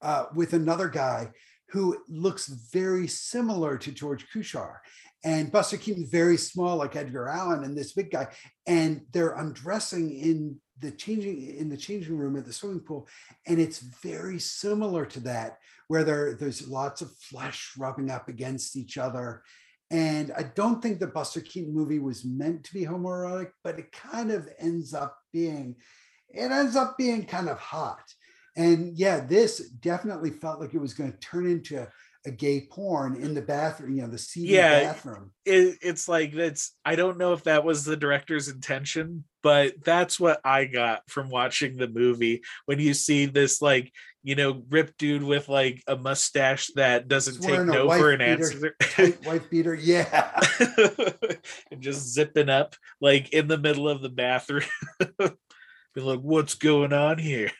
uh, 0.00 0.26
with 0.34 0.52
another 0.52 0.88
guy 0.88 1.30
who 1.68 1.96
looks 2.08 2.48
very 2.48 3.06
similar 3.06 3.78
to 3.78 3.92
george 3.92 4.26
kuchar. 4.34 4.76
And 5.24 5.52
buster 5.52 5.76
keaton 5.76 6.06
very 6.06 6.36
small 6.36 6.76
like 6.76 6.96
edgar 6.96 7.28
allan 7.28 7.64
and 7.64 7.76
this 7.76 7.92
big 7.92 8.10
guy. 8.10 8.28
And 8.66 9.02
they're 9.12 9.36
undressing 9.36 10.10
in 10.18 10.60
the 10.80 10.90
changing 10.90 11.56
in 11.56 11.68
the 11.68 11.76
changing 11.76 12.16
room 12.16 12.36
at 12.36 12.44
the 12.44 12.52
swimming 12.52 12.80
pool. 12.80 13.08
And 13.46 13.60
it's 13.60 13.78
very 13.78 14.38
similar 14.40 15.06
to 15.06 15.20
that 15.20 15.58
where 15.88 16.04
there 16.04 16.34
there's 16.34 16.68
lots 16.68 17.02
of 17.02 17.16
flesh 17.16 17.72
rubbing 17.78 18.10
up 18.10 18.28
against 18.28 18.76
each 18.76 18.98
other 18.98 19.42
and 19.92 20.32
i 20.36 20.42
don't 20.42 20.82
think 20.82 20.98
the 20.98 21.06
buster 21.06 21.40
keaton 21.40 21.72
movie 21.72 22.00
was 22.00 22.24
meant 22.24 22.64
to 22.64 22.72
be 22.72 22.84
homoerotic 22.84 23.50
but 23.62 23.78
it 23.78 23.92
kind 23.92 24.32
of 24.32 24.48
ends 24.58 24.92
up 24.92 25.16
being 25.32 25.76
it 26.32 26.50
ends 26.50 26.76
up 26.76 26.96
being 26.96 27.24
kind 27.24 27.48
of 27.48 27.58
hot. 27.58 28.02
And 28.56 28.96
yeah 28.98 29.20
this 29.20 29.68
definitely 29.68 30.30
felt 30.30 30.60
like 30.60 30.74
it 30.74 30.80
was 30.80 30.94
going 30.94 31.12
to 31.12 31.18
turn 31.18 31.46
into 31.46 31.86
a 32.24 32.30
gay 32.30 32.60
porn 32.70 33.16
in 33.16 33.34
the 33.34 33.42
bathroom, 33.42 33.96
you 33.96 34.02
know, 34.02 34.08
the 34.08 34.18
seedy 34.18 34.52
Yeah. 34.54 34.84
bathroom. 34.92 35.32
it, 35.44 35.78
it's 35.82 36.06
like 36.08 36.32
that's 36.34 36.76
i 36.84 36.94
don't 36.94 37.18
know 37.18 37.32
if 37.32 37.42
that 37.44 37.64
was 37.64 37.84
the 37.84 37.96
director's 37.96 38.46
intention 38.48 39.24
but 39.42 39.72
that's 39.84 40.20
what 40.20 40.40
i 40.44 40.64
got 40.66 41.02
from 41.10 41.30
watching 41.30 41.76
the 41.76 41.88
movie 41.88 42.42
when 42.66 42.78
you 42.78 42.94
see 42.94 43.26
this 43.26 43.60
like 43.60 43.90
you 44.22 44.36
know 44.36 44.62
ripped 44.70 44.98
dude 44.98 45.24
with 45.24 45.48
like 45.48 45.82
a 45.88 45.96
mustache 45.96 46.68
that 46.76 47.08
doesn't 47.08 47.42
take 47.42 47.60
no 47.66 47.88
for 47.90 48.12
an 48.12 48.20
beater, 48.20 48.74
answer 48.94 49.18
wife 49.26 49.50
beater, 49.50 49.74
yeah. 49.74 50.38
and 51.72 51.80
just 51.80 52.12
zipping 52.14 52.48
up 52.48 52.76
like 53.00 53.32
in 53.32 53.48
the 53.48 53.58
middle 53.58 53.88
of 53.88 54.00
the 54.00 54.08
bathroom 54.08 54.62
be 55.18 56.00
like 56.00 56.20
what's 56.20 56.54
going 56.54 56.92
on 56.92 57.18
here 57.18 57.50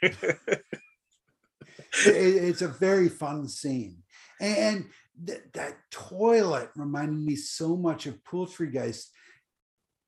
It- 2.06 2.44
it's 2.44 2.62
a 2.62 2.68
very 2.68 3.08
fun 3.08 3.48
scene. 3.48 4.01
And 4.42 4.90
th- 5.24 5.40
that 5.54 5.76
toilet 5.90 6.70
reminded 6.76 7.24
me 7.24 7.36
so 7.36 7.76
much 7.76 8.06
of 8.06 8.22
Poultrygeist. 8.24 9.06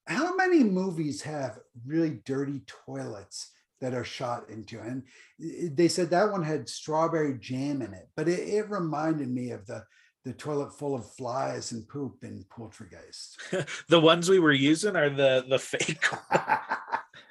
How 0.06 0.34
many 0.36 0.64
movies 0.64 1.22
have 1.22 1.60
really 1.86 2.20
dirty 2.26 2.62
toilets 2.66 3.52
that 3.80 3.94
are 3.94 4.04
shot 4.04 4.50
into? 4.50 4.80
And 4.80 5.04
eh, 5.40 5.66
eh, 5.66 5.68
they 5.72 5.88
said 5.88 6.10
that 6.10 6.32
one 6.32 6.42
had 6.42 6.68
strawberry 6.68 7.38
jam 7.38 7.80
in 7.80 7.94
it, 7.94 8.08
but 8.16 8.28
it, 8.28 8.40
it 8.40 8.68
reminded 8.68 9.30
me 9.30 9.52
of 9.52 9.64
the 9.66 9.84
the 10.24 10.32
toilet 10.32 10.72
full 10.72 10.94
of 10.94 11.12
flies 11.16 11.72
and 11.72 11.86
poop 11.86 12.24
in 12.24 12.46
Poultrygeist. 12.50 13.36
the 13.88 14.00
ones 14.00 14.30
we 14.30 14.38
were 14.38 14.52
using 14.52 14.96
are 14.96 15.10
the 15.10 15.44
the 15.48 15.58
fake 15.58 16.02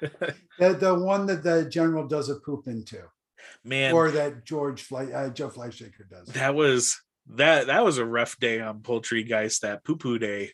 the, 0.58 0.74
the 0.74 0.94
one 0.94 1.26
that 1.26 1.42
the 1.42 1.68
general 1.68 2.06
does 2.06 2.28
a 2.28 2.36
poop 2.36 2.66
into, 2.66 3.02
man 3.64 3.92
or 3.94 4.10
that 4.10 4.44
George 4.44 4.82
Fly, 4.82 5.04
uh, 5.06 5.30
Joe 5.30 5.48
Fleishaker 5.50 6.08
does. 6.10 6.28
that 6.28 6.54
was 6.54 7.00
that 7.28 7.66
that 7.68 7.84
was 7.84 7.98
a 7.98 8.04
rough 8.04 8.38
day 8.38 8.60
on 8.60 8.80
Poultrygeist 8.80 9.60
that 9.60 9.84
poo 9.84 9.96
poo 9.96 10.18
day 10.18 10.52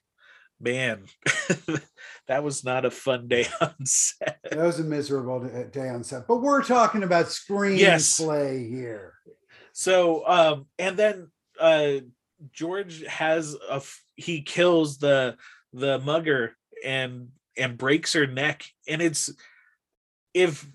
man 0.60 1.04
that 2.28 2.44
was 2.44 2.64
not 2.64 2.84
a 2.84 2.90
fun 2.90 3.28
day 3.28 3.46
on 3.60 3.74
set 3.84 4.38
That 4.50 4.58
was 4.58 4.78
a 4.78 4.84
miserable 4.84 5.40
day 5.72 5.88
on 5.88 6.04
set, 6.04 6.26
but 6.28 6.42
we're 6.42 6.62
talking 6.62 7.02
about 7.02 7.26
screenplay 7.26 7.78
Yes. 7.78 8.18
here. 8.18 9.14
so 9.72 10.26
um 10.28 10.66
and 10.78 10.96
then 10.96 11.30
uh 11.58 11.94
george 12.52 13.04
has 13.06 13.56
a 13.70 13.82
he 14.16 14.42
kills 14.42 14.98
the 14.98 15.36
the 15.72 15.98
mugger 16.00 16.56
and 16.84 17.28
and 17.56 17.76
breaks 17.78 18.12
her 18.12 18.26
neck 18.26 18.64
and 18.88 19.00
it's 19.02 19.30
if 20.34 20.66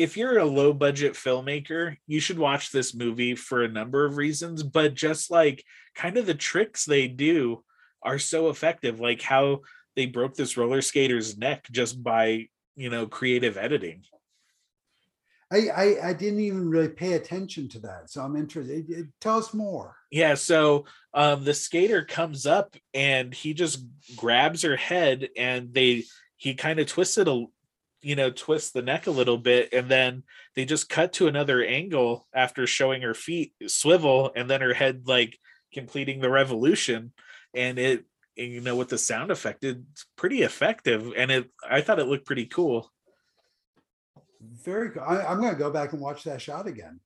if 0.00 0.16
you're 0.16 0.38
a 0.38 0.44
low 0.46 0.72
budget 0.72 1.12
filmmaker 1.12 1.94
you 2.06 2.20
should 2.20 2.38
watch 2.38 2.72
this 2.72 2.94
movie 2.94 3.34
for 3.34 3.62
a 3.62 3.68
number 3.68 4.06
of 4.06 4.16
reasons 4.16 4.62
but 4.62 4.94
just 4.94 5.30
like 5.30 5.62
kind 5.94 6.16
of 6.16 6.24
the 6.24 6.34
tricks 6.34 6.86
they 6.86 7.06
do 7.06 7.62
are 8.02 8.18
so 8.18 8.48
effective 8.48 8.98
like 8.98 9.20
how 9.20 9.60
they 9.96 10.06
broke 10.06 10.34
this 10.34 10.56
roller 10.56 10.80
skater's 10.80 11.36
neck 11.36 11.66
just 11.70 12.02
by 12.02 12.46
you 12.76 12.88
know 12.88 13.06
creative 13.06 13.58
editing 13.58 14.02
I, 15.52 15.68
I 15.68 16.08
I 16.08 16.12
didn't 16.12 16.40
even 16.40 16.70
really 16.70 16.88
pay 16.88 17.14
attention 17.14 17.68
to 17.70 17.80
that, 17.80 18.08
so 18.08 18.22
I'm 18.22 18.36
interested. 18.36 19.10
Tell 19.20 19.36
us 19.36 19.52
more. 19.52 19.96
Yeah, 20.12 20.34
so 20.34 20.84
um 21.12 21.44
the 21.44 21.54
skater 21.54 22.04
comes 22.04 22.46
up 22.46 22.76
and 22.94 23.34
he 23.34 23.52
just 23.52 23.84
grabs 24.14 24.62
her 24.62 24.76
head 24.76 25.28
and 25.36 25.74
they 25.74 26.04
he 26.36 26.54
kind 26.54 26.78
of 26.78 26.86
twists 26.86 27.18
it 27.18 27.26
a 27.26 27.46
you 28.02 28.16
know 28.16 28.30
twist 28.30 28.72
the 28.72 28.82
neck 28.82 29.06
a 29.06 29.10
little 29.10 29.38
bit 29.38 29.72
and 29.72 29.88
then 29.88 30.22
they 30.54 30.64
just 30.64 30.88
cut 30.88 31.12
to 31.12 31.28
another 31.28 31.62
angle 31.62 32.26
after 32.34 32.66
showing 32.66 33.02
her 33.02 33.14
feet 33.14 33.52
swivel 33.66 34.32
and 34.34 34.48
then 34.48 34.60
her 34.60 34.74
head 34.74 35.02
like 35.06 35.38
completing 35.72 36.20
the 36.20 36.30
revolution 36.30 37.12
and 37.54 37.78
it 37.78 38.04
you 38.36 38.60
know 38.60 38.76
with 38.76 38.88
the 38.88 38.98
sound 38.98 39.30
effect 39.30 39.64
it's 39.64 40.06
pretty 40.16 40.42
effective 40.42 41.12
and 41.16 41.30
it 41.30 41.50
I 41.68 41.80
thought 41.80 41.98
it 41.98 42.06
looked 42.06 42.26
pretty 42.26 42.46
cool. 42.46 42.90
Very 44.40 44.88
good. 44.90 45.02
I, 45.02 45.26
I'm 45.26 45.38
going 45.40 45.52
to 45.52 45.58
go 45.58 45.70
back 45.70 45.92
and 45.92 46.00
watch 46.00 46.24
that 46.24 46.40
shot 46.40 46.66
again. 46.66 47.00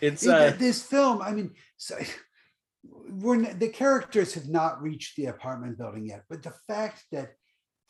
It's 0.00 0.24
It- 0.24 0.30
uh 0.30 0.50
this 0.50 0.82
film, 0.82 1.22
I 1.22 1.30
mean, 1.32 1.52
so, 1.76 1.96
we're 2.82 3.52
the 3.54 3.68
characters 3.68 4.34
have 4.34 4.48
not 4.48 4.82
reached 4.82 5.14
the 5.16 5.26
apartment 5.26 5.78
building 5.78 6.06
yet, 6.06 6.24
but 6.28 6.42
the 6.42 6.54
fact 6.66 7.04
that 7.12 7.34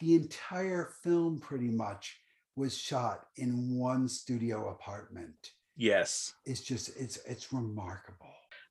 the 0.01 0.15
entire 0.15 0.93
film 1.03 1.39
pretty 1.39 1.69
much 1.69 2.19
was 2.57 2.77
shot 2.77 3.27
in 3.37 3.79
one 3.79 4.09
studio 4.09 4.71
apartment 4.71 5.53
yes. 5.81 6.35
It's 6.45 6.61
just 6.61 6.91
it's 6.97 7.19
it's 7.27 7.53
remarkable. 7.53 8.29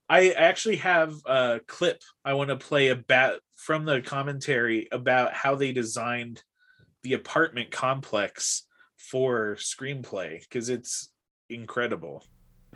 I 0.08 0.30
actually 0.30 0.78
have 0.78 1.14
a 1.26 1.60
clip 1.68 2.02
I 2.24 2.34
want 2.34 2.50
to 2.50 2.56
play 2.56 2.90
about 2.90 3.42
from 3.56 3.86
the 3.86 4.02
commentary 4.02 4.88
about 4.92 5.34
how 5.34 5.56
they 5.56 5.72
designed 5.72 6.42
the 7.04 7.14
apartment 7.14 7.72
complex 7.72 8.66
for 8.98 9.56
screenplay 9.56 10.42
because 10.42 10.70
it's 10.70 11.10
incredible. 11.50 12.24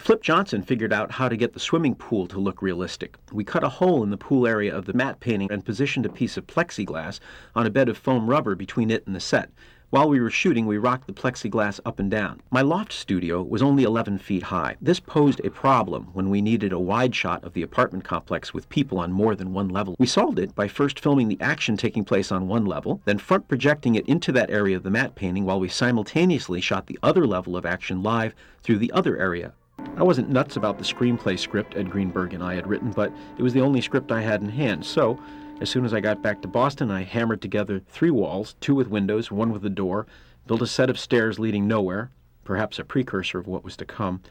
Flip 0.03 0.21
Johnson 0.21 0.63
figured 0.63 0.91
out 0.91 1.11
how 1.11 1.29
to 1.29 1.37
get 1.37 1.53
the 1.53 1.61
swimming 1.61 1.95
pool 1.95 2.27
to 2.27 2.37
look 2.37 2.61
realistic. 2.61 3.15
We 3.31 3.45
cut 3.45 3.63
a 3.63 3.69
hole 3.69 4.03
in 4.03 4.09
the 4.09 4.17
pool 4.17 4.45
area 4.45 4.75
of 4.75 4.85
the 4.85 4.91
matte 4.91 5.21
painting 5.21 5.49
and 5.49 5.63
positioned 5.63 6.05
a 6.05 6.09
piece 6.09 6.35
of 6.35 6.45
plexiglass 6.45 7.21
on 7.55 7.65
a 7.65 7.69
bed 7.69 7.87
of 7.87 7.97
foam 7.97 8.29
rubber 8.29 8.53
between 8.53 8.91
it 8.91 9.07
and 9.07 9.15
the 9.15 9.21
set. 9.21 9.49
While 9.91 10.09
we 10.09 10.19
were 10.19 10.29
shooting, 10.29 10.65
we 10.65 10.77
rocked 10.77 11.07
the 11.07 11.13
plexiglass 11.13 11.79
up 11.85 11.99
and 11.99 12.11
down. 12.11 12.41
My 12.51 12.61
loft 12.61 12.91
studio 12.91 13.41
was 13.43 13.61
only 13.61 13.83
11 13.83 14.17
feet 14.17 14.43
high. 14.43 14.75
This 14.81 14.99
posed 14.99 15.39
a 15.45 15.51
problem 15.51 16.09
when 16.13 16.29
we 16.29 16.41
needed 16.41 16.73
a 16.73 16.79
wide 16.79 17.15
shot 17.15 17.43
of 17.45 17.53
the 17.53 17.61
apartment 17.61 18.03
complex 18.03 18.53
with 18.53 18.67
people 18.67 18.99
on 18.99 19.13
more 19.13 19.35
than 19.35 19.53
one 19.53 19.69
level. 19.69 19.95
We 19.99 20.07
solved 20.07 20.37
it 20.37 20.53
by 20.53 20.67
first 20.67 20.99
filming 20.99 21.29
the 21.29 21.39
action 21.39 21.77
taking 21.77 22.03
place 22.03 22.29
on 22.29 22.49
one 22.49 22.65
level, 22.65 23.01
then 23.05 23.19
front 23.19 23.47
projecting 23.47 23.95
it 23.95 24.05
into 24.05 24.33
that 24.33 24.49
area 24.49 24.75
of 24.75 24.83
the 24.83 24.91
matte 24.91 25.15
painting 25.15 25.45
while 25.45 25.61
we 25.61 25.69
simultaneously 25.69 26.59
shot 26.59 26.87
the 26.87 26.99
other 27.01 27.25
level 27.25 27.55
of 27.55 27.65
action 27.65 28.03
live 28.03 28.35
through 28.63 28.79
the 28.79 28.91
other 28.91 29.17
area 29.17 29.53
I 29.95 30.03
wasn't 30.03 30.29
nuts 30.29 30.55
about 30.55 30.77
the 30.77 30.83
screenplay 30.83 31.37
script 31.37 31.75
Ed 31.75 31.89
Greenberg 31.89 32.33
and 32.33 32.43
I 32.43 32.55
had 32.55 32.67
written, 32.67 32.91
but 32.91 33.13
it 33.37 33.43
was 33.43 33.53
the 33.53 33.61
only 33.61 33.81
script 33.81 34.11
I 34.11 34.21
had 34.21 34.41
in 34.41 34.49
hand. 34.49 34.85
So, 34.85 35.19
as 35.61 35.69
soon 35.69 35.85
as 35.85 35.93
I 35.93 35.99
got 35.99 36.21
back 36.21 36.41
to 36.41 36.47
Boston, 36.47 36.89
I 36.89 37.03
hammered 37.03 37.41
together 37.41 37.79
three 37.79 38.09
walls, 38.09 38.55
two 38.59 38.75
with 38.75 38.87
windows, 38.87 39.31
one 39.31 39.51
with 39.51 39.63
a 39.65 39.69
door, 39.69 40.07
built 40.47 40.61
a 40.61 40.67
set 40.67 40.89
of 40.89 40.99
stairs 40.99 41.39
leading 41.39 41.67
nowhere, 41.67 42.11
perhaps 42.43 42.79
a 42.79 42.83
precursor 42.83 43.39
of 43.39 43.47
what 43.47 43.63
was 43.63 43.77
to 43.77 43.85
come, 43.85 44.21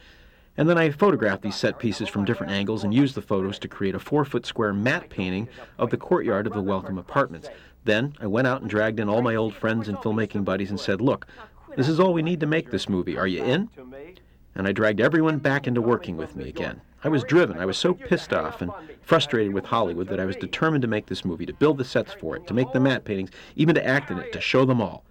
and 0.56 0.69
then 0.69 0.77
I 0.77 0.90
photographed 0.90 1.43
these 1.43 1.56
set 1.56 1.78
pieces 1.78 2.09
from 2.09 2.24
different 2.24 2.52
angles 2.52 2.85
and 2.85 2.93
used 2.93 3.14
the 3.14 3.23
photos 3.23 3.59
to 3.60 3.69
create 3.69 3.94
a 3.94 3.98
four 3.98 4.24
foot 4.24 4.44
square 4.44 4.73
matte 4.73 5.09
painting 5.09 5.48
of 5.78 5.90
the 5.90 5.97
courtyard 5.97 6.47
of 6.47 6.52
the 6.52 6.60
Welcome 6.60 6.98
Apartments. 6.98 7.48
Then 7.85 8.14
I 8.20 8.27
went 8.27 8.47
out 8.47 8.60
and 8.60 8.69
dragged 8.69 9.01
in 9.01 9.09
all 9.09 9.23
my 9.23 9.35
old 9.35 9.55
friends 9.55 9.89
and 9.89 9.97
filmmaking 9.98 10.44
buddies 10.44 10.70
and 10.70 10.78
said, 10.78 11.01
Look, 11.01 11.27
this 11.77 11.89
is 11.89 11.98
all 11.98 12.12
we 12.12 12.23
need 12.23 12.40
to 12.40 12.47
make 12.47 12.70
this 12.70 12.89
movie. 12.89 13.16
Are 13.16 13.27
you 13.27 13.43
in? 13.43 13.70
And 14.54 14.66
I 14.66 14.72
dragged 14.72 15.00
everyone 15.00 15.38
back 15.38 15.66
into 15.66 15.80
working 15.80 16.16
with 16.16 16.36
me 16.36 16.48
again. 16.48 16.80
I 17.04 17.08
was 17.08 17.24
driven. 17.24 17.58
I 17.58 17.66
was 17.66 17.76
so 17.76 17.94
pissed 17.94 18.32
off 18.32 18.62
and 18.62 18.70
frustrated 19.02 19.52
with 19.52 19.64
Hollywood 19.64 20.08
that 20.08 20.20
I 20.20 20.24
was 20.24 20.36
determined 20.36 20.82
to 20.82 20.88
make 20.88 21.06
this 21.06 21.24
movie, 21.24 21.46
to 21.46 21.52
build 21.52 21.78
the 21.78 21.84
sets 21.84 22.12
for 22.12 22.36
it, 22.36 22.46
to 22.46 22.54
make 22.54 22.72
the 22.72 22.80
matte 22.80 23.04
paintings, 23.04 23.30
even 23.56 23.74
to 23.74 23.86
act 23.86 24.10
in 24.10 24.18
it, 24.18 24.32
to 24.32 24.40
show 24.40 24.64
them 24.64 24.80
all. 24.80 25.04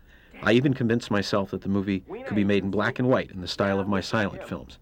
I 0.43 0.53
even 0.53 0.73
convinced 0.73 1.11
myself 1.11 1.51
that 1.51 1.61
the 1.61 1.69
movie 1.69 1.99
could 1.99 2.35
be 2.35 2.43
made 2.43 2.63
in 2.63 2.71
black 2.71 2.99
and 2.99 3.07
white 3.07 3.31
in 3.31 3.41
the 3.41 3.47
style 3.47 3.79
of 3.79 3.87
my 3.87 4.01
silent 4.01 4.47
films. 4.47 4.79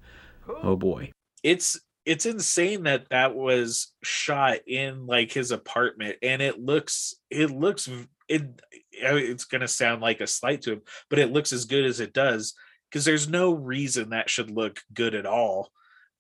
Oh 0.64 0.76
boy. 0.76 1.12
It's 1.44 1.80
it's 2.06 2.26
insane 2.26 2.84
that 2.84 3.10
that 3.10 3.36
was 3.36 3.92
shot 4.04 4.60
in 4.68 5.06
like 5.06 5.32
his 5.32 5.52
apartment 5.52 6.18
and 6.24 6.42
it 6.42 6.60
looks 6.60 7.14
it 7.30 7.52
looks 7.52 7.90
it 8.28 8.62
it's 8.92 9.46
going 9.46 9.62
to 9.62 9.68
sound 9.68 10.02
like 10.02 10.22
a 10.22 10.28
slight 10.28 10.62
to 10.62 10.74
him 10.74 10.82
but 11.10 11.20
it 11.20 11.32
looks 11.32 11.54
as 11.54 11.66
good 11.66 11.86
as 11.86 12.00
it 12.00 12.14
does 12.14 12.56
because 12.90 13.06
there's 13.06 13.28
no 13.28 13.54
reason 13.54 14.10
that 14.10 14.30
should 14.30 14.50
look 14.50 14.82
good 14.94 15.16
at 15.16 15.26
all. 15.26 15.72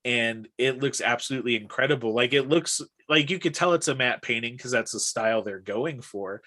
And 0.05 0.47
it 0.57 0.79
looks 0.79 1.01
absolutely 1.01 1.55
incredible. 1.55 2.13
Like 2.13 2.33
it 2.33 2.47
looks 2.47 2.81
like 3.09 3.29
you 3.29 3.39
could 3.39 3.53
tell 3.53 3.73
it's 3.73 3.87
a 3.87 3.95
matte 3.95 4.21
painting 4.21 4.55
because 4.55 4.71
that's 4.71 4.91
the 4.91 4.99
style 4.99 5.41
they're 5.41 5.59
going 5.59 6.01
for 6.01 6.41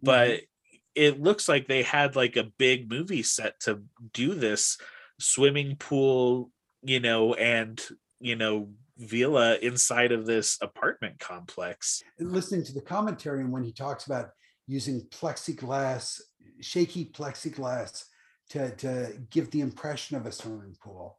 but 0.00 0.30
mm-hmm. 0.30 0.76
it 0.94 1.20
looks 1.20 1.48
like 1.48 1.66
they 1.66 1.82
had 1.82 2.16
like 2.16 2.36
a 2.36 2.50
big 2.58 2.88
movie 2.88 3.22
set 3.22 3.58
to 3.60 3.82
do 4.12 4.34
this 4.34 4.78
swimming 5.18 5.76
pool 5.76 6.50
you 6.82 7.00
know 7.00 7.34
and 7.34 7.82
you 8.20 8.36
know 8.36 8.68
villa 8.98 9.56
inside 9.56 10.12
of 10.12 10.26
this 10.26 10.58
apartment 10.60 11.18
complex. 11.18 12.02
And 12.18 12.30
listening 12.30 12.62
to 12.64 12.72
the 12.72 12.80
commentary 12.80 13.40
and 13.40 13.50
when 13.50 13.64
he 13.64 13.72
talks 13.72 14.06
about 14.06 14.30
using 14.68 15.00
plexiglass 15.10 16.20
shaky 16.60 17.06
plexiglass 17.06 18.04
to, 18.52 18.70
to 18.76 19.12
give 19.30 19.50
the 19.50 19.60
impression 19.60 20.16
of 20.16 20.26
a 20.26 20.32
swimming 20.32 20.76
pool. 20.82 21.18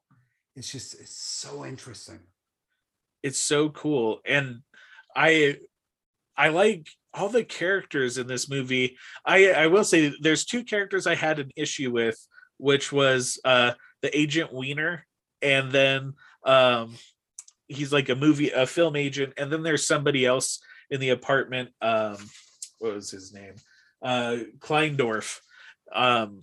It's 0.55 0.72
just 0.72 0.93
it's 0.99 1.15
so 1.15 1.65
interesting. 1.65 2.19
It's 3.23 3.39
so 3.39 3.69
cool 3.69 4.19
and 4.26 4.60
i 5.15 5.55
i 6.35 6.49
like 6.49 6.88
all 7.14 7.30
the 7.30 7.43
characters 7.43 8.18
in 8.18 8.27
this 8.27 8.49
movie. 8.49 8.97
I 9.26 9.51
i 9.51 9.68
will 9.68 9.84
say 9.84 10.14
there's 10.22 10.45
two 10.45 10.64
characters 10.64 11.07
i 11.07 11.15
had 11.15 11.39
an 11.39 11.51
issue 11.55 11.91
with 11.91 12.18
which 12.57 12.91
was 12.91 13.39
uh 13.45 13.72
the 14.01 14.15
agent 14.18 14.53
wiener 14.53 15.05
and 15.41 15.72
then 15.72 16.14
um 16.45 16.95
he's 17.68 17.93
like 17.93 18.10
a 18.10 18.15
movie 18.15 18.49
a 18.51 18.68
film 18.68 18.95
agent 18.95 19.34
and 19.38 19.51
then 19.51 19.64
there's 19.64 19.88
somebody 19.88 20.26
else 20.26 20.60
in 20.91 20.99
the 20.99 21.10
apartment 21.10 21.69
um 21.81 22.18
what 22.80 22.93
was 22.93 23.10
his 23.10 23.34
name? 23.34 23.55
Uh 24.01 24.38
kleindorf. 24.60 25.39
Um 25.93 26.41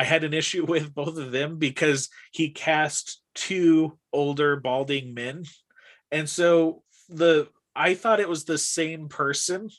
I 0.00 0.04
had 0.04 0.24
an 0.24 0.32
issue 0.32 0.64
with 0.68 0.94
both 0.94 1.18
of 1.18 1.30
them 1.30 1.58
because 1.58 2.08
he 2.32 2.50
cast 2.50 3.20
two 3.34 3.98
older 4.12 4.56
balding 4.56 5.12
men. 5.12 5.44
And 6.10 6.28
so 6.28 6.82
the 7.08 7.48
I 7.76 7.94
thought 7.94 8.20
it 8.20 8.28
was 8.28 8.44
the 8.44 8.58
same 8.58 9.08
person 9.08 9.70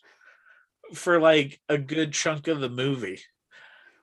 for 0.93 1.19
like 1.19 1.59
a 1.67 1.77
good 1.77 2.13
chunk 2.13 2.47
of 2.47 2.61
the 2.61 2.69
movie. 2.69 3.19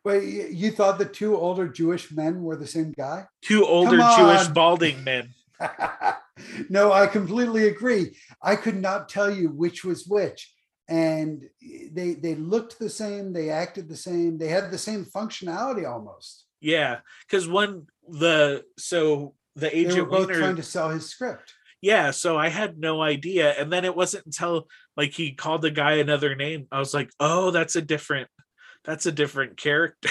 Wait, 0.04 0.50
you 0.50 0.70
thought 0.70 0.98
the 0.98 1.04
two 1.04 1.36
older 1.36 1.68
Jewish 1.68 2.10
men 2.12 2.42
were 2.42 2.56
the 2.56 2.66
same 2.66 2.92
guy? 2.92 3.26
Two 3.42 3.64
older 3.64 3.98
Jewish 4.16 4.48
balding 4.48 5.04
men. 5.04 5.30
no, 6.68 6.92
I 6.92 7.06
completely 7.06 7.68
agree. 7.68 8.16
I 8.42 8.56
could 8.56 8.76
not 8.76 9.08
tell 9.08 9.30
you 9.30 9.48
which 9.50 9.84
was 9.84 10.06
which. 10.06 10.52
And 10.88 11.44
they 11.92 12.14
they 12.14 12.34
looked 12.34 12.78
the 12.78 12.88
same, 12.88 13.32
they 13.32 13.50
acted 13.50 13.88
the 13.88 13.96
same, 13.96 14.38
they 14.38 14.48
had 14.48 14.70
the 14.70 14.78
same 14.78 15.04
functionality 15.04 15.86
almost. 15.86 16.46
Yeah, 16.60 17.00
because 17.26 17.46
when 17.46 17.86
the 18.08 18.64
so 18.78 19.34
the 19.54 19.76
agent 19.76 19.94
they 19.94 20.00
were 20.02 20.08
both 20.08 20.28
Wiener, 20.28 20.38
trying 20.40 20.56
to 20.56 20.62
sell 20.62 20.88
his 20.90 21.08
script. 21.08 21.54
Yeah, 21.80 22.10
so 22.10 22.36
I 22.36 22.48
had 22.48 22.78
no 22.78 23.02
idea, 23.02 23.52
and 23.52 23.72
then 23.72 23.84
it 23.84 23.94
wasn't 23.94 24.26
until 24.26 24.68
like 24.96 25.12
he 25.12 25.32
called 25.32 25.62
the 25.62 25.70
guy 25.70 25.94
another 25.94 26.34
name. 26.34 26.66
I 26.72 26.78
was 26.78 26.92
like, 26.92 27.10
oh, 27.20 27.50
that's 27.50 27.76
a 27.76 27.82
different, 27.82 28.28
that's 28.84 29.06
a 29.06 29.12
different 29.12 29.56
character. 29.56 30.10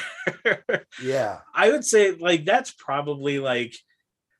yeah, 1.02 1.40
I 1.56 1.72
would 1.72 1.84
say 1.84 2.12
like 2.12 2.46
that's 2.46 2.72
probably 2.72 3.40
like, 3.40 3.76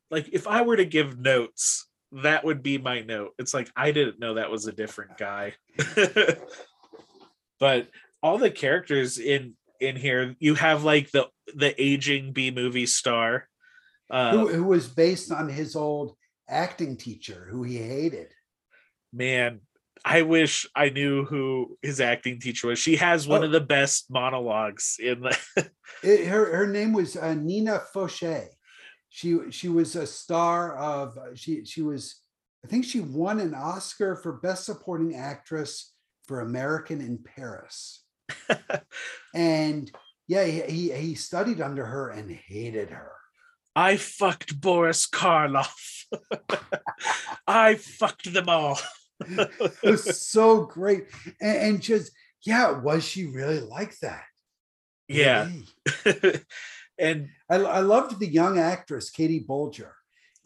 like 0.10 0.30
if 0.32 0.48
I 0.48 0.62
were 0.62 0.78
to 0.78 0.86
give 0.86 1.20
notes, 1.20 1.88
that 2.12 2.44
would 2.44 2.64
be 2.64 2.78
my 2.78 3.02
note. 3.02 3.34
It's 3.38 3.54
like 3.54 3.72
I 3.76 3.92
didn't 3.92 4.20
know 4.20 4.36
that 4.36 4.52
was 4.52 4.68
a 4.68 4.72
different 4.72 5.18
guy. 5.18 5.54
but 7.60 7.88
all 8.24 8.38
the 8.38 8.52
characters 8.52 9.18
in 9.18 9.56
in 9.80 9.96
here, 9.96 10.36
you 10.40 10.56
have 10.56 10.84
like 10.84 11.12
the 11.12 11.28
the 11.54 11.80
aging 11.82 12.34
B 12.34 12.52
movie 12.52 12.86
star 12.86 13.48
uh, 14.10 14.32
who, 14.32 14.48
who 14.48 14.64
was 14.64 14.88
based 14.88 15.32
on 15.32 15.50
his 15.50 15.76
old 15.76 16.16
acting 16.48 16.98
teacher 16.98 17.48
who 17.52 17.64
he 17.64 17.78
hated. 17.78 18.28
Man, 19.14 19.62
I 20.06 20.22
wish 20.22 20.68
I 20.76 20.90
knew 20.90 21.26
who 21.26 21.78
his 21.82 22.00
acting 22.00 22.40
teacher 22.40 22.68
was. 22.68 22.80
She 22.80 22.96
has 22.98 23.28
one 23.28 23.42
oh. 23.42 23.46
of 23.46 23.52
the 23.52 23.62
best 23.62 24.10
monologues 24.10 24.98
in 25.00 25.22
the. 25.22 25.38
it, 26.04 26.28
her 26.28 26.56
her 26.56 26.68
name 26.68 26.94
was 26.94 27.18
uh, 27.18 27.34
Nina 27.34 27.82
Foch. 27.94 28.48
She 29.18 29.40
she 29.50 29.68
was 29.68 29.96
a 29.96 30.06
star 30.06 30.78
of 30.78 31.18
uh, 31.18 31.34
she 31.34 31.66
she 31.66 31.82
was 31.82 32.22
I 32.64 32.68
think 32.68 32.86
she 32.86 33.00
won 33.00 33.40
an 33.40 33.56
Oscar 33.56 34.16
for 34.16 34.34
best 34.34 34.66
supporting 34.66 35.16
actress 35.16 35.92
for 36.28 36.42
American 36.42 37.02
in 37.02 37.18
Paris. 37.18 38.04
and 39.34 39.92
yeah, 40.28 40.44
he, 40.44 40.92
he 40.92 41.16
studied 41.16 41.62
under 41.62 41.84
her 41.84 42.10
and 42.12 42.30
hated 42.30 42.92
her. 42.92 43.12
I 43.76 43.98
fucked 43.98 44.62
Boris 44.62 45.08
Karloff. 45.08 46.06
I 47.48 47.74
fucked 47.74 48.32
them 48.32 48.50
all. 48.50 48.78
it 49.22 49.82
was 49.84 50.22
so 50.22 50.66
great. 50.66 51.06
And, 51.42 51.58
and, 51.58 51.82
just, 51.82 52.12
yeah, 52.46 52.70
was 52.70 53.04
she 53.04 53.26
really 53.26 53.62
like 53.62 53.98
that? 54.02 54.26
Yeah. 55.08 55.50
And 57.00 57.30
I, 57.50 57.56
I, 57.56 57.80
loved 57.80 58.20
the 58.20 58.28
young 58.28 58.58
actress, 58.58 59.10
Katie 59.10 59.46
Bolger. 59.48 59.92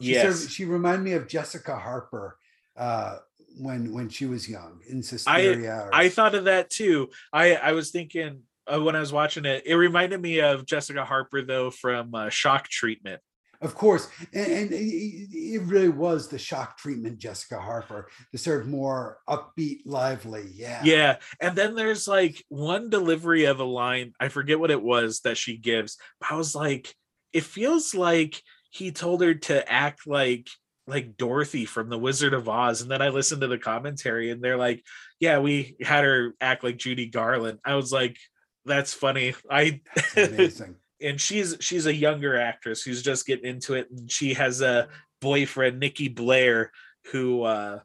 She 0.00 0.12
yes. 0.12 0.40
Served, 0.40 0.52
she 0.52 0.64
reminded 0.64 1.04
me 1.04 1.12
of 1.12 1.28
Jessica 1.28 1.76
Harper 1.76 2.36
uh, 2.76 3.18
when 3.58 3.92
when 3.92 4.08
she 4.08 4.26
was 4.26 4.48
young 4.48 4.80
in 4.88 5.02
Suspiria. 5.02 5.74
I, 5.74 5.84
or... 5.84 5.94
I 5.94 6.08
thought 6.08 6.34
of 6.34 6.44
that 6.44 6.70
too. 6.70 7.10
I, 7.32 7.54
I 7.54 7.72
was 7.72 7.90
thinking 7.90 8.42
uh, 8.72 8.80
when 8.80 8.96
I 8.96 9.00
was 9.00 9.12
watching 9.12 9.44
it. 9.44 9.62
It 9.66 9.74
reminded 9.74 10.20
me 10.20 10.40
of 10.40 10.66
Jessica 10.66 11.04
Harper 11.04 11.42
though 11.42 11.70
from 11.70 12.14
uh, 12.14 12.28
Shock 12.30 12.68
Treatment. 12.68 13.20
Of 13.62 13.76
course, 13.76 14.08
and, 14.34 14.46
and, 14.46 14.68
it 14.72 15.62
really 15.62 15.88
was 15.88 16.28
the 16.28 16.38
shock 16.38 16.76
treatment, 16.78 17.18
Jessica 17.18 17.60
Harper, 17.60 18.08
to 18.32 18.38
serve 18.38 18.66
more 18.66 19.18
upbeat, 19.28 19.82
lively. 19.84 20.50
Yeah, 20.52 20.82
yeah. 20.84 21.16
And 21.40 21.54
then 21.56 21.76
there's 21.76 22.08
like 22.08 22.44
one 22.48 22.90
delivery 22.90 23.44
of 23.44 23.60
a 23.60 23.64
line. 23.64 24.14
I 24.18 24.28
forget 24.28 24.58
what 24.58 24.72
it 24.72 24.82
was 24.82 25.20
that 25.20 25.36
she 25.36 25.56
gives. 25.56 25.96
But 26.20 26.32
I 26.32 26.36
was 26.36 26.56
like, 26.56 26.92
it 27.32 27.44
feels 27.44 27.94
like 27.94 28.42
he 28.70 28.90
told 28.90 29.22
her 29.22 29.34
to 29.34 29.70
act 29.70 30.06
like 30.06 30.48
like 30.86 31.16
Dorothy 31.16 31.64
from 31.64 31.88
The 31.88 31.98
Wizard 31.98 32.34
of 32.34 32.48
Oz. 32.48 32.82
And 32.82 32.90
then 32.90 33.00
I 33.00 33.10
listened 33.10 33.42
to 33.42 33.46
the 33.46 33.58
commentary 33.58 34.30
and 34.30 34.42
they're 34.42 34.56
like, 34.56 34.82
yeah, 35.20 35.38
we 35.38 35.76
had 35.80 36.04
her 36.04 36.34
act 36.40 36.64
like 36.64 36.76
Judy 36.76 37.06
Garland. 37.06 37.60
I 37.64 37.76
was 37.76 37.92
like, 37.92 38.16
that's 38.64 38.92
funny. 38.92 39.34
I 39.50 39.80
amazing. 40.16 40.76
And 41.02 41.20
she's 41.20 41.56
she's 41.60 41.86
a 41.86 41.94
younger 41.94 42.38
actress 42.38 42.82
who's 42.82 43.02
just 43.02 43.26
getting 43.26 43.46
into 43.46 43.74
it, 43.74 43.88
and 43.90 44.10
she 44.10 44.34
has 44.34 44.60
a 44.60 44.88
boyfriend, 45.20 45.80
Nikki 45.80 46.08
Blair, 46.08 46.72
who 47.10 47.42
uh 47.42 47.80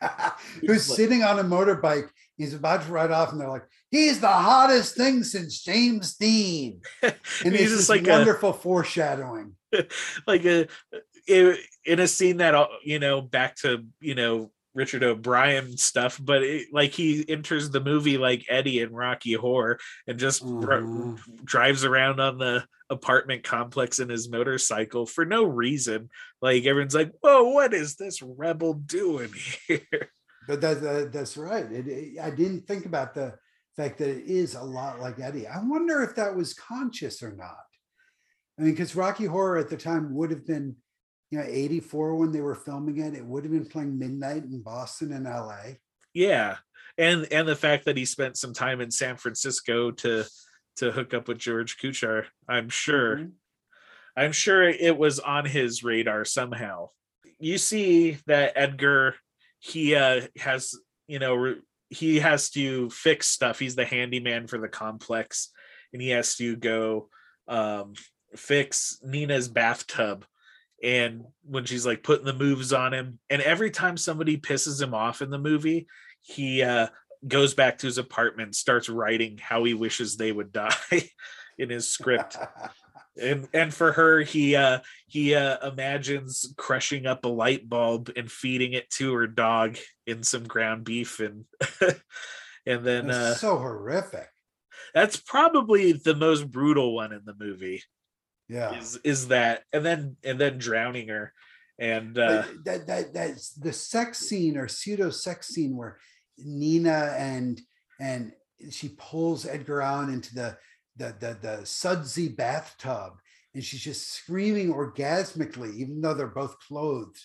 who's 0.60 0.84
sitting 0.84 1.22
on 1.22 1.38
a 1.38 1.44
motorbike. 1.44 2.08
He's 2.36 2.54
about 2.54 2.82
to 2.84 2.92
ride 2.92 3.10
off, 3.10 3.32
and 3.32 3.40
they're 3.40 3.50
like, 3.50 3.66
"He's 3.90 4.20
the 4.20 4.28
hottest 4.28 4.96
thing 4.96 5.24
since 5.24 5.62
James 5.62 6.16
Dean." 6.16 6.80
And 7.44 7.54
he's 7.54 7.70
just 7.70 7.88
like 7.88 8.06
wonderful 8.06 8.50
a, 8.50 8.54
foreshadowing, 8.54 9.54
like 10.26 10.44
a 10.44 10.68
in 11.26 12.00
a 12.00 12.08
scene 12.08 12.38
that 12.38 12.54
uh, 12.54 12.68
you 12.84 12.98
know 12.98 13.20
back 13.20 13.56
to 13.56 13.84
you 14.00 14.14
know 14.14 14.50
Richard 14.74 15.02
O'Brien 15.02 15.76
stuff, 15.76 16.18
but 16.22 16.42
it, 16.42 16.68
like 16.72 16.92
he 16.92 17.24
enters 17.28 17.70
the 17.70 17.80
movie 17.80 18.18
like 18.18 18.44
Eddie 18.48 18.80
in 18.80 18.92
Rocky 18.92 19.32
Horror 19.32 19.78
and 20.06 20.18
just 20.18 20.42
r- 20.42 20.48
Mhm. 20.48 21.44
drives 21.44 21.84
around 21.84 22.20
on 22.20 22.38
the 22.38 22.64
apartment 22.88 23.42
complex 23.44 23.98
in 23.98 24.08
his 24.08 24.28
motorcycle 24.28 25.06
for 25.06 25.24
no 25.24 25.44
reason. 25.44 26.08
Like 26.40 26.64
everyone's 26.66 26.94
like, 26.94 27.12
"Whoa, 27.20 27.48
what 27.50 27.74
is 27.74 27.96
this 27.96 28.22
rebel 28.22 28.74
doing 28.74 29.32
here?" 29.68 30.10
But 30.46 30.60
that, 30.60 30.80
that 30.82 31.12
that's 31.12 31.36
right. 31.36 31.70
It, 31.70 31.86
it- 31.88 32.18
I 32.20 32.30
didn't 32.30 32.66
think 32.66 32.86
about 32.86 33.14
the 33.14 33.34
fact 33.76 33.98
that 33.98 34.08
it 34.08 34.26
is 34.26 34.54
a 34.54 34.62
lot 34.62 35.00
like 35.00 35.18
Eddie. 35.18 35.46
I 35.46 35.62
wonder 35.62 36.02
if 36.02 36.14
that 36.16 36.34
was 36.34 36.54
conscious 36.54 37.22
or 37.22 37.32
not. 37.32 37.56
I 38.58 38.62
mean, 38.62 38.72
because 38.72 38.94
Rocky 38.96 39.26
Horror 39.26 39.58
at 39.58 39.68
the 39.70 39.76
time 39.76 40.14
would 40.14 40.30
have 40.30 40.46
been, 40.46 40.76
you 41.30 41.38
know, 41.38 41.44
84 41.46 42.16
when 42.16 42.32
they 42.32 42.40
were 42.40 42.54
filming 42.54 42.98
it. 42.98 43.14
It 43.14 43.24
would 43.24 43.44
have 43.44 43.52
been 43.52 43.66
playing 43.66 43.98
midnight 43.98 44.44
in 44.44 44.62
Boston 44.62 45.12
and 45.12 45.24
LA. 45.24 45.76
Yeah, 46.12 46.56
and 46.98 47.26
and 47.32 47.46
the 47.46 47.56
fact 47.56 47.84
that 47.84 47.96
he 47.96 48.04
spent 48.04 48.36
some 48.36 48.52
time 48.52 48.80
in 48.80 48.90
San 48.90 49.16
Francisco 49.16 49.92
to 49.92 50.24
to 50.76 50.90
hook 50.90 51.14
up 51.14 51.28
with 51.28 51.38
George 51.38 51.78
Kuchar, 51.78 52.24
I'm 52.48 52.68
sure. 52.68 53.16
Mhm. 53.18 53.32
I'm 54.16 54.32
sure 54.32 54.68
it 54.68 54.98
was 54.98 55.20
on 55.20 55.44
his 55.44 55.84
radar 55.84 56.24
somehow. 56.24 56.90
You 57.38 57.58
see 57.58 58.18
that 58.26 58.52
Edgar, 58.56 59.14
he 59.60 59.94
uh, 59.94 60.22
has, 60.36 60.74
you 61.06 61.18
know, 61.18 61.34
re- 61.34 61.60
he 61.90 62.18
has 62.18 62.50
to 62.50 62.90
fix 62.90 63.28
stuff. 63.28 63.58
He's 63.58 63.76
the 63.76 63.84
handyman 63.84 64.46
for 64.46 64.58
the 64.58 64.68
complex, 64.68 65.50
and 65.92 66.02
he 66.02 66.10
has 66.10 66.34
to 66.36 66.56
go 66.56 67.08
um, 67.46 67.94
fix 68.36 68.98
Nina's 69.02 69.48
bathtub. 69.48 70.26
And 70.82 71.24
when 71.44 71.64
she's 71.64 71.84
like 71.84 72.02
putting 72.02 72.24
the 72.24 72.32
moves 72.32 72.72
on 72.72 72.94
him, 72.94 73.18
and 73.28 73.42
every 73.42 73.70
time 73.70 73.96
somebody 73.96 74.38
pisses 74.38 74.80
him 74.80 74.94
off 74.94 75.20
in 75.22 75.30
the 75.30 75.38
movie, 75.38 75.86
he 76.22 76.62
uh, 76.62 76.88
goes 77.26 77.54
back 77.54 77.78
to 77.78 77.86
his 77.86 77.98
apartment, 77.98 78.54
starts 78.54 78.88
writing 78.88 79.38
how 79.38 79.64
he 79.64 79.74
wishes 79.74 80.16
they 80.16 80.32
would 80.32 80.52
die 80.52 80.74
in 81.58 81.68
his 81.68 81.88
script 81.88 82.38
and 83.20 83.48
and 83.52 83.74
for 83.74 83.92
her 83.92 84.20
he 84.22 84.56
uh 84.56 84.78
he 85.06 85.34
uh 85.34 85.68
imagines 85.68 86.52
crushing 86.56 87.06
up 87.06 87.24
a 87.24 87.28
light 87.28 87.68
bulb 87.68 88.10
and 88.16 88.30
feeding 88.30 88.72
it 88.72 88.88
to 88.90 89.12
her 89.12 89.26
dog 89.26 89.76
in 90.06 90.22
some 90.22 90.44
ground 90.44 90.84
beef 90.84 91.20
and 91.20 91.44
and 92.66 92.84
then 92.84 93.08
That's 93.08 93.18
uh 93.18 93.34
so 93.34 93.58
horrific. 93.58 94.28
that's 94.94 95.16
probably 95.16 95.92
the 95.92 96.14
most 96.14 96.50
brutal 96.50 96.94
one 96.94 97.12
in 97.12 97.22
the 97.24 97.34
movie 97.38 97.82
Yeah. 98.50 98.74
is 98.74 98.98
is 99.04 99.28
that 99.28 99.62
and 99.72 99.86
then 99.86 100.16
and 100.24 100.38
then 100.38 100.58
drowning 100.58 101.08
her. 101.08 101.32
And 101.78 102.18
uh 102.18 102.44
that 102.64 102.86
that 102.88 103.14
that's 103.14 103.50
the 103.50 103.72
sex 103.72 104.18
scene 104.18 104.56
or 104.56 104.66
pseudo 104.66 105.10
sex 105.10 105.48
scene 105.48 105.76
where 105.76 105.98
Nina 106.36 107.14
and 107.16 107.60
and 108.00 108.32
she 108.70 108.90
pulls 108.98 109.46
Edgar 109.46 109.80
Allan 109.80 110.12
into 110.12 110.34
the 110.34 110.56
the 110.96 111.14
the, 111.20 111.38
the 111.40 111.64
sudsy 111.64 112.28
bathtub 112.28 113.12
and 113.54 113.64
she's 113.64 113.82
just 113.82 114.12
screaming 114.12 114.72
orgasmically 114.72 115.74
even 115.76 116.00
though 116.00 116.14
they're 116.14 116.26
both 116.26 116.58
clothed. 116.58 117.20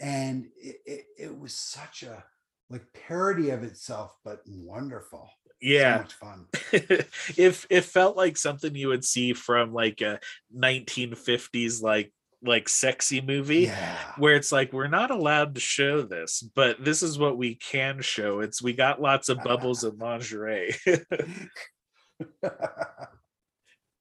And 0.00 0.46
it, 0.62 0.76
it, 0.84 1.04
it 1.18 1.38
was 1.38 1.54
such 1.54 2.02
a 2.02 2.22
like 2.68 2.84
parody 2.92 3.48
of 3.48 3.62
itself 3.62 4.12
but 4.24 4.40
wonderful 4.46 5.30
so 5.66 5.72
yeah. 5.72 5.96
much 5.98 6.14
fun. 6.14 6.46
If 7.36 7.66
it 7.70 7.82
felt 7.82 8.16
like 8.16 8.36
something 8.36 8.74
you 8.74 8.88
would 8.88 9.04
see 9.04 9.32
from 9.32 9.72
like 9.72 10.00
a 10.00 10.20
1950s 10.56 11.82
like 11.82 12.12
like 12.42 12.68
sexy 12.68 13.20
movie 13.20 13.62
yeah. 13.62 13.96
where 14.18 14.36
it's 14.36 14.52
like 14.52 14.72
we're 14.72 14.86
not 14.86 15.10
allowed 15.10 15.54
to 15.54 15.60
show 15.60 16.02
this 16.02 16.48
but 16.54 16.84
this 16.84 17.02
is 17.02 17.18
what 17.18 17.36
we 17.36 17.56
can 17.56 18.00
show. 18.00 18.40
It's 18.40 18.62
we 18.62 18.72
got 18.72 19.02
lots 19.02 19.28
of 19.28 19.42
bubbles 19.42 19.84
and 19.84 19.98
lingerie. 19.98 20.74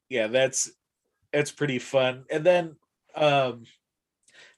Yeah 0.08 0.28
that's 0.28 0.72
that's 1.34 1.52
pretty 1.52 1.80
fun. 1.80 2.26
And 2.30 2.46
then 2.46 2.76
um 3.16 3.64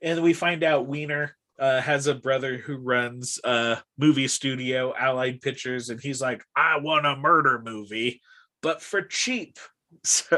and 0.02 0.22
we 0.22 0.34
find 0.34 0.64
out 0.64 0.88
wiener 0.88 1.38
uh, 1.60 1.82
has 1.82 2.08
a 2.08 2.16
brother 2.16 2.58
who 2.58 2.78
runs 2.78 3.40
a 3.44 3.78
movie 3.98 4.28
studio 4.28 4.94
allied 4.96 5.42
pictures 5.42 5.90
and 5.90 6.00
he's 6.02 6.22
like 6.22 6.44
i 6.56 6.78
want 6.78 7.06
a 7.06 7.16
murder 7.16 7.62
movie 7.64 8.22
but 8.62 8.82
for 8.82 9.02
cheap. 9.02 9.58
So 10.04 10.38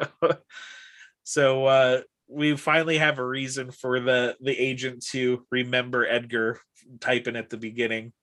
so 1.24 1.66
uh 1.66 2.02
we 2.28 2.56
finally 2.56 3.00
have 3.00 3.18
a 3.18 3.26
reason 3.26 3.72
for 3.72 4.00
the 4.00 4.38
the 4.40 4.56
agent 4.56 5.04
to 5.08 5.44
remember 5.50 6.06
edgar 6.06 6.62
typing 7.00 7.36
at 7.36 7.50
the 7.50 7.58
beginning. 7.58 8.14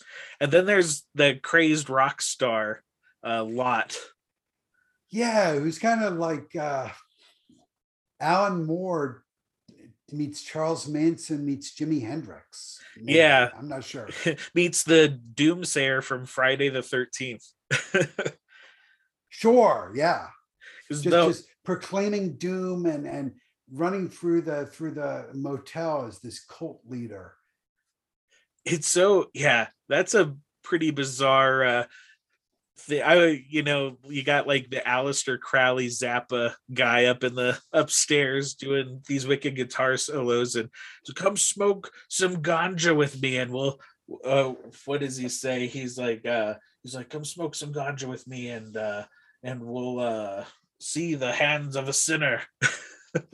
And 0.41 0.53
then 0.53 0.67
there's 0.67 1.05
the 1.17 1.41
crazed 1.43 1.91
rock 1.91 2.23
star 2.23 2.85
uh 3.27 3.43
lot. 3.43 3.97
Yeah 5.11 5.51
it 5.51 5.63
was 5.63 5.81
kind 5.81 6.05
of 6.05 6.15
like 6.15 6.55
uh 6.55 6.91
alan 8.21 8.65
moore 8.65 9.25
meets 10.13 10.43
charles 10.43 10.87
manson 10.87 11.45
meets 11.45 11.75
jimi 11.75 12.01
hendrix 12.01 12.81
Maybe. 12.97 13.19
Yeah. 13.19 13.49
i'm 13.59 13.69
not 13.69 13.85
sure 13.85 14.09
meets 14.55 14.85
the 14.85 15.19
doomsayer 15.35 16.03
from 16.03 16.27
friday 16.27 16.69
the 16.69 16.81
13th 16.81 17.45
sure 19.29 19.93
yeah. 19.95 20.29
just, 20.91 21.05
just 21.05 21.49
proclaiming 21.65 22.37
doom 22.37 22.87
and 22.87 23.07
and 23.07 23.33
running 23.73 24.09
through 24.09 24.43
the 24.43 24.67
through 24.67 24.93
the 24.93 25.27
motel 25.35 26.07
as 26.07 26.21
this 26.21 26.45
cult 26.45 26.81
leader 26.87 27.35
it's 28.65 28.89
so 28.89 29.29
yeah 29.35 29.67
that's 29.89 30.15
a 30.15 30.37
pretty 30.63 30.93
bizarre 30.93 31.65
uh 31.65 31.85
thing. 32.79 33.03
i 33.03 33.43
you 33.49 33.63
know 33.63 33.97
you 34.05 34.23
got 34.23 34.47
like 34.47 34.69
the 34.71 34.83
Aleister 34.87 35.39
crowley 35.39 35.89
zappa 35.89 36.55
guy 36.73 37.07
up 37.07 37.25
in 37.25 37.35
the 37.35 37.59
upstairs 37.73 38.55
doing 38.55 39.03
these 39.09 39.27
wicked 39.27 39.57
guitar 39.57 39.97
solos 39.97 40.57
and 40.57 40.69
to 41.05 41.15
come 41.15 41.37
smoke 41.37 41.91
some 42.09 42.37
ganja 42.37 42.95
with 42.95 43.21
me 43.21 43.39
and 43.39 43.51
we'll 43.51 43.79
uh 44.25 44.53
what 44.85 45.01
does 45.01 45.17
he 45.17 45.29
say 45.29 45.67
he's 45.67 45.99
like 45.99 46.25
uh 46.27 46.55
he's 46.83 46.95
like 46.95 47.11
come 47.11 47.25
smoke 47.25 47.55
some 47.55 47.73
ganja 47.73 48.09
with 48.09 48.27
me 48.27 48.51
and 48.51 48.77
uh 48.77 49.05
and 49.43 49.63
we'll 49.63 50.01
uh 50.01 50.45
see 50.81 51.15
the 51.15 51.33
hands 51.33 51.75
of 51.77 51.89
a 51.89 51.93
sinner 51.93 52.43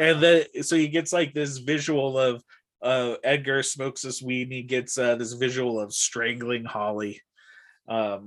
and 0.00 0.20
then 0.22 0.44
so 0.62 0.76
he 0.76 0.88
gets 0.88 1.12
like 1.12 1.32
this 1.32 1.58
visual 1.58 2.18
of 2.18 2.42
uh 2.82 3.14
Edgar 3.24 3.62
smokes 3.62 4.02
this 4.02 4.22
weed 4.22 4.44
and 4.44 4.52
he 4.52 4.62
gets 4.62 4.98
uh 4.98 5.16
this 5.16 5.32
visual 5.32 5.80
of 5.80 5.92
strangling 5.92 6.64
Holly. 6.64 7.20
Um 7.88 8.26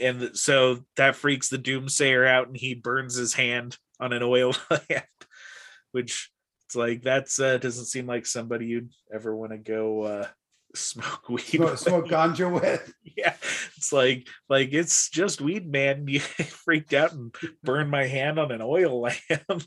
and 0.00 0.36
so 0.36 0.80
that 0.96 1.16
freaks 1.16 1.48
the 1.48 1.58
doomsayer 1.58 2.26
out 2.26 2.48
and 2.48 2.56
he 2.56 2.74
burns 2.74 3.14
his 3.14 3.34
hand 3.34 3.76
on 3.98 4.12
an 4.12 4.22
oil 4.22 4.54
lamp, 4.70 5.04
which 5.92 6.30
it's 6.66 6.76
like 6.76 7.02
that's 7.02 7.40
uh 7.40 7.58
doesn't 7.58 7.86
seem 7.86 8.06
like 8.06 8.26
somebody 8.26 8.66
you'd 8.66 8.92
ever 9.12 9.34
want 9.34 9.52
to 9.52 9.58
go 9.58 10.02
uh 10.02 10.26
smoke 10.74 11.28
weed. 11.28 11.40
smoke, 11.40 11.70
with. 11.70 11.80
smoke 11.80 12.06
ganja 12.06 12.52
with 12.52 12.92
yeah 13.16 13.34
it's 13.76 13.92
like 13.92 14.28
like 14.48 14.72
it's 14.72 15.10
just 15.10 15.40
weed 15.40 15.68
man 15.68 16.06
you 16.06 16.20
freaked 16.20 16.94
out 16.94 17.12
and 17.12 17.34
burned 17.64 17.90
my 17.90 18.06
hand 18.06 18.38
on 18.38 18.52
an 18.52 18.62
oil 18.62 19.00
lamp 19.00 19.64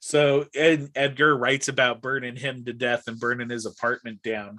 so 0.00 0.46
Ed, 0.52 0.90
edgar 0.96 1.36
writes 1.36 1.68
about 1.68 2.02
burning 2.02 2.34
him 2.34 2.64
to 2.64 2.72
death 2.72 3.04
and 3.06 3.20
burning 3.20 3.50
his 3.50 3.66
apartment 3.66 4.22
down 4.22 4.58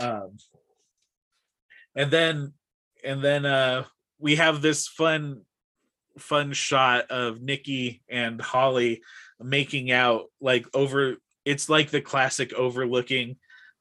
um 0.00 0.38
and 1.94 2.10
then 2.10 2.54
and 3.04 3.22
then 3.22 3.46
uh 3.46 3.84
we 4.18 4.36
have 4.36 4.62
this 4.62 4.86
fun 4.88 5.42
fun 6.18 6.52
shot 6.52 7.10
of 7.10 7.40
nikki 7.40 8.02
and 8.08 8.40
holly 8.40 9.02
making 9.40 9.90
out 9.90 10.26
like 10.40 10.66
over 10.74 11.16
it's 11.44 11.68
like 11.68 11.90
the 11.90 12.00
classic 12.00 12.52
overlooking 12.54 13.36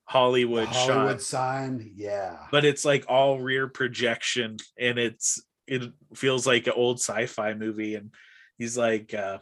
hollywood, 0.05 0.67
hollywood 0.67 1.19
shot. 1.19 1.21
sign? 1.21 1.91
Yeah. 1.95 2.37
But 2.51 2.63
it's 2.63 2.85
like 2.85 3.05
all 3.07 3.39
rear 3.39 3.67
projection 3.67 4.57
and 4.79 4.97
it's 4.99 5.41
it 5.67 5.91
feels 6.13 6.45
like 6.45 6.67
an 6.67 6.73
old 6.75 6.99
sci-fi 6.99 7.55
movie 7.55 7.95
and 7.95 8.13
he's 8.57 8.77
like 8.77 9.13
uh 9.13 9.39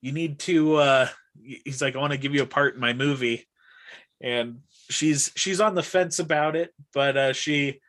you 0.00 0.12
need 0.12 0.38
to 0.40 0.76
uh 0.76 1.08
he's 1.42 1.82
like 1.82 1.96
i 1.96 1.98
want 1.98 2.12
to 2.12 2.18
give 2.18 2.34
you 2.34 2.42
a 2.42 2.46
part 2.46 2.74
in 2.74 2.80
my 2.80 2.92
movie. 2.92 3.46
And 4.20 4.60
she's 4.88 5.32
she's 5.36 5.60
on 5.60 5.74
the 5.74 5.82
fence 5.82 6.20
about 6.20 6.56
it 6.56 6.72
but 6.94 7.16
uh 7.16 7.32
she 7.32 7.80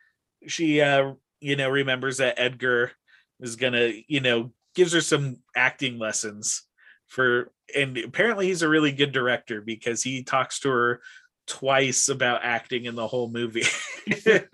she 0.46 0.80
uh 0.80 1.12
you 1.40 1.56
know 1.56 1.68
remembers 1.68 2.18
that 2.18 2.38
edgar 2.38 2.92
is 3.40 3.56
gonna 3.56 3.92
you 4.08 4.20
know 4.20 4.52
gives 4.74 4.92
her 4.92 5.00
some 5.00 5.36
acting 5.56 5.98
lessons 5.98 6.62
for 7.06 7.50
and 7.74 7.96
apparently 7.98 8.46
he's 8.46 8.62
a 8.62 8.68
really 8.68 8.92
good 8.92 9.12
director 9.12 9.60
because 9.60 10.02
he 10.02 10.22
talks 10.22 10.60
to 10.60 10.68
her 10.70 11.00
twice 11.48 12.08
about 12.08 12.44
acting 12.44 12.84
in 12.84 12.94
the 12.94 13.06
whole 13.06 13.30
movie. 13.30 13.64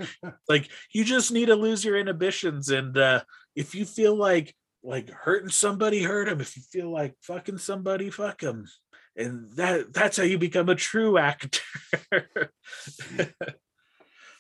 Like 0.48 0.68
you 0.92 1.04
just 1.04 1.30
need 1.32 1.46
to 1.46 1.54
lose 1.54 1.84
your 1.84 1.96
inhibitions 1.96 2.70
and 2.70 2.96
uh 2.98 3.22
if 3.54 3.74
you 3.74 3.84
feel 3.84 4.16
like 4.16 4.54
like 4.82 5.10
hurting 5.10 5.48
somebody 5.48 6.02
hurt 6.02 6.28
him 6.28 6.40
if 6.40 6.56
you 6.56 6.62
feel 6.62 6.90
like 6.90 7.14
fucking 7.22 7.58
somebody 7.58 8.10
fuck 8.10 8.42
him 8.42 8.66
and 9.16 9.52
that 9.52 9.92
that's 9.92 10.16
how 10.16 10.24
you 10.24 10.38
become 10.38 10.68
a 10.68 10.74
true 10.74 11.18
actor 11.18 11.60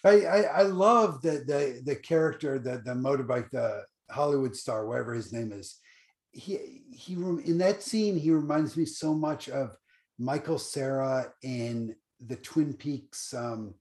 I, 0.04 0.20
I, 0.20 0.40
I 0.42 0.62
love 0.62 1.22
the 1.22 1.44
the 1.46 1.80
the 1.84 1.96
character, 1.96 2.58
the 2.58 2.82
the 2.84 2.92
motorbike, 2.92 3.50
the 3.50 3.84
Hollywood 4.10 4.54
star, 4.54 4.86
whatever 4.86 5.14
his 5.14 5.32
name 5.32 5.52
is. 5.52 5.78
He 6.32 6.82
he 6.92 7.14
in 7.14 7.58
that 7.58 7.82
scene, 7.82 8.18
he 8.18 8.30
reminds 8.30 8.76
me 8.76 8.84
so 8.84 9.14
much 9.14 9.48
of 9.48 9.76
Michael 10.18 10.58
Cera 10.58 11.32
in 11.42 11.96
the 12.24 12.36
Twin 12.36 12.74
Peaks 12.74 13.34
um, 13.34 13.74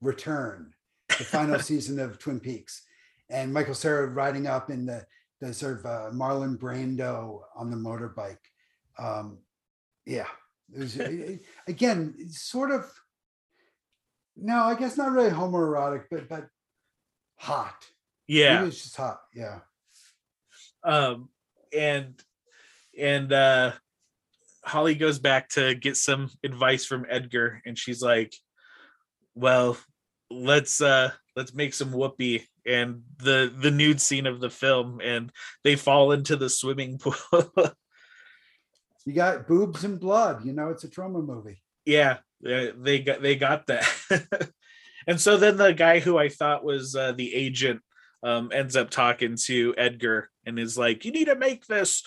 Return, 0.00 0.72
the 1.08 1.24
final 1.24 1.58
season 1.60 1.98
of 1.98 2.18
Twin 2.18 2.40
Peaks, 2.40 2.82
and 3.30 3.52
Michael 3.52 3.74
Cera 3.74 4.06
riding 4.08 4.46
up 4.46 4.70
in 4.70 4.86
the 4.86 5.06
the 5.40 5.52
sort 5.52 5.80
of 5.80 5.86
uh, 5.86 6.10
Marlon 6.12 6.56
Brando 6.56 7.40
on 7.56 7.70
the 7.70 7.76
motorbike. 7.76 8.38
Um, 8.98 9.38
yeah, 10.06 10.26
it 10.74 10.78
was 10.78 11.00
again 11.66 12.16
sort 12.30 12.70
of 12.70 12.90
no, 14.36 14.62
I 14.62 14.74
guess 14.74 14.96
not 14.96 15.12
really 15.12 15.30
homoerotic, 15.30 16.04
but 16.10 16.28
but 16.28 16.48
hot. 17.36 17.86
Yeah, 18.26 18.62
it 18.62 18.66
was 18.66 18.82
just 18.82 18.96
hot. 18.96 19.20
Yeah. 19.34 19.60
Um, 20.84 21.28
and 21.76 22.20
and 22.98 23.32
uh, 23.32 23.72
Holly 24.64 24.94
goes 24.94 25.18
back 25.18 25.48
to 25.50 25.74
get 25.74 25.96
some 25.96 26.30
advice 26.44 26.84
from 26.84 27.06
Edgar, 27.08 27.60
and 27.66 27.78
she's 27.78 28.02
like, 28.02 28.34
"Well, 29.34 29.76
let's 30.30 30.80
uh 30.80 31.10
let's 31.36 31.54
make 31.54 31.74
some 31.74 31.92
whoopee." 31.92 32.46
And 32.66 33.02
the 33.18 33.52
the 33.54 33.70
nude 33.70 34.00
scene 34.00 34.26
of 34.26 34.40
the 34.40 34.50
film, 34.50 35.00
and 35.02 35.30
they 35.64 35.76
fall 35.76 36.12
into 36.12 36.36
the 36.36 36.48
swimming 36.48 36.98
pool. 37.00 37.14
you 39.04 39.12
got 39.12 39.46
boobs 39.48 39.84
and 39.84 39.98
blood. 39.98 40.44
You 40.44 40.52
know, 40.52 40.70
it's 40.70 40.84
a 40.84 40.88
Troma 40.88 41.24
movie. 41.24 41.62
Yeah, 41.84 42.18
they 42.42 43.00
got 43.00 43.22
they 43.22 43.36
got 43.36 43.66
that. 43.66 43.88
and 45.06 45.20
so 45.20 45.36
then 45.36 45.56
the 45.56 45.72
guy 45.72 46.00
who 46.00 46.18
I 46.18 46.28
thought 46.28 46.64
was 46.64 46.94
uh, 46.94 47.12
the 47.12 47.34
agent 47.34 47.80
um, 48.22 48.50
ends 48.52 48.76
up 48.76 48.90
talking 48.90 49.36
to 49.44 49.74
Edgar 49.76 50.28
and 50.44 50.58
is 50.58 50.76
like, 50.76 51.04
"You 51.04 51.12
need 51.12 51.26
to 51.26 51.36
make 51.36 51.66
this, 51.66 52.02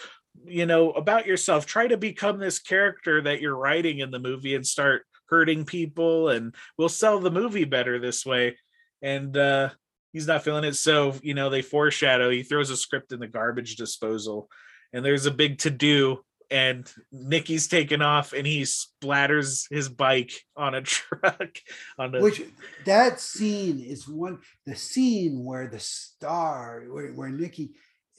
you 0.45 0.65
know, 0.65 0.91
about 0.91 1.25
yourself. 1.25 1.65
Try 1.65 1.87
to 1.87 1.97
become 1.97 2.39
this 2.39 2.59
character 2.59 3.21
that 3.21 3.41
you're 3.41 3.55
writing 3.55 3.99
in 3.99 4.11
the 4.11 4.19
movie 4.19 4.55
and 4.55 4.65
start 4.65 5.05
hurting 5.29 5.65
people, 5.65 6.29
and 6.29 6.53
we'll 6.77 6.89
sell 6.89 7.19
the 7.19 7.31
movie 7.31 7.65
better 7.65 7.99
this 7.99 8.25
way." 8.25 8.57
And 9.01 9.35
uh, 9.37 9.69
he's 10.13 10.27
not 10.27 10.43
feeling 10.43 10.63
it, 10.63 10.75
so 10.75 11.13
you 11.21 11.33
know 11.33 11.49
they 11.49 11.61
foreshadow. 11.61 12.29
He 12.29 12.43
throws 12.43 12.69
a 12.69 12.77
script 12.77 13.11
in 13.13 13.19
the 13.19 13.27
garbage 13.27 13.75
disposal, 13.75 14.49
and 14.91 15.03
there's 15.03 15.25
a 15.25 15.31
big 15.31 15.59
to 15.59 15.69
do 15.69 16.23
and 16.51 16.91
Nicky's 17.11 17.67
taken 17.67 18.01
off 18.01 18.33
and 18.33 18.45
he 18.45 18.61
splatters 18.61 19.65
his 19.69 19.89
bike 19.89 20.31
on 20.55 20.75
a 20.75 20.81
truck 20.83 21.57
on 21.97 22.11
the 22.11 22.21
which 22.21 22.41
that 22.85 23.19
scene 23.19 23.79
is 23.79 24.07
one 24.07 24.39
the 24.65 24.75
scene 24.75 25.43
where 25.43 25.67
the 25.67 25.79
star 25.79 26.83
where, 26.89 27.11
where 27.13 27.29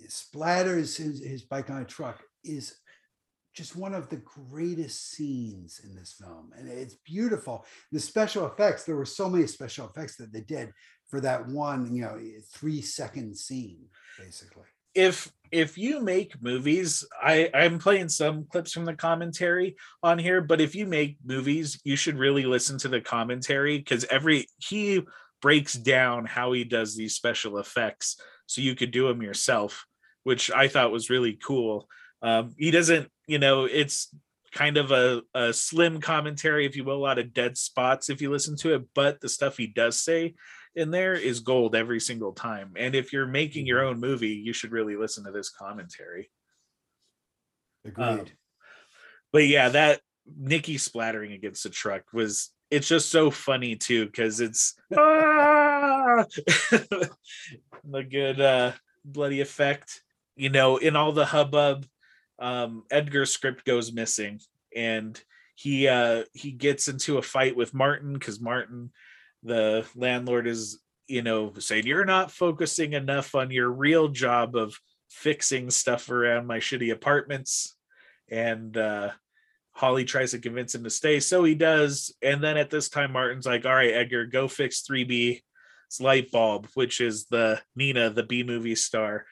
splatters 0.09 0.97
his, 0.97 1.25
his 1.25 1.43
bike 1.43 1.71
on 1.71 1.83
a 1.83 1.85
truck 1.85 2.23
is 2.45 2.77
just 3.55 3.75
one 3.75 3.95
of 3.95 4.11
the 4.11 4.23
greatest 4.51 5.13
scenes 5.13 5.81
in 5.83 5.97
this 5.97 6.13
film. 6.21 6.51
And 6.55 6.69
it's 6.69 6.97
beautiful. 7.07 7.65
The 7.91 7.99
special 7.99 8.47
effects 8.47 8.85
there 8.85 8.97
were 8.97 9.07
so 9.07 9.31
many 9.31 9.47
special 9.47 9.89
effects 9.89 10.17
that 10.17 10.31
they 10.31 10.43
did 10.43 10.73
for 11.09 11.21
that 11.21 11.47
one 11.49 11.95
you 11.95 12.03
know 12.03 12.19
three 12.53 12.81
second 12.81 13.37
scene 13.37 13.87
basically 14.19 14.65
if 14.97 15.31
if 15.53 15.79
you 15.79 16.01
make 16.01 16.43
movies 16.43 17.07
i 17.23 17.49
i'm 17.55 17.79
playing 17.79 18.09
some 18.09 18.45
clips 18.51 18.73
from 18.73 18.85
the 18.85 18.95
commentary 18.95 19.77
on 20.03 20.19
here 20.19 20.41
but 20.41 20.61
if 20.61 20.75
you 20.75 20.87
make 20.87 21.17
movies 21.25 21.81
you 21.85 21.95
should 21.95 22.19
really 22.19 22.45
listen 22.45 22.77
to 22.79 22.89
the 22.89 23.01
commentary 23.01 23.79
because 23.79 24.05
every 24.07 24.47
he 24.59 25.03
breaks 25.41 25.75
down 25.75 26.25
how 26.25 26.51
he 26.53 26.65
does 26.65 26.97
these 26.97 27.15
special 27.15 27.59
effects 27.59 28.19
so 28.47 28.61
you 28.61 28.75
could 28.75 28.91
do 28.91 29.07
them 29.07 29.23
yourself 29.23 29.87
which 30.25 30.51
i 30.51 30.67
thought 30.67 30.91
was 30.91 31.11
really 31.11 31.35
cool. 31.35 31.89
Um, 32.23 32.55
he 32.59 32.71
doesn't 32.71 33.09
you 33.27 33.39
know 33.39 33.67
it's 33.67 34.13
kind 34.53 34.79
of 34.79 34.91
a, 34.91 35.23
a 35.35 35.53
slim 35.53 36.01
commentary 36.01 36.65
if 36.65 36.77
you 36.77 36.83
will 36.83 36.97
a 36.97 37.07
lot 37.07 37.19
of 37.19 37.35
dead 37.35 37.59
spots 37.59 38.09
if 38.09 38.23
you 38.23 38.31
listen 38.31 38.57
to 38.57 38.75
it 38.75 38.85
but 38.95 39.21
the 39.21 39.29
stuff 39.29 39.59
he 39.59 39.67
does 39.67 40.01
say 40.01 40.35
in 40.77 40.91
there 40.91 41.15
is 41.15 41.41
gold 41.41 41.75
every 41.75 41.99
single 41.99 42.33
time. 42.33 42.75
And 42.77 42.95
if 42.95 43.13
you're 43.13 43.27
making 43.27 43.67
your 43.67 43.81
mm-hmm. 43.81 43.95
own 43.95 44.01
movie, 44.01 44.29
you 44.29 44.53
should 44.53 44.73
really 44.73 44.95
listen 44.95 45.25
to 45.25 45.33
this 45.33 45.49
commentary. 45.49 46.31
Agreed. 47.85 48.05
Um, 48.05 48.27
but 49.33 49.47
yeah, 49.47 49.71
that 49.71 50.01
Nikki 50.37 50.77
splattering 50.77 51.33
against 51.33 51.63
the 51.63 51.71
truck 51.71 52.03
was 52.13 52.51
it's 52.71 52.89
just 52.89 53.11
so 53.11 53.31
funny 53.31 53.77
too 53.77 54.07
because 54.07 54.41
it's 54.41 54.75
ah! 54.97 56.25
the 56.71 58.05
good 58.09 58.41
uh 58.41 58.73
bloody 59.05 59.41
effect. 59.41 60.03
You 60.37 60.51
know, 60.51 60.77
in 60.77 60.97
all 60.97 61.13
the 61.13 61.25
hubbub, 61.25 61.87
um, 62.39 62.83
Edgar's 62.91 63.31
script 63.31 63.65
goes 63.65 63.93
missing 63.93 64.41
and 64.75 65.19
he 65.55 65.89
uh 65.89 66.25
he 66.35 66.51
gets 66.51 66.89
into 66.89 67.17
a 67.17 67.23
fight 67.23 67.57
with 67.57 67.73
Martin 67.73 68.13
because 68.13 68.41
Martin 68.41 68.91
the 69.43 69.87
landlord 69.95 70.47
is 70.47 70.81
you 71.09 71.23
know 71.23 71.53
saying 71.59 71.87
you're 71.87 72.05
not 72.05 72.31
focusing 72.31 72.95
enough 72.95 73.35
on 73.35 73.51
your 73.51 73.71
real 73.71 74.09
job 74.09 74.57
of 74.57 74.79
fixing 75.09 75.71
stuff 75.71 76.11
around 76.11 76.47
my 76.47 76.59
shitty 76.59 76.93
apartments. 76.93 77.77
And 78.31 78.77
uh 78.77 79.11
holly 79.73 80.07
tries 80.07 80.31
to 80.31 80.39
convince 80.39 80.75
him 80.75 80.85
to 80.85 80.91
stay 80.91 81.21
so 81.21 81.45
he 81.45 81.55
does. 81.55 82.15
And 82.23 82.43
then 82.43 82.57
at 82.57 82.71
this 82.71 82.89
time 82.89 83.13
martin's 83.13 83.47
like 83.47 83.67
all 83.67 83.75
right 83.75 83.93
edgar 83.93 84.27
go 84.27 84.49
fix 84.49 84.83
3b 84.83 85.43
light 86.01 86.33
bulb 86.33 86.67
which 86.75 87.01
is 87.01 87.27
the 87.27 87.63
nina 87.77 88.11
the 88.11 88.25
b 88.25 88.43
movie 88.43 88.75
star 88.75 89.25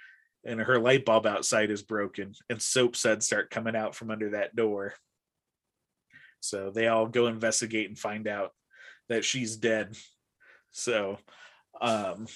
and 0.44 0.60
her 0.60 0.78
light 0.78 1.05
bulb 1.05 1.26
outside 1.26 1.70
is 1.70 1.82
broken 1.82 2.35
and 2.51 2.60
soap 2.60 2.97
suds 2.97 3.26
start 3.26 3.51
coming 3.51 3.74
out 3.74 3.94
from 3.94 4.10
under 4.10 4.31
that 4.31 4.55
door. 4.55 4.94
So 6.40 6.70
they 6.70 6.89
all 6.89 7.06
go 7.06 7.26
investigate 7.26 7.89
and 7.89 7.98
find 7.98 8.28
out 8.28 8.52
that 9.09 9.24
she's 9.24 9.56
dead. 9.56 9.97
So, 10.70 11.18
um, 11.81 12.26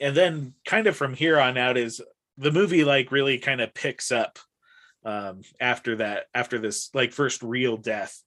and 0.00 0.16
then 0.16 0.54
kind 0.64 0.86
of 0.86 0.96
from 0.96 1.14
here 1.14 1.38
on 1.38 1.56
out 1.56 1.76
is 1.76 2.00
the 2.38 2.50
movie 2.50 2.84
like 2.84 3.12
really 3.12 3.38
kind 3.38 3.60
of 3.60 3.74
picks 3.74 4.10
up 4.10 4.38
um 5.04 5.42
after 5.60 5.96
that 5.96 6.24
after 6.34 6.58
this 6.58 6.90
like 6.94 7.12
first 7.12 7.42
real 7.42 7.76
death 7.76 8.22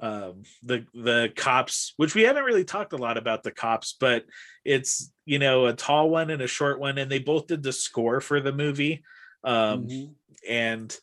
um 0.00 0.42
the 0.62 0.86
the 0.94 1.32
cops 1.36 1.92
which 1.96 2.14
we 2.14 2.22
haven't 2.22 2.44
really 2.44 2.64
talked 2.64 2.92
a 2.92 2.98
lot 2.98 3.16
about 3.16 3.42
the 3.42 3.50
cops 3.50 3.96
but 3.98 4.24
it's 4.64 5.12
you 5.24 5.38
know 5.38 5.66
a 5.66 5.72
tall 5.72 6.10
one 6.10 6.30
and 6.30 6.42
a 6.42 6.46
short 6.46 6.78
one 6.78 6.98
and 6.98 7.10
they 7.10 7.18
both 7.18 7.46
did 7.46 7.62
the 7.62 7.72
score 7.72 8.20
for 8.20 8.40
the 8.40 8.52
movie 8.52 9.02
um 9.44 9.86
mm-hmm. 9.86 10.12
and 10.48 10.96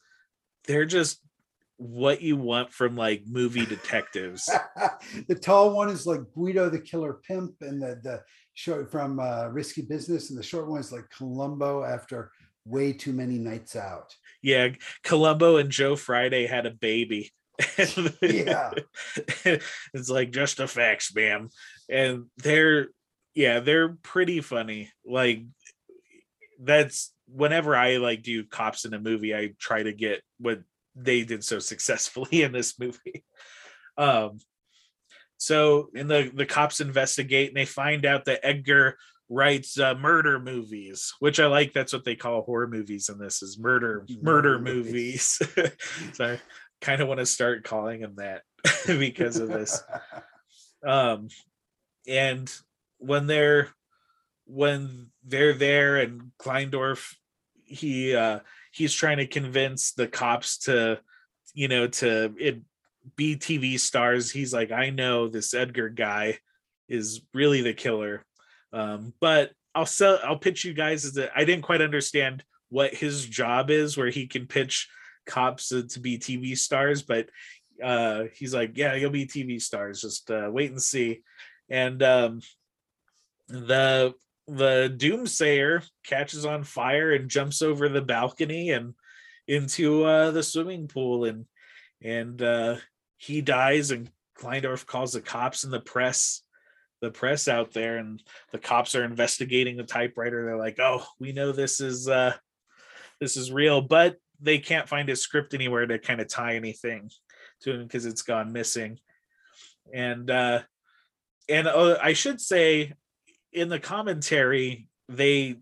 they're 0.65 0.85
just 0.85 1.19
what 1.81 2.21
you 2.21 2.37
want 2.37 2.71
from 2.71 2.95
like 2.95 3.23
movie 3.25 3.65
detectives. 3.65 4.47
the 5.27 5.33
tall 5.33 5.75
one 5.75 5.89
is 5.89 6.05
like 6.05 6.19
Guido 6.35 6.69
the 6.69 6.79
Killer 6.79 7.19
Pimp, 7.27 7.55
and 7.61 7.81
the 7.81 7.99
the 8.03 8.21
short 8.53 8.91
from 8.91 9.19
uh, 9.19 9.47
Risky 9.47 9.81
Business, 9.81 10.29
and 10.29 10.37
the 10.37 10.43
short 10.43 10.69
one 10.69 10.79
is 10.79 10.91
like 10.91 11.09
Columbo 11.17 11.83
after 11.83 12.31
way 12.65 12.93
too 12.93 13.13
many 13.13 13.39
nights 13.39 13.75
out. 13.75 14.15
Yeah, 14.43 14.69
Columbo 15.03 15.57
and 15.57 15.71
Joe 15.71 15.95
Friday 15.95 16.45
had 16.45 16.67
a 16.67 16.71
baby. 16.71 17.31
yeah, 18.21 18.71
it's 19.43 20.09
like 20.09 20.31
just 20.31 20.59
a 20.59 20.67
facts, 20.67 21.13
ma'am, 21.15 21.49
and 21.89 22.25
they're 22.37 22.89
yeah 23.33 23.59
they're 23.59 23.97
pretty 24.03 24.41
funny. 24.41 24.91
Like 25.03 25.45
that's 26.61 27.11
whenever 27.27 27.75
I 27.75 27.97
like 27.97 28.21
do 28.21 28.43
cops 28.43 28.85
in 28.85 28.93
a 28.93 28.99
movie, 28.99 29.35
I 29.35 29.53
try 29.59 29.81
to 29.81 29.93
get 29.93 30.21
what 30.37 30.61
they 30.95 31.23
did 31.23 31.43
so 31.43 31.59
successfully 31.59 32.41
in 32.43 32.51
this 32.51 32.79
movie. 32.79 33.23
Um, 33.97 34.39
so 35.37 35.89
in 35.95 36.07
the 36.07 36.31
the 36.33 36.45
cops 36.45 36.81
investigate 36.81 37.49
and 37.49 37.57
they 37.57 37.65
find 37.65 38.05
out 38.05 38.25
that 38.25 38.45
Edgar 38.45 38.97
writes 39.27 39.79
uh, 39.79 39.95
murder 39.95 40.39
movies, 40.39 41.13
which 41.19 41.39
I 41.39 41.47
like. 41.47 41.73
That's 41.73 41.93
what 41.93 42.03
they 42.03 42.15
call 42.15 42.43
horror 42.43 42.67
movies 42.67 43.09
in 43.09 43.17
this 43.17 43.41
is 43.41 43.57
murder 43.57 44.05
murder 44.21 44.59
movies. 44.59 45.41
so 46.13 46.33
I 46.33 46.39
kind 46.81 47.01
of 47.01 47.07
want 47.07 47.19
to 47.19 47.25
start 47.25 47.63
calling 47.63 48.01
them 48.01 48.15
that 48.17 48.43
because 48.85 49.37
of 49.37 49.49
this. 49.49 49.81
Um, 50.85 51.29
and 52.07 52.53
when 52.97 53.25
they're 53.25 53.69
when 54.45 55.11
they're 55.23 55.53
there 55.53 55.97
and 55.97 56.31
Kleindorf, 56.39 57.15
he 57.63 58.13
uh 58.13 58.39
he's 58.71 58.93
trying 58.93 59.17
to 59.17 59.27
convince 59.27 59.93
the 59.93 60.07
cops 60.07 60.57
to 60.59 60.99
you 61.53 61.67
know 61.67 61.87
to 61.87 62.33
it 62.39 62.61
be 63.15 63.35
tv 63.35 63.79
stars. 63.79 64.31
He's 64.31 64.53
like 64.53 64.71
i 64.71 64.89
know 64.89 65.27
this 65.27 65.53
edgar 65.53 65.89
guy 65.89 66.39
is 66.87 67.21
really 67.33 67.61
the 67.61 67.73
killer. 67.73 68.25
Um, 68.73 69.13
but 69.19 69.51
i'll 69.73 69.85
sell 69.85 70.19
i'll 70.23 70.37
pitch 70.37 70.65
you 70.65 70.73
guys 70.73 71.17
a, 71.17 71.37
i 71.37 71.45
didn't 71.45 71.63
quite 71.63 71.81
understand 71.81 72.43
what 72.69 72.93
his 72.93 73.25
job 73.25 73.69
is 73.69 73.97
where 73.97 74.09
he 74.09 74.27
can 74.27 74.45
pitch 74.45 74.89
cops 75.25 75.69
to, 75.69 75.87
to 75.87 75.99
be 76.01 76.17
tv 76.17 76.57
stars 76.57 77.01
but 77.01 77.29
uh, 77.81 78.25
he's 78.33 78.53
like 78.53 78.77
yeah 78.77 78.95
you'll 78.95 79.09
be 79.09 79.25
tv 79.25 79.61
stars. 79.61 80.01
Just 80.01 80.29
uh, 80.29 80.49
wait 80.51 80.71
and 80.71 80.81
see. 80.81 81.21
And 81.69 82.01
um, 82.03 82.41
the 83.47 84.13
the 84.51 84.93
doomsayer 84.97 85.87
catches 86.05 86.45
on 86.45 86.65
fire 86.65 87.13
and 87.13 87.29
jumps 87.29 87.61
over 87.61 87.87
the 87.87 88.01
balcony 88.01 88.71
and 88.71 88.93
into 89.47 90.03
uh, 90.03 90.31
the 90.31 90.43
swimming 90.43 90.87
pool 90.87 91.25
and 91.25 91.45
and 92.03 92.41
uh, 92.41 92.75
he 93.17 93.41
dies 93.41 93.91
and 93.91 94.09
Kleindorf 94.37 94.85
calls 94.85 95.13
the 95.13 95.21
cops 95.21 95.63
and 95.63 95.71
the 95.71 95.79
press 95.79 96.43
the 96.99 97.11
press 97.11 97.47
out 97.47 97.71
there 97.71 97.97
and 97.97 98.21
the 98.51 98.59
cops 98.59 98.93
are 98.93 99.05
investigating 99.05 99.77
the 99.77 99.83
typewriter. 99.83 100.45
They're 100.45 100.57
like 100.57 100.79
oh 100.79 101.05
we 101.19 101.31
know 101.31 101.53
this 101.53 101.79
is 101.79 102.09
uh 102.09 102.33
this 103.21 103.37
is 103.37 103.51
real 103.51 103.81
but 103.81 104.17
they 104.41 104.57
can't 104.57 104.89
find 104.89 105.09
a 105.09 105.15
script 105.15 105.53
anywhere 105.53 105.85
to 105.85 105.97
kind 105.97 106.19
of 106.19 106.27
tie 106.27 106.55
anything 106.55 107.09
to 107.61 107.71
him 107.71 107.83
because 107.83 108.05
it's 108.05 108.23
gone 108.23 108.51
missing. 108.51 108.99
And 109.93 110.29
uh 110.29 110.61
and 111.49 111.67
uh, 111.67 111.97
i 112.01 112.13
should 112.13 112.39
say 112.39 112.93
in 113.53 113.69
the 113.69 113.79
commentary 113.79 114.87
they 115.09 115.57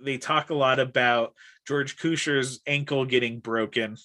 they 0.00 0.18
talk 0.18 0.50
a 0.50 0.54
lot 0.54 0.78
about 0.80 1.34
george 1.66 1.96
kuchar's 1.96 2.60
ankle 2.66 3.04
getting 3.04 3.38
broken 3.38 3.96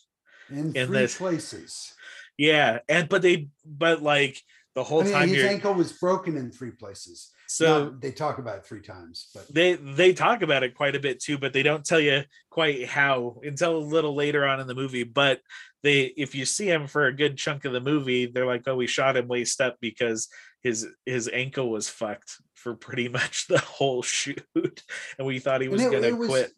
in, 0.49 0.75
in 0.75 0.87
three 0.87 0.97
this- 0.97 1.17
places. 1.17 1.93
yeah 2.37 2.79
and 2.87 3.09
but 3.09 3.21
they 3.21 3.49
but 3.65 4.01
like 4.01 4.41
the 4.75 4.83
whole 4.83 5.01
I 5.01 5.05
mean, 5.05 5.13
time 5.13 5.29
his 5.29 5.37
you're 5.39 5.47
ankle 5.47 5.73
was 5.73 5.91
broken 5.93 6.37
in 6.37 6.51
three 6.51 6.69
places. 6.69 7.31
so 7.47 7.85
Not- 7.85 8.01
they 8.01 8.11
talk 8.11 8.37
about 8.37 8.57
it 8.59 8.65
three 8.67 8.81
times, 8.83 9.29
but 9.33 9.51
they 9.51 9.73
they 9.73 10.13
talk 10.13 10.43
about 10.43 10.61
it 10.61 10.75
quite 10.75 10.95
a 10.95 10.99
bit 10.99 11.19
too 11.19 11.39
but 11.39 11.51
they 11.51 11.63
don't 11.63 11.83
tell 11.83 11.99
you 11.99 12.21
quite 12.51 12.87
how 12.87 13.39
until 13.43 13.75
a 13.77 13.79
little 13.79 14.13
later 14.13 14.45
on 14.45 14.59
in 14.59 14.67
the 14.67 14.75
movie 14.75 15.03
but 15.03 15.41
they 15.81 16.01
if 16.15 16.35
you 16.35 16.45
see 16.45 16.67
him 16.69 16.85
for 16.85 17.07
a 17.07 17.13
good 17.13 17.37
chunk 17.37 17.65
of 17.65 17.73
the 17.73 17.81
movie 17.81 18.27
they're 18.27 18.45
like 18.45 18.67
oh 18.67 18.75
we 18.75 18.85
shot 18.85 19.17
him 19.17 19.27
waist 19.27 19.59
up 19.61 19.77
because 19.81 20.27
his 20.63 20.87
his 21.05 21.29
ankle 21.31 21.69
was 21.69 21.87
fucked 21.89 22.33
for 22.55 22.75
pretty 22.75 23.07
much 23.19 23.47
the 23.47 23.59
whole 23.59 24.01
shoot 24.01 24.43
and 24.55 25.25
we 25.27 25.39
thought 25.39 25.61
he 25.61 25.67
was 25.67 25.81
it- 25.83 25.91
gonna 25.91 26.07
it 26.07 26.17
was 26.17 26.29
quit 26.29 26.51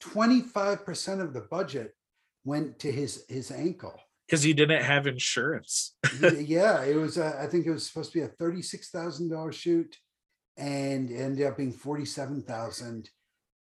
25% 0.00 1.20
of 1.20 1.32
the 1.34 1.40
budget 1.42 1.92
went 2.44 2.78
to 2.80 2.90
his 2.92 3.24
his 3.28 3.50
ankle. 3.50 3.98
because 4.26 4.42
he 4.42 4.52
didn't 4.52 4.82
have 4.82 5.06
insurance 5.06 5.96
yeah, 6.38 6.82
it 6.84 6.96
was. 6.96 7.18
Uh, 7.18 7.36
I 7.40 7.46
think 7.46 7.66
it 7.66 7.70
was 7.70 7.86
supposed 7.86 8.12
to 8.12 8.18
be 8.18 8.24
a 8.24 8.28
thirty-six 8.28 8.90
thousand 8.90 9.30
dollar 9.30 9.52
shoot, 9.52 9.96
and 10.56 11.10
ended 11.10 11.46
up 11.46 11.56
being 11.56 11.72
forty-seven 11.72 12.42
thousand 12.42 13.10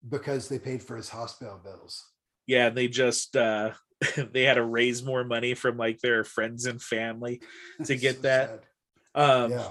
because 0.09 0.49
they 0.49 0.59
paid 0.59 0.83
for 0.83 0.97
his 0.97 1.09
hospital 1.09 1.61
bills. 1.63 2.03
yeah 2.47 2.71
they 2.71 2.89
just 2.89 3.37
uh 3.37 3.71
they 4.33 4.43
had 4.43 4.55
to 4.55 4.65
raise 4.65 5.05
more 5.05 5.23
money 5.25 5.55
from 5.55 5.77
like 5.77 6.01
their 6.01 6.25
friends 6.25 6.67
and 6.67 6.83
family 6.83 7.41
To 7.85 7.95
get 7.95 8.17
So 8.17 8.23
that, 8.23 8.49
sad. 8.49 8.61
Um 9.15 9.51
yeah, 9.51 9.69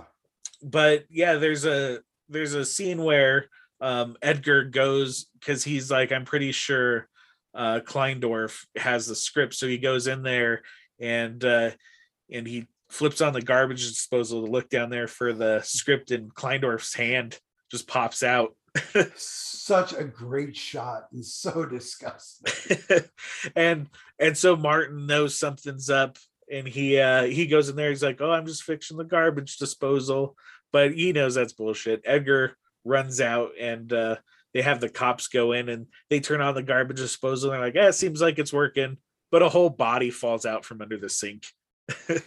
but 0.61 1.05
yeah 1.09 1.35
there's 1.35 1.65
a 1.65 1.99
there's 2.29 2.53
a 2.53 2.65
scene 2.65 3.03
where 3.03 3.47
um 3.79 4.15
edgar 4.21 4.63
goes 4.63 5.25
because 5.39 5.63
he's 5.63 5.89
like 5.89 6.11
i'm 6.11 6.25
pretty 6.25 6.51
sure 6.51 7.07
uh 7.53 7.79
kleindorf 7.83 8.65
has 8.75 9.07
the 9.07 9.15
script. 9.15 9.53
So 9.53 9.67
he 9.67 9.77
goes 9.77 10.07
in 10.07 10.23
there 10.23 10.61
and 10.99 11.43
uh 11.43 11.71
and 12.31 12.47
he 12.47 12.67
flips 12.89 13.21
on 13.21 13.33
the 13.33 13.41
garbage 13.41 13.87
disposal 13.87 14.45
to 14.45 14.51
look 14.51 14.69
down 14.69 14.89
there 14.89 15.07
for 15.07 15.33
the 15.33 15.61
script 15.61 16.11
and 16.11 16.33
kleindorf's 16.33 16.93
hand 16.93 17.39
just 17.69 17.87
pops 17.87 18.21
out. 18.21 18.55
Such 19.15 19.93
a 19.93 20.03
great 20.03 20.55
shot 20.55 21.07
and 21.11 21.25
so 21.25 21.65
disgusting. 21.69 22.77
and 23.55 23.87
and 24.19 24.37
so 24.37 24.55
martin 24.55 25.05
knows 25.05 25.37
something's 25.37 25.89
up 25.89 26.17
and 26.51 26.67
he 26.67 26.97
uh 26.99 27.23
he 27.23 27.47
goes 27.47 27.69
in 27.69 27.75
there 27.75 27.89
he's 27.89 28.03
like 28.03 28.21
oh 28.21 28.31
i'm 28.31 28.45
just 28.45 28.63
fixing 28.63 28.97
the 28.97 29.03
garbage 29.03 29.57
disposal 29.57 30.35
but 30.71 30.93
he 30.93 31.11
knows 31.11 31.35
that's 31.35 31.53
bullshit 31.53 32.01
edgar 32.05 32.55
runs 32.85 33.19
out 33.19 33.51
and 33.59 33.91
uh 33.93 34.15
they 34.53 34.61
have 34.61 34.81
the 34.81 34.89
cops 34.89 35.27
go 35.27 35.51
in 35.51 35.69
and 35.69 35.87
they 36.09 36.19
turn 36.19 36.41
on 36.41 36.55
the 36.55 36.63
garbage 36.63 36.97
disposal 36.97 37.51
and 37.51 37.59
they're 37.59 37.67
like 37.67 37.75
yeah 37.75 37.87
it 37.87 37.93
seems 37.93 38.21
like 38.21 38.39
it's 38.39 38.53
working 38.53 38.97
but 39.31 39.41
a 39.41 39.49
whole 39.49 39.69
body 39.69 40.09
falls 40.09 40.45
out 40.45 40.65
from 40.65 40.81
under 40.81 40.97
the 40.97 41.09
sink 41.09 41.45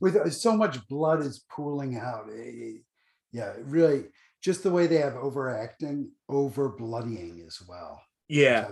With 0.00 0.16
uh, 0.16 0.30
so 0.30 0.56
much 0.56 0.84
blood 0.88 1.20
is 1.20 1.44
pooling 1.48 1.96
out. 1.96 2.28
eh, 2.36 2.78
yeah, 3.30 3.52
really, 3.62 4.06
just 4.42 4.64
the 4.64 4.70
way 4.72 4.88
they 4.88 4.96
have 4.96 5.14
overacting, 5.14 6.10
over 6.28 6.70
bloodying 6.70 7.44
as 7.46 7.62
well. 7.68 8.02
yeah 8.28 8.66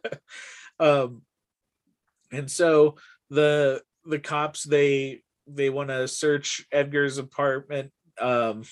um 0.80 1.22
and 2.30 2.48
so 2.48 2.94
the 3.28 3.82
the 4.04 4.18
cops 4.18 4.64
they 4.64 5.20
they 5.46 5.70
want 5.70 5.88
to 5.88 6.06
search 6.08 6.64
edgar's 6.72 7.18
apartment 7.18 7.90
um 8.20 8.62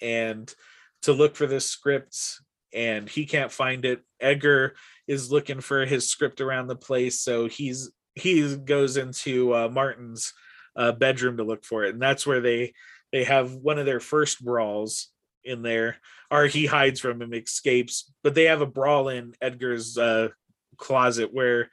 and 0.00 0.54
to 1.02 1.12
look 1.12 1.36
for 1.36 1.46
this 1.46 1.66
script 1.66 2.40
and 2.74 3.08
he 3.08 3.26
can't 3.26 3.52
find 3.52 3.84
it. 3.84 4.02
Edgar 4.20 4.74
is 5.06 5.30
looking 5.30 5.60
for 5.60 5.86
his 5.86 6.08
script 6.08 6.40
around 6.40 6.66
the 6.66 6.76
place 6.76 7.20
so 7.20 7.48
he's 7.48 7.90
he 8.14 8.56
goes 8.56 8.96
into 8.96 9.54
uh, 9.54 9.68
martin's 9.68 10.32
uh, 10.74 10.90
bedroom 10.92 11.36
to 11.36 11.44
look 11.44 11.64
for 11.64 11.84
it 11.84 11.92
and 11.92 12.02
that's 12.02 12.26
where 12.26 12.40
they 12.40 12.72
they 13.12 13.24
have 13.24 13.54
one 13.54 13.78
of 13.78 13.86
their 13.86 14.00
first 14.00 14.44
brawls 14.44 15.08
in 15.44 15.62
there 15.62 15.96
or 16.30 16.46
he 16.46 16.66
hides 16.66 16.98
from 16.98 17.22
him 17.22 17.32
escapes 17.34 18.10
but 18.24 18.34
they 18.34 18.44
have 18.44 18.62
a 18.62 18.66
brawl 18.66 19.08
in 19.08 19.32
edgar's 19.40 19.96
uh 19.96 20.28
closet 20.76 21.32
where 21.32 21.70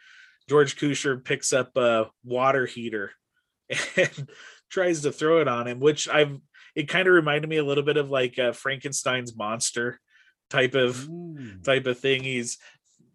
George 0.49 0.75
Kuchar 0.77 1.23
picks 1.23 1.53
up 1.53 1.75
a 1.77 2.09
water 2.23 2.65
heater 2.65 3.11
and 3.97 4.29
tries 4.69 5.01
to 5.01 5.11
throw 5.11 5.39
it 5.41 5.47
on 5.47 5.67
him, 5.67 5.79
which 5.79 6.07
I've 6.09 6.37
it 6.75 6.89
kind 6.89 7.07
of 7.07 7.13
reminded 7.13 7.47
me 7.49 7.57
a 7.57 7.63
little 7.63 7.83
bit 7.83 7.97
of 7.97 8.09
like 8.09 8.39
uh, 8.39 8.51
Frankenstein's 8.51 9.35
monster 9.35 9.99
type 10.49 10.75
of 10.75 10.95
Mm. 11.07 11.63
type 11.63 11.85
of 11.87 11.99
thing. 11.99 12.23
He's 12.23 12.57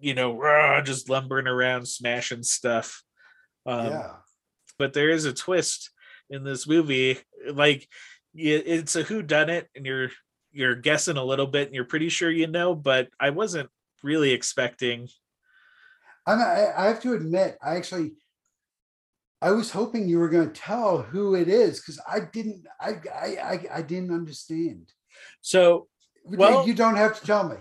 you 0.01 0.15
know 0.15 0.37
rah, 0.37 0.81
just 0.83 1.09
lumbering 1.11 1.47
around, 1.49 1.87
smashing 1.87 2.43
stuff. 2.45 3.03
Um, 3.67 3.87
yeah. 3.87 4.11
but 4.79 4.93
there 4.95 5.11
is 5.11 5.25
a 5.27 5.33
twist 5.33 5.91
in 6.31 6.45
this 6.45 6.67
movie 6.67 7.19
like 7.53 7.87
it's 8.35 8.97
a 8.97 9.03
who 9.03 9.21
done 9.23 9.51
it 9.51 9.67
and 9.75 9.85
you're 9.85 10.11
you're 10.53 10.75
guessing 10.75 11.17
a 11.17 11.25
little 11.25 11.47
bit 11.47 11.67
and 11.67 11.75
you're 11.75 11.85
pretty 11.85 12.09
sure 12.09 12.31
you 12.31 12.47
know 12.47 12.75
but 12.75 13.09
i 13.19 13.31
wasn't 13.31 13.69
really 14.03 14.31
expecting 14.31 15.09
I'm, 16.29 16.39
I, 16.41 16.73
I 16.77 16.87
have 16.87 17.01
to 17.03 17.15
admit, 17.15 17.57
I 17.63 17.77
actually, 17.77 18.13
I 19.41 19.53
was 19.53 19.71
hoping 19.71 20.09
you 20.09 20.19
were 20.19 20.29
going 20.29 20.49
to 20.53 20.61
tell 20.61 20.99
who 21.03 21.35
it 21.35 21.49
is 21.49 21.81
because 21.81 22.01
I 22.07 22.21
didn't, 22.21 22.67
I, 22.81 22.97
I, 23.15 23.61
I, 23.77 23.83
didn't 23.83 24.13
understand. 24.13 24.93
so 25.41 25.89
Well- 26.25 26.67
you 26.67 26.75
don't 26.75 26.97
have 26.97 27.19
to 27.21 27.27
tell 27.27 27.49
me. 27.49 27.57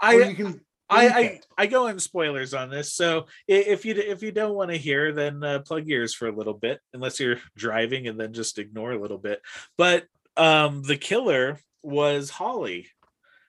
I 0.00 0.14
you 0.14 0.34
can. 0.36 0.60
I, 0.88 1.08
I. 1.08 1.40
I 1.58 1.66
go 1.66 1.88
in 1.88 1.98
spoilers 1.98 2.54
on 2.54 2.70
this, 2.70 2.92
so 2.94 3.26
if 3.48 3.84
you 3.84 3.94
if 3.94 4.22
you 4.22 4.32
don't 4.32 4.54
want 4.54 4.70
to 4.70 4.76
hear, 4.76 5.12
then 5.12 5.42
uh, 5.42 5.58
plug 5.60 5.88
ears 5.88 6.14
for 6.14 6.28
a 6.28 6.34
little 6.36 6.54
bit, 6.54 6.78
unless 6.92 7.18
you're 7.18 7.38
driving, 7.56 8.06
and 8.06 8.18
then 8.20 8.32
just 8.32 8.58
ignore 8.58 8.92
a 8.92 9.00
little 9.00 9.18
bit. 9.18 9.40
But 9.76 10.04
um, 10.36 10.82
the 10.82 10.96
killer 10.96 11.58
was 11.82 12.30
Holly 12.30 12.86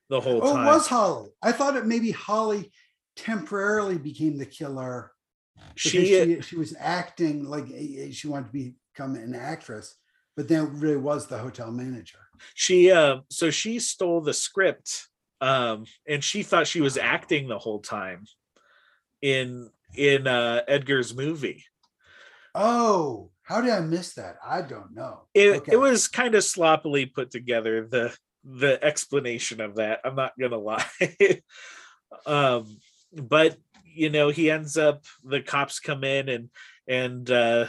the 0.09 0.19
whole 0.21 0.39
Oh, 0.43 0.53
time. 0.55 0.63
it 0.65 0.69
was 0.69 0.87
Holly. 0.87 1.29
I 1.43 1.51
thought 1.51 1.75
it 1.77 1.85
maybe 1.85 2.11
Holly 2.11 2.71
temporarily 3.15 3.97
became 3.97 4.37
the 4.37 4.45
killer 4.45 5.11
she, 5.75 6.05
she, 6.05 6.41
she 6.41 6.55
was 6.55 6.75
acting 6.79 7.43
like 7.43 7.65
eh, 7.71 8.05
eh, 8.05 8.11
she 8.11 8.27
wanted 8.27 8.51
to 8.51 8.73
become 8.93 9.15
an 9.15 9.35
actress, 9.35 9.95
but 10.35 10.47
then 10.47 10.79
really 10.79 10.97
was 10.97 11.27
the 11.27 11.37
hotel 11.37 11.71
manager. 11.71 12.19
she 12.53 12.91
uh, 12.91 13.17
so 13.29 13.49
she 13.49 13.79
stole 13.79 14.21
the 14.21 14.33
script, 14.33 15.07
um, 15.41 15.85
and 16.07 16.23
she 16.23 16.43
thought 16.43 16.67
she 16.67 16.81
was 16.81 16.97
acting 16.97 17.47
the 17.47 17.59
whole 17.59 17.79
time 17.79 18.23
in 19.21 19.69
in 19.95 20.27
uh, 20.27 20.61
Edgar's 20.67 21.15
movie. 21.15 21.63
Oh, 22.53 23.31
how 23.43 23.59
did 23.59 23.71
I 23.71 23.81
miss 23.81 24.13
that? 24.13 24.37
I 24.45 24.61
don't 24.61 24.95
know. 24.95 25.23
it, 25.33 25.57
Okay. 25.57 25.73
it 25.73 25.77
was 25.77 26.07
kind 26.07 26.35
of 26.35 26.43
sloppily 26.43 27.05
put 27.05 27.31
together 27.31 27.85
the 27.85 28.15
the 28.47 28.77
explanation 28.85 29.59
of 29.59 29.77
that 29.77 30.01
i'm 30.05 30.13
not 30.13 30.31
gonna 30.39 30.55
lie 30.55 30.85
um 32.27 32.77
but 33.15 33.57
you 33.83 34.09
know 34.09 34.29
he 34.29 34.51
ends 34.51 34.77
up 34.77 35.05
the 35.23 35.41
cops 35.41 35.79
come 35.79 36.03
in 36.03 36.29
and 36.29 36.49
and 36.87 37.31
uh 37.31 37.65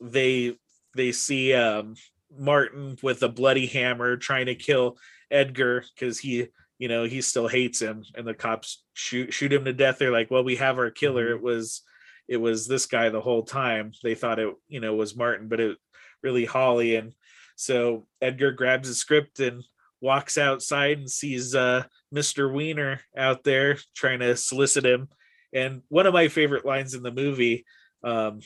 they 0.00 0.56
they 0.96 1.12
see 1.12 1.54
um 1.54 1.94
martin 2.36 2.96
with 3.02 3.22
a 3.22 3.28
bloody 3.28 3.66
hammer 3.66 4.16
trying 4.16 4.46
to 4.46 4.54
kill 4.54 4.96
edgar 5.30 5.84
because 5.94 6.18
he 6.18 6.48
you 6.78 6.88
know 6.88 7.04
he 7.04 7.20
still 7.20 7.46
hates 7.46 7.80
him. 7.80 8.02
And 8.16 8.26
the 8.26 8.34
cops 8.34 8.82
shoot 8.94 9.32
shoot 9.32 9.52
him 9.52 9.64
to 9.66 9.72
death. 9.72 9.98
They're 9.98 10.10
like 10.10 10.30
well 10.30 10.42
we 10.42 10.56
have 10.56 10.78
our 10.78 10.90
killer. 10.90 11.28
Mhm. 11.28 11.36
it 11.36 11.42
was 11.42 11.82
it 12.26 12.36
was 12.38 12.66
this 12.66 12.86
guy 12.86 13.10
the 13.10 13.20
whole 13.20 13.42
time. 13.44 13.92
They 14.02 14.14
thought 14.14 14.38
it 14.38 14.52
you 14.68 14.80
know 14.80 14.94
was 14.94 15.14
martin 15.16 15.48
but 15.48 15.60
it 15.60 15.76
really 16.22 16.46
holly. 16.46 16.96
And 16.96 17.12
so 17.54 18.06
edgar 18.20 18.52
grabs 18.52 18.88
his 18.88 18.98
script 18.98 19.40
and 19.40 19.62
walks 20.00 20.38
outside 20.38 20.98
and 20.98 21.10
sees 21.10 21.54
uh 21.54 21.82
mr 22.14 22.52
wiener 22.52 23.00
out 23.16 23.44
there 23.44 23.76
trying 23.94 24.20
to 24.20 24.36
solicit 24.36 24.84
him 24.84 25.08
and 25.52 25.82
one 25.88 26.06
of 26.06 26.14
my 26.14 26.28
favorite 26.28 26.64
lines 26.64 26.94
in 26.94 27.02
the 27.02 27.12
movie 27.12 27.64
um 28.02 28.40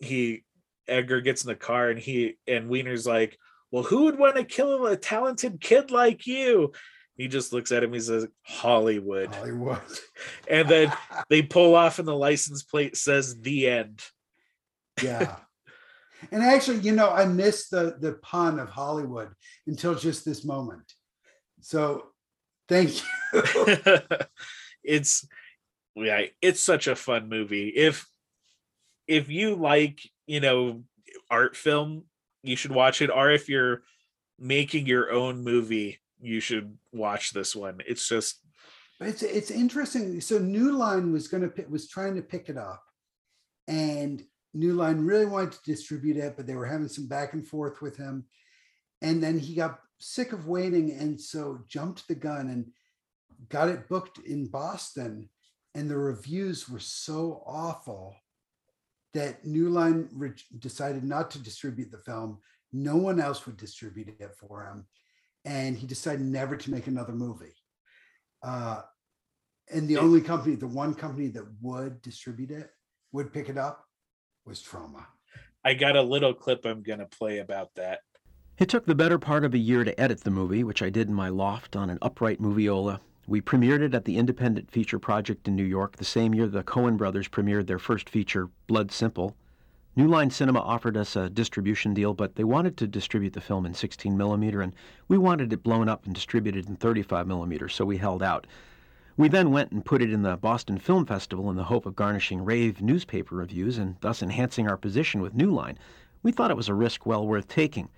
he 0.00 0.42
edgar 0.88 1.20
gets 1.20 1.44
in 1.44 1.48
the 1.48 1.56
car 1.56 1.90
and 1.90 1.98
he 1.98 2.36
and 2.46 2.68
wiener's 2.68 3.06
like 3.06 3.36
well 3.70 3.82
who 3.82 4.04
would 4.04 4.18
want 4.18 4.36
to 4.36 4.44
kill 4.44 4.86
a 4.86 4.96
talented 4.96 5.60
kid 5.60 5.90
like 5.90 6.26
you 6.26 6.72
He 7.16 7.28
just 7.28 7.52
looks 7.52 7.72
at 7.72 7.82
him. 7.82 7.94
He 7.94 8.00
says, 8.00 8.26
"Hollywood," 8.42 9.34
Hollywood. 9.34 9.80
and 10.50 10.68
then 10.68 10.92
they 11.30 11.40
pull 11.42 11.74
off, 11.74 11.98
and 11.98 12.06
the 12.06 12.14
license 12.14 12.62
plate 12.62 12.96
says 12.96 13.40
"The 13.40 13.68
End." 13.68 14.02
yeah. 15.02 15.36
And 16.32 16.42
actually, 16.42 16.78
you 16.78 16.92
know, 16.92 17.10
I 17.10 17.26
missed 17.26 17.70
the 17.70 17.96
the 18.00 18.14
pun 18.14 18.58
of 18.58 18.70
Hollywood 18.70 19.28
until 19.66 19.94
just 19.94 20.24
this 20.24 20.44
moment. 20.44 20.95
So, 21.66 22.04
thank 22.68 23.02
you. 23.02 23.40
it's 24.84 25.26
yeah, 25.96 26.26
it's 26.40 26.62
such 26.62 26.86
a 26.86 26.94
fun 26.94 27.28
movie. 27.28 27.70
If 27.70 28.06
if 29.08 29.28
you 29.28 29.56
like, 29.56 29.98
you 30.28 30.38
know, 30.38 30.84
art 31.28 31.56
film, 31.56 32.04
you 32.44 32.54
should 32.54 32.70
watch 32.70 33.02
it. 33.02 33.10
Or 33.10 33.32
if 33.32 33.48
you're 33.48 33.82
making 34.38 34.86
your 34.86 35.10
own 35.10 35.42
movie, 35.42 35.98
you 36.20 36.38
should 36.38 36.78
watch 36.92 37.32
this 37.32 37.56
one. 37.56 37.80
It's 37.84 38.08
just 38.08 38.38
it's 39.00 39.24
it's 39.24 39.50
interesting. 39.50 40.20
So 40.20 40.38
New 40.38 40.70
Line 40.70 41.10
was 41.10 41.26
going 41.26 41.50
to 41.50 41.64
was 41.68 41.88
trying 41.88 42.14
to 42.14 42.22
pick 42.22 42.48
it 42.48 42.56
up, 42.56 42.84
and 43.66 44.22
New 44.54 44.74
Line 44.74 45.00
really 45.00 45.26
wanted 45.26 45.50
to 45.54 45.58
distribute 45.64 46.16
it, 46.16 46.36
but 46.36 46.46
they 46.46 46.54
were 46.54 46.66
having 46.66 46.86
some 46.86 47.08
back 47.08 47.32
and 47.32 47.44
forth 47.44 47.82
with 47.82 47.96
him, 47.96 48.26
and 49.02 49.20
then 49.20 49.36
he 49.36 49.56
got 49.56 49.80
sick 49.98 50.32
of 50.32 50.46
waiting, 50.46 50.92
and 50.92 51.20
so 51.20 51.60
jumped 51.68 52.06
the 52.08 52.14
gun 52.14 52.48
and 52.48 52.66
got 53.48 53.68
it 53.68 53.88
booked 53.88 54.18
in 54.18 54.46
Boston, 54.46 55.28
and 55.74 55.90
the 55.90 55.96
reviews 55.96 56.68
were 56.68 56.80
so 56.80 57.42
awful 57.46 58.16
that 59.14 59.44
New 59.44 59.68
Line 59.70 60.08
re- 60.12 60.32
decided 60.58 61.04
not 61.04 61.30
to 61.30 61.38
distribute 61.38 61.90
the 61.90 61.98
film. 61.98 62.38
No 62.72 62.96
one 62.96 63.20
else 63.20 63.46
would 63.46 63.56
distribute 63.56 64.08
it 64.08 64.34
for 64.38 64.64
him, 64.64 64.86
and 65.44 65.76
he 65.76 65.86
decided 65.86 66.20
never 66.20 66.56
to 66.56 66.70
make 66.70 66.86
another 66.86 67.12
movie. 67.12 67.54
Uh, 68.42 68.82
and 69.72 69.88
the 69.88 69.96
only 69.96 70.20
company, 70.20 70.54
the 70.54 70.66
one 70.66 70.94
company 70.94 71.28
that 71.28 71.46
would 71.60 72.00
distribute 72.02 72.50
it, 72.50 72.70
would 73.12 73.32
pick 73.32 73.48
it 73.48 73.58
up, 73.58 73.84
was 74.44 74.62
Troma. 74.62 75.06
I 75.64 75.74
got 75.74 75.96
a 75.96 76.02
little 76.02 76.32
clip 76.32 76.64
I'm 76.64 76.82
going 76.82 77.00
to 77.00 77.06
play 77.06 77.38
about 77.38 77.74
that. 77.74 78.00
It 78.58 78.70
took 78.70 78.86
the 78.86 78.94
better 78.94 79.18
part 79.18 79.44
of 79.44 79.52
a 79.52 79.58
year 79.58 79.84
to 79.84 80.00
edit 80.00 80.24
the 80.24 80.30
movie, 80.30 80.64
which 80.64 80.80
I 80.80 80.88
did 80.88 81.08
in 81.08 81.14
my 81.14 81.28
loft 81.28 81.76
on 81.76 81.90
an 81.90 81.98
upright 82.00 82.40
moviola. 82.40 83.00
We 83.26 83.42
premiered 83.42 83.82
it 83.82 83.94
at 83.94 84.06
the 84.06 84.16
Independent 84.16 84.70
Feature 84.70 84.98
Project 84.98 85.46
in 85.46 85.54
New 85.54 85.62
York 85.62 85.96
the 85.96 86.06
same 86.06 86.34
year 86.34 86.46
the 86.46 86.62
Coen 86.62 86.96
brothers 86.96 87.28
premiered 87.28 87.66
their 87.66 87.78
first 87.78 88.08
feature, 88.08 88.48
Blood 88.66 88.90
Simple. 88.90 89.36
New 89.94 90.08
Line 90.08 90.30
Cinema 90.30 90.60
offered 90.60 90.96
us 90.96 91.16
a 91.16 91.28
distribution 91.28 91.92
deal, 91.92 92.14
but 92.14 92.36
they 92.36 92.44
wanted 92.44 92.78
to 92.78 92.86
distribute 92.86 93.34
the 93.34 93.42
film 93.42 93.66
in 93.66 93.74
16 93.74 94.16
millimeter, 94.16 94.62
and 94.62 94.74
we 95.06 95.18
wanted 95.18 95.52
it 95.52 95.62
blown 95.62 95.90
up 95.90 96.06
and 96.06 96.14
distributed 96.14 96.66
in 96.66 96.76
35 96.76 97.26
millimeter, 97.26 97.68
so 97.68 97.84
we 97.84 97.98
held 97.98 98.22
out. 98.22 98.46
We 99.18 99.28
then 99.28 99.50
went 99.50 99.70
and 99.70 99.84
put 99.84 100.00
it 100.00 100.10
in 100.10 100.22
the 100.22 100.38
Boston 100.38 100.78
Film 100.78 101.04
Festival 101.04 101.50
in 101.50 101.56
the 101.56 101.64
hope 101.64 101.84
of 101.84 101.94
garnishing 101.94 102.42
rave 102.42 102.80
newspaper 102.80 103.34
reviews 103.34 103.76
and 103.76 103.96
thus 104.00 104.22
enhancing 104.22 104.66
our 104.66 104.78
position 104.78 105.20
with 105.20 105.34
New 105.34 105.50
Line. 105.50 105.76
We 106.22 106.32
thought 106.32 106.50
it 106.50 106.56
was 106.56 106.70
a 106.70 106.74
risk 106.74 107.04
well 107.04 107.26
worth 107.26 107.48
taking. 107.48 107.90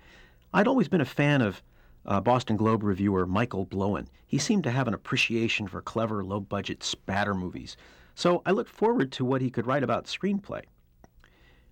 I'd 0.51 0.67
always 0.67 0.87
been 0.87 1.01
a 1.01 1.05
fan 1.05 1.43
of 1.43 1.61
uh, 2.07 2.19
Boston 2.21 2.57
Globe 2.57 2.81
reviewer 2.81 3.27
Michael 3.27 3.67
Blowen. 3.67 4.07
He 4.25 4.39
seemed 4.39 4.63
to 4.63 4.71
have 4.71 4.87
an 4.87 4.95
appreciation 4.95 5.67
for 5.67 5.79
clever, 5.79 6.23
low 6.23 6.39
budget 6.39 6.83
spatter 6.83 7.35
movies. 7.35 7.77
So 8.15 8.41
I 8.47 8.51
looked 8.51 8.71
forward 8.71 9.11
to 9.11 9.25
what 9.25 9.41
he 9.41 9.51
could 9.51 9.67
write 9.67 9.83
about 9.83 10.05
screenplay. 10.05 10.63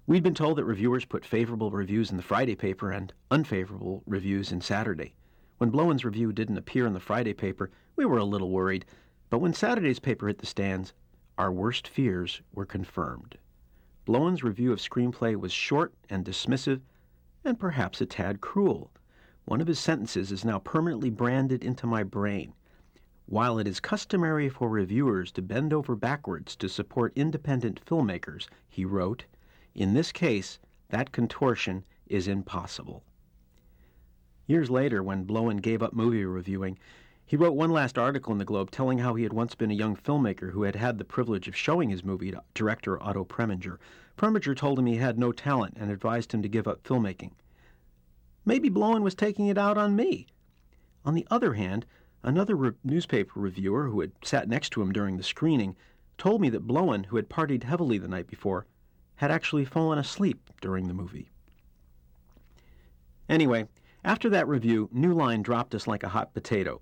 We'd 0.06 0.22
been 0.22 0.36
told 0.36 0.58
that 0.58 0.66
reviewers 0.66 1.06
put 1.06 1.26
favorable 1.26 1.72
reviews 1.72 2.12
in 2.12 2.18
the 2.18 2.24
Friday 2.24 2.56
paper 2.56 2.92
and 2.92 3.12
unfavorable 3.32 4.04
reviews 4.06 4.52
in 4.52 4.62
Saturday. 4.62 5.16
When 5.58 5.72
Blowen's 5.72 6.06
review 6.06 6.32
didn't 6.32 6.60
appear 6.60 6.86
in 6.86 6.94
the 6.94 7.00
Friday 7.00 7.34
paper, 7.34 7.72
we 7.96 8.06
were 8.06 8.20
a 8.20 8.24
little 8.24 8.52
worried, 8.52 8.86
but 9.32 9.40
when 9.40 9.56
Saturday's 9.56 10.00
paper 10.00 10.28
hit 10.28 10.38
the 10.38 10.46
stands, 10.46 10.94
our 11.40 11.52
worst 11.52 11.88
fears 11.88 12.42
were 12.54 12.66
confirmed. 12.66 13.40
Blowen's 14.06 14.44
review 14.44 14.72
of 14.72 14.80
screenplay 14.80 15.36
was 15.36 15.52
short 15.52 15.96
and 16.12 16.24
dismissive, 16.24 16.82
and 17.44 17.60
perhaps 17.60 18.02
a 18.02 18.06
tad 18.06 18.42
cruel. 18.42 18.92
One 19.46 19.62
of 19.62 19.68
his 19.68 19.80
sentences 19.80 20.32
is 20.32 20.44
now 20.44 20.60
permanently 20.60 21.10
branded 21.10 21.64
into 21.64 21.88
my 21.88 22.04
brain. 22.04 22.54
While 23.26 23.60
it 23.60 23.68
is 23.68 23.80
customary 23.80 24.50
for 24.50 24.70
reviewers 24.70 25.32
to 25.34 25.42
bend 25.42 25.74
over 25.74 25.96
backwards 25.96 26.56
to 26.58 26.70
support 26.70 27.14
independent 27.16 27.84
filmmakers, 27.86 28.48
he 28.70 28.86
wrote, 28.86 29.26
in 29.76 29.94
this 29.94 30.12
case, 30.12 30.60
that 30.90 31.12
contortion 31.12 31.84
is 32.08 32.28
impossible. 32.28 33.04
Years 34.48 34.70
later, 34.70 35.04
when 35.04 35.26
Blowen 35.26 35.62
gave 35.62 35.84
up 35.84 35.94
movie 35.94 36.24
reviewing, 36.24 36.80
he 37.28 37.36
wrote 37.36 37.56
one 37.56 37.72
last 37.72 37.98
article 37.98 38.32
in 38.32 38.38
the 38.38 38.46
Globe 38.46 38.72
telling 38.72 39.00
how 39.00 39.14
he 39.14 39.24
had 39.24 39.34
once 39.34 39.54
been 39.54 39.70
a 39.70 39.76
young 39.76 39.98
filmmaker 39.98 40.54
who 40.54 40.64
had 40.64 40.78
had 40.78 40.98
the 40.98 41.04
privilege 41.04 41.50
of 41.50 41.58
showing 41.58 41.90
his 41.90 42.06
movie 42.06 42.32
to 42.32 42.42
director 42.54 43.04
Otto 43.04 43.26
Preminger. 43.26 43.80
Preminger 44.18 44.56
told 44.56 44.80
him 44.80 44.86
he 44.86 44.96
had 44.96 45.20
no 45.20 45.34
talent 45.34 45.76
and 45.78 45.92
advised 45.92 46.32
him 46.32 46.42
to 46.42 46.48
give 46.48 46.70
up 46.70 46.84
filmmaking. 46.84 47.32
Maybe 48.46 48.70
Blowen 48.70 49.02
was 49.02 49.14
taking 49.14 49.48
it 49.48 49.58
out 49.58 49.78
on 49.78 49.94
me. 49.94 50.28
On 51.04 51.16
the 51.16 51.28
other 51.30 51.56
hand, 51.56 51.86
another 52.24 52.56
re- 52.56 52.72
newspaper 52.86 53.42
reviewer 53.42 53.90
who 53.90 54.00
had 54.00 54.14
sat 54.24 54.48
next 54.48 54.70
to 54.70 54.82
him 54.82 54.94
during 54.94 55.18
the 55.18 55.24
screening 55.24 55.76
told 56.18 56.40
me 56.40 56.48
that 56.50 56.66
Blowen, 56.66 57.08
who 57.08 57.18
had 57.18 57.30
partied 57.30 57.64
heavily 57.64 57.98
the 57.98 58.08
night 58.08 58.28
before, 58.28 58.66
had 59.16 59.32
actually 59.32 59.66
fallen 59.66 60.00
asleep 60.00 60.50
during 60.62 60.88
the 60.88 60.94
movie. 60.94 61.30
Anyway, 63.28 63.68
after 64.06 64.30
that 64.30 64.48
review, 64.48 64.88
New 64.94 65.14
Line 65.14 65.42
dropped 65.42 65.76
us 65.76 65.88
like 65.88 66.04
a 66.04 66.10
hot 66.10 66.34
potato. 66.34 66.82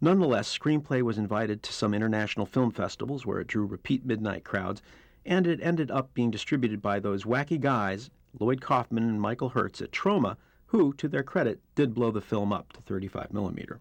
Nonetheless, 0.00 0.56
Screenplay 0.56 1.02
was 1.02 1.18
invited 1.18 1.62
to 1.62 1.72
some 1.72 1.92
international 1.92 2.46
film 2.46 2.70
festivals 2.70 3.26
where 3.26 3.40
it 3.40 3.48
drew 3.48 3.66
repeat 3.66 4.06
midnight 4.06 4.44
crowds, 4.44 4.80
and 5.26 5.46
it 5.46 5.60
ended 5.60 5.90
up 5.90 6.14
being 6.14 6.30
distributed 6.30 6.80
by 6.80 7.00
those 7.00 7.24
wacky 7.24 7.60
guys, 7.60 8.10
Lloyd 8.38 8.60
Kaufman 8.60 9.08
and 9.08 9.20
Michael 9.20 9.50
Herz 9.50 9.82
at 9.82 9.90
Troma, 9.90 10.36
who, 10.66 10.92
to 10.94 11.08
their 11.08 11.22
credit, 11.22 11.60
did 11.74 11.94
blow 11.94 12.10
the 12.10 12.20
film 12.20 12.52
up 12.52 12.72
to 12.74 12.80
35 12.82 13.32
millimeter. 13.32 13.80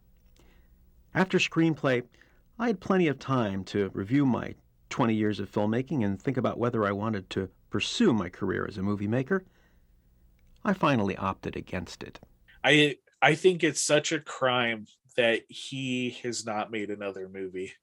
After 1.14 1.38
Screenplay, 1.38 2.03
I 2.57 2.68
had 2.68 2.80
plenty 2.80 3.07
of 3.07 3.19
time 3.19 3.64
to 3.65 3.91
review 3.94 4.26
my 4.26 4.56
20 4.89 5.14
years 5.14 5.39
of 5.39 5.52
filmmaking 5.52 6.03
and 6.03 6.19
think 6.19 6.38
about 6.38 6.57
whether 6.57 6.85
I 6.85 6.91
wanted 6.91 7.30
to 7.31 7.49
pursue 7.69 8.14
my 8.14 8.30
career 8.30 8.65
as 8.68 8.77
a 8.77 8.84
movie 8.84 9.07
maker. 9.07 9.44
I 10.64 10.73
finally 10.73 11.15
opted 11.18 11.56
against 11.56 12.03
it. 12.03 12.19
I 12.64 12.98
I 13.22 13.35
think 13.35 13.64
it's 13.64 13.81
such 13.81 14.11
a 14.11 14.19
crime 14.19 14.88
that 15.18 15.41
he 15.49 16.18
has 16.23 16.45
not 16.45 16.72
made 16.72 16.89
another 16.89 17.27
movie. 17.27 17.73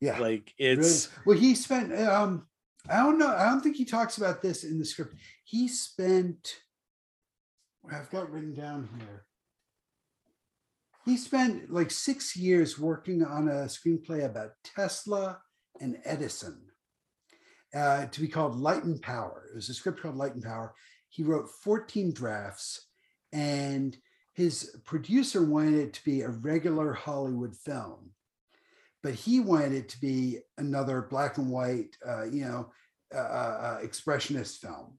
Yeah. 0.00 0.18
Like 0.18 0.54
it's 0.58 1.08
really. 1.08 1.22
well, 1.26 1.38
he 1.38 1.54
spent 1.54 1.92
um 1.98 2.46
I 2.88 2.98
don't 2.98 3.18
know, 3.18 3.34
I 3.34 3.46
don't 3.46 3.60
think 3.60 3.76
he 3.76 3.84
talks 3.84 4.18
about 4.18 4.40
this 4.40 4.64
in 4.64 4.78
the 4.78 4.84
script. 4.84 5.16
He 5.44 5.68
spent 5.68 6.60
I've 7.90 8.10
got 8.10 8.30
written 8.30 8.54
down 8.54 8.88
here. 8.98 9.24
He 11.04 11.16
spent 11.16 11.72
like 11.72 11.90
six 11.90 12.36
years 12.36 12.78
working 12.78 13.24
on 13.24 13.48
a 13.48 13.64
screenplay 13.64 14.24
about 14.24 14.50
Tesla 14.62 15.40
and 15.80 15.98
Edison 16.04 16.60
uh, 17.74 18.06
to 18.06 18.20
be 18.20 18.28
called 18.28 18.56
Light 18.56 18.84
and 18.84 19.00
Power. 19.00 19.44
It 19.50 19.56
was 19.56 19.68
a 19.68 19.74
script 19.74 20.02
called 20.02 20.16
Light 20.16 20.34
and 20.34 20.42
Power. 20.42 20.74
He 21.08 21.22
wrote 21.22 21.48
14 21.62 22.12
drafts, 22.12 22.86
and 23.32 23.96
his 24.38 24.76
producer 24.84 25.44
wanted 25.44 25.74
it 25.74 25.92
to 25.94 26.04
be 26.04 26.20
a 26.20 26.28
regular 26.28 26.92
Hollywood 26.92 27.56
film, 27.56 28.10
but 29.02 29.12
he 29.12 29.40
wanted 29.40 29.72
it 29.72 29.88
to 29.88 30.00
be 30.00 30.38
another 30.56 31.02
black 31.02 31.38
and 31.38 31.50
white, 31.50 31.96
uh, 32.06 32.22
you 32.22 32.44
know, 32.44 32.70
uh, 33.12 33.18
uh, 33.18 33.80
expressionist 33.80 34.58
film. 34.58 34.96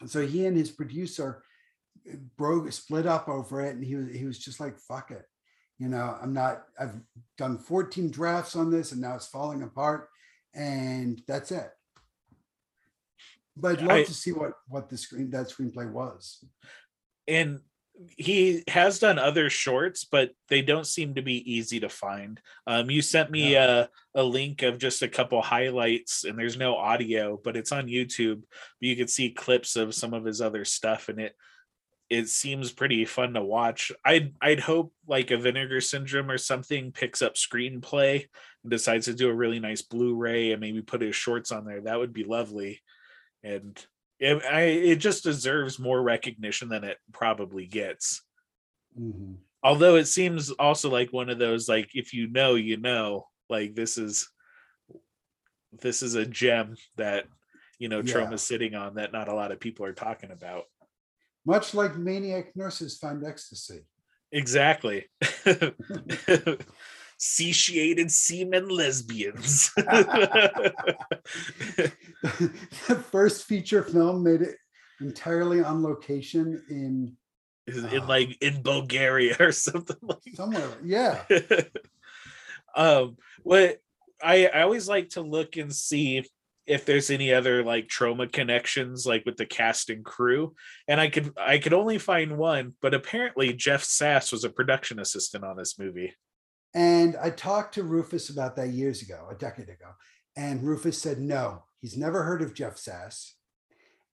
And 0.00 0.08
so 0.08 0.24
he 0.24 0.46
and 0.46 0.56
his 0.56 0.70
producer 0.70 1.42
broke, 2.36 2.70
split 2.70 3.04
up 3.04 3.28
over 3.28 3.62
it, 3.62 3.74
and 3.74 3.84
he 3.84 3.96
was 3.96 4.14
he 4.14 4.24
was 4.24 4.38
just 4.38 4.60
like, 4.60 4.78
"Fuck 4.78 5.10
it." 5.10 5.24
You 5.80 5.88
know, 5.88 6.16
I'm 6.22 6.32
not, 6.32 6.66
I've 6.78 7.00
done 7.36 7.58
14 7.58 8.12
drafts 8.12 8.54
on 8.54 8.70
this 8.70 8.92
and 8.92 9.00
now 9.00 9.16
it's 9.16 9.26
falling 9.26 9.62
apart 9.64 10.08
and 10.54 11.20
that's 11.26 11.50
it. 11.50 11.70
But 13.56 13.78
I'd 13.78 13.86
love 13.86 13.96
I, 13.96 14.02
to 14.04 14.14
see 14.14 14.32
what 14.32 14.52
what 14.68 14.88
the 14.88 14.96
screen 14.96 15.30
that 15.30 15.48
screenplay 15.48 15.90
was. 15.90 16.44
And 17.26 17.60
he 18.16 18.62
has 18.68 18.98
done 18.98 19.18
other 19.18 19.50
shorts, 19.50 20.04
but 20.04 20.30
they 20.48 20.62
don't 20.62 20.86
seem 20.86 21.14
to 21.14 21.22
be 21.22 21.52
easy 21.52 21.80
to 21.80 21.88
find. 21.88 22.40
Um, 22.66 22.90
you 22.90 23.02
sent 23.02 23.30
me 23.30 23.54
a, 23.54 23.88
a 24.14 24.22
link 24.22 24.62
of 24.62 24.78
just 24.78 25.02
a 25.02 25.08
couple 25.08 25.42
highlights, 25.42 26.24
and 26.24 26.38
there's 26.38 26.56
no 26.56 26.76
audio, 26.76 27.38
but 27.42 27.56
it's 27.56 27.72
on 27.72 27.88
YouTube. 27.88 28.42
You 28.80 28.96
can 28.96 29.08
see 29.08 29.30
clips 29.30 29.76
of 29.76 29.94
some 29.94 30.14
of 30.14 30.24
his 30.24 30.40
other 30.40 30.64
stuff, 30.64 31.08
and 31.08 31.20
it 31.20 31.34
it 32.08 32.28
seems 32.28 32.72
pretty 32.72 33.04
fun 33.04 33.34
to 33.34 33.42
watch. 33.42 33.92
I'd 34.04 34.34
I'd 34.40 34.60
hope 34.60 34.92
like 35.06 35.30
a 35.30 35.36
Vinegar 35.36 35.80
Syndrome 35.80 36.30
or 36.30 36.38
something 36.38 36.92
picks 36.92 37.22
up 37.22 37.34
screenplay 37.34 38.26
and 38.62 38.70
decides 38.70 39.06
to 39.06 39.14
do 39.14 39.28
a 39.28 39.34
really 39.34 39.60
nice 39.60 39.82
Blu-ray 39.82 40.52
and 40.52 40.60
maybe 40.60 40.82
put 40.82 41.02
his 41.02 41.14
shorts 41.14 41.52
on 41.52 41.64
there. 41.64 41.82
That 41.82 41.98
would 41.98 42.12
be 42.12 42.24
lovely, 42.24 42.80
and 43.42 43.78
it, 44.20 44.44
I, 44.44 44.60
it 44.62 44.96
just 44.96 45.24
deserves 45.24 45.78
more 45.78 46.00
recognition 46.00 46.68
than 46.68 46.84
it 46.84 46.98
probably 47.10 47.66
gets. 47.66 48.22
Mm-hmm. 48.98 49.34
Although 49.62 49.96
it 49.96 50.06
seems 50.06 50.50
also 50.50 50.90
like 50.90 51.12
one 51.12 51.30
of 51.30 51.38
those 51.38 51.68
like 51.68 51.90
if 51.94 52.12
you 52.12 52.28
know, 52.28 52.54
you 52.54 52.76
know, 52.76 53.26
like 53.48 53.74
this 53.74 53.96
is 53.96 54.28
this 55.72 56.02
is 56.02 56.14
a 56.14 56.26
gem 56.26 56.76
that 56.96 57.26
you 57.78 57.88
know 57.88 58.00
Yeah. 58.00 58.12
Troma's 58.12 58.42
sitting 58.42 58.74
on 58.74 58.94
that 58.94 59.12
not 59.12 59.28
a 59.28 59.34
lot 59.34 59.52
of 59.52 59.60
people 59.60 59.86
are 59.86 59.94
talking 59.94 60.30
about. 60.30 60.64
Much 61.46 61.72
like 61.72 61.96
maniac 61.96 62.54
nurses 62.54 62.98
find 62.98 63.24
ecstasy. 63.24 63.86
Exactly. 64.32 65.06
Satiated 67.22 68.10
semen 68.10 68.68
lesbians. 68.68 69.70
the 69.76 70.72
first 73.10 73.44
feature 73.44 73.82
film 73.82 74.22
made 74.22 74.40
it 74.40 74.56
entirely 75.02 75.62
on 75.62 75.82
location 75.82 76.64
in 76.70 77.14
in 77.66 78.06
like 78.06 78.38
in 78.40 78.62
Bulgaria 78.62 79.36
or 79.38 79.52
something 79.52 79.98
like 80.00 80.34
somewhere. 80.34 80.70
Yeah. 80.82 81.22
um 82.74 83.18
what 83.42 83.82
I, 84.22 84.46
I 84.46 84.62
always 84.62 84.88
like 84.88 85.10
to 85.10 85.20
look 85.20 85.58
and 85.58 85.74
see 85.74 86.24
if 86.64 86.86
there's 86.86 87.10
any 87.10 87.34
other 87.34 87.62
like 87.62 87.88
Troma 87.88 88.32
connections 88.32 89.04
like 89.04 89.26
with 89.26 89.36
the 89.36 89.44
cast 89.44 89.90
and 89.90 90.04
crew 90.04 90.54
and 90.86 91.00
i 91.00 91.08
could 91.08 91.32
i 91.36 91.58
could 91.58 91.72
only 91.72 91.98
find 91.98 92.38
one 92.38 92.74
but 92.80 92.94
apparently 92.94 93.52
jeff 93.52 93.82
sass 93.82 94.30
was 94.30 94.44
a 94.44 94.50
production 94.50 95.00
assistant 95.00 95.42
on 95.42 95.56
this 95.56 95.80
movie 95.80 96.14
And 96.74 97.16
I 97.16 97.30
talked 97.30 97.74
to 97.74 97.82
Rufus 97.82 98.30
about 98.30 98.56
that 98.56 98.68
years 98.68 99.02
ago, 99.02 99.26
a 99.30 99.34
decade 99.34 99.68
ago. 99.68 99.90
And 100.36 100.62
Rufus 100.62 101.00
said, 101.00 101.18
no, 101.18 101.64
he's 101.80 101.96
never 101.96 102.22
heard 102.22 102.42
of 102.42 102.54
Jeff 102.54 102.78
Sass. 102.78 103.34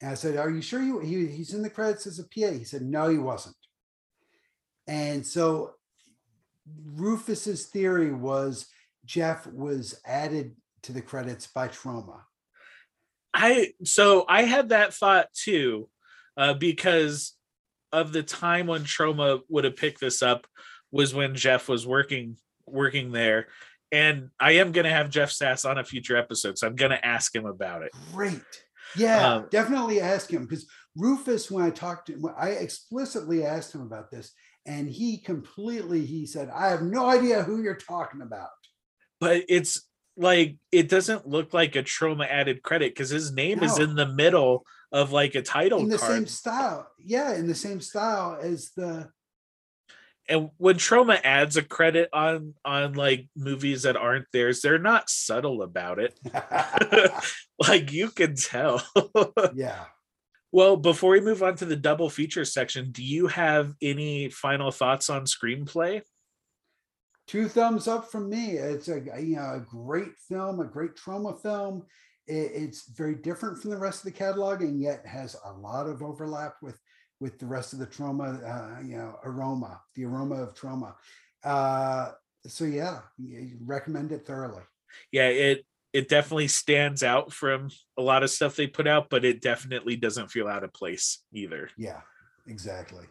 And 0.01 0.11
I 0.11 0.13
said, 0.13 0.37
Are 0.37 0.49
you 0.49 0.61
sure 0.61 0.81
you, 0.81 0.99
he, 0.99 1.27
he's 1.27 1.53
in 1.53 1.61
the 1.61 1.69
credits 1.69 2.05
as 2.05 2.19
a 2.19 2.23
PA? 2.23 2.51
He 2.51 2.63
said, 2.63 2.83
No, 2.83 3.09
he 3.09 3.17
wasn't. 3.17 3.55
And 4.87 5.25
so 5.25 5.71
Rufus's 6.85 7.65
theory 7.65 8.13
was 8.13 8.67
Jeff 9.05 9.47
was 9.47 9.99
added 10.05 10.55
to 10.83 10.93
the 10.93 11.01
credits 11.01 11.47
by 11.47 11.67
Troma. 11.67 12.21
i 13.33 13.73
so 13.83 14.25
i 14.29 14.43
had 14.43 14.69
that 14.69 14.93
thought 14.93 15.27
too 15.33 15.89
uh, 16.37 16.53
because 16.53 17.33
of 17.91 18.13
the 18.13 18.23
time 18.23 18.67
when 18.67 18.83
Troma 18.83 19.41
would 19.49 19.63
have 19.63 19.75
picked 19.75 19.99
this 19.99 20.21
up 20.21 20.45
was 20.91 21.13
when 21.13 21.35
jeff 21.35 21.67
was 21.67 21.85
working 21.85 22.37
working 22.67 23.11
there 23.11 23.47
and 23.91 24.29
i 24.39 24.53
am 24.53 24.71
going 24.71 24.85
to 24.85 24.91
have 24.91 25.09
jeff 25.09 25.31
sass 25.31 25.65
on 25.65 25.77
a 25.77 25.83
future 25.83 26.17
episode 26.17 26.57
so 26.57 26.67
i'm 26.67 26.75
going 26.75 26.91
to 26.91 27.05
ask 27.05 27.33
him 27.35 27.45
about 27.45 27.81
it 27.83 27.91
Great. 28.13 28.41
Yeah, 28.95 29.33
Um, 29.33 29.47
definitely 29.51 29.99
ask 29.99 30.31
him 30.31 30.45
because 30.45 30.65
Rufus, 30.95 31.51
when 31.51 31.65
I 31.65 31.71
talked 31.71 32.07
to 32.07 32.13
him, 32.13 32.25
I 32.39 32.51
explicitly 32.51 33.43
asked 33.45 33.75
him 33.75 33.81
about 33.81 34.09
this, 34.09 34.31
and 34.65 34.89
he 34.89 35.17
completely 35.17 36.05
he 36.05 36.25
said, 36.25 36.49
I 36.55 36.69
have 36.69 36.81
no 36.81 37.05
idea 37.09 37.43
who 37.43 37.61
you're 37.61 37.75
talking 37.75 38.21
about. 38.21 38.47
but 39.19 39.43
it's 39.49 39.81
like 40.15 40.55
it 40.71 40.87
doesn't 40.89 41.27
look 41.27 41.53
like 41.53 41.75
a 41.75 41.83
Troma 41.83 42.27
added 42.29 42.63
credit 42.63 42.93
because 42.95 43.09
his 43.09 43.31
name 43.33 43.61
is 43.61 43.77
in 43.77 43.95
the 43.95 44.07
middle 44.07 44.65
of 44.93 45.11
like 45.11 45.35
a 45.35 45.41
title 45.41 45.79
in 45.79 45.89
the 45.89 45.97
card 45.97 46.11
same 46.13 46.25
style. 46.25 46.89
Yeah, 46.97 47.35
in 47.35 47.45
the 47.47 47.55
same 47.55 47.81
style 47.81 48.39
as 48.41 48.71
the 48.77 49.09
and 50.29 50.49
when 50.57 50.75
Troma 50.75 51.19
adds 51.23 51.57
a 51.57 51.63
credit 51.63 52.09
on 52.13 52.53
on 52.65 52.93
like 52.93 53.27
movies 53.35 53.83
that 53.83 53.97
aren't 53.97 54.31
theirs 54.31 54.61
they're 54.61 54.79
not 54.79 55.09
subtle 55.09 55.61
about 55.61 55.99
it 55.99 56.19
like 57.67 57.91
you 57.91 58.09
can 58.09 58.35
tell 58.35 58.81
yeah. 59.55 59.85
well 60.51 60.77
before 60.77 61.11
we 61.11 61.21
move 61.21 61.43
on 61.43 61.55
to 61.55 61.65
the 61.65 61.75
double 61.75 62.09
feature 62.09 62.45
section 62.45 62.91
do 62.91 63.03
you 63.03 63.27
have 63.27 63.73
any 63.81 64.29
final 64.29 64.71
thoughts 64.71 65.09
on 65.09 65.25
screenplay 65.25 66.01
Two 67.27 67.49
thumbs 67.49 67.89
up 67.89 68.09
from 68.09 68.29
me. 68.29 68.51
It's 68.51 68.87
a 68.87 69.01
you 69.19 69.35
know 69.35 69.55
a 69.55 69.59
great 69.59 70.17
film, 70.29 70.61
a 70.61 70.65
great 70.65 70.95
Troma 70.95 71.39
film. 71.41 71.85
It- 72.25 72.51
it's 72.53 72.89
very 72.89 73.15
different 73.15 73.59
from 73.61 73.71
the 73.71 73.77
rest 73.77 73.99
of 73.99 74.05
the 74.05 74.17
catalog, 74.17 74.61
and 74.61 74.81
yet 74.81 75.05
has 75.05 75.35
a 75.43 75.51
lot 75.51 75.87
of 75.87 76.01
overlap 76.01 76.55
with 76.61 76.79
with 77.19 77.39
the 77.39 77.45
rest 77.45 77.73
of 77.73 77.79
the 77.79 77.87
Troma. 77.87 78.41
Uh, 78.43 78.81
you 78.81 78.97
know, 78.97 79.15
aroma, 79.23 79.81
the 79.95 80.05
aroma 80.05 80.35
of 80.43 80.53
Troma. 80.53 80.93
Uh, 81.43 82.11
so 82.45 82.63
yeah, 82.65 82.99
recommend 83.65 84.11
it 84.11 84.25
thoroughly. 84.25 84.61
yeah 85.11 85.27
it 85.27 85.65
it 85.93 86.07
definitely 86.09 86.47
stands 86.47 87.01
out 87.03 87.33
from 87.33 87.69
a 87.97 88.01
lot 88.01 88.23
of 88.23 88.29
stuff 88.29 88.55
they 88.55 88.67
put 88.67 88.87
out 88.87 89.09
but 89.09 89.25
it 89.25 89.41
definitely 89.41 89.95
doesn't 89.95 90.29
feel 90.31 90.47
out 90.47 90.63
of 90.63 90.71
place 90.73 91.23
either 91.33 91.69
Yeah, 91.77 92.01
exactly. 92.47 93.05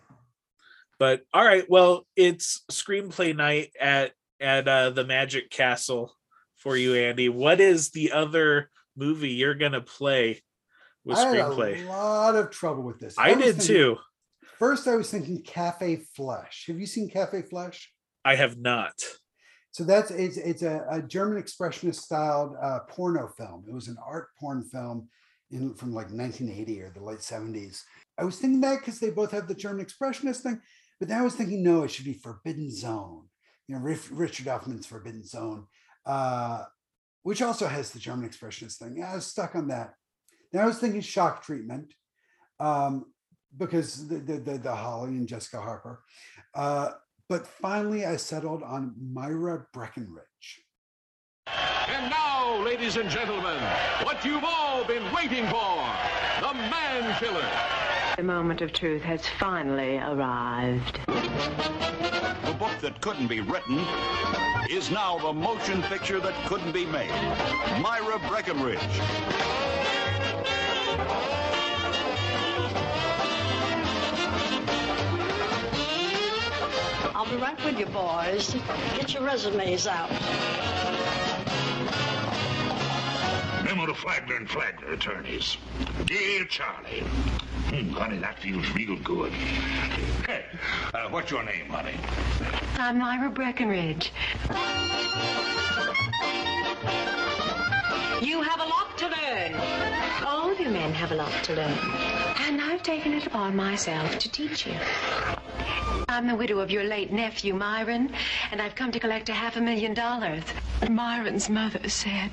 but 0.98 1.22
all 1.34 1.44
right 1.44 1.64
well 1.68 2.06
it's 2.16 2.62
screenplay 2.70 3.36
night 3.36 3.72
at 3.80 4.12
at 4.40 4.66
uh 4.68 4.90
the 4.90 5.04
magic 5.04 5.50
castle 5.50 6.14
for 6.56 6.76
you 6.76 6.94
andy 6.94 7.28
what 7.28 7.60
is 7.60 7.90
the 7.90 8.12
other 8.12 8.70
movie 8.96 9.30
you're 9.30 9.54
gonna 9.54 9.80
play 9.82 10.40
with 11.06 11.16
I 11.16 11.20
had 11.36 11.36
screenplay 11.46 11.84
a 11.86 11.88
lot 11.88 12.34
of 12.36 12.50
trouble 12.50 12.82
with 12.82 12.98
this. 13.00 13.14
i 13.18 13.32
was 13.32 13.44
did 13.44 13.56
thinking- 13.56 13.76
too 13.76 13.96
First, 14.58 14.88
I 14.88 14.96
was 14.96 15.10
thinking 15.10 15.42
Cafe 15.42 15.96
Flesh. 16.16 16.64
Have 16.68 16.80
you 16.80 16.86
seen 16.86 17.10
Cafe 17.10 17.42
Flesh? 17.42 17.92
i 18.24 18.34
have 18.34 18.56
not 18.58 18.94
So 19.70 19.84
that's 19.84 20.10
it's 20.10 20.38
it's 20.38 20.62
a, 20.62 20.86
a 20.90 21.02
German 21.02 21.42
expressionist 21.42 21.96
styled 21.96 22.54
uh, 22.62 22.80
porno 22.88 23.28
film. 23.28 23.64
It 23.68 23.74
was 23.74 23.88
an 23.88 23.98
art 24.04 24.28
porn 24.40 24.62
film 24.64 25.08
in 25.50 25.74
from 25.74 25.92
like 25.92 26.06
1980 26.10 26.82
or 26.82 26.90
the 26.90 27.04
late 27.04 27.18
70s. 27.18 27.82
I 28.18 28.24
was 28.24 28.38
thinking 28.38 28.62
that 28.62 28.78
because 28.80 28.98
they 28.98 29.10
both 29.10 29.30
have 29.32 29.46
the 29.46 29.54
German 29.54 29.84
expressionist 29.84 30.40
thing, 30.40 30.60
but 30.98 31.08
then 31.08 31.20
I 31.20 31.22
was 31.24 31.34
thinking 31.34 31.62
no, 31.62 31.82
it 31.82 31.90
should 31.90 32.06
be 32.06 32.14
Forbidden 32.14 32.70
Zone. 32.74 33.28
You 33.68 33.74
know, 33.74 33.82
Rif- 33.82 34.08
Richard 34.10 34.46
Elfman's 34.46 34.86
Forbidden 34.86 35.24
Zone, 35.26 35.66
uh, 36.06 36.64
which 37.24 37.42
also 37.42 37.66
has 37.66 37.90
the 37.90 37.98
German 37.98 38.26
expressionist 38.26 38.78
thing. 38.78 38.96
Yeah, 38.96 39.12
I 39.12 39.16
was 39.16 39.26
stuck 39.26 39.54
on 39.54 39.68
that. 39.68 39.92
Then 40.56 40.64
I 40.64 40.68
was 40.68 40.78
thinking 40.78 41.02
Shock 41.02 41.44
Treatment, 41.44 41.92
um, 42.60 43.12
because 43.58 44.08
the, 44.08 44.16
the 44.16 44.38
the 44.38 44.56
the 44.56 44.74
Holly 44.74 45.10
and 45.10 45.28
Jessica 45.28 45.60
Harper. 45.60 46.00
Uh, 46.54 46.92
but 47.28 47.46
finally, 47.46 48.06
I 48.06 48.16
settled 48.16 48.62
on 48.62 48.94
Myra 48.98 49.66
Breckinridge. 49.74 50.64
And 51.46 52.10
now, 52.10 52.64
ladies 52.64 52.96
and 52.96 53.10
gentlemen, 53.10 53.58
what 54.02 54.24
you've 54.24 54.44
all 54.44 54.82
been 54.84 55.04
waiting 55.12 55.44
for 55.48 55.76
the 56.40 56.54
man 56.54 57.14
killer. 57.20 57.46
The 58.16 58.22
moment 58.22 58.62
of 58.62 58.72
truth 58.72 59.02
has 59.02 59.26
finally 59.38 59.98
arrived. 59.98 61.00
The 61.06 62.56
book 62.58 62.72
that 62.80 62.98
couldn't 63.02 63.26
be 63.26 63.40
written 63.40 63.84
is 64.70 64.90
now 64.90 65.18
the 65.18 65.34
motion 65.34 65.82
picture 65.82 66.18
that 66.20 66.34
couldn't 66.46 66.72
be 66.72 66.86
made. 66.86 67.10
Myra 67.82 68.18
Breckinridge. 68.26 68.80
I'll 77.26 77.32
be 77.32 77.42
right 77.42 77.64
with 77.64 77.78
you, 77.80 77.86
boys. 77.86 78.54
Get 78.96 79.12
your 79.12 79.24
resumes 79.24 79.88
out. 79.88 80.08
Memo 83.64 83.86
to 83.86 83.94
Flagler 83.94 84.36
and 84.36 84.48
Flagler 84.48 84.92
attorneys. 84.92 85.56
Dear 86.04 86.44
Charlie. 86.44 87.00
Hmm, 87.00 87.90
honey, 87.90 88.18
that 88.18 88.38
feels 88.38 88.70
real 88.70 88.96
good. 88.98 89.32
Hey, 89.32 90.44
uh, 90.94 91.08
what's 91.08 91.32
your 91.32 91.42
name, 91.42 91.66
honey? 91.68 91.96
I'm 92.78 92.98
Myra 92.98 93.28
Breckinridge. 93.28 94.12
You 98.22 98.40
have 98.40 98.60
a 98.60 98.64
lot 98.64 98.96
to 98.98 99.08
learn. 99.08 99.54
All 100.24 100.50
of 100.50 100.58
you 100.58 100.70
men 100.70 100.94
have 100.94 101.12
a 101.12 101.14
lot 101.14 101.32
to 101.44 101.54
learn. 101.54 101.78
And 102.40 102.62
I've 102.62 102.82
taken 102.82 103.12
it 103.12 103.26
upon 103.26 103.54
myself 103.54 104.18
to 104.18 104.30
teach 104.30 104.66
you. 104.66 104.74
I'm 106.08 106.26
the 106.26 106.34
widow 106.34 106.60
of 106.60 106.70
your 106.70 106.84
late 106.84 107.12
nephew, 107.12 107.52
Myron, 107.52 108.14
and 108.50 108.62
I've 108.62 108.74
come 108.74 108.90
to 108.92 109.00
collect 109.00 109.28
a 109.28 109.34
half 109.34 109.56
a 109.56 109.60
million 109.60 109.92
dollars. 109.92 110.44
Myron's 110.88 111.50
mother 111.50 111.88
said, 111.90 112.30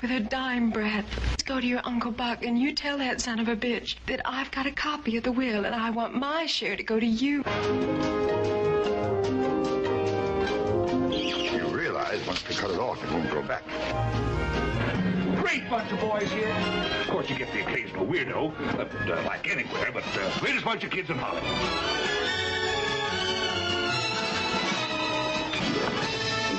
with 0.00 0.10
her 0.10 0.20
dying 0.20 0.70
breath, 0.70 1.06
let's 1.30 1.42
go 1.42 1.60
to 1.60 1.66
your 1.66 1.80
Uncle 1.84 2.12
Buck 2.12 2.44
and 2.44 2.56
you 2.56 2.72
tell 2.72 2.96
that 2.98 3.20
son 3.20 3.40
of 3.40 3.48
a 3.48 3.56
bitch 3.56 3.96
that 4.06 4.20
I've 4.24 4.52
got 4.52 4.66
a 4.66 4.72
copy 4.72 5.16
of 5.16 5.24
the 5.24 5.32
will 5.32 5.64
and 5.64 5.74
I 5.74 5.90
want 5.90 6.14
my 6.14 6.46
share 6.46 6.76
to 6.76 6.82
go 6.82 7.00
to 7.00 7.06
you. 7.06 7.42
You 11.10 11.66
realize 11.76 12.24
once 12.24 12.42
they 12.42 12.54
cut 12.54 12.70
it 12.70 12.78
off, 12.78 13.02
it 13.02 13.10
won't 13.10 13.30
grow 13.30 13.42
back. 13.42 13.64
Great 15.44 15.68
bunch 15.68 15.92
of 15.92 16.00
boys 16.00 16.30
here. 16.32 16.48
Of 17.02 17.08
course, 17.08 17.28
you 17.28 17.36
get 17.36 17.52
the 17.52 17.60
occasional 17.60 18.06
weirdo, 18.06 18.54
but, 18.78 18.90
uh, 19.10 19.22
like 19.26 19.46
anywhere, 19.46 19.90
but 19.92 20.02
uh, 20.16 20.40
greatest 20.40 20.64
bunch 20.64 20.84
of 20.84 20.90
kids 20.90 21.10
in 21.10 21.18
Hollywood. 21.18 21.44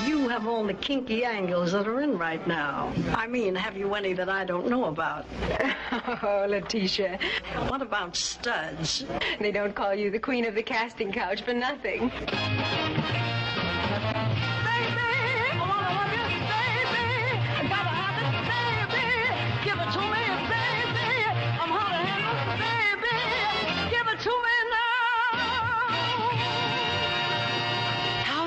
You 0.06 0.28
have 0.28 0.46
all 0.46 0.64
the 0.64 0.74
kinky 0.74 1.24
angles 1.24 1.72
that 1.72 1.88
are 1.88 2.00
in 2.00 2.16
right 2.16 2.46
now. 2.46 2.92
I 3.08 3.26
mean, 3.26 3.56
have 3.56 3.76
you 3.76 3.92
any 3.96 4.12
that 4.12 4.28
I 4.28 4.44
don't 4.44 4.68
know 4.68 4.84
about? 4.84 5.26
Oh, 6.22 6.46
Letitia. 6.48 7.18
What 7.68 7.82
about 7.82 8.14
studs? 8.14 9.04
They 9.40 9.50
don't 9.50 9.74
call 9.74 9.94
you 9.94 10.10
the 10.12 10.18
queen 10.20 10.44
of 10.44 10.54
the 10.54 10.62
casting 10.62 11.10
couch 11.10 11.42
for 11.42 11.52
nothing. 11.54 12.12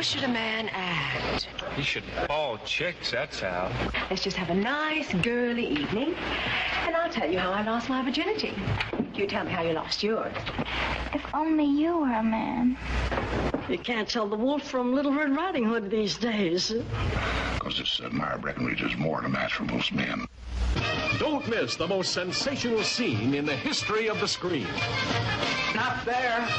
Should 0.10 0.24
a 0.24 0.28
man 0.28 0.70
act? 0.70 1.48
He 1.76 1.84
should 1.84 2.04
ball 2.28 2.58
chicks, 2.66 3.12
that's 3.12 3.42
how. 3.42 3.72
Let's 4.10 4.24
just 4.24 4.38
have 4.38 4.50
a 4.50 4.56
nice 4.56 5.14
girly 5.14 5.68
evening, 5.68 6.16
and 6.88 6.96
I'll 6.96 7.12
tell 7.12 7.30
you 7.30 7.38
how 7.38 7.52
I 7.52 7.62
lost 7.62 7.90
my 7.90 8.04
virginity. 8.04 8.56
You 9.14 9.28
tell 9.28 9.46
me 9.46 9.52
how 9.52 9.62
you 9.62 9.74
lost 9.74 10.02
yours. 10.02 10.34
If 11.14 11.24
only 11.32 11.66
you 11.66 11.96
were 12.00 12.12
a 12.12 12.24
man. 12.24 12.76
You 13.70 13.78
can't 13.78 14.10
tell 14.10 14.28
the 14.28 14.36
wolf 14.36 14.64
from 14.64 14.96
Little 14.96 15.14
Red 15.14 15.36
Riding 15.36 15.66
Hood 15.66 15.92
these 15.92 16.18
days. 16.18 16.74
Because 17.54 17.78
this 17.78 18.02
uh, 18.04 18.10
Myra 18.10 18.40
Breckinridge 18.40 18.82
is 18.82 18.98
more 18.98 19.18
than 19.18 19.28
a 19.28 19.30
match 19.30 19.54
for 19.54 19.66
most 19.66 19.94
men. 19.94 20.26
Don't 21.20 21.48
miss 21.48 21.76
the 21.76 21.88
most 21.88 22.14
sensational 22.14 22.82
scene 22.82 23.36
in 23.36 23.46
the 23.46 23.56
history 23.56 24.10
of 24.10 24.20
the 24.20 24.28
screen. 24.28 24.66
Not 25.76 26.04
there. 26.04 26.50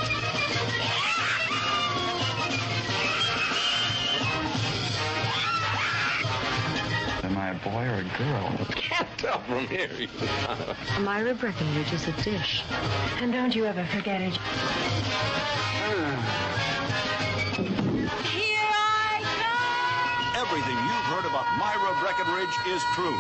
I 7.41 7.53
a 7.53 7.55
boy 7.55 7.85
or 7.87 7.95
a 7.95 8.05
girl? 8.19 8.67
Can't 8.73 9.09
tell 9.17 9.41
from 9.41 9.67
here. 9.69 9.89
Myra 11.01 11.33
Breckinridge 11.33 11.91
is 11.91 12.07
a 12.07 12.13
dish. 12.23 12.63
And 13.23 13.33
don't 13.33 13.57
you 13.57 13.65
ever 13.65 13.83
forget 13.87 14.21
it. 14.21 14.37
Here 18.27 18.69
I 18.71 19.23
come! 19.41 20.43
Everything 20.43 20.77
you've 20.77 21.09
heard 21.09 21.25
about 21.25 21.47
Myra 21.57 21.97
Breckinridge 22.03 22.57
is 22.69 22.83
true. 22.95 23.17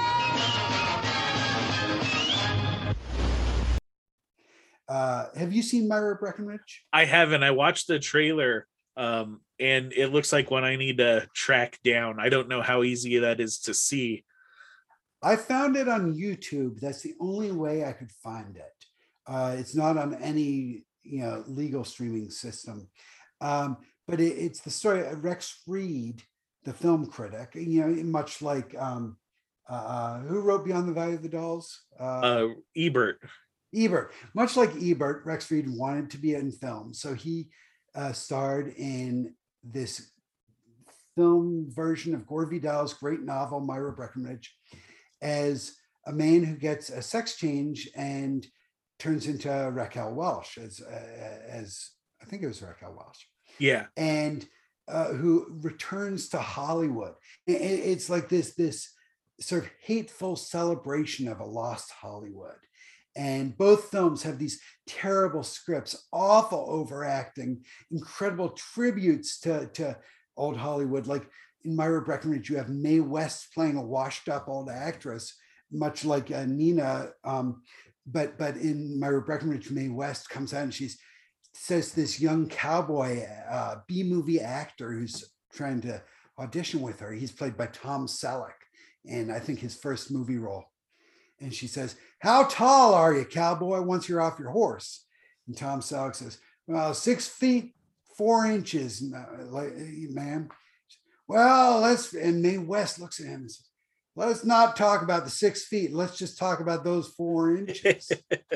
Uh, 4.86 5.26
have 5.38 5.54
you 5.54 5.62
seen 5.62 5.88
Myra 5.88 6.16
Breckinridge? 6.16 6.84
I 6.92 7.06
haven't. 7.06 7.42
I 7.42 7.52
watched 7.52 7.86
the 7.86 7.98
trailer, 7.98 8.66
um, 8.98 9.40
and 9.60 9.92
it 9.92 10.08
looks 10.08 10.32
like 10.32 10.50
one 10.50 10.64
I 10.64 10.76
need 10.76 10.98
to 10.98 11.28
track 11.34 11.78
down. 11.84 12.18
I 12.18 12.28
don't 12.28 12.48
know 12.48 12.62
how 12.62 12.82
easy 12.82 13.18
that 13.18 13.40
is 13.40 13.58
to 13.60 13.74
see. 13.74 14.24
I 15.22 15.36
found 15.36 15.76
it 15.76 15.86
on 15.86 16.14
YouTube. 16.14 16.80
That's 16.80 17.02
the 17.02 17.14
only 17.20 17.52
way 17.52 17.84
I 17.84 17.92
could 17.92 18.10
find 18.10 18.56
it. 18.56 18.72
Uh, 19.26 19.54
it's 19.58 19.74
not 19.74 19.98
on 19.98 20.14
any 20.14 20.84
you 21.02 21.20
know 21.20 21.44
legal 21.46 21.84
streaming 21.84 22.30
system, 22.30 22.88
um, 23.40 23.76
but 24.08 24.20
it, 24.20 24.32
it's 24.32 24.60
the 24.60 24.70
story 24.70 25.06
of 25.06 25.22
Rex 25.22 25.62
Reed, 25.66 26.22
the 26.64 26.72
film 26.72 27.06
critic. 27.06 27.50
You 27.54 27.86
know, 27.86 28.02
much 28.04 28.40
like 28.40 28.74
um, 28.78 29.18
uh, 29.68 30.20
who 30.20 30.40
wrote 30.40 30.64
Beyond 30.64 30.88
the 30.88 30.94
Valley 30.94 31.14
of 31.14 31.22
the 31.22 31.28
Dolls? 31.28 31.82
Uh, 31.98 32.48
Ebert. 32.76 33.20
Ebert, 33.72 34.12
much 34.34 34.56
like 34.56 34.70
Ebert, 34.82 35.24
Rex 35.24 35.48
Reed 35.50 35.66
wanted 35.68 36.10
to 36.10 36.18
be 36.18 36.34
in 36.34 36.50
film, 36.50 36.92
so 36.92 37.14
he 37.14 37.50
uh, 37.94 38.12
starred 38.12 38.74
in 38.76 39.34
this 39.62 40.10
film 41.16 41.66
version 41.68 42.14
of 42.14 42.26
Gore 42.26 42.46
Vidal's 42.46 42.94
great 42.94 43.22
novel 43.22 43.60
Myra 43.60 43.92
Breckinridge 43.92 44.54
as 45.20 45.74
a 46.06 46.12
man 46.12 46.44
who 46.44 46.56
gets 46.56 46.90
a 46.90 47.02
sex 47.02 47.36
change 47.36 47.88
and 47.94 48.46
turns 48.98 49.26
into 49.26 49.50
Raquel 49.72 50.14
Welch 50.14 50.58
as 50.58 50.80
uh, 50.80 51.38
as 51.48 51.90
I 52.22 52.26
think 52.26 52.42
it 52.42 52.48
was 52.48 52.62
Raquel 52.62 52.94
Welch. 52.96 53.28
Yeah, 53.58 53.86
and 53.96 54.46
uh, 54.88 55.12
who 55.12 55.46
returns 55.62 56.28
to 56.30 56.38
Hollywood. 56.38 57.14
It, 57.46 57.60
it's 57.60 58.10
like 58.10 58.28
this 58.28 58.54
this 58.54 58.92
sort 59.40 59.64
of 59.64 59.70
hateful 59.82 60.36
celebration 60.36 61.28
of 61.28 61.40
a 61.40 61.44
lost 61.44 61.90
Hollywood. 61.90 62.58
And 63.16 63.56
both 63.56 63.90
films 63.90 64.22
have 64.22 64.38
these 64.38 64.60
terrible 64.86 65.42
scripts, 65.42 66.06
awful 66.12 66.66
overacting, 66.68 67.64
incredible 67.90 68.50
tributes 68.50 69.40
to, 69.40 69.66
to 69.74 69.96
old 70.36 70.56
Hollywood. 70.56 71.06
Like 71.06 71.28
in 71.64 71.74
Myra 71.74 72.02
Breckinridge, 72.02 72.48
you 72.48 72.56
have 72.56 72.68
Mae 72.68 73.00
West 73.00 73.52
playing 73.52 73.76
a 73.76 73.82
washed 73.82 74.28
up 74.28 74.48
old 74.48 74.70
actress, 74.70 75.36
much 75.72 76.04
like 76.04 76.30
uh, 76.30 76.46
Nina. 76.46 77.10
Um, 77.24 77.62
but 78.06 78.38
but 78.38 78.56
in 78.56 78.98
Myra 78.98 79.22
Breckinridge, 79.22 79.70
Mae 79.70 79.88
West 79.88 80.30
comes 80.30 80.54
out 80.54 80.64
and 80.64 80.74
she's 80.74 80.98
says 81.52 81.92
this 81.92 82.20
young 82.20 82.48
cowboy 82.48 83.24
uh, 83.50 83.76
B 83.88 84.04
movie 84.04 84.40
actor 84.40 84.92
who's 84.92 85.24
trying 85.52 85.80
to 85.82 86.02
audition 86.38 86.80
with 86.80 87.00
her. 87.00 87.12
He's 87.12 87.32
played 87.32 87.56
by 87.56 87.66
Tom 87.66 88.06
Selleck, 88.06 88.54
and 89.04 89.32
I 89.32 89.40
think 89.40 89.58
his 89.58 89.76
first 89.76 90.10
movie 90.10 90.38
role. 90.38 90.64
And 91.40 91.52
she 91.52 91.66
says, 91.66 91.96
How 92.20 92.44
tall 92.44 92.94
are 92.94 93.14
you, 93.14 93.24
cowboy, 93.24 93.80
once 93.80 94.08
you're 94.08 94.20
off 94.20 94.38
your 94.38 94.50
horse? 94.50 95.06
And 95.46 95.56
Tom 95.56 95.80
Selleck 95.80 96.14
says, 96.14 96.38
Well, 96.66 96.94
six 96.94 97.26
feet, 97.26 97.74
four 98.16 98.46
inches, 98.46 99.02
ma'am. 99.02 100.48
Well, 101.26 101.80
let's, 101.80 102.12
and 102.14 102.42
Mae 102.42 102.58
West 102.58 103.00
looks 103.00 103.20
at 103.20 103.26
him 103.26 103.40
and 103.40 103.50
says, 103.50 103.66
Let's 104.16 104.44
not 104.44 104.76
talk 104.76 105.02
about 105.02 105.24
the 105.24 105.30
six 105.30 105.64
feet. 105.64 105.94
Let's 105.94 106.18
just 106.18 106.36
talk 106.36 106.60
about 106.60 106.84
those 106.84 107.08
four 107.08 107.56
inches. 107.56 108.12
and 108.30 108.52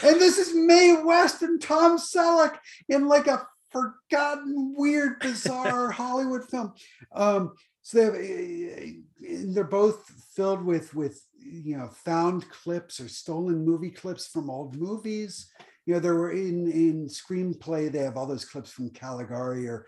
this 0.00 0.38
is 0.38 0.54
Mae 0.54 1.00
West 1.02 1.42
and 1.42 1.60
Tom 1.60 1.98
Selleck 1.98 2.58
in 2.88 3.08
like 3.08 3.26
a 3.26 3.46
forgotten, 3.70 4.74
weird, 4.76 5.18
bizarre 5.20 5.90
Hollywood 5.90 6.48
film. 6.48 6.72
Um, 7.12 7.54
so 7.82 7.98
they 7.98 8.04
have, 8.04 8.14
eh, 8.14 8.20
eh, 8.20 8.92
eh, 9.28 9.42
they're 9.46 9.64
both 9.64 10.04
filled 10.34 10.62
with 10.62 10.94
with 10.94 11.22
you 11.40 11.76
know 11.76 11.88
found 11.88 12.48
clips 12.50 13.00
or 13.00 13.08
stolen 13.08 13.64
movie 13.64 13.90
clips 13.90 14.26
from 14.26 14.50
old 14.50 14.76
movies. 14.76 15.50
You 15.86 15.94
know 15.94 16.00
there 16.00 16.14
were 16.14 16.32
in 16.32 16.70
in 16.70 17.08
screenplay 17.08 17.90
they 17.90 18.00
have 18.00 18.16
all 18.16 18.26
those 18.26 18.44
clips 18.44 18.70
from 18.70 18.90
caligari 18.90 19.66
or 19.68 19.86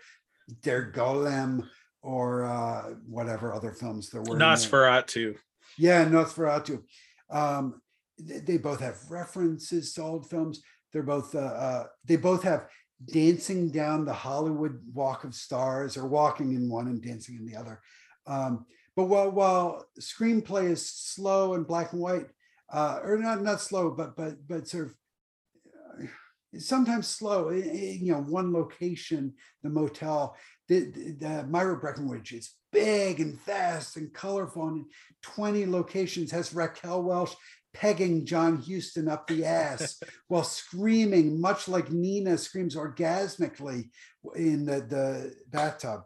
der 0.61 0.91
golem 0.91 1.67
or 2.01 2.45
uh 2.45 2.93
whatever 3.07 3.53
other 3.53 3.71
films 3.71 4.09
there 4.09 4.21
were 4.21 4.35
nosferatu. 4.35 5.35
Yeah 5.77 6.05
nosferatu. 6.05 6.81
Um 7.29 7.81
they, 8.19 8.57
both 8.57 8.81
have 8.81 8.99
references 9.09 9.93
to 9.93 10.03
old 10.03 10.29
films. 10.29 10.61
They're 10.93 11.01
both 11.01 11.33
uh, 11.33 11.39
uh 11.39 11.83
they 12.05 12.17
both 12.17 12.43
have 12.43 12.67
dancing 13.11 13.71
down 13.71 14.05
the 14.05 14.13
hollywood 14.13 14.79
walk 14.93 15.23
of 15.23 15.33
stars 15.33 15.97
or 15.97 16.07
walking 16.07 16.53
in 16.53 16.69
one 16.69 16.87
and 16.87 17.01
dancing 17.01 17.35
in 17.35 17.45
the 17.45 17.55
other. 17.55 17.81
Um 18.27 18.65
but 18.95 19.05
while 19.05 19.31
while 19.31 19.85
screenplay 19.99 20.69
is 20.69 20.85
slow 20.85 21.53
and 21.53 21.67
black 21.67 21.93
and 21.93 22.01
white, 22.01 22.27
uh, 22.71 22.99
or 23.03 23.17
not 23.17 23.41
not 23.41 23.61
slow, 23.61 23.91
but 23.91 24.15
but 24.15 24.47
but 24.47 24.67
sort 24.67 24.87
of 24.87 24.95
uh, 26.03 26.07
sometimes 26.59 27.07
slow. 27.07 27.49
In, 27.49 27.63
in, 27.63 28.05
you 28.05 28.11
know, 28.13 28.21
one 28.21 28.53
location, 28.53 29.33
the 29.63 29.69
motel. 29.69 30.35
The, 30.67 30.85
the, 30.85 31.17
the 31.19 31.43
Myra 31.47 31.77
Breckinridge 31.77 32.31
is 32.31 32.53
big 32.71 33.19
and 33.19 33.39
fast 33.41 33.97
and 33.97 34.13
colorful, 34.13 34.67
and 34.69 34.85
20 35.21 35.65
locations 35.65 36.31
has 36.31 36.53
Raquel 36.53 37.03
Welch 37.03 37.35
pegging 37.73 38.25
John 38.25 38.61
Huston 38.61 39.07
up 39.07 39.27
the 39.27 39.45
ass 39.45 40.01
while 40.27 40.43
screaming, 40.43 41.39
much 41.39 41.67
like 41.67 41.91
Nina 41.91 42.37
screams 42.37 42.75
orgasmically 42.75 43.89
in 44.35 44.65
the, 44.65 44.81
the 44.81 45.35
bathtub. 45.49 46.01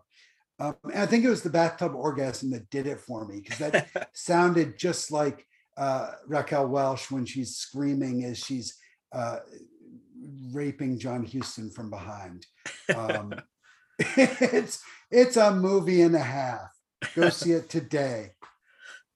Um, 0.59 0.75
I 0.95 1.05
think 1.05 1.25
it 1.25 1.29
was 1.29 1.41
the 1.43 1.49
bathtub 1.49 1.93
orgasm 1.95 2.51
that 2.51 2.69
did 2.69 2.87
it 2.87 3.01
for 3.01 3.25
me 3.25 3.41
because 3.41 3.57
that 3.59 4.09
sounded 4.13 4.77
just 4.77 5.11
like 5.11 5.45
uh, 5.77 6.11
Raquel 6.27 6.67
Welch 6.67 7.11
when 7.11 7.25
she's 7.25 7.57
screaming 7.57 8.23
as 8.23 8.37
she's 8.37 8.77
uh, 9.11 9.39
raping 10.53 10.97
John 10.97 11.25
Huston 11.25 11.69
from 11.69 11.89
behind. 11.89 12.45
Um, 12.95 13.33
it's 13.99 14.81
it's 15.11 15.37
a 15.37 15.53
movie 15.53 16.01
and 16.01 16.15
a 16.15 16.19
half. 16.19 16.69
Go 17.15 17.29
see 17.29 17.51
it 17.51 17.69
today. 17.69 18.31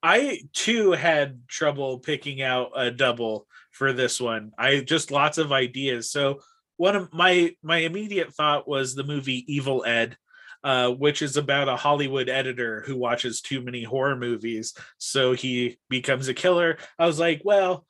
I 0.03 0.41
too 0.53 0.91
had 0.91 1.47
trouble 1.47 1.99
picking 1.99 2.41
out 2.41 2.71
a 2.75 2.91
double 2.91 3.47
for 3.71 3.93
this 3.93 4.19
one. 4.19 4.51
I 4.57 4.81
just 4.81 5.11
lots 5.11 5.37
of 5.37 5.51
ideas. 5.51 6.11
So 6.11 6.39
one 6.77 6.95
of 6.95 7.13
my 7.13 7.55
my 7.63 7.77
immediate 7.77 8.33
thought 8.33 8.67
was 8.67 8.95
the 8.95 9.03
movie 9.03 9.45
Evil 9.53 9.83
Ed 9.85 10.17
uh, 10.63 10.89
which 10.89 11.21
is 11.21 11.37
about 11.37 11.69
a 11.69 11.75
Hollywood 11.75 12.29
editor 12.29 12.83
who 12.85 12.97
watches 12.97 13.41
too 13.41 13.61
many 13.61 13.83
horror 13.83 14.15
movies, 14.15 14.73
so 14.97 15.33
he 15.33 15.77
becomes 15.89 16.27
a 16.27 16.33
killer. 16.33 16.77
I 16.97 17.05
was 17.05 17.19
like, 17.19 17.41
well, 17.45 17.85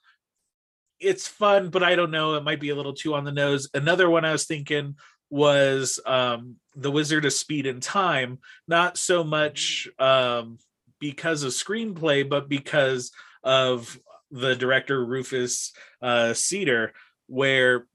it's 0.99 1.27
fun, 1.27 1.69
but 1.69 1.83
I 1.83 1.95
don't 1.95 2.11
know. 2.11 2.35
It 2.35 2.43
might 2.43 2.59
be 2.59 2.69
a 2.69 2.75
little 2.75 2.93
too 2.93 3.15
on 3.15 3.23
the 3.23 3.31
nose. 3.31 3.69
Another 3.73 4.09
one 4.09 4.25
I 4.25 4.31
was 4.31 4.45
thinking 4.45 4.95
was 5.29 5.99
um, 6.05 6.57
The 6.75 6.91
Wizard 6.91 7.25
of 7.25 7.33
Speed 7.33 7.65
and 7.65 7.81
Time, 7.81 8.39
not 8.67 8.97
so 8.97 9.23
much 9.23 9.87
um, 9.97 10.57
because 10.99 11.43
of 11.43 11.51
screenplay, 11.51 12.27
but 12.27 12.49
because 12.49 13.11
of 13.43 13.97
the 14.31 14.55
director 14.55 15.03
Rufus 15.03 15.71
uh, 16.01 16.33
Seder, 16.33 16.93
where 17.27 17.85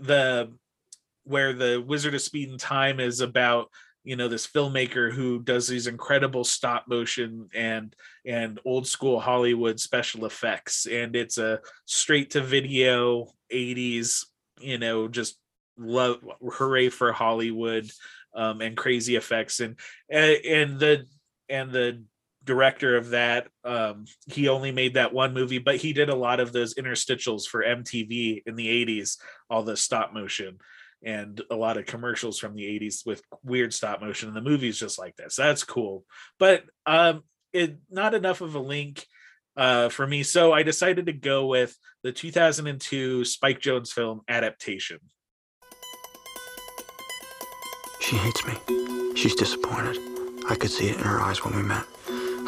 the 0.00 0.52
where 1.24 1.52
the 1.52 1.84
Wizard 1.86 2.14
of 2.14 2.22
Speed 2.22 2.50
and 2.50 2.58
Time 2.58 2.98
is 2.98 3.20
about 3.20 3.70
you 4.04 4.16
know 4.16 4.28
this 4.28 4.46
filmmaker 4.46 5.12
who 5.12 5.40
does 5.40 5.68
these 5.68 5.86
incredible 5.86 6.44
stop 6.44 6.86
motion 6.88 7.48
and 7.54 7.94
and 8.24 8.58
old 8.64 8.86
school 8.86 9.20
hollywood 9.20 9.78
special 9.78 10.24
effects. 10.24 10.86
And 10.86 11.14
it's 11.14 11.38
a 11.38 11.60
straight 11.84 12.30
to 12.30 12.40
video 12.40 13.28
80s 13.52 14.24
you 14.60 14.78
know 14.78 15.08
just 15.08 15.38
love 15.76 16.18
hooray 16.42 16.88
for 16.88 17.12
hollywood 17.12 17.90
um 18.34 18.60
and 18.60 18.76
crazy 18.76 19.16
effects. 19.16 19.60
And 19.60 19.76
and 20.10 20.78
the 20.78 21.06
and 21.48 21.70
the 21.70 22.02
director 22.44 22.96
of 22.96 23.10
that 23.10 23.48
um 23.64 24.06
he 24.26 24.48
only 24.48 24.72
made 24.72 24.94
that 24.94 25.12
one 25.12 25.34
movie 25.34 25.58
but 25.58 25.76
he 25.76 25.92
did 25.92 26.08
a 26.08 26.14
lot 26.14 26.40
of 26.40 26.52
those 26.52 26.74
interstitials 26.74 27.46
for 27.46 27.62
mtv 27.62 28.42
in 28.46 28.56
the 28.56 28.86
80s 28.86 29.18
all 29.50 29.62
the 29.62 29.76
stop 29.76 30.14
motion 30.14 30.58
and 31.04 31.40
a 31.50 31.56
lot 31.56 31.76
of 31.76 31.86
commercials 31.86 32.38
from 32.38 32.54
the 32.54 32.62
80s 32.62 33.06
with 33.06 33.22
weird 33.42 33.72
stop 33.72 34.00
motion 34.00 34.28
and 34.28 34.36
the 34.36 34.42
movie's 34.42 34.78
just 34.78 34.98
like 34.98 35.16
this 35.16 35.36
that's 35.36 35.64
cool 35.64 36.04
but 36.38 36.64
um 36.86 37.22
it 37.52 37.78
not 37.90 38.14
enough 38.14 38.40
of 38.40 38.54
a 38.54 38.60
link 38.60 39.06
uh 39.56 39.88
for 39.88 40.06
me 40.06 40.22
so 40.22 40.52
i 40.52 40.62
decided 40.62 41.06
to 41.06 41.12
go 41.12 41.46
with 41.46 41.76
the 42.02 42.12
2002 42.12 43.24
spike 43.24 43.60
jonze 43.60 43.92
film 43.92 44.20
adaptation 44.28 44.98
She 48.10 48.16
hates 48.16 48.44
me. 48.44 48.54
She's 49.14 49.36
disappointed. 49.36 49.96
I 50.48 50.56
could 50.56 50.72
see 50.72 50.88
it 50.88 50.96
in 50.96 51.04
her 51.04 51.20
eyes 51.20 51.44
when 51.44 51.54
we 51.54 51.62
met. 51.62 51.84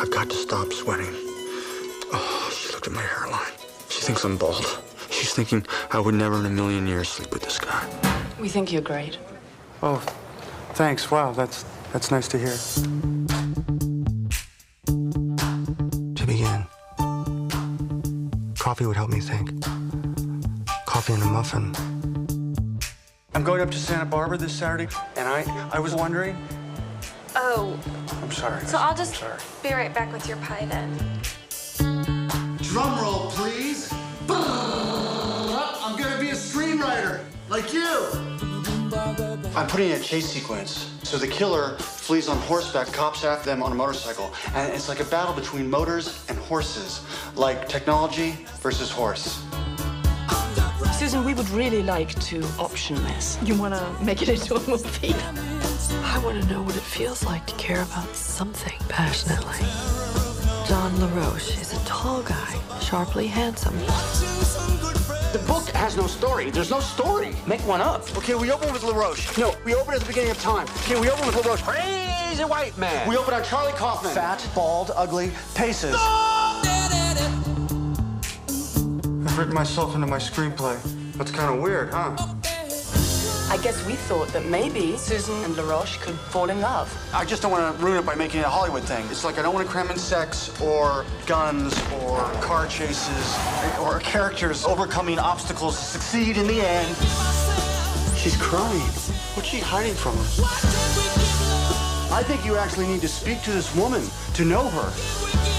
I've 0.00 0.10
got 0.10 0.28
to 0.30 0.34
stop 0.34 0.72
sweating. 0.72 1.14
Oh, 2.12 2.52
she 2.52 2.72
looked 2.72 2.88
at 2.88 2.92
my 2.92 3.00
hairline. 3.00 3.52
She 3.88 4.00
thinks 4.00 4.24
I'm 4.24 4.36
bald. 4.36 4.66
She's 5.10 5.32
thinking 5.32 5.64
I 5.92 6.00
would 6.00 6.16
never 6.16 6.40
in 6.40 6.46
a 6.46 6.50
million 6.50 6.88
years 6.88 7.10
sleep 7.10 7.32
with 7.32 7.42
this 7.42 7.60
guy. 7.60 8.11
We 8.42 8.48
think 8.48 8.72
you're 8.72 8.82
great. 8.82 9.18
Oh, 9.84 9.98
thanks. 10.72 11.12
Wow, 11.12 11.30
that's 11.30 11.64
that's 11.92 12.10
nice 12.10 12.26
to 12.26 12.38
hear. 12.38 12.56
To 16.16 16.26
begin, 16.26 16.66
coffee 18.58 18.84
would 18.84 18.96
help 18.96 19.10
me 19.10 19.20
think. 19.20 19.64
Coffee 20.86 21.12
and 21.12 21.22
a 21.22 21.26
muffin. 21.26 21.72
I'm 23.32 23.44
going 23.44 23.60
up 23.60 23.70
to 23.70 23.78
Santa 23.78 24.06
Barbara 24.06 24.38
this 24.38 24.52
Saturday, 24.52 24.88
and 25.16 25.28
I 25.28 25.44
I 25.72 25.78
was 25.78 25.94
wondering. 25.94 26.36
Oh, 27.36 27.78
I'm 28.20 28.32
sorry. 28.32 28.66
so 28.66 28.76
I'll 28.76 28.96
just 28.96 29.22
be 29.62 29.72
right 29.72 29.94
back 29.94 30.12
with 30.12 30.26
your 30.26 30.38
pie 30.38 30.66
then. 30.68 30.98
Drum 32.60 33.00
roll, 33.00 33.30
please. 33.30 33.88
I'm 34.28 35.96
gonna 35.96 36.18
be 36.18 36.30
a 36.30 36.34
screenwriter, 36.34 37.20
like 37.48 37.72
you. 37.72 38.31
I'm 39.54 39.66
putting 39.66 39.90
in 39.90 40.00
a 40.00 40.02
chase 40.02 40.28
sequence. 40.28 40.90
So 41.02 41.18
the 41.18 41.26
killer 41.26 41.76
flees 41.78 42.28
on 42.28 42.38
horseback, 42.38 42.92
cops 42.92 43.24
after 43.24 43.50
them 43.50 43.62
on 43.62 43.72
a 43.72 43.74
motorcycle. 43.74 44.32
And 44.54 44.72
it's 44.72 44.88
like 44.88 45.00
a 45.00 45.04
battle 45.04 45.34
between 45.34 45.68
motors 45.68 46.24
and 46.28 46.38
horses, 46.38 47.04
like 47.34 47.68
technology 47.68 48.46
versus 48.60 48.90
horse. 48.90 49.44
Susan, 50.98 51.24
we 51.24 51.34
would 51.34 51.48
really 51.50 51.82
like 51.82 52.18
to 52.20 52.42
option 52.58 52.96
this. 53.04 53.38
You 53.42 53.56
want 53.56 53.74
to 53.74 54.04
make 54.04 54.22
it 54.22 54.28
into 54.28 54.54
a 54.54 54.60
movie? 54.68 55.14
I 56.04 56.20
want 56.24 56.40
to 56.40 56.48
know 56.48 56.62
what 56.62 56.76
it 56.76 56.82
feels 56.82 57.24
like 57.24 57.46
to 57.46 57.54
care 57.56 57.82
about 57.82 58.14
something 58.14 58.78
passionately. 58.88 59.58
John 60.68 60.98
LaRoche 61.00 61.60
is 61.60 61.72
a 61.72 61.84
tall 61.84 62.22
guy, 62.22 62.60
sharply 62.80 63.26
handsome. 63.26 63.78
The 65.32 65.38
book 65.46 65.66
has 65.70 65.96
no 65.96 66.06
story. 66.06 66.50
There's 66.50 66.70
no 66.70 66.80
story. 66.80 67.34
Make 67.46 67.66
one 67.66 67.80
up. 67.80 68.02
Okay, 68.18 68.34
we 68.34 68.52
open 68.52 68.70
with 68.70 68.82
LaRoche. 68.82 69.38
No, 69.38 69.54
we 69.64 69.74
open 69.74 69.94
at 69.94 70.00
the 70.00 70.06
beginning 70.06 70.30
of 70.30 70.38
time. 70.38 70.66
Okay, 70.84 71.00
we 71.00 71.08
open 71.08 71.26
with 71.26 71.36
LaRoche. 71.36 71.62
Crazy 71.62 72.44
white 72.44 72.76
man. 72.76 73.08
We 73.08 73.16
open 73.16 73.32
on 73.32 73.42
Charlie 73.42 73.72
Kaufman. 73.72 74.12
Fat, 74.12 74.46
bald, 74.54 74.90
ugly, 74.94 75.30
paces. 75.54 75.96
I've 79.24 79.38
written 79.38 79.54
myself 79.54 79.94
into 79.94 80.06
my 80.06 80.18
screenplay. 80.18 80.78
That's 81.14 81.30
kind 81.30 81.54
of 81.54 81.62
weird, 81.62 81.94
huh? 81.94 82.14
I 83.52 83.58
guess 83.58 83.84
we 83.84 83.96
thought 83.96 84.28
that 84.28 84.46
maybe 84.46 84.96
Susan 84.96 85.34
and 85.44 85.54
LaRoche 85.54 85.98
could 85.98 86.14
fall 86.14 86.48
in 86.48 86.62
love. 86.62 86.88
I 87.12 87.26
just 87.26 87.42
don't 87.42 87.52
want 87.52 87.76
to 87.76 87.84
ruin 87.84 87.98
it 87.98 88.06
by 88.06 88.14
making 88.14 88.40
it 88.40 88.46
a 88.46 88.48
Hollywood 88.48 88.82
thing. 88.82 89.04
It's 89.10 89.24
like 89.24 89.38
I 89.38 89.42
don't 89.42 89.52
want 89.52 89.66
to 89.66 89.70
cram 89.70 89.90
in 89.90 89.98
sex 89.98 90.58
or 90.58 91.04
guns 91.26 91.78
or 92.00 92.22
car 92.40 92.66
chases 92.66 93.36
or 93.78 93.98
characters 93.98 94.64
overcoming 94.64 95.18
obstacles 95.18 95.78
to 95.78 95.84
succeed 95.84 96.38
in 96.38 96.46
the 96.46 96.62
end. 96.62 96.96
She's 98.16 98.38
crying. 98.40 98.80
What's 99.34 99.48
she 99.50 99.58
hiding 99.58 99.96
from 99.96 100.16
us? 100.16 100.40
I 102.10 102.22
think 102.22 102.46
you 102.46 102.56
actually 102.56 102.86
need 102.86 103.02
to 103.02 103.08
speak 103.08 103.42
to 103.42 103.50
this 103.50 103.76
woman 103.76 104.02
to 104.32 104.46
know 104.46 104.66
her. 104.66 105.51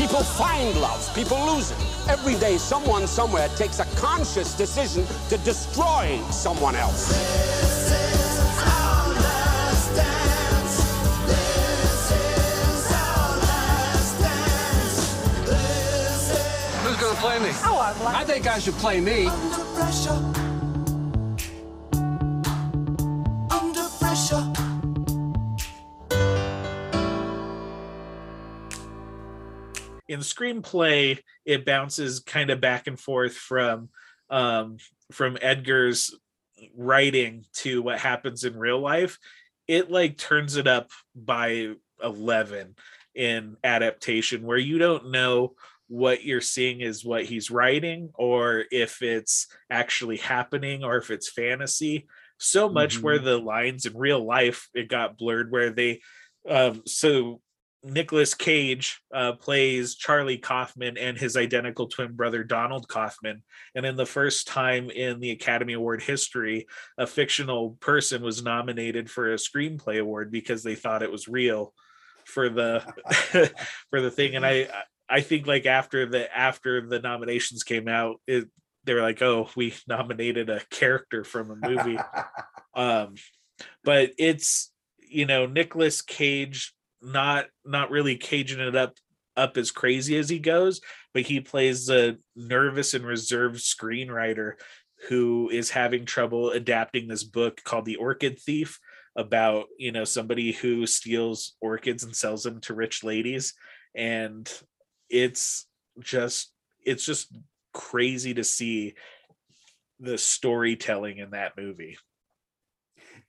People 0.00 0.22
find 0.22 0.80
love, 0.80 1.14
people 1.14 1.36
lose 1.44 1.72
it. 1.72 1.76
Every 2.08 2.34
day, 2.36 2.56
someone 2.56 3.06
somewhere 3.06 3.48
takes 3.48 3.80
a 3.80 3.84
conscious 3.96 4.54
decision 4.54 5.04
to 5.28 5.36
destroy 5.44 6.18
someone 6.30 6.74
else. 6.74 7.12
Who's 16.82 16.96
gonna 16.96 17.20
play 17.20 17.38
me? 17.38 17.50
Oh, 17.62 17.78
I'd 17.78 18.02
like 18.02 18.16
I 18.16 18.24
think 18.24 18.46
I 18.46 18.58
should 18.58 18.76
play 18.76 19.02
me. 19.02 19.28
In 30.10 30.20
screenplay 30.20 31.18
it 31.44 31.64
bounces 31.64 32.20
kind 32.20 32.50
of 32.50 32.60
back 32.60 32.86
and 32.86 32.98
forth 32.98 33.34
from 33.34 33.88
um 34.28 34.76
from 35.12 35.38
edgar's 35.40 36.14
writing 36.76 37.44
to 37.54 37.82
what 37.82 37.98
happens 37.98 38.44
in 38.44 38.58
real 38.58 38.80
life. 38.80 39.18
It 39.66 39.90
like 39.90 40.16
turns 40.16 40.56
it 40.56 40.66
up 40.66 40.90
by 41.14 41.74
11 42.02 42.74
in 43.14 43.56
adaptation 43.64 44.42
where 44.42 44.58
you 44.58 44.78
don't 44.78 45.10
know 45.10 45.54
what 45.88 46.24
you're 46.24 46.40
seeing 46.40 46.80
is 46.80 47.04
what 47.04 47.24
he's 47.24 47.50
writing 47.50 48.10
or 48.14 48.64
if 48.70 49.02
it's 49.02 49.48
actually 49.68 50.18
happening 50.18 50.84
or 50.84 50.96
if 50.96 51.10
it's 51.10 51.30
fantasy. 51.30 52.06
So 52.38 52.68
much 52.68 53.02
where 53.02 53.18
the 53.18 53.38
lines 53.38 53.86
in 53.86 53.96
real 53.96 54.24
life 54.24 54.68
it 54.74 54.88
got 54.88 55.18
blurred 55.18 55.50
where 55.50 55.70
they 55.70 56.00
um 56.48 56.82
so 56.86 57.40
Nicolas 57.82 58.34
Cage 58.34 59.00
uh, 59.14 59.32
plays 59.32 59.94
Charlie 59.94 60.38
Kaufman 60.38 60.98
and 60.98 61.16
his 61.16 61.36
identical 61.36 61.86
twin 61.88 62.12
brother 62.12 62.44
Donald 62.44 62.88
Kaufman. 62.88 63.42
And 63.74 63.86
in 63.86 63.96
the 63.96 64.06
first 64.06 64.46
time 64.46 64.90
in 64.90 65.18
the 65.20 65.30
Academy 65.30 65.72
Award 65.72 66.02
history, 66.02 66.66
a 66.98 67.06
fictional 67.06 67.78
person 67.80 68.22
was 68.22 68.42
nominated 68.42 69.10
for 69.10 69.32
a 69.32 69.36
screenplay 69.36 69.98
award 69.98 70.30
because 70.30 70.62
they 70.62 70.74
thought 70.74 71.02
it 71.02 71.12
was 71.12 71.28
real 71.28 71.72
for 72.26 72.48
the 72.48 72.80
for 73.90 74.00
the 74.00 74.10
thing. 74.10 74.36
And 74.36 74.44
I 74.44 74.68
I 75.08 75.22
think 75.22 75.46
like 75.46 75.64
after 75.64 76.06
the 76.06 76.36
after 76.36 76.86
the 76.86 77.00
nominations 77.00 77.62
came 77.62 77.88
out, 77.88 78.20
it 78.26 78.48
they 78.84 78.94
were 78.94 79.02
like, 79.02 79.22
oh, 79.22 79.48
we 79.56 79.74
nominated 79.88 80.50
a 80.50 80.60
character 80.70 81.24
from 81.24 81.50
a 81.50 81.68
movie. 81.68 81.98
um, 82.74 83.14
but 83.84 84.12
it's 84.18 84.70
you 84.98 85.24
know 85.24 85.46
Nicolas 85.46 86.02
Cage 86.02 86.74
not 87.02 87.46
not 87.64 87.90
really 87.90 88.16
caging 88.16 88.60
it 88.60 88.76
up 88.76 88.94
up 89.36 89.56
as 89.56 89.70
crazy 89.70 90.18
as 90.18 90.28
he 90.28 90.38
goes, 90.38 90.80
but 91.14 91.22
he 91.22 91.40
plays 91.40 91.88
a 91.88 92.16
nervous 92.36 92.94
and 92.94 93.06
reserved 93.06 93.56
screenwriter 93.56 94.54
who 95.08 95.48
is 95.50 95.70
having 95.70 96.04
trouble 96.04 96.50
adapting 96.50 97.08
this 97.08 97.24
book 97.24 97.62
called 97.64 97.86
The 97.86 97.96
Orchid 97.96 98.38
Thief 98.38 98.78
about, 99.16 99.66
you 99.78 99.92
know, 99.92 100.04
somebody 100.04 100.52
who 100.52 100.86
steals 100.86 101.56
orchids 101.60 102.04
and 102.04 102.14
sells 102.14 102.42
them 102.42 102.60
to 102.62 102.74
rich 102.74 103.02
ladies 103.02 103.54
and 103.94 104.50
it's 105.08 105.66
just 106.00 106.52
it's 106.84 107.04
just 107.04 107.36
crazy 107.72 108.34
to 108.34 108.44
see 108.44 108.94
the 109.98 110.16
storytelling 110.16 111.18
in 111.18 111.30
that 111.30 111.56
movie. 111.56 111.98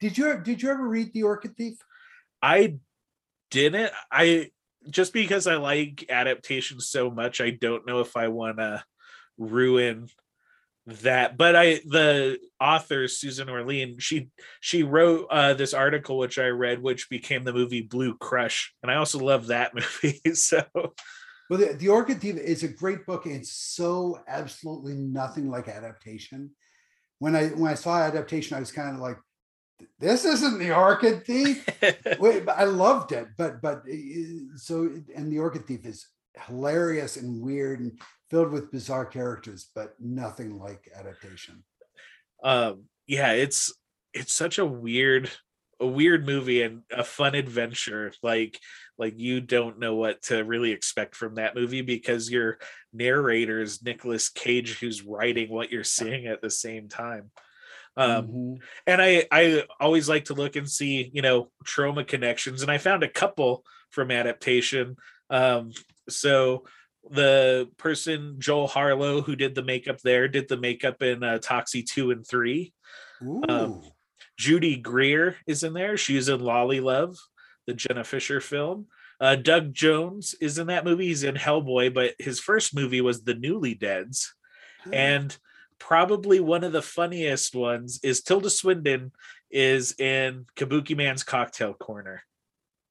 Did 0.00 0.16
you 0.16 0.40
did 0.42 0.62
you 0.62 0.70
ever 0.70 0.88
read 0.88 1.12
The 1.12 1.24
Orchid 1.24 1.56
Thief? 1.56 1.78
I 2.40 2.78
didn't. 3.52 3.92
I 4.10 4.50
just 4.90 5.12
because 5.12 5.46
I 5.46 5.56
like 5.56 6.06
adaptations 6.08 6.88
so 6.88 7.10
much, 7.10 7.40
I 7.40 7.50
don't 7.50 7.86
know 7.86 8.00
if 8.00 8.16
I 8.16 8.28
want 8.28 8.58
to 8.58 8.82
ruin 9.38 10.08
that 10.86 11.36
but 11.38 11.54
i 11.54 11.74
the 11.86 12.38
author 12.60 13.06
susan 13.06 13.48
orlean 13.48 13.98
she 14.00 14.28
she 14.60 14.82
wrote 14.82 15.28
uh 15.30 15.54
this 15.54 15.74
article 15.74 16.18
which 16.18 16.40
i 16.40 16.46
read 16.46 16.82
which 16.82 17.08
became 17.08 17.44
the 17.44 17.52
movie 17.52 17.82
blue 17.82 18.16
crush 18.16 18.74
and 18.82 18.90
i 18.90 18.96
also 18.96 19.20
love 19.20 19.46
that 19.46 19.72
movie 20.02 20.20
so 20.34 20.60
well 20.74 20.92
the, 21.50 21.76
the 21.78 21.88
orchid 21.88 22.20
thief 22.20 22.36
is 22.36 22.64
a 22.64 22.68
great 22.68 23.06
book 23.06 23.26
it's 23.26 23.52
so 23.52 24.18
absolutely 24.26 24.94
nothing 24.94 25.48
like 25.48 25.68
adaptation 25.68 26.50
when 27.20 27.36
i 27.36 27.46
when 27.50 27.70
i 27.70 27.74
saw 27.74 27.98
adaptation 27.98 28.56
i 28.56 28.60
was 28.60 28.72
kind 28.72 28.96
of 28.96 29.00
like 29.00 29.18
this 29.98 30.24
isn't 30.24 30.58
the 30.58 30.74
orchid 30.74 31.24
thief 31.24 31.66
Wait, 32.18 32.48
i 32.48 32.64
loved 32.64 33.12
it 33.12 33.28
but 33.36 33.60
but 33.62 33.82
uh, 33.90 34.56
so 34.56 34.88
and 35.14 35.32
the 35.32 35.38
orchid 35.38 35.66
thief 35.66 35.84
is 35.84 36.06
hilarious 36.46 37.16
and 37.16 37.42
weird 37.42 37.80
and 37.80 37.98
filled 38.30 38.50
with 38.50 38.72
bizarre 38.72 39.04
characters, 39.04 39.68
but 39.74 39.94
nothing 40.00 40.58
like 40.58 40.90
adaptation. 40.96 41.62
Um, 42.42 42.84
yeah, 43.06 43.32
it's 43.32 43.72
it's 44.14 44.32
such 44.32 44.58
a 44.58 44.64
weird 44.64 45.30
a 45.80 45.86
weird 45.86 46.24
movie 46.24 46.62
and 46.62 46.82
a 46.90 47.04
fun 47.04 47.34
adventure. 47.34 48.12
Like 48.22 48.58
like 48.96 49.18
you 49.18 49.40
don't 49.40 49.78
know 49.78 49.96
what 49.96 50.22
to 50.24 50.44
really 50.44 50.72
expect 50.72 51.14
from 51.14 51.34
that 51.34 51.54
movie 51.54 51.82
because 51.82 52.30
your 52.30 52.58
narrator 52.92 53.60
is 53.60 53.82
Nicolas 53.82 54.28
Cage 54.28 54.78
who's 54.78 55.02
writing 55.02 55.50
what 55.50 55.70
you're 55.70 55.84
seeing 55.84 56.26
at 56.26 56.40
the 56.40 56.50
same 56.50 56.88
time. 56.88 57.30
Um, 57.96 58.26
mm-hmm. 58.26 58.54
and 58.86 59.02
I 59.02 59.26
I 59.30 59.64
always 59.78 60.08
like 60.08 60.26
to 60.26 60.34
look 60.34 60.56
and 60.56 60.68
see, 60.68 61.10
you 61.12 61.22
know, 61.22 61.50
Troma 61.64 62.06
connections 62.06 62.62
and 62.62 62.70
I 62.70 62.78
found 62.78 63.02
a 63.02 63.08
couple 63.08 63.64
from 63.90 64.10
adaptation. 64.10 64.96
Um, 65.28 65.72
so 66.08 66.64
the 67.10 67.68
person 67.76 68.36
Joel 68.38 68.68
Harlow 68.68 69.20
who 69.20 69.36
did 69.36 69.54
the 69.54 69.62
makeup 69.62 69.98
there 70.02 70.28
did 70.28 70.48
the 70.48 70.56
makeup 70.56 71.02
in 71.02 71.22
uh, 71.22 71.38
Toxie 71.38 71.84
two 71.86 72.10
and 72.10 72.26
three. 72.26 72.72
Um, 73.48 73.82
Judy 74.38 74.76
Greer 74.76 75.36
is 75.46 75.62
in 75.62 75.72
there. 75.72 75.96
She's 75.96 76.28
in 76.28 76.40
Lollilove, 76.40 77.16
the 77.66 77.74
Jenna 77.74 78.04
Fischer 78.04 78.40
film. 78.40 78.86
Uh, 79.20 79.36
Doug 79.36 79.72
Jones 79.72 80.34
is 80.40 80.58
in 80.58 80.66
that 80.66 80.84
movie. 80.84 81.06
He's 81.06 81.22
in 81.22 81.36
Hellboy, 81.36 81.94
but 81.94 82.14
his 82.18 82.40
first 82.40 82.74
movie 82.74 83.00
was 83.00 83.22
The 83.22 83.34
Newlydeads, 83.34 84.26
and 84.92 85.36
probably 85.82 86.38
one 86.38 86.62
of 86.62 86.70
the 86.70 86.80
funniest 86.80 87.56
ones 87.56 87.98
is 88.04 88.22
Tilda 88.22 88.50
Swinton 88.50 89.10
is 89.50 89.98
in 89.98 90.46
Kabuki 90.56 90.96
Man's 90.96 91.24
Cocktail 91.24 91.74
Corner. 91.74 92.22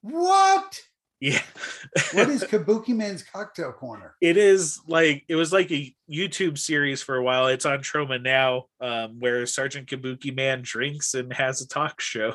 What? 0.02 0.82
Yeah. 1.22 1.42
what 2.12 2.30
is 2.30 2.44
Kabuki 2.52 2.90
Man's 2.90 3.24
Cocktail 3.24 3.72
Corner? 3.72 4.16
It 4.20 4.36
is 4.36 4.82
like 4.88 5.24
it 5.30 5.36
was 5.36 5.54
like 5.54 5.72
a 5.72 5.96
YouTube 6.12 6.58
series 6.58 7.02
for 7.02 7.16
a 7.16 7.24
while. 7.24 7.48
It's 7.48 7.66
on 7.66 7.80
Troma 7.80 8.22
now, 8.22 8.66
um, 8.82 9.20
where 9.20 9.46
Sergeant 9.46 9.88
Kabuki 9.88 10.36
Man 10.36 10.62
drinks 10.62 11.14
and 11.14 11.32
has 11.32 11.62
a 11.62 11.68
talk 11.68 12.02
show. 12.02 12.34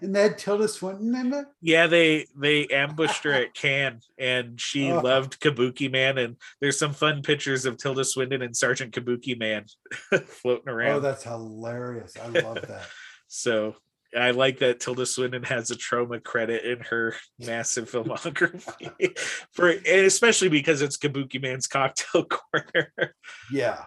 And 0.00 0.14
that 0.14 0.38
Tilda 0.38 0.68
Swinton 0.68 1.14
in 1.14 1.32
it? 1.32 1.46
Yeah, 1.60 1.86
they 1.86 2.26
they 2.36 2.66
ambushed 2.68 3.24
her 3.24 3.32
at 3.32 3.54
Cannes, 3.54 4.02
and 4.18 4.60
she 4.60 4.90
oh. 4.90 5.00
loved 5.00 5.40
Kabuki 5.40 5.90
Man. 5.90 6.18
And 6.18 6.36
there's 6.60 6.78
some 6.78 6.92
fun 6.92 7.22
pictures 7.22 7.64
of 7.64 7.78
Tilda 7.78 8.04
Swinton 8.04 8.42
and 8.42 8.56
Sergeant 8.56 8.94
Kabuki 8.94 9.38
Man 9.38 9.64
floating 10.26 10.68
oh, 10.68 10.72
around. 10.72 10.96
Oh, 10.96 11.00
that's 11.00 11.24
hilarious! 11.24 12.16
I 12.20 12.28
love 12.28 12.60
that. 12.66 12.86
so 13.28 13.76
I 14.16 14.30
like 14.30 14.58
that 14.60 14.80
Tilda 14.80 15.06
Swinton 15.06 15.42
has 15.44 15.70
a 15.70 15.76
Troma 15.76 16.22
credit 16.22 16.64
in 16.64 16.80
her 16.80 17.14
massive 17.38 17.90
filmography, 17.90 19.18
for 19.52 19.70
and 19.70 19.86
especially 19.86 20.48
because 20.48 20.82
it's 20.82 20.96
Kabuki 20.96 21.40
Man's 21.40 21.66
Cocktail 21.66 22.24
Corner. 22.24 23.14
Yeah. 23.52 23.84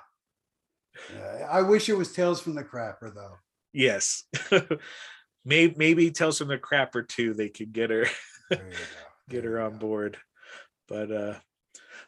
yeah. 1.13 1.47
I 1.49 1.61
wish 1.61 1.89
it 1.89 1.97
was 1.97 2.13
Tales 2.13 2.41
from 2.41 2.55
the 2.55 2.63
Crapper 2.63 3.13
though. 3.13 3.35
Yes. 3.73 4.25
Maybe 5.45 5.73
maybe 5.77 6.11
Tales 6.11 6.37
from 6.37 6.47
the 6.47 6.59
or 6.95 7.03
two. 7.03 7.33
They 7.33 7.49
could 7.49 7.73
get 7.73 7.89
her 7.89 8.05
get 9.29 9.43
her 9.43 9.61
on 9.61 9.77
board. 9.77 10.17
But 10.87 11.11
uh 11.11 11.33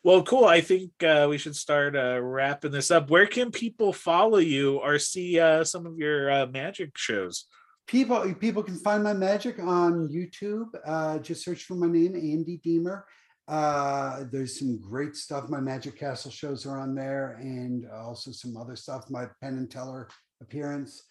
well, 0.03 0.22
cool. 0.24 0.44
I 0.44 0.60
think 0.60 0.92
uh, 1.02 1.28
we 1.30 1.38
should 1.38 1.56
start 1.56 1.95
uh, 1.95 2.22
wrapping 2.22 2.72
this 2.72 2.92
up. 2.92 3.10
Where 3.10 3.26
can 3.26 3.52
people 3.52 3.94
follow 3.94 4.40
you 4.40 4.80
or 4.80 5.00
see 5.00 5.40
uh, 5.40 5.64
some 5.64 5.86
of 5.86 5.98
your 5.98 6.30
uh, 6.30 6.45
magic 6.48 6.98
shows? 6.98 7.45
people 7.88 8.34
people 8.36 8.64
can 8.64 8.78
find 8.78 9.03
my 9.03 9.14
magic 9.14 9.60
on 9.60 10.08
YouTube. 10.10 10.68
Uh, 10.86 11.20
just 11.20 11.44
search 11.44 11.64
for 11.64 11.76
my 11.76 11.88
name, 11.88 12.16
Andy 12.16 12.60
Deemer. 12.64 13.06
Uh, 13.48 14.24
there's 14.32 14.58
some 14.58 14.80
great 14.80 15.16
stuff. 15.16 15.50
My 15.50 15.60
Magic 15.60 15.98
Castle 16.00 16.32
shows 16.32 16.66
are 16.66 16.80
on 16.80 16.95
there, 16.95 17.38
and 17.42 17.86
also 17.90 18.32
some 18.32 18.56
other 18.56 18.76
stuff. 18.76 19.10
My 19.10 19.28
Penn 19.42 19.58
and 19.58 19.70
Teller 19.70 20.08
appearance. 20.42 21.03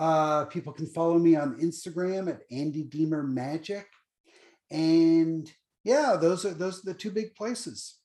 Uh, 0.00 0.46
people 0.46 0.72
can 0.72 0.86
follow 0.86 1.18
me 1.18 1.36
on 1.36 1.60
Instagram 1.60 2.30
at 2.30 2.40
Andy 2.50 2.84
Deemer 2.84 3.22
Magic, 3.22 3.86
and 4.70 5.52
yeah, 5.84 6.16
those 6.18 6.46
are 6.46 6.54
those 6.54 6.78
are 6.78 6.92
the 6.92 6.94
two 6.94 7.10
big 7.10 7.34
places. 7.34 7.98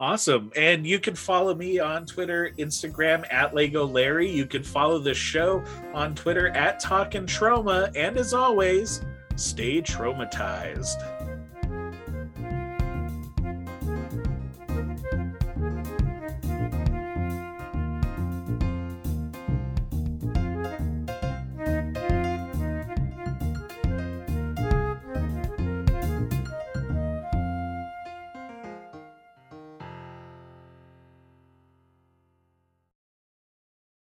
Awesome. 0.00 0.52
And 0.54 0.86
you 0.86 1.00
can 1.00 1.16
follow 1.16 1.54
me 1.56 1.80
on 1.80 2.06
Twitter, 2.06 2.52
Instagram 2.58 3.26
at 3.32 3.52
Lego 3.52 3.84
Larry. 3.84 4.30
You 4.30 4.46
can 4.46 4.62
follow 4.62 5.00
the 5.00 5.14
show 5.14 5.64
on 5.92 6.14
Twitter 6.14 6.48
at 6.50 6.78
Talkin' 6.78 7.26
Troma. 7.26 7.90
And 7.96 8.16
as 8.16 8.32
always, 8.32 9.00
stay 9.34 9.82
traumatized. 9.82 11.17